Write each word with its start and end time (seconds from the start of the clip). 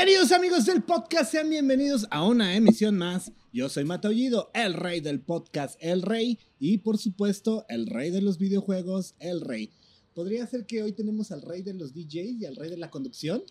Queridos 0.00 0.32
amigos 0.32 0.64
del 0.64 0.82
podcast, 0.82 1.30
sean 1.30 1.50
bienvenidos 1.50 2.06
a 2.10 2.26
una 2.26 2.56
emisión 2.56 2.96
más. 2.96 3.32
Yo 3.52 3.68
soy 3.68 3.84
Mataullido, 3.84 4.50
el 4.54 4.72
rey 4.72 5.00
del 5.02 5.20
podcast, 5.20 5.76
el 5.78 6.00
rey, 6.00 6.38
y 6.58 6.78
por 6.78 6.96
supuesto, 6.96 7.66
el 7.68 7.86
rey 7.86 8.10
de 8.10 8.22
los 8.22 8.38
videojuegos, 8.38 9.14
el 9.18 9.42
rey. 9.42 9.70
¿Podría 10.14 10.46
ser 10.46 10.64
que 10.64 10.82
hoy 10.82 10.92
tenemos 10.92 11.32
al 11.32 11.42
rey 11.42 11.60
de 11.60 11.74
los 11.74 11.92
DJs 11.92 12.40
y 12.40 12.46
al 12.46 12.56
rey 12.56 12.70
de 12.70 12.78
la 12.78 12.88
conducción? 12.88 13.42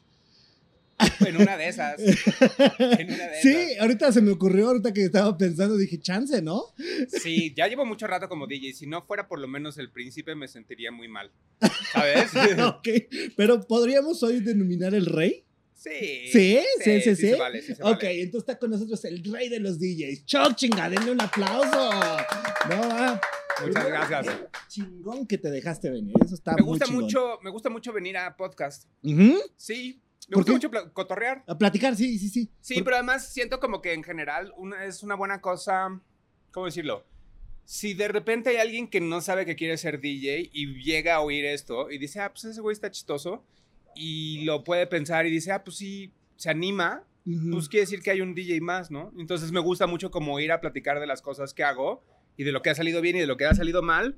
En 1.19 1.37
una 1.37 1.55
de 1.55 1.67
esas. 1.67 1.99
En 1.99 3.13
una 3.13 3.27
de 3.27 3.35
Sí, 3.43 3.49
esas. 3.49 3.81
ahorita 3.81 4.11
se 4.11 4.21
me 4.23 4.31
ocurrió, 4.31 4.69
ahorita 4.69 4.91
que 4.91 5.03
estaba 5.03 5.37
pensando, 5.37 5.77
dije, 5.77 5.99
chance, 5.99 6.41
¿no? 6.41 6.63
Sí, 7.09 7.53
ya 7.55 7.67
llevo 7.67 7.85
mucho 7.85 8.07
rato 8.07 8.27
como 8.27 8.47
DJ. 8.47 8.73
Si 8.73 8.87
no 8.87 9.03
fuera 9.03 9.27
por 9.27 9.37
lo 9.37 9.47
menos 9.47 9.77
el 9.77 9.91
príncipe, 9.91 10.33
me 10.33 10.47
sentiría 10.47 10.91
muy 10.91 11.09
mal. 11.09 11.29
¿Sabes? 11.93 12.31
ok, 12.65 12.87
pero 13.37 13.61
¿podríamos 13.67 14.23
hoy 14.23 14.39
denominar 14.39 14.95
el 14.95 15.05
rey? 15.05 15.43
Sí. 15.79 16.27
Sí, 16.31 16.59
sí, 16.83 17.01
sí, 17.01 17.15
sí. 17.15 17.29
se 17.29 17.35
vale, 17.35 17.61
sí 17.61 17.73
se 17.73 17.81
Ok, 17.83 18.03
vale. 18.03 18.21
entonces 18.21 18.47
está 18.49 18.59
con 18.59 18.69
nosotros 18.71 19.03
el 19.05 19.23
rey 19.23 19.47
de 19.47 19.59
los 19.61 19.79
DJs. 19.79 20.25
¡Choc, 20.25 20.55
chinga! 20.55 20.89
Denle 20.89 21.11
un 21.11 21.21
aplauso. 21.21 21.89
No, 22.69 22.81
ah, 22.83 23.21
Muchas 23.65 23.87
gracias. 23.87 24.27
qué 24.27 24.47
Chingón 24.67 25.25
que 25.25 25.37
te 25.37 25.49
dejaste 25.49 25.89
venir. 25.89 26.13
Eso 26.23 26.35
está 26.35 26.51
Me 26.55 26.61
muy 26.63 26.71
gusta 26.71 26.85
chingón. 26.85 27.03
mucho, 27.05 27.39
me 27.41 27.49
gusta 27.49 27.69
mucho 27.69 27.93
venir 27.93 28.17
a 28.17 28.35
podcast. 28.35 28.85
Ujú. 29.03 29.39
Sí. 29.55 30.01
Me 30.27 30.33
¿Por 30.35 30.43
gusta 30.43 30.69
qué? 30.69 30.77
mucho 30.77 30.93
cotorrear. 30.93 31.43
A 31.47 31.57
platicar, 31.57 31.95
sí, 31.95 32.19
sí, 32.19 32.29
sí. 32.29 32.51
Sí, 32.61 32.75
Por- 32.75 32.83
pero 32.83 32.95
además 32.97 33.31
siento 33.33 33.59
como 33.61 33.81
que 33.81 33.93
en 33.93 34.03
general 34.03 34.53
una, 34.57 34.85
es 34.85 35.01
una 35.01 35.15
buena 35.15 35.39
cosa, 35.41 35.99
¿cómo 36.51 36.65
decirlo? 36.67 37.05
Si 37.65 37.93
de 37.93 38.07
repente 38.09 38.49
hay 38.49 38.57
alguien 38.57 38.89
que 38.89 38.99
no 39.01 39.21
sabe 39.21 39.45
que 39.45 39.55
quiere 39.55 39.77
ser 39.77 39.99
DJ 40.01 40.49
y 40.53 40.81
llega 40.83 41.15
a 41.15 41.21
oír 41.21 41.45
esto 41.45 41.89
y 41.89 41.97
dice, 41.99 42.19
ah, 42.19 42.31
pues 42.31 42.43
ese 42.45 42.61
güey 42.61 42.73
está 42.73 42.91
chistoso, 42.91 43.43
y 43.99 44.43
lo 44.45 44.63
puede 44.63 44.87
pensar 44.87 45.25
y 45.25 45.31
dice, 45.31 45.51
ah, 45.51 45.63
pues 45.63 45.77
sí, 45.77 46.11
se 46.37 46.49
anima, 46.49 47.03
Ujú. 47.25 47.51
pues 47.51 47.67
quiere 47.69 47.81
decir 47.81 48.01
que 48.01 48.11
hay 48.11 48.21
un 48.21 48.33
DJ 48.33 48.61
más, 48.61 48.89
¿no? 48.91 49.11
Entonces 49.17 49.51
me 49.51 49.59
gusta 49.59 49.87
mucho 49.87 50.09
como 50.09 50.39
ir 50.39 50.51
a 50.51 50.61
platicar 50.61 50.99
de 50.99 51.07
las 51.07 51.21
cosas 51.21 51.53
que 51.53 51.63
hago 51.63 52.01
y 52.37 52.43
de 52.45 52.51
lo 52.51 52.61
que 52.61 52.69
ha 52.69 52.75
salido 52.75 53.01
bien 53.01 53.17
y 53.17 53.19
de 53.19 53.27
lo 53.27 53.35
que 53.37 53.45
ha 53.45 53.53
salido 53.53 53.81
mal, 53.81 54.15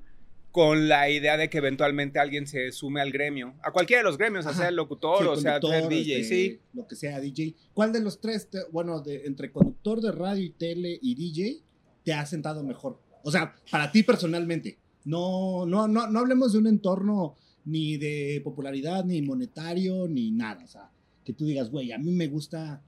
con 0.52 0.90
la 0.90 1.10
idea 1.10 1.38
de 1.38 1.50
que 1.50 1.60
eventualmente 1.60 2.20
alguien 2.20 2.46
se 2.46 2.72
sume 2.74 3.00
al 3.02 3.12
gremio, 3.12 3.56
a 3.64 3.72
cualquiera 3.72 4.02
de 4.02 4.04
los 4.04 4.18
gremios, 4.18 4.46
Ajá. 4.46 4.58
sea 4.58 4.68
el 4.68 4.76
locutor 4.76 5.20
Sí, 5.20 5.26
o 5.28 5.36
sea 5.38 5.60
ser 5.62 5.88
DJ, 5.88 6.20
este, 6.20 6.36
sí. 6.36 6.60
Lo 6.74 6.86
que 6.88 6.96
sea, 6.96 7.20
DJ. 7.22 7.56
¿Cuál 7.74 7.94
de 7.94 8.02
los 8.02 8.20
tres, 8.20 8.50
te- 8.50 8.66
bueno, 8.72 9.00
de, 9.02 9.24
entre 9.26 9.52
conductor 9.52 10.02
de 10.02 10.12
radio 10.12 10.44
y 10.44 10.50
tele 10.50 11.00
y 11.02 11.16
DJ, 11.16 11.64
te 12.04 12.14
ha 12.14 12.26
sentado 12.26 12.64
mejor? 12.64 13.00
O 13.24 13.32
sea, 13.32 13.56
para 13.72 13.92
ti 13.92 14.04
personalmente. 14.04 14.78
No, 15.06 15.66
no, 15.66 15.88
no, 15.88 16.08
no 16.08 16.20
hablemos 16.20 16.52
de 16.54 16.60
un 16.60 16.68
entorno 16.68 17.36
ni 17.66 17.98
de 17.98 18.42
popularidad, 18.44 19.06
ni 19.06 19.22
monetario, 19.22 20.08
ni 20.08 20.32
nada. 20.32 20.64
O 20.64 20.68
sea, 20.68 20.92
que 21.24 21.34
tú 21.34 21.46
digas, 21.46 21.70
güey, 21.70 21.92
a 21.92 21.98
mí 21.98 22.12
me 22.12 22.28
gusta 22.28 22.84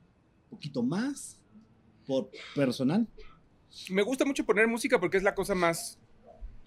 un 0.46 0.58
poquito 0.58 0.84
más 0.84 1.40
por 2.06 2.30
personal. 2.56 3.08
Me 3.90 4.02
gusta 4.02 4.26
mucho 4.26 4.46
poner 4.46 4.68
música 4.68 5.00
porque 5.00 5.18
es 5.18 5.24
la 5.24 5.36
cosa 5.36 5.56
más. 5.56 6.00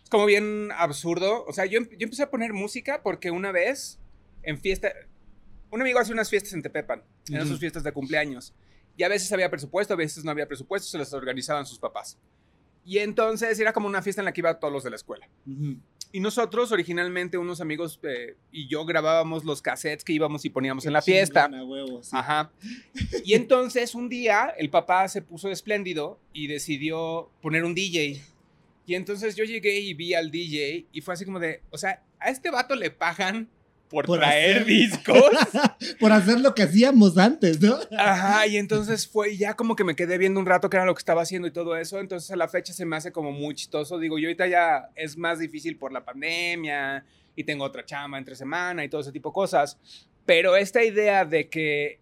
Es 0.03 0.11
como 0.11 0.27
bien 0.27 0.71
absurdo. 0.77 1.45
O 1.47 1.53
sea, 1.53 1.67
yo, 1.67 1.81
yo 1.81 2.05
empecé 2.05 2.23
a 2.23 2.31
poner 2.31 2.53
música 2.53 3.03
porque 3.03 3.31
una 3.31 3.53
vez 3.53 3.99
en 4.43 4.59
fiesta. 4.59 4.93
Un 5.71 5.83
amigo 5.83 5.99
hace 5.99 6.13
unas 6.13 6.31
fiestas 6.31 6.53
en 6.53 6.63
Tepepan, 6.63 7.03
en 7.29 7.47
sus 7.47 7.59
fiestas 7.59 7.83
de 7.83 7.93
cumpleaños. 7.93 8.55
Y 8.97 9.03
a 9.03 9.09
veces 9.09 9.31
había 9.33 9.51
presupuesto, 9.51 9.93
a 9.93 9.97
veces 9.97 10.25
no 10.25 10.31
había 10.31 10.47
presupuesto, 10.47 10.89
se 10.89 10.97
las 10.97 11.13
organizaban 11.13 11.67
sus 11.67 11.79
papás. 11.79 12.19
Y 12.87 12.99
entonces 12.99 13.59
era 13.59 13.73
como 13.73 13.89
una 13.89 14.01
fiesta 14.01 14.23
en 14.23 14.27
la 14.27 14.33
que 14.33 14.41
iban 14.41 14.59
todos 14.61 14.73
los 14.73 14.85
de 14.85 14.91
la 14.91 14.97
escuela. 14.97 15.29
Y 16.13 16.21
nosotros, 16.21 16.71
originalmente, 16.71 17.37
unos 17.37 17.61
amigos 17.61 17.99
eh, 18.05 18.37
y 18.53 18.69
yo 18.69 18.85
grabábamos 18.87 19.45
los 19.45 19.61
cassettes 19.61 20.05
que 20.05 20.13
íbamos 20.13 20.45
y 20.45 20.51
poníamos 20.51 20.87
en 20.87 20.93
la 20.93 21.03
fiesta. 21.03 21.51
huevo, 21.51 22.03
sí. 22.03 22.11
Ajá. 22.13 22.53
Y 23.25 23.35
entonces 23.35 23.95
un 23.95 24.09
día 24.09 24.55
el 24.57 24.71
papá 24.71 25.09
se 25.09 25.21
puso 25.21 25.51
espléndido 25.51 26.21
y 26.33 26.47
decidió 26.47 27.29
poner 27.43 27.65
un 27.65 27.75
DJ. 27.75 28.23
Y 28.87 28.95
entonces 28.95 29.35
yo 29.35 29.45
llegué 29.45 29.81
y 29.81 29.93
vi 29.95 30.15
al 30.15 30.31
DJ 30.31 30.87
y 30.93 31.01
fue 31.01 31.15
así 31.15 31.25
como 31.25 31.41
de, 31.41 31.63
o 31.71 31.79
sea, 31.79 32.05
a 32.21 32.31
este 32.31 32.51
vato 32.51 32.77
le 32.77 32.93
pagan 32.93 33.49
por, 33.89 34.07
Por 34.07 34.19
traer 34.19 34.59
hacer- 34.63 34.65
discos. 34.67 35.31
por 36.01 36.13
hacer 36.13 36.41
lo 36.41 36.55
que 36.55 36.63
hacíamos 36.65 37.17
antes, 37.19 37.61
¿no? 37.61 37.79
Ajá, 37.97 38.47
y 38.47 38.57
entonces 38.57 39.07
fue 39.07 39.33
y 39.33 39.37
ya 39.39 39.55
como 39.55 39.77
que 39.77 39.85
me 39.85 39.95
quedé 39.97 40.19
viendo 40.19 40.41
un 40.41 40.47
rato 40.47 40.69
que 40.71 40.77
era 40.77 40.87
lo 40.87 40.95
que 40.95 40.99
estaba 41.01 41.23
haciendo 41.23 41.49
y 41.49 41.53
todo 41.53 41.77
eso. 41.77 41.99
Entonces 42.01 42.31
a 42.31 42.37
la 42.37 42.49
fecha 42.49 42.73
se 42.73 42.85
me 42.85 42.97
hace 42.97 43.13
como 43.13 43.33
muy 43.33 43.55
chistoso. 43.55 43.99
Digo, 43.99 44.19
yo 44.19 44.29
ahorita 44.29 44.47
ya 44.47 44.91
es 44.95 45.17
más 45.17 45.39
difícil 45.39 45.77
por 45.77 45.93
la 45.93 46.05
pandemia 46.05 47.05
y 47.35 47.45
tengo 47.45 47.65
otra 47.65 47.85
chama 47.85 48.19
entre 48.19 48.35
semana 48.35 48.85
y 48.85 48.89
todo 48.89 49.01
ese 49.01 49.13
tipo 49.13 49.31
de 49.31 49.35
cosas. 49.35 49.79
Pero 50.25 50.57
esta 50.57 50.83
idea 50.83 51.25
de 51.25 51.49
que 51.49 52.01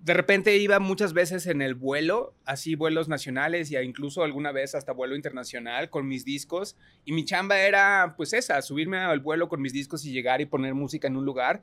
de 0.00 0.14
repente 0.14 0.56
iba 0.56 0.78
muchas 0.78 1.12
veces 1.12 1.46
en 1.46 1.60
el 1.60 1.74
vuelo, 1.74 2.34
así 2.44 2.74
vuelos 2.74 3.08
nacionales 3.08 3.70
y 3.70 3.76
incluso 3.76 4.22
alguna 4.22 4.52
vez 4.52 4.74
hasta 4.74 4.92
vuelo 4.92 5.16
internacional 5.16 5.90
con 5.90 6.06
mis 6.06 6.24
discos. 6.24 6.76
Y 7.04 7.12
mi 7.12 7.24
chamba 7.24 7.58
era 7.58 8.14
pues 8.16 8.32
esa, 8.32 8.62
subirme 8.62 8.98
al 8.98 9.20
vuelo 9.20 9.48
con 9.48 9.60
mis 9.60 9.72
discos 9.72 10.04
y 10.04 10.12
llegar 10.12 10.40
y 10.40 10.46
poner 10.46 10.74
música 10.74 11.08
en 11.08 11.16
un 11.16 11.24
lugar 11.24 11.62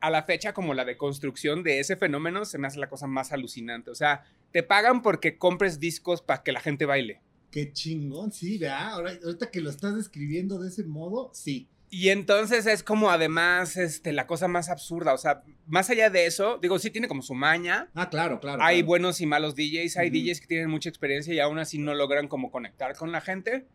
a 0.00 0.10
la 0.10 0.22
fecha 0.22 0.52
como 0.52 0.74
la 0.74 0.84
deconstrucción 0.84 1.62
de 1.62 1.80
ese 1.80 1.96
fenómeno 1.96 2.44
se 2.44 2.58
me 2.58 2.66
hace 2.66 2.78
la 2.78 2.88
cosa 2.88 3.06
más 3.06 3.32
alucinante. 3.32 3.90
O 3.90 3.94
sea, 3.94 4.24
te 4.52 4.62
pagan 4.62 5.02
porque 5.02 5.38
compres 5.38 5.80
discos 5.80 6.22
para 6.22 6.42
que 6.42 6.52
la 6.52 6.60
gente 6.60 6.86
baile. 6.86 7.22
Qué 7.50 7.72
chingón, 7.72 8.32
sí, 8.32 8.58
¿verdad? 8.58 8.92
Ahora, 8.92 9.12
ahorita 9.24 9.50
que 9.50 9.60
lo 9.60 9.70
estás 9.70 9.96
describiendo 9.96 10.58
de 10.58 10.68
ese 10.68 10.84
modo, 10.84 11.30
sí. 11.32 11.68
Y 11.88 12.08
entonces 12.08 12.66
es 12.66 12.82
como 12.82 13.10
además 13.10 13.76
este, 13.76 14.12
la 14.12 14.26
cosa 14.26 14.48
más 14.48 14.68
absurda. 14.68 15.14
O 15.14 15.18
sea, 15.18 15.42
más 15.66 15.88
allá 15.88 16.10
de 16.10 16.26
eso, 16.26 16.58
digo, 16.60 16.78
sí 16.78 16.90
tiene 16.90 17.06
como 17.08 17.22
su 17.22 17.34
maña. 17.34 17.88
Ah, 17.94 18.10
claro, 18.10 18.40
claro. 18.40 18.62
Hay 18.62 18.78
claro. 18.78 18.86
buenos 18.88 19.20
y 19.20 19.26
malos 19.26 19.54
DJs, 19.54 19.96
hay. 19.96 20.10
DJs 20.10 20.40
que 20.40 20.46
tienen 20.48 20.68
mucha 20.68 20.88
experiencia 20.88 21.32
y 21.32 21.38
aún 21.40 21.58
así 21.58 21.78
no 21.78 21.94
logran 21.94 22.26
como 22.28 22.50
conectar 22.50 22.94
con 22.96 23.12
la 23.12 23.20
gente. 23.20 23.66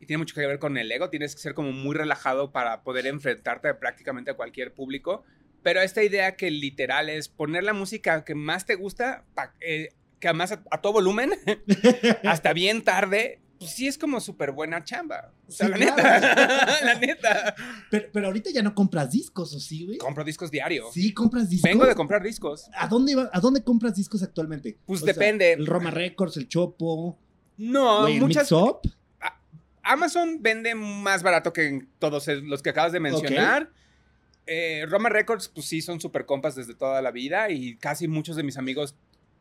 Y 0.00 0.06
tiene 0.06 0.18
mucho 0.18 0.34
que 0.34 0.46
ver 0.46 0.58
con 0.58 0.76
el 0.76 0.90
ego, 0.92 1.08
tienes 1.10 1.34
que 1.34 1.40
ser 1.40 1.54
como 1.54 1.72
muy 1.72 1.94
relajado 1.94 2.52
para 2.52 2.82
poder 2.82 3.06
enfrentarte 3.06 3.72
prácticamente 3.74 4.30
a 4.30 4.34
cualquier 4.34 4.72
público. 4.74 5.24
Pero 5.62 5.80
esta 5.82 6.02
idea 6.02 6.36
que 6.36 6.50
literal 6.50 7.08
es 7.10 7.28
poner 7.28 7.64
la 7.64 7.72
música 7.72 8.24
que 8.24 8.34
más 8.34 8.66
te 8.66 8.74
gusta, 8.76 9.24
pa- 9.34 9.54
eh, 9.60 9.88
que 10.20 10.28
además 10.28 10.52
a, 10.52 10.62
a 10.70 10.80
todo 10.80 10.94
volumen, 10.94 11.32
hasta 12.24 12.52
bien 12.52 12.82
tarde, 12.82 13.40
pues 13.58 13.70
sí 13.72 13.86
es 13.88 13.96
como 13.98 14.20
súper 14.20 14.52
buena 14.52 14.82
chamba. 14.84 15.32
O 15.48 15.50
sea, 15.52 15.66
Sí, 15.66 15.72
la 15.72 15.78
claro. 15.94 15.96
neta, 15.96 16.80
la 16.84 16.94
neta. 16.98 17.54
Pero, 17.90 18.08
pero 18.12 18.26
ahorita 18.28 18.50
ya 18.50 18.62
no 18.62 18.74
compras 18.74 19.10
discos, 19.10 19.54
¿o 19.54 19.60
sí, 19.60 19.84
güey? 19.86 19.98
Compro 19.98 20.24
discos 20.24 20.50
diario. 20.50 20.86
Sí, 20.92 21.12
compras 21.14 21.48
discos. 21.48 21.70
Vengo 21.70 21.86
de 21.86 21.94
comprar 21.94 22.22
discos. 22.22 22.68
¿A 22.74 22.86
dónde, 22.88 23.14
va- 23.14 23.30
¿A 23.32 23.40
dónde 23.40 23.62
compras 23.62 23.94
discos 23.94 24.22
actualmente? 24.22 24.78
Pues 24.86 25.02
O 25.02 25.04
sea, 25.04 25.12
depende. 25.14 25.52
el 25.52 25.66
Roma 25.66 25.90
Records, 25.90 26.36
el 26.36 26.48
Chopo, 26.48 27.18
No, 27.56 28.02
güey, 28.02 28.20
muchas, 28.20 28.50
Mix 28.50 28.52
Up. 28.52 28.80
Amazon 29.82 30.42
vende 30.42 30.74
más 30.74 31.22
barato 31.22 31.52
que 31.52 31.86
todos 31.98 32.26
los 32.42 32.62
que 32.62 32.70
acabas 32.70 32.92
de 32.92 33.00
mencionar. 33.00 33.70
Eh, 34.48 34.84
Roma 34.88 35.08
Records, 35.08 35.48
pues 35.48 35.66
sí, 35.66 35.80
son 35.80 36.00
super 36.00 36.26
compas 36.26 36.54
desde 36.54 36.74
toda 36.74 37.00
la 37.02 37.10
vida 37.10 37.50
y 37.50 37.76
casi 37.76 38.08
muchos 38.08 38.36
de 38.36 38.42
mis 38.42 38.56
amigos 38.58 38.96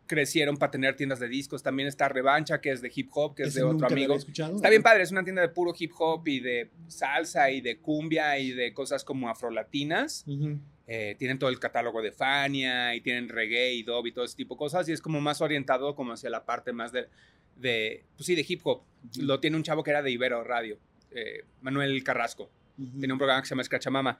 crecieron 0.07 0.57
para 0.57 0.71
tener 0.71 0.95
tiendas 0.95 1.19
de 1.19 1.27
discos. 1.27 1.63
También 1.63 1.87
está 1.87 2.07
Revancha, 2.09 2.61
que 2.61 2.71
es 2.71 2.81
de 2.81 2.91
hip 2.93 3.09
hop, 3.13 3.35
que 3.35 3.43
es 3.43 3.53
de 3.53 3.63
otro 3.63 3.87
amigo. 3.87 4.15
Está 4.15 4.69
bien 4.69 4.83
padre, 4.83 5.03
es 5.03 5.11
una 5.11 5.23
tienda 5.23 5.41
de 5.41 5.49
puro 5.49 5.73
hip 5.77 5.91
hop 5.97 6.27
y 6.27 6.39
de 6.39 6.69
salsa 6.87 7.51
y 7.51 7.61
de 7.61 7.77
cumbia 7.77 8.37
y 8.39 8.51
de 8.51 8.73
cosas 8.73 9.03
como 9.03 9.29
afrolatinas. 9.29 10.23
Ujú. 10.27 10.59
Eh, 10.87 11.15
tienen 11.17 11.39
todo 11.39 11.49
el 11.49 11.59
catálogo 11.59 12.01
de 12.01 12.11
Fania 12.11 12.93
y 12.93 13.01
tienen 13.01 13.27
reggae 13.27 13.73
y 13.73 13.83
dub 13.83 14.05
y 14.05 14.11
todo 14.11 14.23
ese 14.23 14.35
tipo 14.35 14.53
de 14.53 14.59
cosas 14.59 14.87
y 14.87 14.91
es 14.91 15.01
como 15.01 15.19
más 15.19 15.41
orientado 15.41 15.95
como 15.95 16.13
hacia 16.13 16.29
la 16.29 16.45
parte 16.45 16.73
más 16.73 16.91
de, 16.91 17.07
de 17.55 18.03
pues 18.15 18.27
sí, 18.27 18.35
de 18.35 18.45
hip 18.47 18.61
hop. 18.65 18.83
Lo 19.17 19.39
tiene 19.39 19.57
un 19.57 19.63
chavo 19.63 19.83
que 19.83 19.89
era 19.89 20.03
de 20.03 20.11
Ibero 20.11 20.43
Radio, 20.43 20.77
eh, 21.11 21.43
Manuel 21.61 22.03
Carrasco. 22.03 22.51
Ujú. 22.77 22.99
Tiene 22.99 23.13
un 23.13 23.17
programa 23.17 23.41
que 23.41 23.47
se 23.47 23.53
llama 23.53 23.63
Escrachamama. 23.63 24.19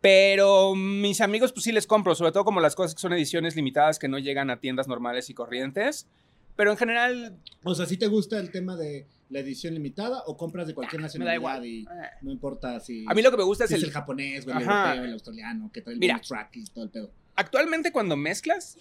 Pero 0.00 0.74
mis 0.74 1.20
amigos, 1.20 1.52
pues 1.52 1.64
sí 1.64 1.72
les 1.72 1.86
compro, 1.86 2.14
sobre 2.14 2.32
todo 2.32 2.44
como 2.44 2.60
las 2.60 2.74
cosas 2.74 2.94
que 2.94 3.00
son 3.00 3.12
ediciones 3.12 3.56
limitadas 3.56 3.98
que 3.98 4.08
no 4.08 4.18
llegan 4.18 4.50
a 4.50 4.60
tiendas 4.60 4.88
normales 4.88 5.30
y 5.30 5.34
corrientes. 5.34 6.06
Pero 6.54 6.70
en 6.70 6.76
general, 6.76 7.36
O 7.64 7.74
sea, 7.74 7.86
¿sí 7.86 7.96
te 7.96 8.06
gusta 8.06 8.38
el 8.38 8.50
tema 8.50 8.76
de 8.76 9.06
la 9.28 9.40
edición 9.40 9.74
limitada 9.74 10.22
o 10.26 10.36
compras 10.36 10.66
de 10.68 10.74
cualquier 10.74 11.00
me 11.00 11.04
da 11.04 11.06
nacionalidad 11.08 11.34
igual. 11.34 11.66
y 11.66 11.80
Eh, 11.82 12.08
no 12.22 12.30
importa 12.30 12.78
si, 12.80 13.04
A 13.08 13.14
mí 13.14 13.22
lo 13.22 13.30
que 13.30 13.36
me 13.36 13.42
gusta 13.42 13.66
si 13.66 13.74
es 13.74 13.80
el... 13.80 13.86
el 13.88 13.92
japonés, 13.92 14.46
o 14.46 14.50
el 14.50 14.56
Ajá. 14.58 14.84
europeo, 14.84 15.04
el 15.04 15.12
australiano, 15.12 15.70
que 15.72 15.82
trae 15.82 15.94
el 15.94 16.00
Mira. 16.00 16.20
track 16.20 16.56
y 16.56 16.64
todo 16.66 16.84
el 16.84 16.90
pedo? 16.90 17.10
Actualmente 17.34 17.92
cuando 17.92 18.16
mezclas, 18.16 18.78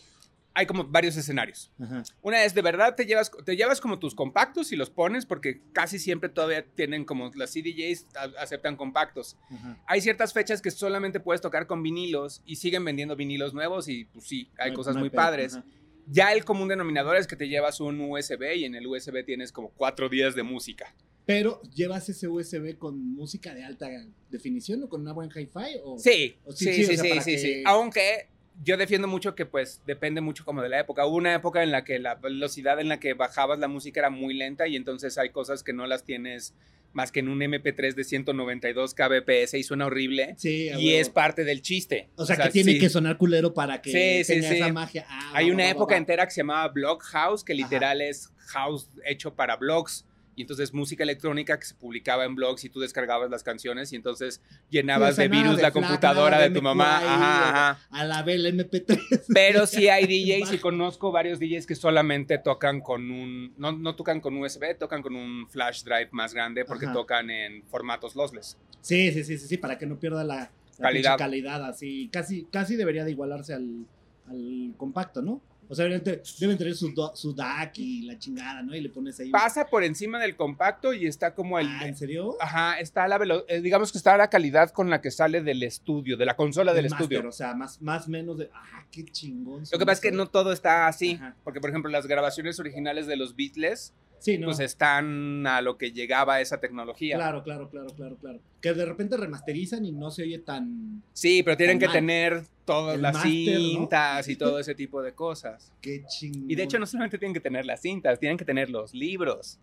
hay 0.55 0.65
como 0.65 0.85
varios 0.85 1.15
escenarios. 1.17 1.69
Ajá. 1.79 2.03
Una 2.21 2.43
es 2.45 2.53
de 2.55 2.61
verdad 2.61 2.95
te 2.95 3.05
llevas, 3.05 3.29
te 3.45 3.55
llevas 3.55 3.79
como 3.81 3.99
tus 3.99 4.15
compactos 4.15 4.71
y 4.71 4.75
los 4.75 4.89
pones 4.89 5.25
porque 5.25 5.61
casi 5.73 5.99
siempre 5.99 6.29
todavía 6.29 6.65
tienen 6.65 7.05
como 7.05 7.29
las 7.35 7.51
CDJs 7.51 8.07
a- 8.15 8.41
aceptan 8.41 8.75
compactos. 8.77 9.37
Ajá. 9.51 9.77
Hay 9.85 10.01
ciertas 10.01 10.33
fechas 10.33 10.61
que 10.61 10.71
solamente 10.71 11.19
puedes 11.19 11.41
tocar 11.41 11.67
con 11.67 11.83
vinilos 11.83 12.41
y 12.45 12.55
siguen 12.55 12.83
vendiendo 12.85 13.15
vinilos 13.15 13.53
nuevos 13.53 13.87
y 13.89 14.05
pues 14.05 14.25
sí, 14.27 14.49
hay 14.57 14.71
No 14.71 14.77
cosas 14.77 14.95
no 14.95 15.01
muy 15.01 15.09
padres. 15.11 15.55
ajá. 15.55 15.65
Ya 16.07 16.31
el 16.33 16.45
común 16.45 16.67
denominador 16.67 17.17
es 17.17 17.25
que 17.27 17.35
te 17.35 17.47
llevas 17.49 17.79
un 17.81 17.99
USB 17.99 18.55
y 18.55 18.65
en 18.65 18.75
el 18.75 18.85
USB 18.87 19.25
tienes 19.25 19.51
como 19.51 19.69
cuatro 19.71 20.07
días 20.07 20.35
de 20.35 20.43
música. 20.43 20.95
Pero 21.25 21.59
llevas 21.73 22.07
ese 22.09 22.27
USB 22.27 22.77
con 22.77 23.13
música 23.15 23.55
de 23.55 23.63
alta 23.63 23.89
definición 24.29 24.83
o 24.83 24.87
con 24.89 25.01
una 25.01 25.13
buena 25.13 25.33
hi-fi 25.35 25.79
o 25.83 25.97
Sí, 25.97 26.37
O 26.45 26.51
sí, 26.51 26.65
sí, 26.65 26.73
sí, 26.73 26.85
sí, 26.85 26.97
sea, 26.97 27.15
sí, 27.15 27.19
sí, 27.21 27.31
que- 27.31 27.37
sí. 27.39 27.63
Aunque 27.65 28.29
yo 28.63 28.77
defiendo 28.77 29.07
mucho 29.07 29.35
que 29.35 29.45
pues 29.45 29.81
depende 29.85 30.21
mucho 30.21 30.45
como 30.45 30.61
de 30.61 30.69
la 30.69 30.79
época. 30.79 31.05
Hubo 31.05 31.15
una 31.17 31.33
época 31.35 31.63
en 31.63 31.71
la 31.71 31.83
que 31.83 31.99
la 31.99 32.15
velocidad 32.15 32.79
en 32.79 32.89
la 32.89 32.99
que 32.99 33.13
bajabas 33.13 33.59
la 33.59 33.67
música 33.67 33.99
era 33.99 34.09
muy 34.09 34.33
lenta 34.33 34.67
y 34.67 34.75
entonces 34.75 35.17
hay 35.17 35.29
cosas 35.29 35.63
que 35.63 35.73
no 35.73 35.87
las 35.87 36.03
tienes 36.03 36.53
más 36.93 37.11
que 37.11 37.19
en 37.19 37.27
un 37.27 37.39
MP3 37.39 37.93
de 37.93 38.03
192 38.05 38.93
kbps 38.95 39.53
y 39.55 39.63
suena 39.63 39.87
horrible. 39.87 40.35
Sí, 40.37 40.69
y 40.77 40.93
es 40.93 41.09
parte 41.09 41.43
del 41.43 41.61
chiste. 41.61 42.07
O 42.15 42.25
sea, 42.25 42.37
que 42.37 42.49
tiene 42.49 42.73
sí. 42.73 42.79
que 42.79 42.87
sonar 42.89 43.17
culero 43.17 43.53
para 43.53 43.81
que 43.81 43.91
Sí, 44.23 44.33
tenga 44.33 44.47
sí. 44.49 44.55
esa 44.55 44.71
magia. 44.71 45.05
Ah, 45.09 45.31
Hay 45.33 45.49
va, 45.49 45.55
una 45.55 45.63
va, 45.65 45.69
época 45.71 45.95
va. 45.95 45.97
entera 45.97 46.25
que 46.25 46.31
se 46.31 46.37
llamaba 46.41 46.69
Blockhouse, 46.69 47.43
que 47.43 47.51
Ajá. 47.51 47.61
literal 47.63 48.01
es 48.01 48.29
house 48.47 48.89
hecho 49.05 49.35
para 49.35 49.57
blogs. 49.57 50.05
Y 50.35 50.41
entonces 50.41 50.73
música 50.73 51.03
electrónica 51.03 51.57
que 51.59 51.65
se 51.65 51.75
publicaba 51.75 52.25
en 52.25 52.35
blogs 52.35 52.65
y 52.65 52.69
tú 52.69 52.79
descargabas 52.81 53.29
las 53.29 53.41
canciones 53.43 53.93
y 53.93 53.95
entonces 53.95 54.41
llenabas 54.69 55.09
Sí, 55.09 55.13
o 55.13 55.15
sea, 55.15 55.23
de 55.23 55.29
virus 55.29 55.55
de 55.57 55.61
la 55.61 55.71
computadora 55.71 56.39
de 56.39 56.49
de 56.49 56.55
tu 56.55 56.61
mamá. 56.61 56.97
Ajá, 56.97 57.49
ajá. 57.73 57.87
A 57.89 58.03
la 58.05 58.21
vela 58.23 58.49
MP3. 58.49 59.23
Pero 59.33 59.65
sí 59.65 59.87
hay 59.87 60.05
DJs 60.41 60.53
y 60.53 60.57
conozco 60.57 61.11
varios 61.11 61.39
DJs 61.39 61.65
que 61.65 61.75
solamente 61.75 62.37
tocan 62.37 62.81
con 62.81 63.09
un, 63.11 63.53
no, 63.57 63.71
no 63.71 63.95
tocan 63.95 64.19
con 64.19 64.35
USB, 64.37 64.77
tocan 64.77 65.01
con 65.01 65.15
un 65.15 65.47
flash 65.49 65.83
drive 65.83 66.09
más 66.11 66.33
grande 66.33 66.65
porque 66.65 66.85
Ajá. 66.85 66.93
tocan 66.93 67.29
en 67.29 67.63
formatos 67.67 68.15
lossless. 68.15 68.57
Sí, 68.81 69.11
sí, 69.11 69.23
sí, 69.23 69.37
sí, 69.37 69.47
sí, 69.47 69.57
para 69.57 69.77
que 69.77 69.85
no 69.85 69.97
pierda 69.99 70.23
la, 70.23 70.35
la 70.35 70.51
Calidad. 70.81 71.17
calidad 71.17 71.63
así. 71.65 72.09
Casi, 72.11 72.45
casi 72.51 72.75
debería 72.75 73.05
de 73.05 73.11
igualarse 73.11 73.53
al, 73.53 73.85
al 74.27 74.73
compacto, 74.77 75.21
¿no? 75.21 75.41
O 75.67 75.75
sea, 75.75 75.85
deben, 75.85 76.03
te- 76.03 76.21
deben 76.39 76.57
tener 76.57 76.75
su, 76.75 76.93
do- 76.93 77.15
su 77.15 77.33
DAC 77.33 77.77
y 77.79 78.01
la 78.03 78.17
chingada, 78.19 78.61
¿no? 78.61 78.75
Y 78.75 78.81
le 78.81 78.89
pones 78.89 79.19
ahí. 79.19 79.29
Pasa 79.31 79.65
por 79.65 79.83
encima 79.83 80.19
del 80.19 80.35
compacto 80.35 80.93
y 80.93 81.07
está 81.07 81.33
como 81.33 81.57
el... 81.59 81.67
Ah, 81.67 81.87
¿En 81.87 81.95
serio? 81.97 82.35
Ajá, 82.39 82.79
está 82.79 83.07
la 83.07 83.17
velo- 83.17 83.45
eh, 83.47 83.61
digamos 83.61 83.91
que 83.91 83.97
está 83.97 84.15
la 84.17 84.29
calidad 84.29 84.69
con 84.71 84.89
la 84.89 85.01
que 85.01 85.11
sale 85.11 85.41
del 85.41 85.63
estudio, 85.63 86.17
de 86.17 86.25
la 86.25 86.35
consola 86.35 86.73
del 86.73 86.89
master, 86.89 87.01
estudio. 87.13 87.29
O 87.29 87.31
sea, 87.31 87.53
más, 87.55 87.81
más 87.81 88.07
menos 88.07 88.37
de. 88.37 88.49
Ah, 88.53 88.85
qué 88.91 89.05
chingón. 89.05 89.63
Lo 89.71 89.79
que 89.79 89.85
pasa 89.85 89.93
es 89.93 90.01
que 90.01 90.11
no 90.11 90.27
todo 90.27 90.51
está 90.51 90.87
así, 90.87 91.13
Ajá. 91.13 91.35
porque 91.43 91.59
por 91.61 91.69
ejemplo 91.69 91.89
las 91.91 92.07
grabaciones 92.07 92.59
originales 92.59 93.07
de 93.07 93.15
los 93.17 93.35
Beatles 93.35 93.93
Sí, 94.25 94.39
no. 94.39 94.47
pues 94.47 94.59
están 94.59 95.45
a 95.45 95.61
lo 95.61 95.77
que 95.77 95.91
llegaba 95.91 96.41
esa 96.41 96.59
tecnología. 96.59 97.15
Claro, 97.15 97.43
claro, 97.43 97.69
claro, 97.69 97.89
claro, 97.95 98.15
claro. 98.17 98.39
Que 98.59 98.73
de 98.73 98.83
repente 98.83 99.17
remasterizan 99.17 99.85
y 99.85 99.91
no 99.91 100.09
se 100.09 100.23
oye 100.23 100.39
tan. 100.39 101.03
Sí, 101.13 101.43
pero 101.43 101.55
tienen 101.55 101.77
que 101.77 101.85
Mal. 101.85 101.93
tener 101.93 102.43
todas 102.65 102.95
El 102.95 103.03
las 103.03 103.21
cintas 103.21 104.27
y 104.27 104.35
todo 104.35 104.57
ese 104.59 104.73
tipo 104.73 105.03
de 105.03 105.13
cosas. 105.13 105.71
Qué 105.79 106.03
chingón. 106.07 106.49
Y 106.49 106.55
de 106.55 106.63
hecho 106.63 106.79
no 106.79 106.87
solamente 106.87 107.19
tienen 107.19 107.35
que 107.35 107.39
tener 107.39 107.67
las 107.67 107.81
cintas, 107.81 108.19
tienen 108.19 108.35
que 108.37 108.45
tener 108.45 108.71
los 108.71 108.95
libros, 108.95 109.59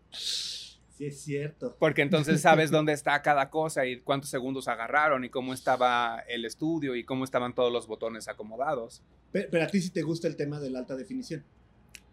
Sí, 0.97 1.07
es 1.07 1.21
cierto. 1.23 1.75
porque 1.81 2.03
entonces 2.03 2.41
sabes 2.41 2.71
dónde 2.71 2.93
está 2.93 3.21
cada 3.23 3.51
cosa 3.51 3.85
y 3.87 3.99
cuántos 3.99 4.31
segundos 4.31 4.69
agarraron 4.69 5.25
y 5.25 5.29
cómo 5.31 5.55
estaba 5.55 6.21
el 6.29 6.45
estudio 6.45 6.95
y 6.95 7.03
cómo 7.03 7.25
estaban 7.25 7.53
todos 7.53 7.73
los 7.73 7.89
botones 7.89 8.29
acomodados. 8.29 9.03
Pe- 9.33 9.49
Pero, 9.51 9.65
a 9.65 9.67
ti 9.67 9.81
sí 9.81 9.91
te 9.91 10.03
gusta 10.03 10.29
el 10.29 10.37
tema 10.37 10.61
de 10.61 10.71
la 10.71 10.79
alta 10.79 10.95
definición. 10.95 11.43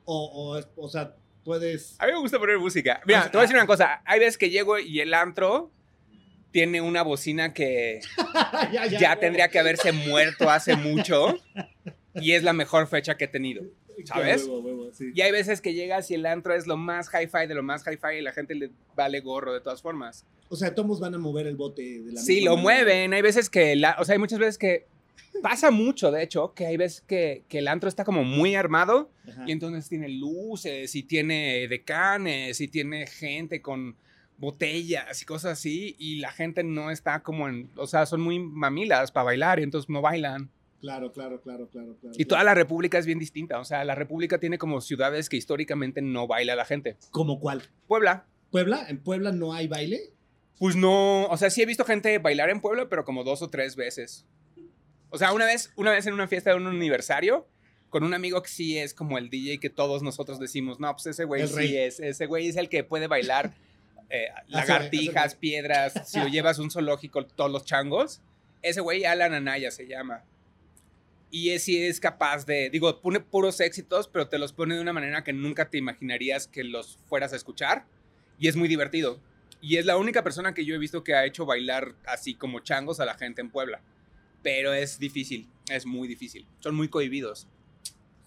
O, 0.05 0.55
o, 0.57 0.83
o 0.83 0.89
sea, 0.89 1.15
puedes. 1.49 1.95
A 1.99 2.05
mí 2.05 2.11
me 2.11 2.19
gusta 2.19 2.37
poner 2.37 2.59
música. 2.59 3.01
Mira, 3.07 3.23
te 3.23 3.29
voy 3.31 3.39
a 3.39 3.41
decir 3.41 3.55
una 3.57 3.65
cosa, 3.65 4.01
hay 4.05 4.19
veces 4.19 4.37
que 4.37 4.51
llego 4.51 4.77
y 4.77 4.99
el 4.99 5.15
antro 5.15 5.71
tiene 6.51 6.79
una 6.81 7.01
bocina 7.01 7.53
que 7.53 8.01
ya, 8.71 8.85
ya 8.85 9.15
tendría 9.19 9.47
que 9.49 9.57
haberse 9.57 9.91
muerto 9.91 10.49
hace 10.49 10.75
mucho 10.75 11.35
y 12.13 12.33
es 12.33 12.43
la 12.43 12.53
mejor 12.53 12.85
fecha 12.87 13.17
que 13.17 13.25
he 13.25 13.27
tenido. 13.27 13.63
¿sabes? 14.05 14.43
Huevo, 14.43 14.59
huevo, 14.59 14.93
sí. 14.93 15.11
Y 15.13 15.21
hay 15.21 15.31
veces 15.31 15.59
que 15.59 15.73
llegas 15.73 16.09
y 16.11 16.13
el 16.13 16.25
antro 16.27 16.53
es 16.53 16.67
lo 16.67 16.77
más 16.77 17.09
hi-fi 17.13 17.47
de 17.47 17.55
lo 17.55 17.63
más 17.63 17.83
hi-fi 17.85 18.17
y 18.19 18.21
la 18.21 18.31
gente 18.31 18.53
le 18.55 18.69
vale 18.95 19.19
gorro 19.19 19.51
de 19.53 19.59
todas 19.61 19.81
formas. 19.81 20.25
O 20.49 20.55
sea, 20.55 20.73
todos 20.73 20.99
van 20.99 21.15
a 21.15 21.17
mover 21.17 21.47
el 21.47 21.55
bote 21.55 21.81
de 21.81 22.11
la 22.13 22.21
Sí, 22.21 22.35
misma 22.35 22.51
lo 22.51 22.57
manera. 22.57 22.83
mueven. 22.85 23.13
Hay 23.13 23.21
veces 23.21 23.49
que, 23.49 23.75
la, 23.75 23.95
o 23.99 24.05
sea, 24.05 24.13
hay 24.13 24.19
muchas 24.19 24.39
veces 24.39 24.57
que 24.57 24.85
pasa 25.41 25.71
mucho, 25.71 26.11
de 26.11 26.23
hecho, 26.23 26.53
que 26.53 26.65
hay 26.65 26.77
veces 26.77 27.01
que, 27.01 27.43
que 27.47 27.59
el 27.59 27.67
antro 27.67 27.89
está 27.89 28.03
como 28.03 28.23
muy 28.23 28.55
armado 28.55 29.11
Ajá. 29.27 29.45
y 29.47 29.51
entonces 29.51 29.89
tiene 29.89 30.09
luces 30.09 30.95
y 30.95 31.03
tiene 31.03 31.67
decanes 31.67 32.61
y 32.61 32.67
tiene 32.67 33.07
gente 33.07 33.61
con 33.61 33.95
botellas 34.37 35.21
y 35.21 35.25
cosas 35.25 35.53
así 35.53 35.95
y 35.99 36.19
la 36.19 36.31
gente 36.31 36.63
no 36.63 36.91
está 36.91 37.21
como 37.21 37.47
en, 37.47 37.69
o 37.75 37.87
sea, 37.87 38.05
son 38.05 38.21
muy 38.21 38.39
mamilas 38.39 39.11
para 39.11 39.25
bailar 39.25 39.59
y 39.59 39.63
entonces 39.63 39.89
no 39.89 40.01
bailan. 40.01 40.49
Claro, 40.81 41.11
claro, 41.11 41.41
claro, 41.41 41.67
claro, 41.67 41.97
claro. 41.99 42.15
Y 42.17 42.23
toda 42.23 42.43
la 42.45 42.53
república 42.53 42.97
es 42.97 43.05
bien 43.05 43.19
distinta, 43.19 43.59
o 43.59 43.65
sea, 43.65 43.83
la 43.83 43.95
república 43.95 44.39
tiene 44.39 44.57
como 44.57 44.79
ciudades 44.79 45.27
que 45.27 45.35
históricamente 45.35 46.01
no 46.01 46.25
baila 46.25 46.55
la 46.55 46.63
gente. 46.63 46.95
¿Como 47.11 47.39
cuál? 47.39 47.63
Puebla, 47.87 48.25
¿Puebla? 48.51 48.85
¿En 48.87 48.99
Puebla 48.99 49.31
no 49.31 49.53
hay 49.53 49.67
baile? 49.67 50.11
Pues 50.57 50.75
no, 50.75 51.25
o 51.27 51.37
sea, 51.37 51.49
sí 51.49 51.61
he 51.61 51.65
visto 51.65 51.85
gente 51.85 52.17
bailar 52.17 52.49
en 52.49 52.61
Puebla, 52.61 52.89
pero 52.89 53.05
como 53.05 53.23
dos 53.23 53.41
o 53.41 53.49
tres 53.49 53.75
veces. 53.75 54.25
O 55.09 55.17
sea, 55.17 55.33
una 55.33 55.45
vez, 55.45 55.71
una 55.75 55.91
vez 55.91 56.05
en 56.05 56.13
una 56.13 56.27
fiesta 56.27 56.51
de 56.51 56.55
un 56.57 56.67
aniversario, 56.67 57.47
con 57.89 58.03
un 58.03 58.13
amigo 58.13 58.41
que 58.43 58.49
sí 58.49 58.77
es 58.77 58.93
como 58.93 59.17
el 59.17 59.29
DJ 59.29 59.59
que 59.59 59.69
todos 59.69 60.03
nosotros 60.03 60.39
decimos, 60.39 60.79
no, 60.79 60.91
pues 60.93 61.07
ese 61.07 61.23
güey 61.25 61.41
El 61.41 61.53
rey. 61.53 61.67
sí 61.69 61.77
es, 61.77 61.99
ese 61.99 62.25
güey 62.27 62.47
es 62.47 62.55
el 62.55 62.69
que 62.69 62.83
puede 62.83 63.07
bailar 63.07 63.51
eh, 64.11 64.27
lagartijas, 64.47 65.25
hace- 65.25 65.37
piedras, 65.37 65.93
si 66.07 66.19
lo 66.19 66.27
llevas 66.29 66.59
un 66.59 66.69
zoológico, 66.69 67.25
todos 67.25 67.51
los 67.51 67.65
changos. 67.65 68.21
Ese 68.61 68.81
güey 68.81 69.05
Alan 69.05 69.33
Anaya 69.33 69.71
se 69.71 69.87
llama. 69.87 70.23
Y 71.31 71.51
es, 71.51 71.63
sí 71.63 71.81
es 71.83 71.99
capaz 71.99 72.45
de, 72.45 72.69
digo, 72.69 73.01
pone 73.01 73.19
puros 73.19 73.59
éxitos, 73.59 74.07
pero 74.07 74.27
te 74.27 74.39
los 74.39 74.51
pone 74.51 74.75
de 74.75 74.81
una 74.81 74.93
manera 74.93 75.23
que 75.23 75.31
nunca 75.33 75.69
te 75.69 75.77
imaginarías 75.77 76.47
que 76.47 76.63
los 76.63 76.97
fueras 77.07 77.33
a 77.33 77.35
escuchar. 77.35 77.85
Y 78.39 78.47
es 78.47 78.55
muy 78.55 78.67
divertido. 78.67 79.19
Y 79.61 79.77
es 79.77 79.85
la 79.85 79.97
única 79.97 80.23
persona 80.23 80.53
que 80.53 80.65
yo 80.65 80.73
he 80.73 80.79
visto 80.79 81.03
que 81.03 81.13
ha 81.13 81.25
hecho 81.25 81.45
bailar 81.45 81.93
así 82.05 82.33
como 82.33 82.61
changos 82.61 82.99
a 82.99 83.05
la 83.05 83.15
gente 83.15 83.41
en 83.41 83.49
Puebla. 83.51 83.81
Pero 84.41 84.73
es 84.73 84.99
difícil, 84.99 85.49
es 85.69 85.85
muy 85.85 86.07
difícil. 86.07 86.47
Son 86.59 86.75
muy 86.75 86.87
cohibidos. 86.87 87.47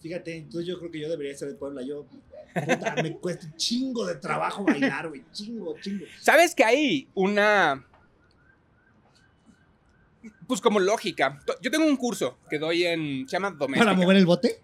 Fíjate, 0.01 0.37
entonces 0.37 0.67
yo 0.67 0.79
creo 0.79 0.91
que 0.91 1.01
yo 1.01 1.09
debería 1.09 1.37
ser 1.37 1.49
de 1.49 1.55
Puebla. 1.55 1.83
Yo, 1.83 2.07
puta, 2.55 2.97
me 3.03 3.17
cuesta 3.19 3.47
un 3.47 3.57
chingo 3.57 4.05
de 4.05 4.17
trabajo 4.17 4.65
bailar, 4.65 5.09
güey. 5.09 5.23
Chingo, 5.33 5.77
chingo. 5.81 6.05
¿Sabes 6.21 6.55
que 6.55 6.65
hay 6.65 7.09
una... 7.15 7.87
Pues 10.47 10.61
como 10.61 10.81
lógica. 10.81 11.41
Yo 11.61 11.71
tengo 11.71 11.87
un 11.87 11.97
curso 11.97 12.39
que 12.51 12.59
doy 12.59 12.85
en... 12.85 13.29
Se 13.29 13.33
llama 13.37 13.53
Doméstica. 13.53 13.85
¿Para 13.85 13.97
mover 13.97 14.17
el 14.17 14.27
bote? 14.27 14.61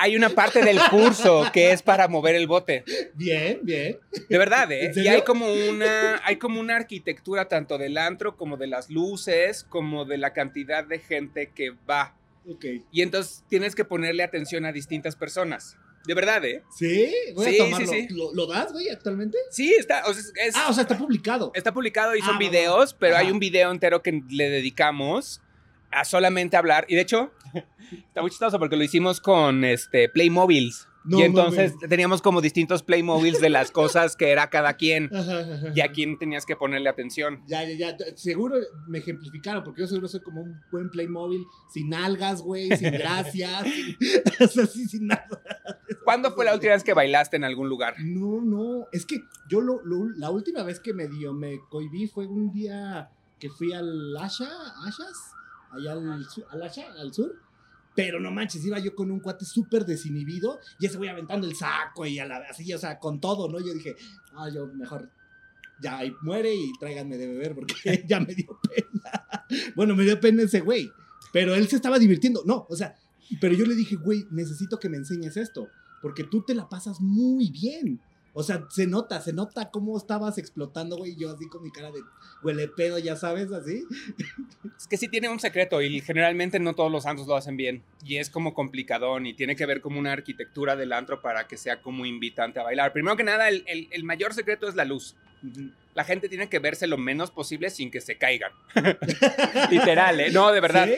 Hay 0.00 0.16
una 0.16 0.28
parte 0.30 0.64
del 0.64 0.78
curso 0.90 1.44
que 1.52 1.72
es 1.72 1.82
para 1.82 2.06
mover 2.06 2.36
el 2.36 2.46
bote. 2.46 2.84
Bien, 3.14 3.58
bien. 3.62 3.98
De 4.28 4.38
verdad, 4.38 4.70
¿eh? 4.70 4.92
¿En 4.94 5.04
Y 5.04 5.08
hay 5.08 5.22
como 5.22 5.52
una, 5.52 6.20
hay 6.24 6.36
como 6.36 6.60
una 6.60 6.76
arquitectura 6.76 7.48
tanto 7.48 7.78
del 7.78 7.98
antro 7.98 8.36
como 8.36 8.56
de 8.56 8.68
las 8.68 8.90
luces, 8.90 9.64
como 9.68 10.04
de 10.04 10.16
la 10.18 10.32
cantidad 10.32 10.84
de 10.84 11.00
gente 11.00 11.50
que 11.54 11.70
va. 11.90 12.14
Ok. 12.48 12.64
Y 12.92 13.02
entonces 13.02 13.44
tienes 13.48 13.74
que 13.74 13.84
ponerle 13.84 14.22
atención 14.22 14.64
a 14.64 14.72
distintas 14.72 15.16
personas. 15.16 15.76
De 16.06 16.14
verdad, 16.14 16.44
¿eh? 16.44 16.62
¿Sí? 16.78 17.12
Voy 17.34 17.46
Sí, 17.52 17.60
a 17.60 17.64
tomarlo. 17.64 17.86
sí, 17.92 18.06
sí. 18.08 18.14
¿Lo, 18.14 18.32
lo 18.32 18.46
das, 18.46 18.72
güey, 18.72 18.88
actualmente? 18.88 19.36
Sí, 19.50 19.74
está, 19.76 20.04
o 20.06 20.14
sea, 20.14 20.22
es- 20.46 20.54
Ah, 20.56 20.68
o 20.70 20.72
sea, 20.72 20.82
está 20.84 20.96
publicado. 20.96 21.50
está 21.54 21.74
publicado 21.74 22.14
y 22.16 22.20
Ah, 22.22 22.24
son 22.24 22.36
va. 22.36 22.38
videos, 22.38 22.94
pero 22.94 23.16
hay 23.16 23.24
Ajá. 23.26 23.32
un 23.34 23.40
video 23.40 23.70
entero 23.72 24.00
que 24.02 24.22
le 24.30 24.48
dedicamos 24.48 25.42
a 25.90 26.04
solamente 26.04 26.56
hablar. 26.56 26.86
Y 26.88 26.94
de 26.94 27.00
hecho, 27.02 27.32
está 27.92 28.20
muy 28.22 28.30
chistoso 28.30 28.58
porque 28.58 28.76
lo 28.76 28.84
hicimos 28.84 29.20
con 29.20 29.64
este 29.64 30.08
Playmobiles. 30.08 30.86
No 31.04 31.20
y 31.20 31.22
entonces 31.22 31.72
teníamos 31.88 32.20
como 32.20 32.42
distintos 32.42 32.82
Playmobiles 32.82 33.40
de 33.40 33.48
las 33.48 33.70
cosas 33.70 34.14
que 34.14 34.30
era 34.30 34.50
cada 34.50 34.74
quien. 34.74 35.08
Ajá, 35.14 35.40
ajá, 35.40 35.54
ajá. 35.54 35.68
y 35.74 35.80
a 35.80 35.90
quién 35.90 36.18
tenías 36.18 36.44
que 36.44 36.54
ponerle 36.54 36.90
atención. 36.90 37.42
Ya, 37.46 37.64
ya, 37.64 37.94
ya. 37.96 37.96
Seguro 38.16 38.56
me 38.88 38.98
ejemplificaron, 38.98 39.64
porque 39.64 39.80
yo 39.82 39.86
seguro 39.86 40.08
soy 40.08 40.20
como 40.20 40.42
un 40.42 40.60
buen 40.70 40.90
Playmobil, 40.90 41.46
sin 41.72 41.94
algas, 41.94 42.42
güey, 42.42 42.76
sin 42.76 42.92
gracias. 42.92 43.62
sin- 43.64 43.96
o 44.44 44.48
sea, 44.48 44.66
sí, 44.66 44.84
sin 44.86 45.06
nada. 45.06 45.26
¿Cuándo 46.04 46.32
fue 46.32 46.44
la 46.44 46.52
última 46.52 46.74
vez 46.74 46.84
que 46.84 46.92
bailaste 46.92 47.36
en 47.36 47.44
algún 47.44 47.70
lugar? 47.70 47.94
No, 48.00 48.42
no. 48.42 48.86
Es 48.92 49.06
que 49.06 49.20
yo 49.48 49.62
lo, 49.62 49.80
lo- 49.84 50.10
la 50.16 50.30
última 50.30 50.62
vez 50.62 50.78
que 50.78 50.92
me 50.92 51.08
dio, 51.08 51.32
me 51.32 51.58
cohibí 51.70 52.06
fue 52.08 52.26
un 52.26 52.52
día 52.52 53.08
que 53.38 53.48
fui 53.48 53.72
al 53.72 54.14
Asha, 54.18 54.48
Ashas, 54.84 55.32
allá 55.70 55.92
al, 55.92 56.24
su- 56.24 56.44
al 56.50 56.62
al 56.62 57.12
sur. 57.14 57.34
Pero 57.94 58.20
no 58.20 58.30
manches, 58.30 58.64
iba 58.64 58.78
yo 58.78 58.94
con 58.94 59.10
un 59.10 59.18
cuate 59.18 59.44
súper 59.44 59.84
desinhibido 59.84 60.60
y 60.78 60.86
ese 60.86 60.98
voy 60.98 61.08
aventando 61.08 61.48
el 61.48 61.56
saco 61.56 62.06
y 62.06 62.18
a 62.20 62.26
la, 62.26 62.36
así, 62.48 62.72
o 62.72 62.78
sea, 62.78 62.98
con 63.00 63.20
todo, 63.20 63.48
¿no? 63.48 63.58
Yo 63.58 63.74
dije, 63.74 63.96
ah, 64.34 64.48
yo 64.48 64.68
mejor 64.68 65.10
ya 65.80 66.00
muere 66.22 66.54
y 66.54 66.72
tráiganme 66.78 67.16
de 67.18 67.26
beber 67.26 67.54
porque 67.56 68.04
ya 68.08 68.20
me 68.20 68.34
dio 68.34 68.58
pena. 68.62 69.46
bueno, 69.74 69.96
me 69.96 70.04
dio 70.04 70.20
pena 70.20 70.42
ese 70.42 70.60
güey, 70.60 70.88
pero 71.32 71.54
él 71.56 71.66
se 71.66 71.76
estaba 71.76 71.98
divirtiendo. 71.98 72.42
No, 72.46 72.66
o 72.68 72.76
sea, 72.76 72.94
pero 73.40 73.54
yo 73.54 73.66
le 73.66 73.74
dije, 73.74 73.96
güey, 73.96 74.26
necesito 74.30 74.78
que 74.78 74.88
me 74.88 74.96
enseñes 74.96 75.36
esto, 75.36 75.68
porque 76.00 76.22
tú 76.22 76.44
te 76.44 76.54
la 76.54 76.68
pasas 76.68 77.00
muy 77.00 77.50
bien. 77.50 78.00
O 78.34 78.42
sea, 78.42 78.64
se 78.70 78.86
nota, 78.86 79.20
se 79.20 79.32
nota 79.32 79.70
cómo 79.70 79.96
estabas 79.96 80.38
explotando, 80.38 80.96
güey, 80.96 81.16
yo 81.16 81.30
así 81.32 81.48
con 81.48 81.62
mi 81.62 81.70
cara 81.72 81.90
de 81.90 82.00
huele 82.42 82.68
pedo, 82.68 82.98
ya 82.98 83.16
sabes, 83.16 83.50
así. 83.52 83.84
Es 84.76 84.86
que 84.86 84.96
sí 84.96 85.08
tiene 85.08 85.28
un 85.28 85.40
secreto 85.40 85.82
y 85.82 86.00
generalmente 86.00 86.60
no 86.60 86.74
todos 86.74 86.92
los 86.92 87.06
antros 87.06 87.26
lo 87.26 87.34
hacen 87.36 87.56
bien. 87.56 87.82
Y 88.04 88.16
es 88.18 88.30
como 88.30 88.54
complicadón 88.54 89.26
y 89.26 89.34
tiene 89.34 89.56
que 89.56 89.66
ver 89.66 89.80
como 89.80 89.98
una 89.98 90.12
arquitectura 90.12 90.76
del 90.76 90.92
antro 90.92 91.20
para 91.20 91.48
que 91.48 91.56
sea 91.56 91.80
como 91.82 92.06
invitante 92.06 92.60
a 92.60 92.62
bailar. 92.62 92.92
Primero 92.92 93.16
que 93.16 93.24
nada, 93.24 93.48
el, 93.48 93.64
el- 93.66 93.88
el 93.90 94.04
mayor 94.04 94.34
secreto 94.34 94.68
es 94.68 94.74
la 94.76 94.84
luz. 94.84 95.16
La 95.94 96.04
gente 96.04 96.28
tiene 96.28 96.48
que 96.48 96.58
verse 96.60 96.86
lo 96.86 96.98
menos 96.98 97.30
posible 97.32 97.70
sin 97.70 97.90
que 97.90 98.00
se 98.00 98.18
caigan. 98.18 98.52
Literal, 99.70 100.20
¿eh? 100.20 100.30
No, 100.30 100.52
de 100.52 100.60
verdad. 100.60 100.86
¿Sí? 100.88 100.94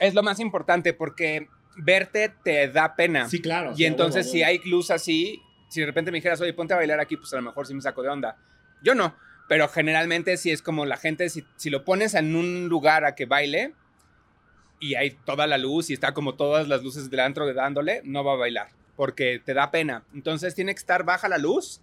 Es 0.00 0.14
lo 0.14 0.22
más 0.22 0.40
importante 0.40 0.92
porque 0.92 1.48
verte 1.76 2.32
te 2.42 2.68
da 2.68 2.94
pena. 2.96 3.28
Sí, 3.28 3.40
claro. 3.40 3.72
Y 3.72 3.76
sí, 3.76 3.84
entonces 3.84 4.26
huevo, 4.26 4.30
a 4.30 4.32
si 4.32 4.42
hay 4.42 4.60
luz 4.64 4.90
así, 4.90 5.40
si 5.70 5.80
de 5.80 5.86
repente 5.86 6.10
me 6.10 6.18
dijeras, 6.18 6.40
oye, 6.42 6.52
ponte 6.52 6.74
a 6.74 6.76
bailar 6.76 7.00
aquí, 7.00 7.16
pues 7.16 7.32
a 7.32 7.36
lo 7.36 7.42
mejor 7.42 7.66
sí 7.66 7.72
me 7.72 7.80
saco 7.80 8.02
de 8.02 8.10
onda. 8.10 8.36
Yo 8.82 8.94
no, 8.94 9.16
pero 9.48 9.68
generalmente 9.68 10.36
si 10.36 10.50
es 10.50 10.60
como 10.60 10.84
la 10.84 10.98
gente, 10.98 11.30
si, 11.30 11.46
si 11.56 11.70
lo 11.70 11.84
pones 11.86 12.12
en 12.12 12.36
un 12.36 12.68
lugar 12.68 13.06
a 13.06 13.14
que 13.14 13.24
baile 13.24 13.72
y 14.78 14.96
hay 14.96 15.12
toda 15.24 15.46
la 15.46 15.56
luz 15.56 15.88
y 15.88 15.94
está 15.94 16.12
como 16.12 16.34
todas 16.34 16.68
las 16.68 16.82
luces 16.82 17.08
del 17.08 17.20
antro 17.20 17.52
dándole, 17.54 18.02
no 18.04 18.22
va 18.22 18.34
a 18.34 18.36
bailar 18.36 18.68
porque 19.00 19.40
te 19.42 19.54
da 19.54 19.70
pena. 19.70 20.04
Entonces 20.12 20.54
tiene 20.54 20.74
que 20.74 20.78
estar 20.78 21.04
baja 21.04 21.26
la 21.26 21.38
luz 21.38 21.80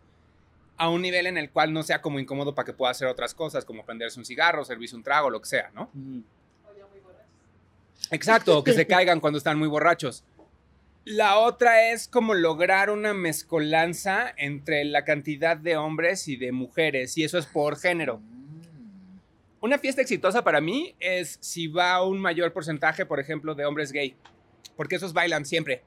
a 0.78 0.88
un 0.88 1.02
nivel 1.02 1.26
en 1.26 1.40
el 1.40 1.50
cual 1.50 1.74
no 1.74 1.82
sea 1.82 2.00
como 2.00 2.20
incómodo 2.20 2.54
para 2.54 2.68
que 2.68 2.74
pueda 2.74 2.92
hacer 2.92 3.08
otras 3.08 3.34
cosas, 3.34 3.66
como 3.66 3.84
prenderse 3.84 4.20
un 4.20 4.26
cigarro, 4.26 4.64
servirse 4.64 4.96
un 4.96 5.02
trago, 5.02 5.32
lo 5.32 5.42
que 5.42 5.48
sea, 5.48 5.72
¿no? 5.74 5.90
Ujú. 5.96 6.24
Exacto, 8.12 8.64
que 8.64 8.74
se 8.74 8.86
caigan 8.86 9.20
cuando 9.20 9.38
están 9.40 9.58
muy 9.58 9.68
borrachos. 9.68 10.24
La 11.10 11.40
otra 11.40 11.90
es 11.90 12.10
como 12.10 12.34
lograr 12.34 12.90
una 12.90 13.14
mezcolanza 13.14 14.34
entre 14.36 14.84
la 14.84 15.06
cantidad 15.06 15.56
de 15.56 15.78
hombres 15.78 16.28
y 16.28 16.36
de 16.36 16.52
mujeres, 16.52 17.18
y 17.18 17.24
eso 17.24 17.38
es 17.38 17.46
por 17.46 17.80
género. 17.80 18.22
Una 19.62 19.80
fiesta 19.80 20.02
exitosa 20.02 20.44
para 20.44 20.60
mí 20.60 20.96
es 21.00 21.38
si 21.40 21.68
va 21.68 22.04
un 22.04 22.20
mayor 22.20 22.52
porcentaje, 22.52 23.06
por 23.06 23.22
ejemplo, 23.22 23.56
de 23.56 23.66
hombres 23.66 23.94
gay, 23.94 24.16
porque 24.76 24.98
esos 24.98 25.14
bailan 25.14 25.46
siempre. 25.46 25.82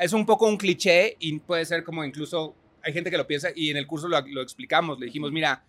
Es 0.00 0.14
un 0.14 0.24
poco 0.24 0.48
un 0.48 0.56
cliché 0.56 1.18
y 1.18 1.38
puede 1.40 1.66
ser 1.66 1.84
como 1.84 2.02
incluso, 2.02 2.54
hay 2.82 2.94
gente 2.94 3.10
que 3.10 3.18
lo 3.18 3.26
piensa 3.26 3.50
y 3.54 3.68
en 3.68 3.76
el 3.76 3.86
curso 3.86 4.08
lo, 4.08 4.18
lo 4.26 4.40
explicamos, 4.40 4.98
le 4.98 5.04
dijimos, 5.04 5.32
mira, 5.32 5.66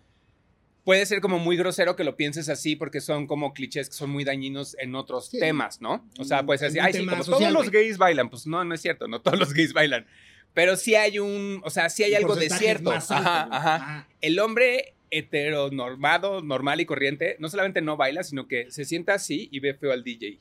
puede 0.84 1.06
ser 1.06 1.20
como 1.20 1.38
muy 1.38 1.56
grosero 1.56 1.96
que 1.96 2.04
lo 2.04 2.16
pienses 2.16 2.48
así 2.48 2.76
porque 2.76 3.00
son 3.00 3.26
como 3.26 3.52
clichés 3.54 3.88
que 3.88 3.94
son 3.94 4.10
muy 4.10 4.22
dañinos 4.24 4.76
en 4.78 4.94
otros 4.94 5.26
Sí. 5.28 5.38
temas, 5.40 5.80
¿no? 5.80 6.06
O 6.18 6.24
sea, 6.24 6.44
puede 6.44 6.58
ser 6.58 6.68
así, 6.68 6.78
ay, 6.78 6.92
sí, 6.92 7.06
como 7.06 7.24
social, 7.24 7.52
todos 7.52 7.64
los 7.64 7.72
gays 7.72 7.96
bailan, 7.98 8.28
pues 8.30 8.46
no, 8.46 8.64
no 8.64 8.74
es 8.74 8.80
cierto, 8.82 9.08
no 9.08 9.20
todos 9.20 9.38
los 9.38 9.52
gays 9.54 9.72
bailan. 9.72 10.06
Pero 10.52 10.76
sí 10.76 10.94
hay 10.94 11.18
un, 11.18 11.60
o 11.64 11.70
sea, 11.70 11.88
sí 11.90 12.04
hay 12.04 12.14
algo 12.14 12.36
de 12.36 12.48
cierto. 12.50 12.92
alto, 12.92 13.12
Ajá, 13.14 13.48
ajá 13.50 13.78
Ah, 13.82 14.08
el 14.20 14.38
hombre 14.38 14.94
heteronormado, 15.10 16.42
normal 16.42 16.80
y 16.80 16.86
corriente, 16.86 17.36
no 17.38 17.48
solamente 17.48 17.80
no 17.80 17.96
baila, 17.96 18.22
sino 18.22 18.46
que 18.48 18.70
se 18.70 18.84
sienta 18.84 19.14
así 19.14 19.48
y 19.52 19.60
ve 19.60 19.74
feo 19.74 19.92
al 19.92 20.04
DJ. 20.04 20.38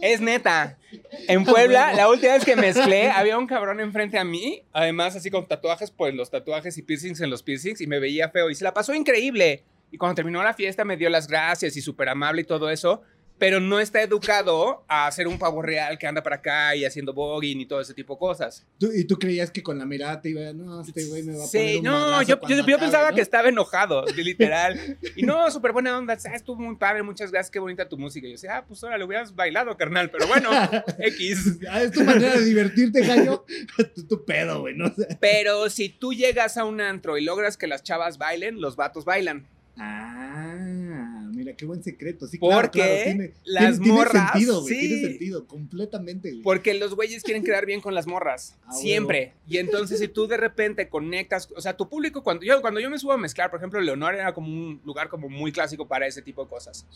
Es 0.00 0.20
neta. 0.20 0.78
En 1.26 1.44
Puebla, 1.44 1.92
la 1.94 2.08
última 2.08 2.34
vez 2.34 2.44
que 2.44 2.56
mezclé, 2.56 3.10
había 3.10 3.38
un 3.38 3.46
cabrón 3.46 3.80
enfrente 3.80 4.18
a 4.18 4.24
mí, 4.24 4.62
además 4.72 5.16
así 5.16 5.30
con 5.30 5.46
tatuajes, 5.46 5.90
pues 5.90 6.14
los 6.14 6.30
tatuajes 6.30 6.76
y 6.78 6.82
piercings 6.82 7.20
en 7.20 7.30
los 7.30 7.42
piercings, 7.42 7.80
y 7.80 7.86
me 7.86 7.98
veía 7.98 8.30
feo 8.30 8.50
y 8.50 8.54
se 8.54 8.64
la 8.64 8.74
pasó 8.74 8.94
increíble. 8.94 9.64
Y 9.90 9.96
cuando 9.96 10.16
terminó 10.16 10.42
la 10.42 10.54
fiesta 10.54 10.84
me 10.84 10.96
dio 10.96 11.08
las 11.08 11.28
gracias 11.28 11.76
y 11.76 11.80
súper 11.80 12.08
amable 12.08 12.42
y 12.42 12.44
todo 12.44 12.70
eso, 12.70 13.02
pero 13.38 13.60
no 13.60 13.78
está 13.80 14.02
educado 14.02 14.84
a 14.88 15.06
hacer 15.06 15.28
un 15.28 15.38
pavo 15.38 15.62
real 15.62 15.96
que 15.98 16.06
anda 16.06 16.22
para 16.22 16.36
acá 16.36 16.74
y 16.74 16.84
haciendo 16.84 17.12
voguing 17.12 17.60
y 17.60 17.66
todo 17.66 17.80
ese 17.80 17.94
tipo 17.94 18.14
de 18.14 18.18
cosas. 18.18 18.66
tú- 18.78 18.90
y 18.92 19.04
tú 19.04 19.18
creías 19.18 19.50
que 19.50 19.62
con 19.62 19.78
la 19.78 19.86
mirada 19.86 20.20
te 20.20 20.30
iba, 20.30 20.52
no, 20.52 20.80
este 20.82 21.04
güey 21.06 21.22
me 21.22 21.36
va 21.36 21.44
a 21.44 21.46
poner 21.46 21.68
Sí, 21.70 21.76
un 21.78 21.84
no, 21.84 22.22
yo, 22.22 22.40
yo, 22.40 22.48
yo 22.48 22.62
acabe", 22.62 22.78
pensaba 22.78 23.10
¿no? 23.10 23.14
que 23.16 23.22
estaba 23.22 23.48
enojado, 23.48 24.04
literal. 24.16 24.98
Y 25.16 25.22
no, 25.22 25.50
súper 25.50 25.72
buena 25.72 25.96
onda, 25.96 26.14
"Ah, 26.24 26.34
estuvo 26.34 26.60
muy 26.60 26.76
padre, 26.76 27.02
muchas 27.02 27.30
gracias, 27.30 27.50
qué 27.50 27.58
bonita 27.58 27.88
tu 27.88 27.96
música. 27.98 28.26
Y 28.26 28.30
yo 28.30 28.34
decía, 28.34 28.56
ah, 28.58 28.64
pues 28.66 28.82
ahora 28.82 28.98
lo 28.98 29.06
hubieras 29.06 29.34
bailado, 29.34 29.76
carnal, 29.76 30.10
pero 30.10 30.26
bueno, 30.26 30.50
X. 30.98 31.58
Ah, 31.70 31.82
es 31.82 31.92
tu 31.92 32.02
manera 32.04 32.34
de 32.36 32.44
divertirte, 32.44 33.06
gallo. 33.06 33.44
tu, 33.94 34.06
tu 34.06 34.24
pedo, 34.24 34.60
güey, 34.60 34.74
¿no? 34.74 34.92
Sea, 34.94 35.06
Pero 35.20 35.70
si 35.70 35.88
tú 35.88 36.12
llegas 36.12 36.56
a 36.56 36.64
un 36.64 36.80
antro 36.80 37.16
y 37.18 37.24
logras 37.24 37.56
que 37.56 37.66
las 37.66 37.82
chavas 37.82 38.18
bailen, 38.18 38.60
los 38.60 38.76
vatos 38.76 39.04
bailan. 39.04 39.46
Ah, 39.76 41.17
mira, 41.48 41.56
qué 41.56 41.66
buen 41.66 41.82
secreto. 41.82 42.26
Sí, 42.26 42.38
Porque 42.38 42.52
claro, 42.52 42.70
claro, 42.70 43.02
tiene, 43.04 43.34
las 43.44 43.62
tiene- 43.62 43.78
tiene 43.84 43.92
morras, 43.98 44.30
sentido, 44.32 44.60
güey. 44.62 44.74
sí. 44.74 44.80
Tiene 44.88 45.08
sentido, 45.08 45.46
completamente, 45.46 46.30
güey. 46.30 46.42
Porque 46.42 46.74
los 46.74 46.94
güeyes 46.94 47.22
quieren 47.22 47.42
quedar 47.44 47.66
bien 47.66 47.80
con 47.80 47.94
las 47.94 48.06
morras, 48.06 48.56
A 48.64 48.70
huevo. 48.70 48.80
siempre. 48.80 49.34
Y 49.46 49.58
entonces 49.58 49.98
si 50.00 50.08
tú 50.08 50.26
de 50.26 50.36
repente 50.36 50.88
conectas, 50.88 51.48
o 51.56 51.60
sea, 51.60 51.76
tu 51.76 51.88
público, 51.88 52.22
cuando 52.22 52.44
yo, 52.44 52.60
cuando 52.60 52.80
yo 52.80 52.90
me 52.90 52.98
subo 52.98 53.12
a 53.12 53.18
mezclar, 53.18 53.50
por 53.50 53.58
ejemplo, 53.60 53.80
Leonor 53.80 54.14
era 54.14 54.32
como 54.34 54.48
un 54.48 54.80
lugar 54.84 55.08
como 55.08 55.28
muy 55.28 55.52
clásico 55.52 55.86
para 55.88 56.06
ese 56.06 56.22
tipo 56.22 56.42
de 56.44 56.50
cosas. 56.50 56.86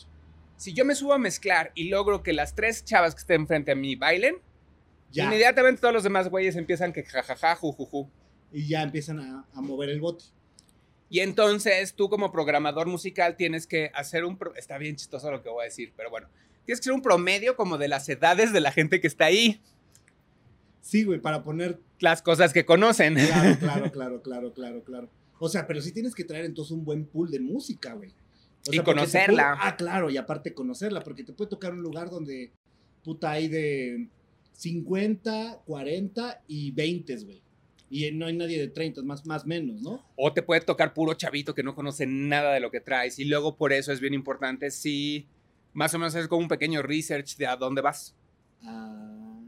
Si 0.57 0.73
yo 0.73 0.85
me 0.85 0.95
subo 0.95 1.13
a 1.13 1.17
mezclar 1.17 1.71
y 1.75 1.89
logro 1.89 2.23
que 2.23 2.31
las 2.31 2.55
tres 2.55 2.85
chavas 2.85 3.15
que 3.15 3.19
estén 3.21 3.47
frente 3.47 3.71
a 3.71 3.75
mí 3.75 3.95
bailen, 3.95 4.35
Ya. 5.11 5.25
inmediatamente 5.25 5.81
todos 5.81 5.93
los 5.93 6.03
demás 6.03 6.29
güeyes 6.29 6.55
empiezan 6.55 6.93
que 6.93 7.03
jajaja, 7.03 7.55
jujuju. 7.55 8.09
Y 8.51 8.67
ya 8.67 8.83
empiezan 8.83 9.19
a, 9.19 9.45
a 9.53 9.61
mover 9.61 9.89
el 9.89 9.99
bote. 9.99 10.25
Y 11.13 11.19
entonces 11.19 11.93
tú 11.93 12.09
como 12.09 12.31
programador 12.31 12.87
musical 12.87 13.35
tienes 13.37 13.67
que 13.67 13.91
hacer 13.93 14.25
un... 14.25 14.35
pro- 14.35 14.55
Está 14.55 14.79
bien 14.79 14.95
chistoso 14.95 15.29
lo 15.29 15.43
que 15.43 15.49
voy 15.49 15.61
a 15.61 15.65
decir, 15.65 15.93
pero 15.95 16.09
bueno. 16.09 16.27
Tienes 16.65 16.79
que 16.79 16.85
hacer 16.85 16.93
un 16.93 17.03
promedio 17.03 17.55
como 17.55 17.77
de 17.77 17.87
las 17.87 18.09
edades 18.09 18.51
de 18.51 18.59
la 18.59 18.71
gente 18.71 18.99
que 18.99 19.05
está 19.05 19.25
ahí. 19.25 19.61
Sí, 20.81 21.03
güey, 21.03 21.19
para 21.21 21.43
poner. 21.43 21.79
Las 21.99 22.23
cosas 22.23 22.51
que 22.51 22.65
conocen. 22.65 23.13
Claro, 23.13 23.57
claro, 23.59 23.91
claro, 23.91 24.21
claro, 24.23 24.53
claro, 24.53 24.83
claro. 24.83 25.09
O 25.37 25.49
sea, 25.49 25.67
pero 25.67 25.81
sí 25.81 25.91
tienes 25.91 26.15
que 26.15 26.23
traer 26.23 26.45
entonces 26.45 26.71
un 26.71 26.83
buen 26.83 27.05
pool 27.05 27.29
de 27.29 27.39
música, 27.39 27.93
güey. 27.93 28.09
O 28.67 28.71
Y 28.71 28.75
sea, 28.77 28.83
conocerla. 28.83 29.55
puede- 29.57 29.69
ah, 29.69 29.75
claro, 29.77 30.09
y 30.09 30.17
aparte 30.17 30.55
conocerla, 30.55 31.01
porque 31.01 31.23
te 31.23 31.33
puede 31.33 31.49
tocar 31.51 31.73
un 31.73 31.81
lugar 31.83 32.09
donde 32.09 32.51
puta 33.03 33.29
hay 33.29 33.49
de 33.49 34.07
50, 34.53 35.59
40 35.65 36.41
y 36.47 36.71
20, 36.71 37.17
güey. 37.17 37.41
Y 37.95 38.11
no 38.11 38.25
hay 38.25 38.33
nadie 38.35 38.57
de 38.59 38.69
30, 38.69 39.03
más 39.03 39.23
más 39.27 39.45
menos, 39.45 39.81
¿no? 39.83 40.03
O 40.15 40.33
te 40.33 40.41
puede 40.41 40.61
tocar 40.61 40.95
puro 40.95 41.13
chavito 41.13 41.53
que 41.53 41.61
no 41.61 41.75
conoce 41.75 42.07
nada 42.07 42.51
de 42.53 42.59
lo 42.59 42.71
que 42.71 42.79
traes. 42.81 43.19
Y 43.19 43.25
luego 43.25 43.55
por 43.55 43.71
eso 43.71 43.91
es 43.91 43.99
bien 43.99 44.15
importante 44.15 44.71
si 44.71 45.27
más 45.73 45.93
o 45.93 45.99
menos 45.99 46.15
es 46.15 46.27
como 46.27 46.41
un 46.41 46.47
pequeño 46.47 46.81
research 46.81 47.37
de 47.37 47.45
a 47.45 47.55
dónde 47.55 47.81
vas. 47.81 48.15
Ah, 48.63 49.39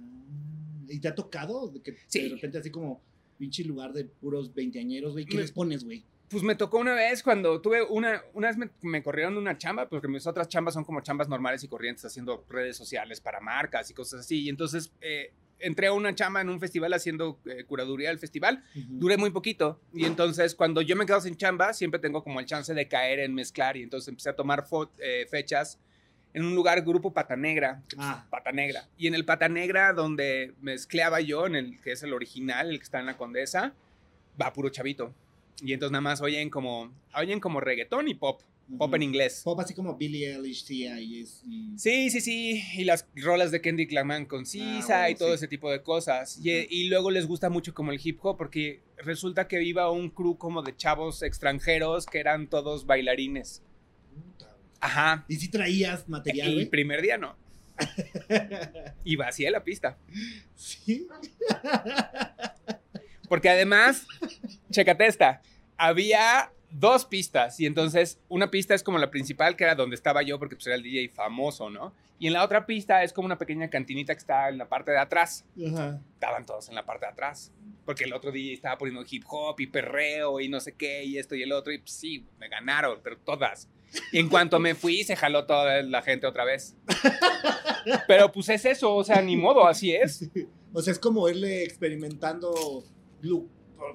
¿Y 0.88 1.00
te 1.00 1.08
ha 1.08 1.16
tocado? 1.16 1.70
De 1.70 1.82
que 1.82 1.96
Sí. 2.08 2.22
de 2.22 2.30
repente 2.36 2.60
así 2.60 2.70
como 2.70 3.02
pinche 3.40 3.64
lugar 3.64 3.94
de 3.94 4.06
puros 4.06 4.54
veinteañeros, 4.54 5.14
güey. 5.14 5.26
¿Qué 5.26 5.38
Me- 5.38 5.42
les 5.42 5.52
pones, 5.52 5.84
güey? 5.84 6.04
Pues 6.30 6.44
me 6.44 6.56
tocó 6.56 6.78
una 6.80 6.94
vez 6.94 7.22
cuando 7.24 7.62
tuve 7.62 7.82
una, 7.84 8.22
una 8.34 8.48
vez 8.48 8.58
me, 8.58 8.70
me 8.82 9.02
corrieron 9.04 9.38
una 9.38 9.58
chamba, 9.58 9.88
porque 9.90 10.08
mis 10.08 10.26
otras 10.28 10.48
chambas 10.50 10.74
son 10.74 10.84
como 10.84 11.02
chambas 11.02 11.30
normales 11.30 11.64
y 11.64 11.68
corrientes, 11.68 12.06
haciendo 12.06 12.46
redes 12.50 12.78
sociales 12.78 13.22
para 13.22 13.40
marcas 13.40 13.90
y 13.90 13.94
cosas 13.94 14.22
así. 14.22 14.44
Y 14.44 14.50
entonces 14.50 14.92
eh, 15.02 15.32
entré 15.60 15.88
a 15.88 15.94
una 15.94 16.14
chamba 16.14 16.42
en 16.42 16.50
un 16.50 16.60
festival 16.60 16.94
haciendo 16.94 17.40
eh, 17.46 17.64
curaduría 17.66 18.10
del 18.10 18.20
festival. 18.20 18.64
Duré 18.74 19.18
muy 19.18 19.32
poquito. 19.32 19.80
Y 19.94 20.06
entonces 20.06 20.56
cuando 20.56 20.82
yo 20.82 20.96
me 20.96 21.06
quedo 21.06 21.22
sin 21.22 21.36
chamba, 21.36 21.74
siempre 21.74 22.00
tengo 22.00 22.24
como 22.24 22.40
el 22.40 22.46
chance 22.46 22.74
de 22.74 22.88
caer 22.88 23.20
en 23.20 23.34
mezclar. 23.34 23.78
Y 23.78 23.84
entonces 23.84 24.08
empecé 24.08 24.30
a 24.30 24.36
tomar 24.36 24.66
eh, 25.00 25.28
fechas 25.30 25.80
en 26.34 26.44
un 26.44 26.54
lugar, 26.54 26.82
grupo 26.82 27.14
Pata 27.14 27.38
Negra. 27.38 27.82
Ah, 27.98 28.26
Pata 28.30 28.52
Negra. 28.52 28.88
Y 28.98 29.08
en 29.08 29.16
el 29.16 29.24
Pata 29.24 29.48
Negra, 29.48 29.94
donde 29.94 30.54
mezcleaba 30.62 31.22
yo, 31.22 31.48
en 31.48 31.56
el 31.56 31.82
que 31.82 31.94
es 31.94 32.04
el 32.04 32.14
original, 32.14 32.70
el 32.70 32.78
que 32.78 32.84
está 32.84 33.00
en 33.00 33.06
la 33.06 33.16
Condesa, 33.16 33.74
va 34.40 34.52
puro 34.52 34.70
chavito. 34.70 35.14
Y 35.62 35.72
entonces 35.72 35.94
nada 35.94 36.02
más 36.02 36.22
oyen 36.22 36.50
como, 36.50 36.92
oyen 37.16 37.40
como 37.40 37.62
reggaetón 37.62 38.10
y 38.10 38.16
pop, 38.16 38.42
pop 38.78 38.94
en 38.96 39.04
inglés. 39.04 39.42
Pop 39.44 39.60
así 39.60 39.74
como 39.74 39.96
Billie 39.96 40.34
Eilish, 40.34 40.64
Sia 40.66 41.00
y 41.00 41.26
Sí, 41.78 42.10
sí, 42.10 42.22
sí. 42.22 42.64
Y 42.76 42.84
las 42.84 43.08
rolas 43.16 43.52
de 43.52 43.62
Kendrick 43.62 43.92
Lamar 43.92 44.28
con 44.28 44.46
Sisa 44.46 45.00
bueno, 45.00 45.10
y 45.10 45.16
todo 45.16 45.30
sí. 45.30 45.36
ese 45.36 45.48
tipo 45.48 45.72
de 45.72 45.82
cosas. 45.82 46.40
Y, 46.44 46.88
luego 46.88 47.12
les 47.12 47.28
gusta 47.28 47.50
mucho 47.50 47.74
como 47.74 47.92
el 47.92 48.00
hip 48.04 48.20
hop 48.24 48.38
porque 48.38 48.82
resulta 48.98 49.48
que 49.48 49.64
iba 49.64 49.90
un 49.92 50.10
crew 50.10 50.38
como 50.38 50.62
de 50.62 50.76
chavos 50.76 51.22
extranjeros 51.22 52.06
que 52.06 52.20
eran 52.20 52.48
todos 52.48 52.86
bailarines. 52.86 53.62
Puta. 54.14 54.56
Ajá. 54.80 55.26
¿Y 55.28 55.36
si 55.36 55.50
traías 55.50 56.08
material, 56.08 56.60
El 56.60 56.70
primer 56.70 57.02
día 57.02 57.18
no. 57.18 57.36
Y 59.04 59.16
vacié 59.16 59.52
la 59.52 59.64
pista. 59.64 59.98
sí. 60.56 61.08
Porque 63.28 63.50
además, 63.50 64.06
chécate 64.72 65.08
esta, 65.08 65.42
había 65.78 66.52
dos 66.80 67.06
pistas 67.06 67.60
y 67.60 67.66
entonces 67.66 68.20
una 68.28 68.52
pista 68.52 68.74
es 68.74 68.84
como 68.84 68.98
la 68.98 69.10
principal 69.10 69.56
que 69.56 69.64
era 69.64 69.76
donde 69.76 69.96
estaba 69.96 70.24
yo 70.24 70.38
porque 70.40 70.56
pues 70.56 70.68
era 70.68 70.76
el 70.76 70.84
DJ 70.84 71.10
famoso, 71.10 71.70
¿no? 71.70 71.94
Y 72.20 72.28
en 72.28 72.34
la 72.34 72.44
otra 72.44 72.66
pista 72.66 73.04
es 73.04 73.14
como 73.14 73.26
una 73.26 73.38
pequeña 73.38 73.70
cantinita 73.70 74.14
que 74.14 74.20
está 74.20 74.50
en 74.50 74.58
la 74.58 74.68
parte 74.68 74.92
de 74.92 75.00
atrás. 75.00 75.46
Ajá. 75.58 76.02
Estaban 76.14 76.46
todos 76.46 76.70
en 76.70 76.76
la 76.76 76.86
parte 76.86 77.06
de 77.06 77.12
atrás. 77.12 77.52
Porque 77.86 78.06
el 78.06 78.14
otro 78.14 78.32
DJ 78.32 78.54
estaba 78.54 78.78
poniendo 78.78 79.06
hip 79.10 79.24
hop 79.28 79.60
y 79.60 79.68
perreo 79.68 80.40
y 80.40 80.50
no 80.50 80.60
sé 80.60 80.74
qué 80.74 81.04
y 81.04 81.18
esto 81.18 81.36
y 81.36 81.44
el 81.44 81.52
otro 81.52 81.72
y 81.72 81.80
pues, 81.80 81.92
sí, 81.92 82.26
me 82.40 82.48
ganaron, 82.48 83.00
pero 83.04 83.18
todas. 83.18 83.70
Y 84.12 84.20
en 84.20 84.30
cuanto 84.30 84.60
me 84.60 84.76
fui, 84.76 85.04
se 85.04 85.16
jaló 85.16 85.46
toda 85.46 85.82
la 85.84 86.02
gente 86.02 86.28
otra 86.28 86.46
vez. 86.46 86.76
Pero 88.08 88.32
pues 88.32 88.50
es 88.50 88.66
eso, 88.66 88.94
o 88.96 89.04
sea, 89.04 89.22
ni 89.22 89.38
modo, 89.38 89.68
así 89.68 89.94
es. 89.94 90.30
O 90.78 90.82
sea, 90.82 90.92
es 90.92 91.00
como 91.00 91.30
irle 91.30 91.64
experimentando, 91.64 92.84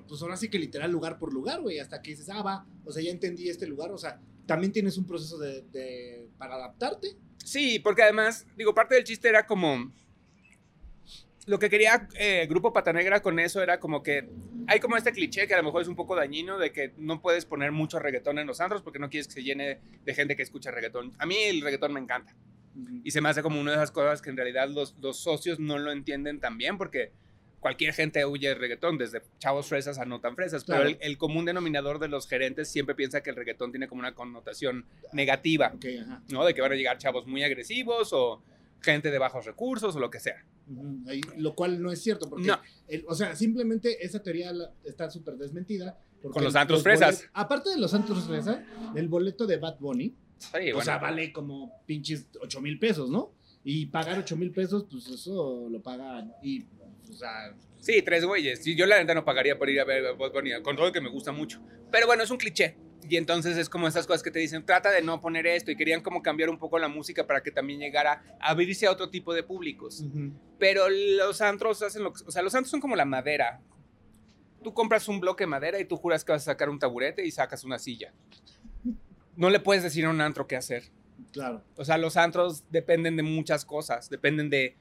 pues 0.07 0.23
ahora 0.23 0.37
sí 0.37 0.49
que 0.49 0.59
literal 0.59 0.91
lugar 0.91 1.19
por 1.19 1.33
lugar, 1.33 1.61
güey, 1.61 1.79
hasta 1.79 2.01
que 2.03 2.11
dices, 2.13 2.29
ah, 2.31 2.43
va, 2.43 2.67
o 2.85 2.93
sea, 2.93 3.03
ya 3.03 3.11
entendí 3.11 3.49
este 3.49 3.67
lugar, 3.67 3.91
o 3.93 3.99
sea, 3.99 4.21
también 4.47 4.73
tienes 4.73 4.97
un 4.99 5.07
proceso 5.07 5.39
de, 5.39 5.63
de- 5.73 6.29
para 6.39 6.55
adaptarte. 6.57 7.17
Sí, 7.45 7.79
porque 7.79 8.03
además, 8.03 8.47
digo, 8.57 8.75
parte 8.75 8.95
del 8.95 9.05
chiste 9.05 9.29
era 9.29 9.47
como. 9.47 9.93
Lo 11.47 11.59
que 11.59 11.71
quería 11.71 12.07
eh, 12.19 12.47
Grupo 12.49 12.73
Pata 12.73 12.93
Negra 12.93 13.23
con 13.23 13.39
eso 13.41 13.63
era 13.63 13.81
como 13.81 14.03
que 14.03 14.29
hay 14.69 14.79
como 14.79 14.97
este 14.97 15.11
cliché 15.11 15.49
que 15.49 15.55
a 15.55 15.57
lo 15.57 15.63
mejor 15.65 15.83
es 15.83 15.89
un 15.89 15.97
poco 15.97 16.15
dañino 16.15 16.59
de 16.59 16.71
que 16.71 16.93
no 16.99 17.23
puedes 17.23 17.47
poner 17.47 17.73
mucho 17.73 17.99
reggaetón 17.99 18.39
en 18.39 18.47
los 18.47 18.61
antros 18.61 18.83
porque 18.83 18.99
no 18.99 19.09
quieres 19.09 19.27
que 19.27 19.35
se 19.35 19.43
llene 19.43 19.81
de 20.05 20.15
gente 20.15 20.37
que 20.37 20.43
escucha 20.43 20.71
reggaetón. 20.71 21.13
A 21.19 21.27
mí 21.27 21.37
el 21.37 21.63
reggaetón 21.63 21.95
me 21.95 22.01
encanta. 22.01 22.37
Y 23.03 23.11
se 23.11 23.21
me 23.21 23.31
hace 23.31 23.43
como 23.43 23.59
una 23.61 23.71
de 23.73 23.79
esas 23.79 23.91
cosas 23.91 24.21
que 24.23 24.31
en 24.31 24.37
realidad 24.37 24.69
los, 24.69 24.95
los 25.01 25.17
socios 25.19 25.59
no 25.59 25.79
lo 25.79 25.91
entienden 25.91 26.39
tan 26.41 26.57
bien 26.59 26.77
porque 26.79 27.11
cualquier 27.61 27.93
gente 27.95 28.25
huye 28.25 28.49
del 28.49 28.59
reggaetón, 28.59 28.99
desde 28.99 29.23
chavos 29.39 29.67
fresas 29.67 29.99
a 29.99 30.05
no 30.05 30.21
tan 30.21 30.35
fresas. 30.35 30.65
Claro. 30.65 30.85
Pero 30.85 30.97
el, 31.01 31.11
el 31.11 31.19
común 31.19 31.45
denominador 31.45 31.99
de 31.99 32.09
los 32.09 32.27
gerentes 32.27 32.69
siempre 32.71 32.95
piensa 32.95 33.23
que 33.23 33.31
el 33.31 33.37
reggaetón 33.37 33.71
tiene 33.71 33.87
como 33.89 34.01
una 34.01 34.15
connotación 34.15 34.87
negativa, 35.13 35.67
ajá. 36.03 36.23
¿no? 36.31 36.45
De 36.45 36.55
que 36.55 36.61
van 36.61 36.73
a 36.73 36.75
llegar 36.75 36.99
chavos 36.99 37.27
muy 37.27 37.43
agresivos 37.45 38.13
o 38.13 38.43
gente 38.81 39.11
de 39.11 39.19
bajos 39.19 39.45
recursos 39.45 39.95
o 39.95 40.01
lo 40.01 40.11
que 40.11 40.21
sea. 40.21 40.45
Ahí- 41.07 41.21
lo 41.37 41.55
cual 41.55 41.83
no 41.83 41.91
es 41.93 42.01
cierto, 42.03 42.29
porque, 42.31 42.47
No. 42.47 42.59
el- 42.89 43.05
o 43.09 43.15
sea, 43.15 43.35
simplemente 43.37 44.05
esa 44.05 44.23
teoría 44.23 44.53
está 44.85 45.11
súper 45.11 45.35
desmentida. 45.37 45.99
Con 46.23 46.45
los 46.45 46.55
bolet- 46.55 46.83
fresas. 46.83 47.25
aparte 47.33 47.71
de 47.71 47.79
los 47.79 47.93
antros 47.95 48.25
fresas, 48.27 48.59
el 48.95 49.09
boleto 49.09 49.47
de 49.47 49.57
Bad 49.57 49.79
Bunny, 49.81 50.15
Sí, 50.39 50.73
o 50.73 50.81
sea, 50.81 50.97
vale 50.99 51.33
como 51.35 51.83
pinches 51.87 52.27
8 52.41 52.61
mil 52.63 52.79
pesos, 52.79 53.11
¿no? 53.11 53.33
Y 53.63 53.87
pagar 53.87 54.19
8 54.19 54.37
mil 54.37 54.51
pesos, 54.53 54.87
pues 54.91 55.07
eso 55.09 55.69
lo 55.71 55.83
pagan. 55.83 56.33
Y, 56.43 56.65
o 57.11 57.13
sea, 57.13 57.55
Sí, 57.81 58.03
tres 58.03 58.25
güeyes. 58.25 58.63
Yo 58.65 58.87
la 58.87 58.99
neta 58.99 59.15
no 59.15 59.25
pagaría 59.25 59.59
por 59.59 59.71
ir 59.71 59.81
a 59.81 59.85
ver 59.85 60.07
a 60.07 60.13
Bad 60.13 60.33
Bunny, 60.33 60.51
con 60.63 60.77
todo 60.77 60.93
que 60.93 61.01
me 61.01 61.09
gusta 61.09 61.33
mucho. 61.33 61.61
Pero 61.91 62.07
bueno, 62.07 62.23
es 62.23 62.31
un 62.31 62.37
cliché. 62.37 62.77
Y 63.09 63.17
entonces 63.17 63.57
es 63.57 63.71
como 63.71 63.89
esas 63.89 64.07
cosas 64.07 64.23
que 64.23 64.31
te 64.31 64.39
dicen, 64.39 64.65
trata 64.67 64.91
de 64.91 65.01
no 65.01 65.21
poner 65.21 65.47
esto. 65.47 65.71
Y 65.71 65.77
querían 65.77 66.03
como 66.03 66.23
cambiar 66.23 66.51
un 66.51 66.59
poco 66.59 66.79
la 66.79 66.89
música 66.89 67.27
para 67.27 67.43
que 67.43 67.51
también 67.51 67.81
llegara 67.81 68.23
a 68.39 68.51
abrirse 68.51 68.87
a 68.87 68.93
otro 68.93 69.09
tipo 69.09 69.33
de 69.33 69.43
públicos. 69.43 70.05
Pero 70.59 70.89
los 70.91 71.41
antros 71.41 71.83
hacen 71.83 72.05
lo 72.05 72.13
que... 72.13 72.23
O 72.27 72.31
sea, 72.31 72.43
los 72.43 72.55
antros 72.55 72.71
son 72.71 72.81
como 72.81 72.97
la 72.97 73.07
madera. 73.07 73.63
Tú 74.63 74.75
compras 74.75 75.09
un 75.09 75.19
bloque 75.19 75.45
de 75.45 75.49
madera 75.49 75.81
y 75.81 75.87
tú 75.87 75.97
juras 75.97 76.23
que 76.23 76.33
vas 76.33 76.43
a 76.43 76.53
sacar 76.53 76.69
un 76.69 76.79
taburete 76.79 77.25
y 77.25 77.31
sacas 77.31 77.65
una 77.65 77.79
silla. 77.79 78.13
No 79.37 79.49
le 79.49 79.61
puedes 79.61 79.83
decir 79.83 80.05
a 80.05 80.11
un 80.11 80.21
antro 80.21 80.47
qué 80.47 80.57
hacer. 80.57 80.85
claro. 81.33 81.65
O 81.77 81.85
sea, 81.87 81.97
los 81.97 82.19
antros 82.19 82.65
dependen 82.71 83.17
de 83.17 83.23
muchas 83.23 83.65
cosas. 83.65 84.11
Dependen 84.11 84.51
de 84.51 84.77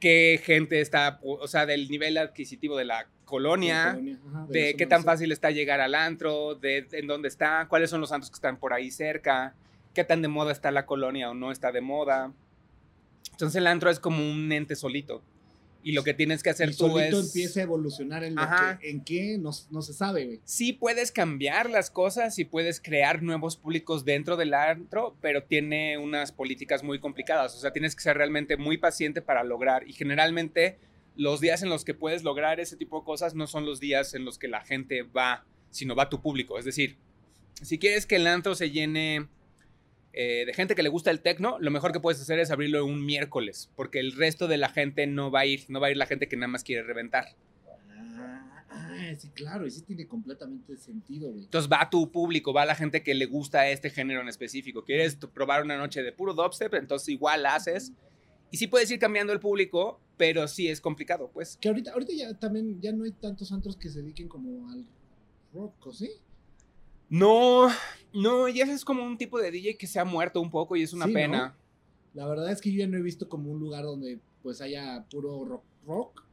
qué 0.00 0.40
gente 0.42 0.80
está... 0.80 1.20
O 1.22 1.46
sea, 1.46 1.66
del 1.66 1.88
nivel 1.88 2.18
adquisitivo 2.18 2.76
de 2.76 2.86
la 2.86 3.06
colonia. 3.24 3.92
Colonia, 3.92 4.18
ajá, 4.28 4.46
de 4.48 4.74
qué 4.74 4.86
tan 4.86 5.04
fácil 5.04 5.30
está 5.30 5.50
llegar 5.52 5.80
al 5.80 5.94
antro, 5.94 6.56
de 6.56 6.88
en 6.92 7.06
dónde 7.06 7.28
está, 7.28 7.66
cuáles 7.68 7.88
son 7.88 8.00
los 8.00 8.10
antros 8.10 8.30
que 8.30 8.34
están 8.34 8.58
por 8.58 8.72
ahí 8.72 8.90
cerca, 8.90 9.54
qué 9.94 10.02
tan 10.02 10.20
de 10.20 10.28
moda 10.28 10.50
está 10.50 10.72
la 10.72 10.84
colonia 10.84 11.30
o 11.30 11.34
no 11.34 11.52
está 11.52 11.70
de 11.70 11.80
moda. 11.80 12.32
Entonces 13.30 13.56
el 13.56 13.68
antro 13.68 13.88
es 13.88 14.00
como 14.00 14.28
un 14.28 14.50
ente 14.50 14.74
solito. 14.74 15.22
Y 15.82 15.92
lo 15.92 16.04
que 16.04 16.12
tienes 16.14 16.42
que 16.42 16.50
hacer 16.50 16.70
Y 16.70 16.76
tú 16.76 16.98
es... 16.98 17.14
empieza 17.14 17.60
a 17.60 17.62
evolucionar 17.62 18.22
en, 18.24 18.34
lo 18.34 18.42
que, 18.42 18.90
en 18.90 19.02
qué 19.02 19.38
no, 19.38 19.50
no 19.70 19.82
se 19.82 19.92
sabe, 19.92 20.26
güey. 20.26 20.40
Sí 20.44 20.72
puedes 20.72 21.10
cambiar 21.10 21.70
las 21.70 21.90
cosas 21.90 22.38
y 22.38 22.44
puedes 22.44 22.80
crear 22.80 23.22
nuevos 23.22 23.56
públicos 23.56 24.04
dentro 24.04 24.36
del 24.36 24.52
antro, 24.54 25.16
pero 25.20 25.44
tiene 25.44 25.96
unas 25.98 26.32
políticas 26.32 26.82
muy 26.82 27.00
complicadas. 27.00 27.56
O 27.56 27.60
sea, 27.60 27.72
tienes 27.72 27.96
que 27.96 28.02
ser 28.02 28.16
realmente 28.16 28.56
muy 28.56 28.76
paciente 28.76 29.22
para 29.22 29.42
lograr. 29.42 29.88
Y 29.88 29.92
generalmente 29.94 30.78
los 31.16 31.40
días 31.40 31.62
en 31.62 31.70
los 31.70 31.84
que 31.84 31.94
puedes 31.94 32.22
lograr 32.22 32.60
ese 32.60 32.76
tipo 32.76 33.00
de 33.00 33.04
cosas 33.04 33.34
no 33.34 33.46
son 33.46 33.66
los 33.66 33.80
días 33.80 34.14
en 34.14 34.24
los 34.24 34.38
que 34.38 34.48
la 34.48 34.60
gente 34.60 35.02
va, 35.02 35.44
sino 35.70 35.94
va 35.94 36.08
tu 36.08 36.20
público. 36.20 36.58
Es 36.58 36.64
decir, 36.64 36.98
si 37.62 37.78
quieres 37.78 38.06
que 38.06 38.16
el 38.16 38.26
antro 38.26 38.54
se 38.54 38.70
llene 38.70 39.28
eh, 40.12 40.44
de 40.44 40.54
gente 40.54 40.74
que 40.74 40.82
le 40.82 40.88
gusta 40.88 41.10
el 41.10 41.20
tecno, 41.20 41.58
lo 41.60 41.70
mejor 41.70 41.92
que 41.92 42.00
puedes 42.00 42.20
hacer 42.20 42.38
es 42.40 42.50
abrirlo 42.50 42.84
un 42.84 43.04
miércoles, 43.04 43.70
porque 43.76 44.00
el 44.00 44.12
resto 44.12 44.48
de 44.48 44.58
la 44.58 44.68
gente 44.68 45.06
no 45.06 45.30
va 45.30 45.40
a 45.40 45.46
ir, 45.46 45.64
no 45.68 45.80
va 45.80 45.86
a 45.86 45.90
ir 45.90 45.96
la 45.96 46.06
gente 46.06 46.28
que 46.28 46.36
nada 46.36 46.48
más 46.48 46.64
quiere 46.64 46.82
reventar. 46.82 47.26
Ah, 47.88 48.64
ah, 48.70 49.14
sí, 49.16 49.28
claro, 49.30 49.66
y 49.66 49.70
sí 49.70 49.82
tiene 49.82 50.06
completamente 50.06 50.76
sentido, 50.76 51.30
güey. 51.30 51.44
Entonces 51.44 51.70
va 51.70 51.88
tu 51.88 52.10
público, 52.10 52.52
va 52.52 52.64
la 52.64 52.74
gente 52.74 53.02
que 53.02 53.14
le 53.14 53.26
gusta 53.26 53.68
este 53.68 53.90
género 53.90 54.20
en 54.20 54.28
específico. 54.28 54.84
¿Quieres 54.84 55.16
probar 55.16 55.62
una 55.62 55.78
noche 55.78 56.02
de 56.02 56.12
puro 56.12 56.34
dubstep? 56.34 56.74
Entonces 56.74 57.08
igual 57.08 57.46
haces. 57.46 57.92
Y 58.50 58.56
sí 58.56 58.66
puedes 58.66 58.90
ir 58.90 58.98
cambiando 58.98 59.32
el 59.32 59.38
público, 59.38 60.00
pero 60.16 60.48
sí 60.48 60.66
es 60.66 60.80
complicado, 60.80 61.30
pues. 61.32 61.56
Que 61.60 61.68
ahorita, 61.68 61.92
ahorita 61.92 62.12
ya 62.12 62.34
también 62.34 62.80
ya 62.80 62.92
no 62.92 63.04
hay 63.04 63.12
tantos 63.12 63.52
antros 63.52 63.76
que 63.76 63.88
se 63.88 64.02
dediquen 64.02 64.26
como 64.26 64.68
al 64.70 64.84
rock, 65.52 65.86
¿o 65.86 65.92
sí? 65.92 66.10
No, 67.10 67.68
no, 68.14 68.48
y 68.48 68.60
ese 68.60 68.72
es 68.72 68.84
como 68.84 69.04
un 69.04 69.18
tipo 69.18 69.38
de 69.38 69.50
DJ 69.50 69.76
que 69.76 69.86
se 69.86 69.98
ha 69.98 70.04
muerto 70.04 70.40
un 70.40 70.50
poco 70.50 70.76
y 70.76 70.82
es 70.82 70.92
una 70.92 71.04
Sí, 71.06 71.10
¿no? 71.12 71.14
pena. 71.14 71.56
La 72.14 72.26
verdad 72.26 72.50
es 72.50 72.60
que 72.60 72.72
yo 72.72 72.78
ya 72.78 72.86
no 72.86 72.96
he 72.96 73.02
visto 73.02 73.28
como 73.28 73.50
un 73.50 73.60
lugar 73.60 73.84
donde 73.84 74.18
pues 74.42 74.60
haya 74.60 75.04
puro 75.10 75.44
rock. 75.44 75.62
rock. 75.86 76.24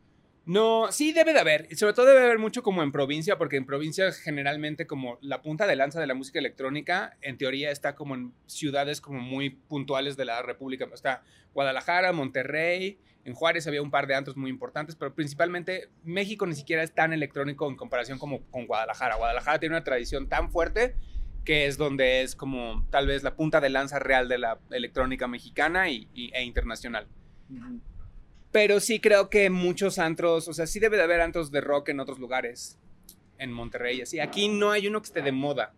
No, 0.47 0.89
sí 0.93 1.11
debe 1.11 1.33
de 1.33 1.39
haber. 1.41 1.75
Sobre 1.75 1.91
todo 1.93 2.05
debe 2.05 2.19
de 2.21 2.25
haber 2.25 2.39
mucho 2.39 2.63
como 2.63 2.81
en 2.81 2.93
provincia, 2.93 3.37
porque 3.37 3.57
en 3.57 3.65
provincia 3.65 4.09
generalmente 4.13 4.87
como 4.87 5.17
la 5.21 5.41
punta 5.41 5.67
de 5.67 5.75
lanza 5.75 5.99
de 5.99 6.07
la 6.07 6.13
música 6.13 6.39
electrónica, 6.39 7.17
en 7.21 7.37
teoría 7.37 7.69
está 7.69 7.95
como 7.95 8.15
en 8.15 8.33
ciudades 8.45 9.01
como 9.01 9.19
muy 9.19 9.49
puntuales 9.49 10.15
de 10.15 10.23
la 10.23 10.41
República. 10.41 10.87
Está 10.93 11.21
Guadalajara, 11.53 12.13
Monterrey, 12.13 12.97
en 13.25 13.33
Juárez 13.33 13.67
había 13.67 13.81
un 13.81 13.91
par 13.91 14.07
de 14.07 14.15
antros 14.15 14.37
muy 14.37 14.49
importantes, 14.49 14.95
pero 14.95 15.13
principalmente 15.13 15.89
México 16.05 16.45
ni 16.47 16.55
siquiera 16.55 16.81
es 16.81 16.95
tan 16.95 17.11
electrónico 17.11 17.69
en 17.69 17.75
comparación 17.75 18.17
como 18.17 18.41
con 18.49 18.67
Guadalajara. 18.67 19.15
Guadalajara 19.17 19.59
tiene 19.59 19.75
una 19.75 19.83
tradición 19.83 20.29
tan 20.29 20.49
fuerte 20.49 20.95
que 21.43 21.65
es 21.65 21.77
donde 21.77 22.21
es 22.21 22.37
como 22.37 22.85
tal 22.89 23.05
vez 23.07 23.21
la 23.23 23.35
punta 23.35 23.59
de 23.59 23.69
lanza 23.69 23.99
real 23.99 24.29
de 24.29 24.37
la 24.37 24.59
electrónica 24.71 25.27
mexicana 25.27 25.89
y- 25.89 26.07
e 26.13 26.43
internacional. 26.43 27.05
Ujú. 27.49 27.81
Pero 28.57 28.79
sí 28.79 28.99
creo 28.99 29.29
que 29.29 29.51
muchos 29.51 29.99
antros, 29.99 30.47
o 30.47 30.53
sea, 30.53 30.65
sí 30.65 30.79
debe 30.79 30.97
de 30.97 31.03
haber 31.03 31.21
antros 31.21 31.51
de 31.51 31.61
rock 31.61 31.89
en 31.89 31.99
otros 31.99 32.17
lugares. 32.17 32.79
En 33.37 33.53
Monterrey, 33.53 34.01
así. 34.01 34.19
Aquí 34.19 34.47
no 34.49 34.71
hay 34.71 34.87
uno 34.87 34.99
que 34.99 35.05
esté 35.05 35.21
de 35.21 35.31
moda. 35.31 35.75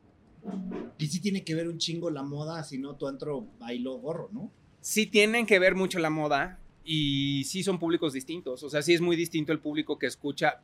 Y 0.97 1.07
sí 1.07 1.19
tiene 1.19 1.43
que 1.43 1.55
ver 1.55 1.67
un 1.67 1.77
chingo 1.77 2.09
la 2.09 2.23
moda, 2.23 2.63
si 2.63 2.77
no 2.77 2.95
tu 2.95 3.09
antro 3.09 3.49
bailó 3.59 3.95
gorro, 3.95 4.29
¿no? 4.31 4.49
Sí 4.79 5.07
tienen 5.07 5.45
que 5.45 5.59
ver 5.59 5.75
mucho 5.75 5.99
la 5.99 6.09
moda 6.09 6.57
y 6.85 7.43
sí 7.43 7.63
son 7.63 7.79
públicos 7.79 8.13
distintos. 8.13 8.63
O 8.63 8.69
sea, 8.69 8.81
sí 8.81 8.93
es 8.93 9.01
muy 9.01 9.17
distinto 9.17 9.51
el 9.51 9.59
público 9.59 9.99
que 9.99 10.05
escucha 10.05 10.61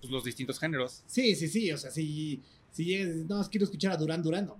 pues, 0.00 0.10
los 0.10 0.24
distintos 0.24 0.58
géneros. 0.58 1.04
Sí, 1.06 1.36
sí, 1.36 1.46
sí, 1.46 1.70
o 1.70 1.78
sea, 1.78 1.92
si, 1.92 2.42
si 2.72 2.82
dices, 2.82 3.26
no, 3.26 3.48
quiero 3.48 3.62
escuchar 3.62 3.92
a 3.92 3.96
Durán 3.96 4.24
Durán, 4.24 4.46
no, 4.46 4.58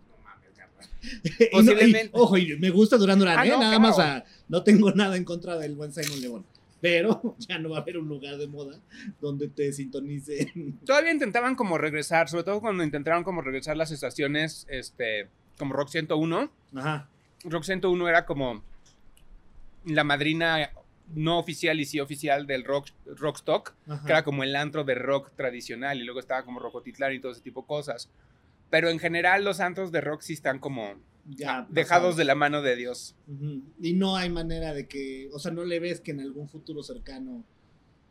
Y 1.40 1.44
y, 1.44 2.10
ojo, 2.12 2.36
y 2.36 2.56
me 2.58 2.70
gusta 2.70 2.96
Durán 2.96 3.18
Durán, 3.18 3.38
Ah, 3.38 3.46
¿eh? 3.46 3.50
no, 3.50 3.58
Nada 3.60 3.76
claro. 3.78 3.80
más, 3.80 3.98
a- 3.98 4.24
no 4.48 4.62
tengo 4.62 4.90
nada 4.92 5.16
en 5.16 5.24
contra 5.24 5.56
del 5.56 5.74
buen 5.74 5.92
Simon 5.92 6.20
León. 6.20 6.46
Pero 6.80 7.34
ya 7.38 7.58
no 7.58 7.70
va 7.70 7.78
a 7.78 7.80
haber 7.80 7.98
un 7.98 8.08
lugar 8.08 8.36
de 8.36 8.46
moda 8.46 8.78
donde 9.20 9.48
te 9.48 9.72
sintonicen. 9.72 10.78
Todavía 10.86 11.10
intentaban 11.12 11.54
como 11.56 11.76
regresar, 11.78 12.28
sobre 12.28 12.44
todo 12.44 12.60
cuando 12.60 12.84
intentaron 12.84 13.24
como 13.24 13.40
regresar 13.42 13.76
las 13.76 13.90
estaciones, 13.90 14.66
este, 14.70 15.28
como 15.58 15.74
Rock 15.74 15.88
101. 15.88 16.50
Ajá. 16.76 17.08
Rock 17.44 17.64
101 17.64 18.08
era 18.08 18.26
como 18.26 18.62
la 19.84 20.04
madrina 20.04 20.70
no 21.14 21.38
oficial 21.38 21.80
y 21.80 21.84
sí 21.86 22.00
oficial 22.00 22.46
del 22.46 22.64
rock, 22.64 22.88
Rockstock. 23.06 23.72
ajá. 23.88 24.04
que 24.04 24.12
era 24.12 24.22
como 24.24 24.42
el 24.44 24.54
antro 24.54 24.84
de 24.84 24.94
rock 24.94 25.30
tradicional 25.34 25.98
y 26.00 26.04
luego 26.04 26.20
estaba 26.20 26.44
como 26.44 26.60
Rocotitlán 26.60 27.14
y 27.14 27.20
todo 27.20 27.32
ese 27.32 27.40
tipo 27.40 27.62
de 27.62 27.66
cosas. 27.66 28.08
Pero 28.70 28.90
en 28.90 28.98
general 28.98 29.44
los 29.44 29.60
antros 29.60 29.92
de 29.92 30.00
rock 30.00 30.20
sí 30.22 30.32
están 30.34 30.58
como 30.58 30.94
Ya 31.26 31.66
dejados 31.70 32.16
de 32.16 32.24
la 32.24 32.34
mano 32.34 32.62
de 32.62 32.76
Dios. 32.76 33.16
Y 33.80 33.92
no 33.94 34.16
hay 34.16 34.30
manera 34.30 34.72
de 34.74 34.86
que, 34.88 35.28
o 35.32 35.38
sea, 35.38 35.52
no 35.52 35.64
le 35.64 35.80
ves 35.80 36.00
que 36.00 36.10
en 36.12 36.20
algún 36.20 36.48
futuro 36.48 36.82
cercano 36.82 37.44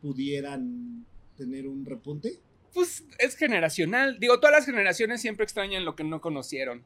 pudieran 0.02 1.06
tener 1.36 1.68
un 1.68 1.86
repunte. 1.86 2.40
Pues 2.74 3.04
es 3.20 3.36
generacional. 3.36 4.20
Digo, 4.20 4.40
todas 4.40 4.56
las 4.56 4.66
generaciones 4.66 5.22
siempre 5.22 5.44
extrañan 5.44 5.86
lo 5.86 5.96
que 5.96 6.04
no 6.04 6.22
conocieron. 6.22 6.84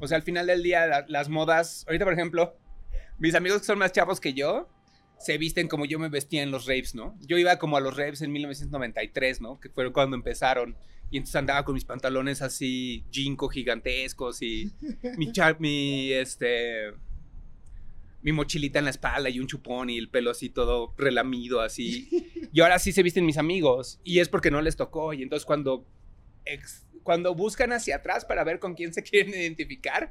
O 0.00 0.06
sea, 0.08 0.16
al 0.16 0.22
final 0.22 0.46
del 0.46 0.62
día, 0.62 0.86
la- 0.86 1.04
las 1.08 1.28
modas. 1.28 1.84
Ahorita, 1.86 2.04
por 2.04 2.14
ejemplo, 2.14 2.56
mis 3.18 3.34
amigos 3.34 3.60
que 3.60 3.66
son 3.66 3.78
más 3.78 3.92
chavos 3.92 4.20
que 4.20 4.32
yo 4.32 4.68
se 5.18 5.38
visten 5.38 5.68
como 5.68 5.84
yo 5.84 5.98
me 5.98 6.08
vestía 6.08 6.42
en 6.42 6.50
los 6.50 6.66
raves, 6.66 6.94
¿no? 6.94 7.16
Yo 7.20 7.38
iba 7.38 7.58
como 7.58 7.76
a 7.76 7.80
los 7.80 7.96
raves 7.96 8.20
en 8.22 8.32
1993, 8.32 9.40
¿no? 9.40 9.60
Que 9.60 9.68
fue 9.70 9.92
cuando 9.92 10.16
empezaron. 10.16 10.76
Y 11.14 11.18
entonces 11.18 11.36
andaba 11.36 11.64
con 11.64 11.74
mis 11.74 11.84
pantalones 11.84 12.42
así, 12.42 13.04
jinko 13.12 13.48
gigantescos 13.48 14.42
y 14.42 14.72
mi, 15.16 15.30
mi, 15.60 16.12
este, 16.12 16.90
mi 18.20 18.32
mochilita 18.32 18.80
en 18.80 18.86
la 18.86 18.90
espalda 18.90 19.30
y 19.30 19.38
un 19.38 19.46
chupón 19.46 19.90
y 19.90 19.96
el 19.98 20.08
pelo 20.10 20.32
así 20.32 20.48
todo 20.50 20.92
relamido 20.96 21.60
así. 21.60 22.08
Y 22.52 22.60
ahora 22.60 22.80
sí 22.80 22.90
se 22.90 23.04
visten 23.04 23.24
mis 23.24 23.38
amigos 23.38 24.00
y 24.02 24.18
es 24.18 24.28
porque 24.28 24.50
no 24.50 24.60
les 24.60 24.74
tocó. 24.74 25.12
Y 25.12 25.22
entonces 25.22 25.46
cuando, 25.46 25.86
ex- 26.46 26.84
cuando 27.04 27.32
buscan 27.36 27.72
hacia 27.72 27.94
atrás 27.94 28.24
para 28.24 28.42
ver 28.42 28.58
con 28.58 28.74
quién 28.74 28.92
se 28.92 29.04
quieren 29.04 29.34
identificar, 29.34 30.10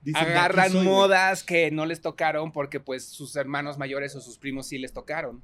Dicen, 0.00 0.22
"De 0.22 0.28
aquí 0.30 0.38
agarran 0.38 0.70
soy, 0.70 0.84
güey". 0.84 0.86
modas 0.86 1.42
que 1.42 1.70
no 1.72 1.84
les 1.84 2.00
tocaron 2.00 2.52
porque 2.52 2.78
pues 2.78 3.04
sus 3.04 3.34
hermanos 3.36 3.76
mayores 3.76 4.14
o 4.14 4.20
sus 4.22 4.38
primos 4.38 4.68
sí 4.68 4.78
les 4.78 4.92
tocaron. 4.94 5.42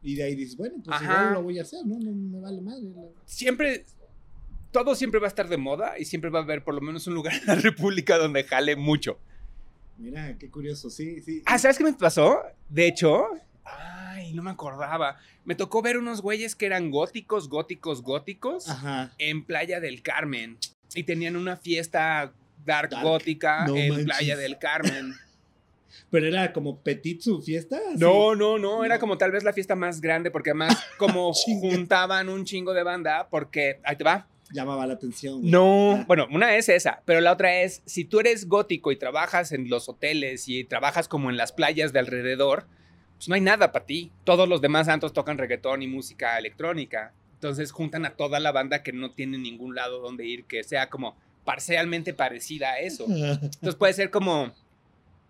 Y 0.00 0.14
de 0.14 0.22
ahí 0.22 0.36
dices, 0.36 0.56
bueno, 0.56 0.76
pues 0.82 0.96
Ajá. 0.96 1.04
igual 1.04 1.32
lo 1.34 1.42
voy 1.42 1.58
a 1.58 1.62
hacer, 1.62 1.84
¿no? 1.84 1.98
No 1.98 2.12
me 2.12 2.40
vale 2.40 2.60
madre. 2.62 2.84
la- 2.94 3.02
Siempre, 3.26 3.84
todo 4.74 4.96
siempre 4.96 5.20
va 5.20 5.26
a 5.26 5.28
estar 5.28 5.48
de 5.48 5.56
moda 5.56 5.98
y 6.00 6.04
siempre 6.04 6.30
va 6.30 6.40
a 6.40 6.42
haber 6.42 6.64
por 6.64 6.74
lo 6.74 6.80
menos 6.80 7.06
un 7.06 7.14
lugar 7.14 7.32
en 7.34 7.46
la 7.46 7.54
República 7.70 8.18
donde 8.18 8.42
jale 8.42 8.74
mucho. 8.74 9.18
Mira, 9.96 10.36
qué 10.36 10.50
curioso, 10.50 10.90
sí, 10.90 11.20
sí. 11.22 11.42
Ah, 11.46 11.58
¿sabes 11.58 11.78
qué 11.78 11.84
me 11.84 11.92
pasó? 11.92 12.42
De 12.68 12.88
hecho, 12.88 13.28
ay, 13.64 14.34
no 14.34 14.42
me 14.42 14.50
acordaba. 14.50 15.16
Me 15.44 15.54
tocó 15.54 15.80
ver 15.80 15.96
unos 15.96 16.20
güeyes 16.20 16.56
que 16.56 16.66
eran 16.66 16.90
góticos, 16.90 17.48
góticos, 17.48 18.02
góticos 18.02 18.68
Ajá. 18.68 19.12
en 19.18 19.44
Playa 19.44 19.78
del 19.78 20.02
Carmen. 20.02 20.58
Y 20.92 21.04
tenían 21.04 21.36
una 21.36 21.56
fiesta 21.56 22.32
dark, 22.66 22.90
Dark. 22.90 23.04
gótica 23.04 23.66
No 23.68 23.76
en 23.76 23.90
manches. 23.90 24.04
Playa 24.06 24.36
del 24.36 24.58
Carmen. 24.58 25.14
Pero 26.10 26.26
era 26.26 26.52
como 26.52 26.80
petit 26.80 27.20
su 27.20 27.40
fiesta. 27.40 27.78
No, 27.96 28.34
no, 28.34 28.58
no, 28.58 28.84
era 28.84 28.98
como 28.98 29.16
tal 29.18 29.30
vez 29.30 29.44
la 29.44 29.52
fiesta 29.52 29.76
más 29.76 30.00
grande 30.00 30.32
porque 30.32 30.50
además 30.50 30.76
como 30.98 31.32
juntaban 31.32 32.28
un 32.28 32.44
chingo 32.44 32.74
de 32.74 32.82
banda 32.82 33.28
porque, 33.30 33.78
ahí 33.84 33.94
te 33.94 34.02
va. 34.02 34.26
Llamaba 34.54 34.86
la 34.86 34.94
atención. 34.94 35.40
güey. 35.40 35.50
No, 35.50 35.96
Ah. 36.00 36.04
bueno, 36.06 36.26
una 36.30 36.56
es 36.56 36.68
esa, 36.70 37.02
pero 37.04 37.20
la 37.20 37.32
otra 37.32 37.60
es, 37.62 37.82
si 37.84 38.04
tú 38.04 38.20
eres 38.20 38.46
gótico 38.48 38.90
y 38.92 38.96
trabajas 38.96 39.52
en 39.52 39.68
los 39.68 39.88
hoteles 39.88 40.48
y 40.48 40.64
trabajas 40.64 41.08
como 41.08 41.28
en 41.28 41.36
las 41.36 41.52
playas 41.52 41.92
de 41.92 41.98
alrededor, 41.98 42.66
pues 43.16 43.28
no 43.28 43.34
hay 43.34 43.40
nada 43.40 43.72
para 43.72 43.84
ti. 43.84 44.10
Todos 44.24 44.48
los 44.48 44.60
demás 44.62 44.86
santos 44.86 45.12
tocan 45.12 45.36
reggaetón 45.38 45.82
y 45.82 45.86
música 45.88 46.38
electrónica. 46.38 47.12
Entonces 47.34 47.72
juntan 47.72 48.06
a 48.06 48.10
toda 48.16 48.40
la 48.40 48.52
banda 48.52 48.82
que 48.82 48.92
no 48.92 49.10
tiene 49.10 49.36
ningún 49.38 49.74
lado 49.74 50.00
donde 50.00 50.24
ir 50.26 50.44
que 50.44 50.62
sea 50.64 50.88
como 50.88 51.16
parcialmente 51.44 52.14
parecida 52.14 52.70
a 52.70 52.78
eso. 52.78 53.04
Entonces 53.08 53.74
puede 53.74 53.92
ser 53.92 54.10
como 54.10 54.52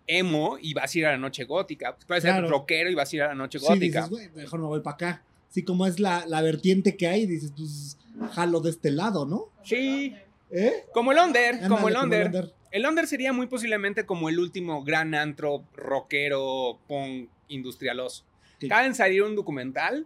emo 0.07 0.57
y 0.61 0.73
vas 0.73 0.93
a 0.93 0.97
ir 0.99 1.05
a 1.07 1.11
la 1.11 1.17
noche 1.17 1.45
gótica. 1.45 1.95
Pues 1.95 2.05
puede 2.05 2.21
ser 2.21 2.31
Claro. 2.31 2.47
rockero 2.49 2.89
y 2.89 2.95
vas 2.95 3.11
a 3.11 3.15
ir 3.15 3.21
a 3.23 3.27
la 3.29 3.35
noche 3.35 3.59
Sí, 3.59 3.65
gótica. 3.65 4.01
dices, 4.03 4.09
güey, 4.09 4.29
mejor 4.35 4.59
me 4.59 4.67
voy 4.67 4.81
para 4.81 4.93
acá. 4.93 5.23
Sí, 5.49 5.63
como 5.63 5.87
es 5.87 5.99
la, 5.99 6.25
la 6.27 6.41
vertiente 6.41 6.95
que 6.95 7.07
hay, 7.07 7.25
dices, 7.25 7.51
pues 7.55 7.97
jalo 8.31 8.59
de 8.61 8.69
este 8.69 8.91
lado, 8.91 9.25
¿no? 9.25 9.49
Sí, 9.63 10.15
¿Eh? 10.51 10.85
como 10.93 11.11
el 11.11 11.17
Under, 11.19 11.67
como 11.67 11.87
el 11.89 11.95
Under. 11.97 12.53
El 12.71 12.85
Under 12.85 13.07
sería 13.07 13.31
muy 13.31 13.47
posiblemente 13.47 14.05
como 14.05 14.27
el 14.29 14.37
último 14.39 14.83
gran 14.83 15.15
antro 15.15 15.63
rockero 15.75 16.79
punk 16.87 17.29
industrialoso. 17.47 18.25
Sí. 18.59 18.65
Acaba 18.67 18.87
de 18.87 18.93
salir 18.93 19.23
un 19.23 19.35
documental 19.35 20.05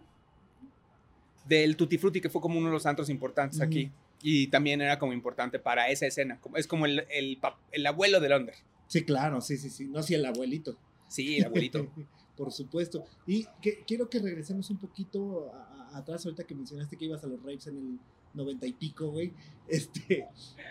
del 1.46 1.76
Tutti 1.76 1.98
Frutti, 1.98 2.20
que 2.20 2.28
fue 2.30 2.40
como 2.40 2.58
uno 2.58 2.68
de 2.68 2.74
los 2.74 2.86
antros 2.86 3.08
importantes 3.10 3.58
Ujú. 3.58 3.66
aquí. 3.66 3.90
Y 4.22 4.48
también 4.48 4.80
era 4.82 4.98
como 4.98 5.12
importante 5.12 5.58
para 5.58 5.88
esa 5.88 6.06
escena. 6.06 6.38
Es 6.54 6.66
como 6.66 6.86
el, 6.86 7.06
el, 7.10 7.38
el 7.72 7.86
abuelo 7.86 8.20
del 8.20 8.32
Under. 8.34 8.54
Sí, 8.86 9.04
claro, 9.04 9.40
sí, 9.40 9.56
sí, 9.56 9.70
sí. 9.70 9.86
No, 9.86 10.02
sí, 10.02 10.14
el 10.14 10.24
abuelito. 10.26 10.76
Sí, 11.08 11.38
el 11.38 11.46
abuelito. 11.46 11.88
Por 12.36 12.52
supuesto. 12.52 13.04
Y 13.26 13.46
que, 13.60 13.82
quiero 13.86 14.08
que 14.08 14.18
regresemos 14.18 14.70
un 14.70 14.78
poquito 14.78 15.50
a- 15.54 15.79
a- 15.92 15.98
atrás, 15.98 16.24
ahorita 16.24 16.44
que 16.44 16.54
mencionaste 16.54 16.96
que 16.96 17.04
ibas 17.06 17.22
a 17.24 17.26
los 17.26 17.38
rapes 17.40 17.66
en 17.68 17.76
el 17.76 17.98
noventa 18.34 18.66
y 18.66 18.72
pico, 18.72 19.08
güey. 19.10 19.32
Este, 19.68 20.26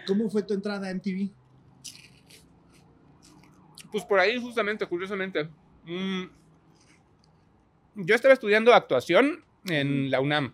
¿cómo 0.08 0.29
fue 0.29 0.43
tu 0.43 0.53
entrada 0.53 0.88
a 0.88 0.91
MTV? 0.93 1.29
Pues 3.91 4.05
por 4.05 4.19
ahí, 4.19 4.39
justamente, 4.39 4.86
curiosamente. 4.86 5.49
mm, 5.86 6.23
yo 7.95 8.15
estaba 8.15 8.34
estudiando 8.34 8.73
actuación 8.73 9.43
en 9.67 10.10
la 10.12 10.21
UNAM. 10.21 10.53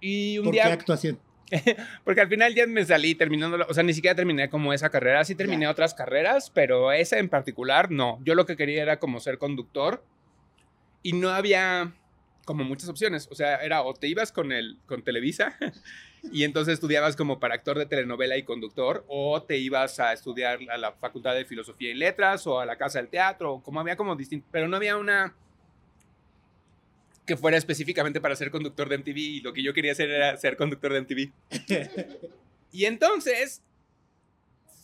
Y 0.00 0.38
un 0.38 0.44
¿Por 0.46 0.54
día. 0.54 0.64
qué 0.64 0.72
actuación? 0.72 1.18
Porque 2.04 2.20
al 2.20 2.28
final 2.28 2.54
ya 2.54 2.66
me 2.66 2.84
salí 2.84 3.14
terminando, 3.14 3.58
o 3.68 3.74
sea, 3.74 3.82
ni 3.82 3.92
siquiera 3.94 4.14
terminé 4.14 4.48
como 4.50 4.72
esa 4.72 4.90
carrera, 4.90 5.24
sí 5.24 5.34
terminé 5.34 5.66
otras 5.68 5.94
carreras, 5.94 6.50
pero 6.50 6.92
esa 6.92 7.18
en 7.18 7.28
particular 7.28 7.90
no. 7.90 8.18
Yo 8.24 8.34
lo 8.34 8.46
que 8.46 8.56
quería 8.56 8.82
era 8.82 8.98
como 8.98 9.20
ser 9.20 9.38
conductor 9.38 10.04
y 11.02 11.12
no 11.12 11.28
había 11.30 11.94
como 12.48 12.64
muchas 12.64 12.88
opciones, 12.88 13.28
o 13.30 13.34
sea, 13.34 13.56
era 13.56 13.82
o 13.82 13.92
te 13.92 14.08
ibas 14.08 14.32
con 14.32 14.52
el 14.52 14.78
con 14.86 15.02
Televisa 15.02 15.54
y 16.32 16.44
entonces 16.44 16.72
estudiabas 16.72 17.14
como 17.14 17.38
para 17.38 17.54
actor 17.54 17.76
de 17.76 17.84
telenovela 17.84 18.38
y 18.38 18.42
conductor 18.42 19.04
o 19.06 19.42
te 19.42 19.58
ibas 19.58 20.00
a 20.00 20.14
estudiar 20.14 20.58
a 20.70 20.78
la 20.78 20.92
Facultad 20.92 21.34
de 21.34 21.44
Filosofía 21.44 21.90
y 21.90 21.94
Letras 21.94 22.46
o 22.46 22.58
a 22.58 22.64
la 22.64 22.78
Casa 22.78 23.00
del 23.00 23.08
Teatro, 23.08 23.60
como 23.62 23.80
había 23.80 23.96
como 23.96 24.16
distinto, 24.16 24.48
pero 24.50 24.66
no 24.66 24.78
había 24.78 24.96
una 24.96 25.34
que 27.26 27.36
fuera 27.36 27.58
específicamente 27.58 28.18
para 28.18 28.34
ser 28.34 28.50
conductor 28.50 28.88
de 28.88 28.96
MTV 28.96 29.18
y 29.18 29.40
lo 29.42 29.52
que 29.52 29.62
yo 29.62 29.74
quería 29.74 29.92
hacer 29.92 30.08
era 30.08 30.34
ser 30.38 30.56
conductor 30.56 30.94
de 30.94 31.02
MTV. 31.02 31.32
Y 32.70 32.84
entonces 32.84 33.62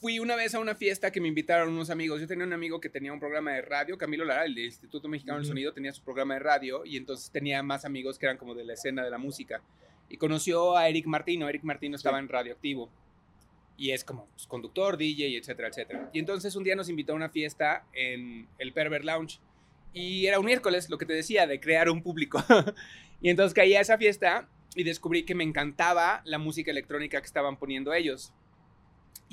fui 0.04 0.18
una 0.18 0.36
vez 0.36 0.54
a 0.54 0.58
una 0.58 0.74
fiesta 0.74 1.10
que 1.10 1.18
me 1.18 1.28
invitaron 1.28 1.70
unos 1.70 1.88
amigos. 1.88 2.20
Yo 2.20 2.26
tenía 2.26 2.44
un 2.44 2.52
amigo 2.52 2.78
que 2.78 2.90
tenía 2.90 3.10
un 3.10 3.18
programa 3.18 3.52
de 3.52 3.62
radio, 3.62 3.96
Camilo 3.96 4.26
Lara, 4.26 4.44
el 4.44 4.58
Instituto 4.58 5.08
Mexicano 5.08 5.38
del. 5.38 5.46
Sonido, 5.46 5.72
tenía 5.72 5.94
su 5.94 6.02
programa 6.02 6.34
de 6.34 6.40
radio 6.40 6.84
y 6.84 6.98
entonces 6.98 7.30
tenía 7.30 7.62
más 7.62 7.86
amigos 7.86 8.18
que 8.18 8.26
eran 8.26 8.36
como 8.36 8.54
de 8.54 8.64
la 8.64 8.74
escena 8.74 9.02
de 9.02 9.08
la 9.08 9.16
música. 9.16 9.62
Y 10.10 10.18
conoció 10.18 10.76
a 10.76 10.90
Eric 10.90 11.06
Martino. 11.06 11.48
Eric 11.48 11.62
Martino 11.62 11.96
estaba 11.96 12.18
en 12.18 12.28
Radioactivo. 12.28 12.90
Y 13.78 13.92
es 13.92 14.04
como 14.04 14.26
pues, 14.26 14.46
conductor, 14.46 14.98
DJ, 14.98 15.38
etcétera, 15.38 15.68
etcétera. 15.68 16.10
Y 16.12 16.18
entonces 16.18 16.54
un 16.54 16.64
día 16.64 16.76
nos 16.76 16.90
invitó 16.90 17.14
a 17.14 17.16
una 17.16 17.30
fiesta 17.30 17.86
en 17.94 18.46
el 18.58 18.74
Pervert 18.74 19.06
Lounge. 19.06 19.40
Y 19.94 20.26
era 20.26 20.38
un 20.38 20.44
miércoles, 20.44 20.90
lo 20.90 20.98
que 20.98 21.06
te 21.06 21.14
decía, 21.14 21.46
de 21.46 21.60
crear 21.60 21.88
un 21.88 22.02
público. 22.02 22.44
y 23.22 23.30
entonces 23.30 23.54
caí 23.54 23.72
a 23.74 23.80
esa 23.80 23.96
fiesta 23.96 24.50
y 24.76 24.82
descubrí 24.82 25.22
que 25.22 25.34
me 25.34 25.44
encantaba 25.44 26.20
la 26.26 26.36
música 26.36 26.70
electrónica 26.70 27.22
que 27.22 27.26
estaban 27.26 27.56
poniendo 27.58 27.94
ellos. 27.94 28.34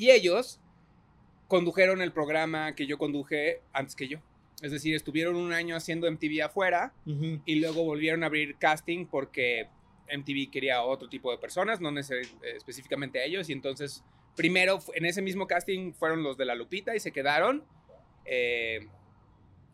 Y 0.01 0.09
ellos 0.09 0.59
condujeron 1.47 2.01
el 2.01 2.11
programa 2.11 2.73
que 2.73 2.87
yo 2.87 2.97
conduje 2.97 3.61
antes 3.71 3.95
que 3.95 4.07
yo. 4.07 4.17
Es 4.63 4.71
decir, 4.71 4.95
estuvieron 4.95 5.35
un 5.35 5.53
año 5.53 5.75
haciendo 5.75 6.11
MTV 6.11 6.41
afuera 6.43 6.91
y 7.05 7.59
luego 7.59 7.83
volvieron 7.83 8.23
a 8.23 8.25
abrir 8.25 8.57
casting 8.57 9.05
porque 9.05 9.67
MTV 10.11 10.49
quería 10.49 10.81
otro 10.81 11.07
tipo 11.07 11.29
de 11.29 11.37
personas, 11.37 11.81
no 11.81 11.91
eh, 11.91 12.23
específicamente 12.41 13.19
a 13.19 13.25
ellos. 13.25 13.47
Y 13.51 13.53
entonces, 13.53 14.03
primero 14.35 14.79
en 14.95 15.05
ese 15.05 15.21
mismo 15.21 15.45
casting 15.45 15.93
fueron 15.93 16.23
los 16.23 16.35
de 16.35 16.45
la 16.45 16.55
Lupita 16.55 16.95
y 16.95 16.99
se 16.99 17.11
quedaron 17.11 17.63
eh, 18.25 18.87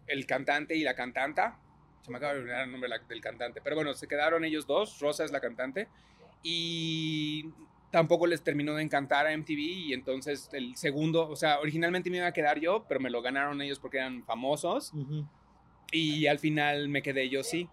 el 0.07 0.25
cantante 0.25 0.75
y 0.75 0.83
la 0.83 0.93
cantanta. 0.93 1.57
Se 2.01 2.11
me 2.11 2.17
acaba 2.17 2.33
de 2.33 2.39
olvidar 2.41 2.65
el 2.65 2.71
nombre 2.73 2.89
del 3.07 3.21
cantante, 3.21 3.61
pero 3.63 3.77
bueno, 3.77 3.93
se 3.93 4.09
quedaron 4.09 4.43
ellos 4.43 4.67
dos. 4.67 4.99
Rosa 4.99 5.23
es 5.23 5.31
la 5.31 5.39
cantante 5.39 5.87
y 6.43 7.45
tampoco 7.91 8.27
les 8.27 8.43
terminó 8.43 8.75
de 8.75 8.83
encantar 8.83 9.25
a 9.27 9.33
MTV 9.33 9.59
y 9.59 9.93
entonces 9.93 10.49
el 10.53 10.75
segundo, 10.75 11.27
o 11.29 11.35
sea, 11.35 11.59
originalmente 11.59 12.09
me 12.09 12.17
iba 12.17 12.27
a 12.27 12.33
quedar 12.33 12.59
yo, 12.59 12.85
pero 12.87 12.99
me 12.99 13.09
lo 13.09 13.21
ganaron 13.21 13.61
ellos 13.61 13.79
porque 13.79 13.97
eran 13.97 14.23
famosos. 14.23 14.93
Ujú. 14.93 15.25
Y 15.91 16.27
al 16.27 16.39
final 16.39 16.89
me 16.89 17.01
quedé 17.01 17.29
yo, 17.29 17.43
sí. 17.43 17.69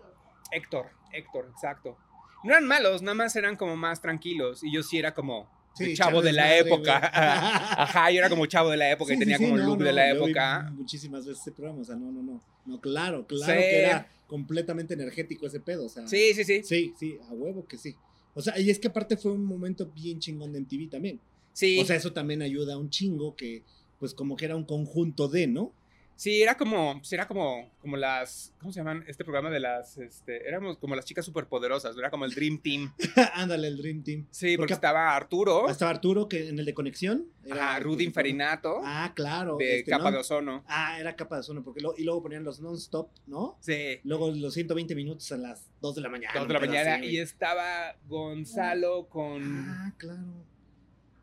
Héctor, 0.53 0.87
Héctor, 1.13 1.49
exacto. 1.53 1.99
No 2.45 2.53
eran 2.53 2.67
malos, 2.67 3.03
nada 3.03 3.15
más 3.15 3.35
eran 3.37 3.57
como 3.57 3.77
más 3.77 4.01
tranquilos. 4.01 4.63
Y 4.63 4.73
yo 4.73 4.83
sí 4.83 4.99
era 4.99 5.15
como 5.15 5.49
Sí, 5.77 5.95
chavo 5.97 6.23
de 6.23 6.33
la 6.33 6.57
época. 6.57 6.99
güey. 6.99 7.11
Ajá, 7.13 8.11
yo 8.13 8.19
era 8.19 8.29
como 8.29 8.47
chavo 8.47 8.71
de 8.71 8.77
la 8.77 8.91
época 8.93 9.09
Sí, 9.11 9.17
y 9.17 9.19
tenía 9.19 9.39
sí, 9.39 9.45
como 9.45 9.57
el 9.57 9.63
no, 9.63 9.69
look 9.71 9.79
no, 9.81 9.85
de 9.87 9.93
la 9.93 10.11
época. 10.11 10.71
muchísimas 10.73 11.27
veces 11.27 11.41
ese 11.41 11.51
programa, 11.53 11.81
o 11.81 11.85
sea, 11.85 11.97
no, 11.97 12.13
no, 12.13 12.23
no. 12.23 12.41
No, 12.65 12.81
claro, 12.81 13.27
claro 13.27 13.61
que 13.61 13.79
era 13.81 14.09
completamente 14.29 14.95
energético 14.95 15.47
ese 15.47 15.59
pedo, 15.61 15.87
o 15.87 15.89
sea. 15.89 16.07
Sí, 16.07 16.33
sí, 16.35 16.45
sí. 16.45 16.63
Sí, 16.63 16.95
sí, 16.97 17.19
a 17.29 17.33
huevo 17.33 17.67
que 17.67 17.77
sí. 17.77 17.97
O 18.35 18.43
sea, 18.43 18.59
y 18.59 18.71
es 18.71 18.79
que 18.79 18.89
aparte 18.89 19.17
fue 19.17 19.33
un 19.33 19.45
momento 19.45 19.91
bien 19.95 20.19
chingón 20.19 20.53
de 20.53 20.61
MTV 20.61 20.91
también. 20.91 21.21
Sí, 21.53 21.79
O 21.79 21.85
sea, 21.85 21.97
eso 21.97 22.13
también 22.13 22.43
ayuda 22.43 22.75
a 22.75 22.79
un 22.79 22.91
chingo 22.91 23.37
que, 23.37 23.63
pues 24.01 24.13
como 24.13 24.37
que 24.37 24.45
era 24.45 24.57
un 24.57 24.65
conjunto 24.65 25.29
de, 25.29 25.47
¿no? 25.47 25.73
Sí, 26.17 26.43
era 26.43 26.57
como, 26.57 26.99
pues, 26.99 27.13
era 27.13 27.27
como, 27.27 27.71
como 27.81 27.97
las, 27.97 28.53
¿cómo 28.59 28.73
se 28.73 28.81
llaman? 28.81 29.05
Este 29.07 29.25
programa 29.25 29.51
de 29.51 29.61
las, 29.61 29.97
este, 29.99 30.47
éramos 30.49 30.79
como 30.79 30.95
las 30.97 31.05
chicas 31.05 31.25
superpoderosas, 31.25 31.97
era 31.97 32.11
como 32.11 32.25
el 32.25 32.35
Dream 32.35 32.59
Team. 32.59 32.93
Ándale, 33.35 33.69
el 33.69 33.77
Dream 33.77 34.03
Team. 34.03 34.27
Sí, 34.31 34.57
porque 34.57 34.57
Porque- 34.59 34.73
estaba 34.75 35.15
Arturo, 35.15 35.69
Estaba 35.69 35.91
Arturo, 35.91 36.29
que 36.29 36.49
en 36.49 36.59
el 36.59 36.65
de 36.65 36.75
conexión. 36.75 37.27
era 37.45 37.77
el 37.77 37.85
Rudy. 37.85 38.05
Infarinato, 38.05 38.81
Ah, 38.85 39.13
claro. 39.15 39.57
de 39.59 39.79
este, 39.81 39.91
Capa 39.91 40.05
¿no? 40.05 40.11
de 40.13 40.19
Ozono. 40.19 40.65
Ah, 40.67 40.99
era 40.99 41.15
capa 41.17 41.37
de 41.37 41.41
ozono, 41.41 41.63
porque 41.63 41.81
lo- 41.81 41.95
y 41.97 42.05
luego 42.05 42.23
ponían 42.23 42.45
los 42.45 42.61
non-stop, 42.61 43.11
¿no? 43.27 43.57
Sí. 43.61 44.01
Luego 44.05 44.31
los 44.31 44.55
120 44.55 44.95
minutos 44.95 45.31
a 45.33 45.37
las 45.37 45.71
2 45.81 45.95
de 45.97 46.01
la 46.01 46.09
mañana. 46.09 46.39
Dos 46.39 46.49
de 46.49 46.55
la 46.55 46.61
mañana 46.61 46.95
así, 46.97 47.07
y 47.07 47.19
estaba 47.19 47.97
Gonzalo 48.07 49.09
con 49.09 49.43
Ah, 49.69 49.93
claro. 49.99 50.23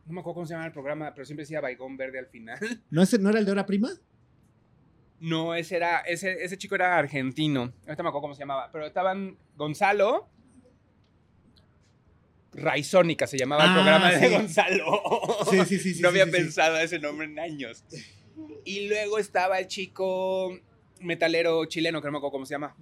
No 0.06 0.14
me 0.14 0.20
acuerdo 0.20 0.34
cómo 0.36 0.46
se 0.46 0.54
llama 0.54 0.66
el 0.66 0.72
programa, 0.74 1.14
pero 1.14 1.26
siempre 1.26 1.44
decía 1.44 1.62
Baigón 1.62 1.96
Verde 1.96 2.20
al 2.20 2.28
final. 2.28 2.60
¿No, 2.90 3.02
ese, 3.02 3.18
¿No 3.20 3.30
era 3.30 3.40
el 3.40 3.46
de 3.46 3.52
hora 3.52 3.66
prima? 3.66 3.90
No, 5.22 5.54
ese 5.56 5.76
era, 5.78 6.00
ese, 6.00 6.44
ese 6.44 6.58
chico 6.58 6.76
era 6.76 6.98
argentino. 6.98 7.72
Ahorita 7.86 8.02
me 8.04 8.10
acuerdo 8.10 8.22
cómo 8.24 8.34
se 8.36 8.40
llamaba. 8.42 8.70
Pero 8.72 8.86
estaban 8.88 9.38
Gonzalo. 9.56 10.28
Raizónica 12.54 13.28
se 13.28 13.38
llamaba 13.38 13.64
el 13.64 13.70
Ah, 13.70 13.74
programa 13.76 14.12
de 14.12 14.28
sí. 14.28 14.34
Gonzalo. 14.34 15.02
Sí, 15.50 15.66
sí, 15.66 15.80
sí. 15.80 15.94
sí 15.94 16.02
no 16.02 16.10
había 16.10 16.26
sí, 16.26 16.32
pensado 16.32 16.78
ese 16.78 17.00
nombre 17.00 17.28
en 17.28 17.40
años. 17.40 17.86
Y 18.66 18.88
luego 18.90 19.18
estaba 19.20 19.60
el 19.60 19.68
chico 19.68 20.58
metalero 21.00 21.64
chileno, 21.66 22.02
que 22.02 22.08
no 22.08 22.14
me 22.14 22.18
acuerdo 22.18 22.32
cómo 22.34 22.46
se 22.46 22.56
llama, 22.56 22.76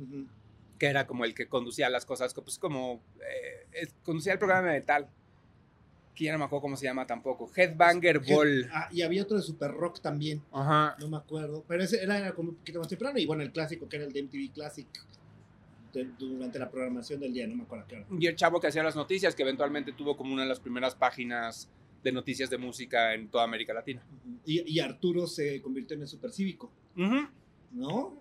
que 0.80 0.88
era 0.88 1.06
como 1.06 1.26
el 1.26 1.34
que 1.36 1.48
conducía 1.48 1.90
las 1.90 2.06
cosas, 2.06 2.34
pues 2.34 2.58
como 2.58 3.04
eh, 3.22 3.88
conducía 4.04 4.34
el 4.34 4.40
programa 4.40 4.70
de 4.70 4.80
metal. 4.80 5.10
Que 6.20 6.26
ya 6.26 6.34
no 6.34 6.40
me 6.40 6.44
acuerdo 6.44 6.64
cómo 6.64 6.76
se 6.76 6.84
llama 6.86 7.08
tampoco. 7.08 7.50
Headbanger 7.56 8.20
Ball. 8.20 8.70
Ah, 8.74 8.90
y 8.92 9.04
había 9.04 9.24
otro 9.24 9.38
de 9.38 9.44
Super 9.44 9.72
Rock 9.72 10.02
también, 10.02 10.42
Ajá. 10.52 10.98
no 11.00 11.08
me 11.08 11.16
acuerdo. 11.16 11.64
Pero 11.66 11.82
ese 11.82 12.04
era, 12.04 12.34
como 12.34 12.50
un 12.50 12.56
poquito 12.58 12.80
más 12.80 12.90
temprano. 12.90 13.18
Y 13.20 13.26
bueno, 13.26 13.42
el 13.42 13.54
clásico 13.54 13.88
que 13.88 13.96
era 13.96 14.06
el 14.06 14.12
de 14.12 14.24
MTV 14.24 14.52
Classic. 14.54 14.86
de- 15.94 16.10
durante 16.20 16.60
la 16.60 16.70
programación 16.70 17.22
del 17.22 17.32
día, 17.34 17.48
no 17.48 17.56
me 17.56 17.64
acuerdo 17.64 17.86
qué 17.88 17.96
hora. 17.96 18.06
Y 18.20 18.28
el 18.28 18.36
chavo 18.36 18.60
que 18.60 18.68
hacía 18.68 18.84
las 18.84 18.96
noticias, 18.98 19.34
que 19.34 19.44
eventualmente 19.44 19.94
tuvo 19.94 20.16
como 20.18 20.34
una 20.34 20.44
de 20.44 20.50
las 20.50 20.60
primeras 20.60 20.94
páginas 20.94 21.68
de 22.04 22.12
noticias 22.12 22.50
de 22.50 22.58
música 22.60 23.14
en 23.16 23.30
toda 23.30 23.46
América 23.46 23.74
Latina. 23.74 24.04
Y, 24.46 24.70
y 24.72 24.80
Arturo 24.82 25.26
se 25.26 25.62
convirtió 25.62 25.96
en 25.96 26.02
el 26.04 26.08
supercívico, 26.10 26.70
¿no? 27.72 28.14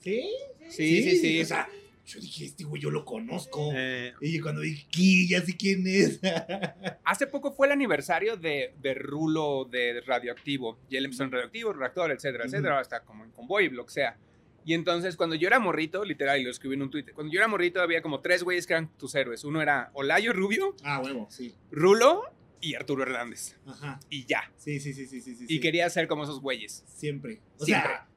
¿Sí? 0.00 0.28
Sí, 0.68 1.02
sí, 1.02 1.16
sí. 1.18 1.40
O 1.40 1.44
sea, 1.46 1.68
yo 2.06 2.20
dije, 2.20 2.44
este 2.44 2.64
güey 2.64 2.82
yo 2.82 2.90
lo 2.90 3.04
conozco. 3.04 3.70
Eh, 3.74 4.12
Y 4.20 4.38
cuando 4.40 4.60
dije, 4.60 4.86
¿qué? 4.90 5.26
Ya 5.26 5.40
sé 5.40 5.56
quién 5.56 5.86
es. 5.86 6.20
hace 7.04 7.26
poco 7.26 7.52
fue 7.52 7.66
el 7.66 7.72
aniversario 7.72 8.36
de, 8.36 8.74
de 8.80 8.94
Rulo 8.94 9.64
de 9.70 10.00
Radioactivo. 10.06 10.78
Y 10.88 10.96
él 10.96 11.04
empezó 11.06 11.24
en 11.24 11.32
Radioactivo, 11.32 11.72
Reactor, 11.72 12.10
etcétera, 12.12 12.44
Ujú. 12.44 12.54
etcétera, 12.54 12.78
hasta 12.78 13.00
como 13.04 13.24
en 13.24 13.30
Convoy, 13.30 13.68
lo 13.70 13.86
que 13.86 13.92
sea. 13.92 14.18
Y 14.66 14.72
entonces, 14.74 15.16
cuando 15.16 15.34
yo 15.34 15.46
era 15.46 15.58
morrito, 15.58 16.04
literal, 16.04 16.40
y 16.40 16.44
lo 16.44 16.50
escribí 16.50 16.74
en 16.74 16.82
un 16.82 16.90
Twitter, 16.90 17.12
cuando 17.14 17.32
yo 17.32 17.38
era 17.38 17.48
morrito 17.48 17.82
había 17.82 18.00
como 18.00 18.20
tres 18.20 18.42
güeyes 18.42 18.66
que 18.66 18.72
eran 18.72 18.88
tus 18.96 19.14
héroes. 19.14 19.44
Uno 19.44 19.60
era 19.60 19.90
Olayo 19.94 20.32
Rubio, 20.32 20.74
ah, 20.84 21.00
huevo, 21.04 21.26
sí. 21.30 21.54
Rulo 21.70 22.22
y 22.62 22.74
Arturo 22.74 23.02
Hernández. 23.02 23.56
Ajá. 23.66 24.00
Y 24.08 24.24
ya. 24.24 24.50
Sí, 24.56 24.80
sí, 24.80 24.94
sí, 24.94 25.06
sí, 25.06 25.20
sí. 25.20 25.34
sí 25.36 25.44
Y 25.44 25.54
sí. 25.56 25.60
quería 25.60 25.88
ser 25.90 26.08
como 26.08 26.24
esos 26.24 26.40
güeyes. 26.40 26.82
Siempre. 26.86 27.42
O 27.58 27.64
Siempre. 27.66 27.90
sea, 27.90 28.08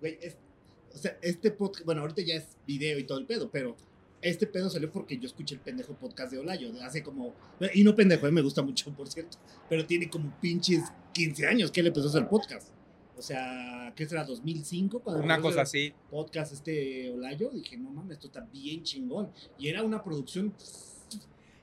güey, 0.00 0.18
es- 0.20 0.36
o 0.94 0.98
sea, 0.98 1.18
este 1.22 1.50
podcast, 1.50 1.84
bueno, 1.84 2.00
ahorita 2.02 2.22
ya 2.22 2.34
es 2.36 2.56
video 2.66 2.98
y 2.98 3.04
todo 3.04 3.18
el 3.18 3.26
pedo, 3.26 3.50
pero 3.50 3.76
este 4.20 4.46
pedo 4.46 4.68
salió 4.68 4.90
porque 4.90 5.16
yo 5.18 5.26
escuché 5.26 5.54
el 5.54 5.60
pendejo 5.60 5.94
podcast 5.94 6.32
de 6.32 6.38
Olayo 6.38 6.72
de 6.72 6.82
hace 6.82 7.02
como, 7.02 7.34
y 7.74 7.84
no 7.84 7.94
pendejo, 7.94 8.26
eh, 8.26 8.32
me 8.32 8.42
gusta 8.42 8.62
mucho, 8.62 8.90
por 8.96 9.08
cierto, 9.08 9.38
pero 9.68 9.86
tiene 9.86 10.08
como 10.10 10.32
pinches 10.40 10.84
15 11.12 11.46
años 11.46 11.70
que 11.70 11.80
él 11.80 11.86
empezó 11.88 12.06
a 12.06 12.10
hacer 12.10 12.28
podcast. 12.28 12.70
O 13.16 13.22
sea, 13.22 13.92
¿qué 13.96 14.06
será? 14.06 14.24
¿2005? 14.24 15.02
Cuando 15.02 15.24
Una 15.24 15.40
cosa 15.40 15.62
así. 15.62 15.92
Podcast 16.08 16.52
este 16.52 17.10
Olayo, 17.10 17.50
dije, 17.50 17.76
no 17.76 17.90
mames, 17.90 18.12
esto 18.12 18.28
está 18.28 18.42
bien 18.52 18.84
chingón. 18.84 19.32
Y 19.58 19.66
era 19.68 19.82
una 19.82 20.04
producción 20.04 20.54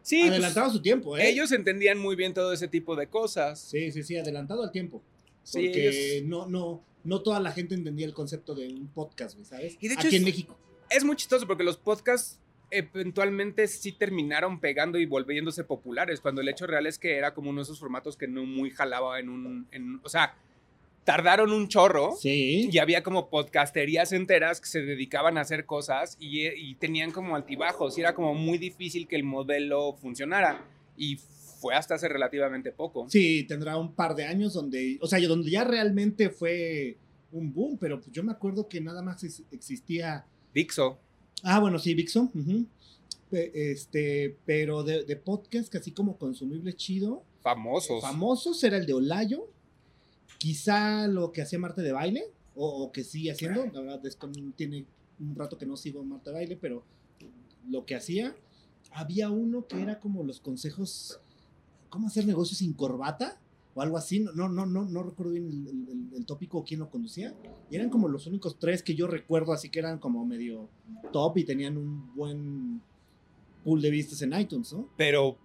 Sí, 0.02 0.20
pues, 0.20 0.32
adelantado 0.32 0.68
a 0.68 0.70
su 0.70 0.82
tiempo, 0.82 1.18
¿eh? 1.18 1.30
ellos 1.30 1.52
entendían 1.52 1.98
muy 1.98 2.16
bien 2.16 2.34
todo 2.34 2.54
ese 2.54 2.68
tipo 2.68 2.96
de 2.96 3.08
cosas. 3.08 3.60
Sí, 3.60 3.92
sí, 3.92 4.04
sí, 4.04 4.18
adelantado 4.18 4.64
al 4.64 4.72
tiempo. 4.72 5.02
Sí, 5.44 5.64
Porque 5.64 6.18
ellos- 6.18 6.28
no, 6.28 6.46
no, 6.48 6.84
no 7.06 7.22
toda 7.22 7.39
la 7.39 7.52
gente 7.52 7.74
entendía 7.76 8.06
el 8.06 8.13
concepto 8.13 8.54
de 8.56 8.68
un 8.68 8.88
podcast, 8.89 9.36
güey, 9.36 9.46
¿sabes? 9.46 9.78
Y 9.80 9.88
de 9.88 9.94
hecho 9.94 10.08
Aquí 10.08 10.15
es- 10.18 10.22
en 10.22 10.26
México. 10.26 10.58
Es 10.89 11.04
muy 11.04 11.15
chistoso 11.15 11.48
porque 11.48 11.63
los 11.63 11.78
podcasts 11.78 12.39
eventualmente 12.72 13.68
sí 13.68 13.91
terminaron 13.91 14.60
pegando 14.60 14.98
y 15.00 15.06
volviéndose 15.06 15.63
populares, 15.63 16.20
cuando 16.22 16.41
el 16.41 16.50
hecho 16.50 16.68
real 16.68 16.86
es 16.88 16.98
que 17.00 17.15
era 17.18 17.34
como 17.34 17.50
uno 17.50 17.60
de 17.62 17.63
esos 17.63 17.80
formatos 17.80 18.18
que 18.18 18.28
no 18.28 18.44
muy 18.46 18.70
jalaba 18.72 19.20
en 19.20 19.30
un... 19.30 19.68
en- 19.72 20.00
o 20.04 20.10
sea, 20.10 20.36
tardaron 21.04 21.52
un 21.52 21.68
chorro. 21.68 22.15
Sí. 22.20 22.70
Y 22.72 22.78
había 22.80 23.04
como 23.04 23.30
podcasterías 23.30 24.12
enteras 24.12 24.60
que 24.60 24.68
se 24.68 24.82
dedicaban 24.82 25.38
a 25.38 25.41
hacer 25.41 25.65
cosas 25.65 26.18
y, 26.20 26.48
y 26.48 26.76
tenían 26.76 27.12
como 27.12 27.36
altibajos 27.36 27.98
y 27.98 28.02
era 28.02 28.13
como 28.15 28.34
muy 28.34 28.58
difícil 28.58 29.08
que 29.08 29.15
el 29.15 29.24
modelo 29.24 29.94
funcionara. 29.94 30.65
Y 30.98 31.18
fue 31.65 31.73
hasta 31.75 31.95
hace 31.95 32.08
relativamente 32.08 32.71
poco. 32.71 33.10
Sí, 33.10 33.43
tendrá 33.47 33.75
un 33.75 33.93
par 33.95 34.13
de 34.15 34.23
años 34.25 34.54
donde, 34.54 34.99
o 35.01 35.08
sea, 35.08 35.19
donde 35.28 35.49
ya 35.49 35.63
realmente 35.63 36.30
fue 36.30 36.95
un 37.32 37.51
boom, 37.51 37.78
pero 37.80 37.99
pues 37.99 38.12
yo 38.12 38.21
me 38.23 38.32
acuerdo 38.32 38.67
que 38.67 38.80
nada 38.80 39.01
más 39.01 39.23
ex- 39.23 39.41
existía. 39.49 40.28
Dixo. 40.54 40.99
Ah, 41.41 41.60
bueno, 41.60 41.80
sí, 41.80 41.95
Vixo. 41.95 42.32
Este, 43.32 44.38
pero 44.45 44.84
de, 44.84 45.06
de 45.06 45.15
podcast, 45.15 45.69
que 45.71 45.80
así 45.80 45.89
como 45.91 46.17
consumible 46.17 46.73
chido. 46.75 47.23
Famosos. 47.41 47.99
Famosos 48.01 48.63
era 48.63 48.78
el 48.78 48.86
de 48.86 48.93
Olayo. 48.93 49.49
Quizá 50.38 51.08
lo 51.08 51.32
que 51.32 51.41
hacía 51.41 51.58
Marte 51.58 51.82
de 51.82 51.91
baile, 51.93 52.25
o, 52.56 52.84
o 52.84 52.91
que 52.91 53.04
sigue 53.04 53.32
haciendo. 53.32 53.65
La 53.73 53.82
verdad 53.82 54.06
es 54.06 54.15
que 54.15 54.28
tiene 54.56 54.86
un 55.19 55.36
rato 55.36 55.58
que 55.58 55.65
no 55.65 55.75
sigo 55.78 56.04
Marte 56.04 56.30
de 56.30 56.36
baile, 56.36 56.58
pero 56.62 56.84
lo 57.67 57.86
que 57.88 57.95
hacía. 57.95 58.36
Había 58.91 59.30
uno 59.30 59.67
que 59.67 59.82
era 59.82 59.99
como 59.99 60.23
los 60.23 60.39
consejos. 60.39 61.19
¿Cómo 61.95 62.08
hacer 62.08 62.27
negocios 62.27 62.58
sin 62.60 62.73
corbata? 62.73 63.39
O 63.73 63.81
algo 63.81 63.97
así. 63.97 64.19
No, 64.19 64.31
no, 64.49 64.65
no, 64.65 64.84
no, 64.84 65.03
recuerdo 65.03 65.31
bien 65.31 65.47
el, 65.47 65.67
el- 65.67 66.17
el 66.17 66.25
tópico 66.25 66.58
o 66.60 66.63
quién 66.65 66.81
lo 66.81 66.89
conducía. 66.89 67.34
Y 67.71 67.75
eran 67.77 67.89
como 67.89 68.08
los 68.10 68.27
únicos 68.27 68.60
tres 68.60 68.84
que 68.84 68.95
yo 68.95 69.08
recuerdo, 69.08 69.53
así 69.53 69.69
que 69.69 69.79
eran 69.79 69.97
como 69.99 70.25
medio 70.25 70.69
top 71.13 71.38
y 71.38 71.45
tenían 71.45 71.77
un 71.77 72.13
buen 72.15 72.81
pool 73.63 73.81
de 73.81 73.89
vistas 73.91 74.21
en 74.21 74.34
iTunes, 74.39 74.73
¿no? 74.73 74.89
pero, 74.97 75.38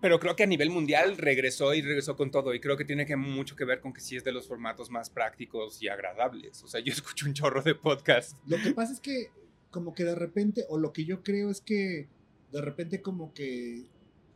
pero 0.00 0.18
creo 0.18 0.34
que 0.34 0.44
a 0.44 0.46
nivel 0.46 0.70
mundial 0.70 1.16
regresó 1.18 1.74
y 1.74 1.82
regresó 1.82 2.16
con 2.16 2.30
todo. 2.30 2.54
Y 2.54 2.60
creo 2.60 2.76
que 2.78 2.84
tiene 2.86 3.04
que 3.04 3.16
mucho 3.16 3.54
que 3.54 3.64
ver 3.66 3.80
con 3.80 3.92
que 3.92 4.00
sí 4.00 4.16
es 4.16 4.24
de 4.24 4.32
los 4.32 4.48
formatos 4.48 4.90
más 4.90 5.10
prácticos 5.10 5.82
y 5.82 5.88
agradables. 5.88 6.62
O 6.64 6.68
sea, 6.68 6.80
yo 6.80 6.92
escucho 6.94 7.26
un 7.26 7.34
chorro 7.34 7.62
de 7.62 7.74
podcast. 7.74 8.36
Lo 8.46 8.56
que 8.62 8.72
pasa 8.72 8.92
es 8.94 9.00
que 9.00 9.30
como 9.70 9.94
que 9.94 10.04
de 10.04 10.14
repente, 10.14 10.64
o 10.70 10.78
lo 10.78 10.92
que 10.94 11.04
yo 11.04 11.22
creo 11.22 11.50
es 11.50 11.60
que 11.60 12.08
de 12.52 12.60
repente 12.62 13.02
como 13.02 13.34
que 13.34 13.84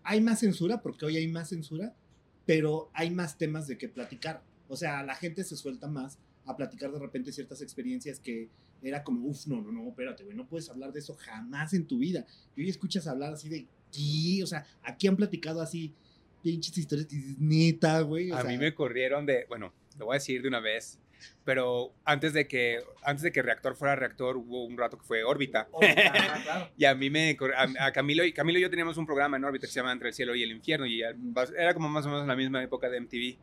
hay 0.05 0.21
más 0.21 0.41
censura, 0.41 0.83
porque 0.83 1.07
hoy 1.07 1.17
hay 1.17 1.29
más 1.29 1.49
censura, 1.49 1.95
pero 2.47 2.91
hay 2.95 3.11
más 3.11 3.39
temas 3.39 3.67
de 3.67 3.79
que 3.79 3.89
platicar. 3.89 4.43
O 4.69 4.77
sea, 4.77 5.03
la 5.03 5.15
gente 5.15 5.45
se 5.45 5.57
suelta 5.57 5.89
más 5.89 6.19
a 6.45 6.57
platicar 6.57 6.91
de 6.93 6.99
repente 6.99 7.33
ciertas 7.33 7.63
experiencias 7.63 8.19
que 8.19 8.49
era 8.83 9.05
como, 9.05 9.29
uff, 9.29 9.47
no, 9.47 9.61
no, 9.63 9.71
no, 9.71 9.89
espérate, 9.89 10.25
güey, 10.25 10.37
no 10.37 10.49
puedes 10.49 10.69
hablar 10.69 10.93
de 10.93 10.99
eso 10.99 11.15
jamás 11.15 11.73
en 11.73 11.87
tu 11.87 11.99
vida. 11.99 12.27
Y 12.57 12.63
hoy 12.63 12.69
escuchas 12.71 13.07
hablar 13.07 13.33
así 13.33 13.49
de, 13.49 13.67
¿qué? 13.93 14.43
O 14.43 14.47
sea, 14.47 14.67
aquí 14.83 15.07
han 15.07 15.17
platicado 15.17 15.61
así 15.61 15.95
pinches 16.43 16.77
historias 16.77 17.07
que 17.07 17.17
dices, 17.17 17.39
neta, 17.39 18.01
güey. 18.01 18.33
o 18.33 18.37
A 18.37 18.43
sea, 18.43 18.51
mí 18.51 18.59
me 18.59 18.75
corrieron 18.75 19.25
de, 19.25 19.47
bueno, 19.49 19.73
lo 19.99 20.07
voy 20.07 20.15
a 20.15 20.19
decir 20.19 20.43
de 20.43 20.49
una 20.49 20.59
vez, 20.59 20.99
pero 21.45 21.93
antes 22.05 22.33
de 22.33 22.47
que 22.47 22.81
antes 23.03 23.23
de 23.23 23.33
que 23.33 23.43
Reactor 23.43 23.75
fuera 23.75 23.97
Reactor 23.97 24.37
hubo 24.37 24.65
un 24.65 24.77
rato 24.77 24.99
que 24.99 25.05
fue 25.05 25.25
órbita. 25.25 25.69
claro. 26.45 26.71
Y 26.77 26.85
a 26.85 26.95
mí 26.95 27.11
me 27.11 27.37
a, 27.57 27.87
a 27.87 27.93
Camilo 27.93 28.25
y 28.25 28.33
Camilo 28.33 28.59
y 28.59 28.63
yo 28.63 28.71
teníamos 28.71 28.97
un 28.97 29.07
programa 29.07 29.37
en 29.37 29.45
órbita 29.45 29.67
que 29.67 29.73
se 29.73 29.81
llama 29.81 29.93
Entre 29.93 30.09
el 30.09 30.15
cielo 30.15 30.35
y 30.35 30.43
el 30.43 30.51
infierno 30.51 30.87
y 30.87 31.03
era 31.03 31.75
como 31.75 31.89
más 31.89 32.05
o 32.07 32.09
menos 32.09 32.23
en 32.23 32.29
la 32.29 32.37
misma 32.37 32.63
época 32.63 32.89
de 32.89 33.01
MTV. 33.01 33.39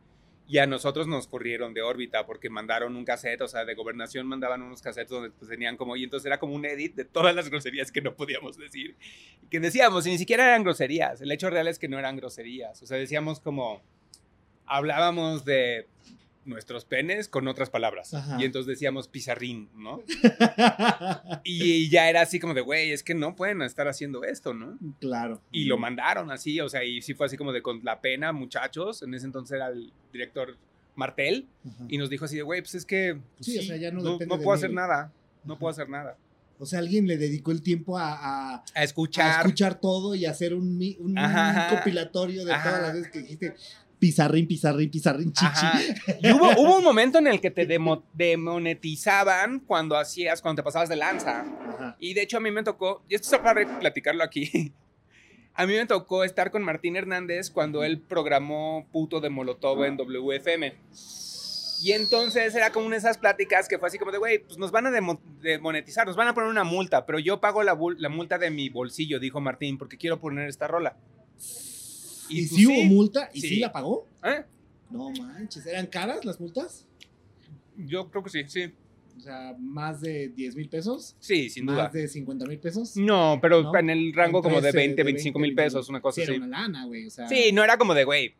Y 0.50 0.58
a 0.58 0.66
nosotros 0.66 1.06
nos 1.06 1.28
corrieron 1.28 1.74
de 1.74 1.82
órbita 1.82 2.26
porque 2.26 2.50
mandaron 2.50 2.96
un 2.96 3.04
cassette, 3.04 3.40
o 3.42 3.46
sea, 3.46 3.64
de 3.64 3.76
gobernación 3.76 4.26
mandaban 4.26 4.62
unos 4.62 4.82
cassettes 4.82 5.10
donde 5.10 5.30
pues, 5.30 5.48
tenían 5.48 5.76
como, 5.76 5.94
y 5.94 6.02
entonces 6.02 6.26
era 6.26 6.40
como 6.40 6.56
un 6.56 6.64
edit 6.64 6.96
de 6.96 7.04
todas 7.04 7.32
las 7.36 7.48
groserías 7.48 7.92
que 7.92 8.02
no 8.02 8.16
podíamos 8.16 8.58
decir. 8.58 8.96
Y 9.44 9.46
que 9.46 9.60
decíamos, 9.60 10.08
y 10.08 10.10
ni 10.10 10.18
siquiera 10.18 10.44
eran 10.44 10.64
groserías, 10.64 11.20
el 11.20 11.30
hecho 11.30 11.50
real 11.50 11.68
es 11.68 11.78
que 11.78 11.86
no 11.86 12.00
eran 12.00 12.16
groserías, 12.16 12.82
o 12.82 12.86
sea, 12.86 12.98
decíamos 12.98 13.38
como, 13.38 13.80
hablábamos 14.66 15.44
de 15.44 15.86
nuestros 16.44 16.84
penes 16.84 17.28
con 17.28 17.46
otras 17.48 17.68
palabras. 17.70 18.14
Ajá. 18.14 18.36
Y 18.40 18.44
entonces 18.44 18.66
decíamos 18.66 19.08
pizarrín, 19.08 19.68
¿no? 19.74 20.02
Y 21.44 21.88
ya 21.90 22.08
era 22.08 22.22
así 22.22 22.38
como 22.40 22.54
de, 22.54 22.60
güey, 22.60 22.92
es 22.92 23.02
que 23.02 23.14
no 23.14 23.34
pueden 23.36 23.62
estar 23.62 23.88
haciendo 23.88 24.24
esto, 24.24 24.54
¿no? 24.54 24.78
claro. 25.00 25.40
Y 25.52 25.64
lo 25.64 25.78
mandaron 25.78 26.30
así, 26.30 26.60
o 26.60 26.68
sea, 26.68 26.84
y 26.84 27.02
sí 27.02 27.14
fue 27.14 27.26
así 27.26 27.36
como 27.36 27.52
de 27.52 27.62
con 27.62 27.80
la 27.84 28.00
pena, 28.00 28.32
muchachos. 28.32 29.02
En 29.02 29.14
ese 29.14 29.26
entonces 29.26 29.56
era 29.56 29.68
el 29.68 29.92
director 30.12 30.56
Martel 30.96 31.46
Ajá. 31.66 31.84
y 31.88 31.98
nos 31.98 32.10
dijo 32.10 32.24
así 32.24 32.36
de, 32.36 32.42
güey, 32.42 32.60
pues 32.62 32.74
es 32.74 32.84
que 32.84 33.18
pues, 33.36 33.46
Sí, 33.46 33.58
o 33.58 33.62
sea, 33.62 33.76
ya 33.76 33.90
no 33.90 34.00
no, 34.02 34.18
puedo 34.18 34.52
hacer 34.52 34.72
nada, 34.72 35.12
no 35.44 35.54
Ajá. 35.54 35.60
puedo 35.60 35.70
hacer 35.70 35.88
nada. 35.88 36.16
O 36.58 36.66
sea, 36.66 36.80
alguien 36.80 37.06
le 37.06 37.16
dedicó 37.16 37.52
el 37.52 37.62
tiempo 37.62 37.96
a, 37.96 38.12
a- 38.12 38.54
A 38.56 38.64
a 38.74 38.82
escuchar. 38.82 39.40
escuchar 39.40 39.80
todo 39.80 40.14
y 40.14 40.26
hacer 40.26 40.52
un, 40.54 40.78
un 40.98 41.18
ajá. 41.18 41.74
compilatorio 41.74 42.44
de 42.44 42.52
todas 42.52 42.82
las 42.82 42.92
veces 42.92 43.10
que 43.10 43.18
dijiste 43.20 43.54
pizarrín, 44.00 44.48
pizarrín, 44.48 44.90
pizarrín, 44.90 45.32
chichi. 45.32 45.46
Ajá. 45.46 45.78
Y 46.22 46.32
hubo, 46.32 46.50
hubo 46.58 46.78
un 46.78 46.82
momento 46.84 47.18
en 47.18 47.28
el 47.28 47.40
que 47.40 47.50
te 47.52 47.66
demo- 47.68 48.02
demonetizaban 48.14 49.60
cuando 49.60 49.96
hacías, 49.96 50.42
cuando 50.42 50.60
te 50.62 50.64
pasabas 50.64 50.88
de 50.88 50.96
lanza. 50.96 51.42
Ajá. 51.42 51.96
Y 52.00 52.14
de 52.14 52.22
hecho 52.22 52.38
a 52.38 52.40
mí 52.40 52.50
me 52.50 52.62
tocó, 52.64 53.04
y 53.08 53.14
esto 53.14 53.36
es 53.36 53.42
para 53.42 53.78
platicarlo 53.78 54.24
aquí, 54.24 54.72
a 55.54 55.66
mí 55.66 55.74
me 55.74 55.86
tocó 55.86 56.24
estar 56.24 56.50
con 56.50 56.62
Martín 56.62 56.96
Hernández 56.96 57.50
cuando 57.50 57.84
él 57.84 58.00
programó 58.00 58.86
Puto 58.90 59.20
de 59.20 59.30
Molotov 59.30 59.84
en 59.84 59.96
WFM. 59.96 60.74
Y 61.82 61.92
entonces 61.92 62.54
era 62.54 62.72
como 62.72 62.84
una 62.86 62.96
de 62.96 63.00
esas 63.00 63.16
pláticas 63.16 63.66
que 63.66 63.78
fue 63.78 63.88
así 63.88 63.98
como 63.98 64.12
de, 64.12 64.18
güey, 64.18 64.38
pues 64.40 64.58
nos 64.58 64.70
van 64.70 64.86
a 64.86 64.90
demo- 64.90 65.20
demonetizar, 65.40 66.06
nos 66.06 66.16
van 66.16 66.28
a 66.28 66.34
poner 66.34 66.50
una 66.50 66.64
multa, 66.64 67.06
pero 67.06 67.18
yo 67.18 67.40
pago 67.40 67.62
la, 67.62 67.74
la 67.96 68.08
multa 68.10 68.36
de 68.36 68.50
mi 68.50 68.68
bolsillo, 68.68 69.18
dijo 69.18 69.40
Martín, 69.40 69.78
porque 69.78 69.96
quiero 69.96 70.20
poner 70.20 70.48
esta 70.48 70.66
rola. 70.66 70.96
¿Y, 72.30 72.46
pues 72.46 72.60
si 72.60 72.66
hubo 72.66 72.84
multa? 72.84 73.30
¿Y 73.34 73.40
Sí. 73.40 73.48
sí 73.48 73.56
la 73.60 73.72
pagó? 73.72 74.06
¿Eh? 74.24 74.42
No 74.90 75.10
manches, 75.10 75.66
¿eran 75.66 75.86
caras 75.86 76.24
las 76.24 76.40
multas? 76.40 76.86
Yo 77.76 78.10
creo 78.10 78.22
que 78.24 78.30
sí, 78.30 78.44
sí. 78.48 78.72
O 79.16 79.20
sea, 79.22 79.54
más 79.58 80.00
de 80.00 80.28
10 80.30 80.56
mil 80.56 80.68
pesos, 80.68 81.14
Sí, 81.20 81.50
sin 81.50 81.66
más 81.66 81.76
duda. 81.92 82.00
de 82.02 82.08
50 82.08 82.46
mil 82.46 82.58
pesos. 82.58 82.96
No, 82.96 83.38
pero 83.42 83.62
¿No? 83.64 83.78
en 83.78 83.90
el 83.90 84.14
rango 84.14 84.40
como 84.42 84.60
de 84.62 84.68
Entre 84.68 84.70
ese 84.70 84.88
20, 84.88 85.02
25 85.04 85.38
mil 85.38 85.50
20, 85.54 85.62
pesos, 85.64 85.88
una 85.90 86.00
cosa 86.00 86.14
sí, 86.16 86.22
así. 86.22 86.32
Era 86.36 86.44
una 86.46 86.58
lana, 86.62 86.86
güey. 86.86 87.06
O 87.06 87.10
sea, 87.10 87.28
Sí, 87.28 87.50
no 87.52 87.62
era 87.62 87.76
como 87.76 87.92
de, 87.94 88.04
güey, 88.04 88.34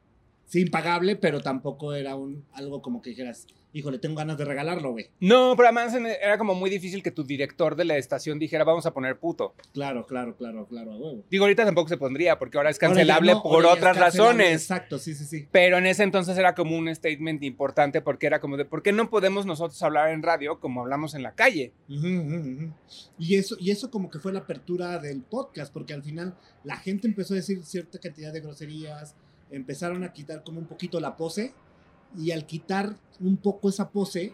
sí, 0.47 0.61
impagable, 0.63 1.17
pero 1.17 1.41
tampoco 1.41 1.93
era 1.95 2.17
un 2.17 2.45
algo 2.53 2.81
como 2.81 3.03
que 3.03 3.11
dijeras, 3.11 3.47
híjole, 3.73 3.99
tengo 3.99 4.17
ganas 4.17 4.37
de 4.37 4.45
regalarlo, 4.45 4.93
güey. 4.93 5.07
No, 5.21 5.55
pero 5.57 5.69
además 5.69 5.95
era 5.95 6.39
como 6.39 6.55
muy 6.55 6.71
difícil 6.71 7.03
que 7.03 7.11
tu 7.11 7.25
director 7.25 7.77
de 7.77 7.85
la 7.85 7.97
estación 7.97 8.39
dijera, 8.39 8.65
vamos 8.65 8.87
a 8.87 8.93
poner 8.93 9.19
puto. 9.19 9.55
Claro, 9.73 10.07
claro, 10.07 10.37
claro, 10.37 10.67
claro, 10.67 10.93
a 10.93 10.97
huevo. 10.97 11.25
Digo, 11.31 11.45
ahorita 11.45 11.65
tampoco 11.65 11.89
se 11.89 11.97
pondría 11.97 12.39
porque 12.39 12.57
ahora 12.57 12.71
es 12.71 12.83
Ahora 12.83 12.95
cancelable 12.95 13.33
no, 13.33 13.43
por 13.43 13.55
ahora 13.55 13.69
ya 13.69 13.73
es 13.73 13.79
otras 13.79 13.97
cancelable, 13.97 14.29
razones. 14.45 14.63
Exacto, 14.63 14.99
sí, 14.99 15.15
sí, 15.15 15.25
sí. 15.25 15.49
Pero 15.53 15.79
en 15.79 15.87
ese 15.87 16.03
entonces 16.03 16.37
era 16.37 16.55
como 16.55 16.77
un 16.77 16.95
statement 16.95 17.43
importante 17.43 18.01
porque 18.01 18.27
era 18.27 18.41
como 18.41 18.57
de, 18.57 18.65
¿por 18.65 18.83
qué 18.83 18.93
no 18.93 19.11
podemos 19.11 19.47
nosotros 19.47 19.83
hablar 19.83 20.11
en 20.11 20.23
radio 20.23 20.59
como 20.61 20.81
hablamos 20.83 21.15
en 21.15 21.23
la 21.23 21.33
calle? 21.33 21.73
Y 23.19 23.35
eso, 23.37 23.57
y 23.59 23.71
eso 23.71 23.91
como 23.91 24.11
que 24.11 24.19
fue 24.19 24.33
la 24.33 24.41
apertura 24.41 24.99
del 24.99 25.23
podcast, 25.23 25.73
porque 25.73 25.95
al 25.95 26.03
final 26.03 26.37
la 26.65 26.77
gente 26.77 27.07
empezó 27.07 27.35
a 27.35 27.37
decir 27.37 27.63
cierta 27.65 27.99
cantidad 27.99 28.33
de 28.33 28.41
groserías, 28.41 29.15
empezaron 29.51 30.05
a 30.05 30.13
quitar 30.13 30.43
como 30.45 30.61
un 30.61 30.67
poquito 30.67 31.01
la 31.01 31.17
pose, 31.17 31.53
y 32.19 32.31
al 32.31 32.47
quitar 32.47 32.97
un 33.21 33.37
poco 33.37 33.69
esa 33.69 33.91
pose 33.91 34.33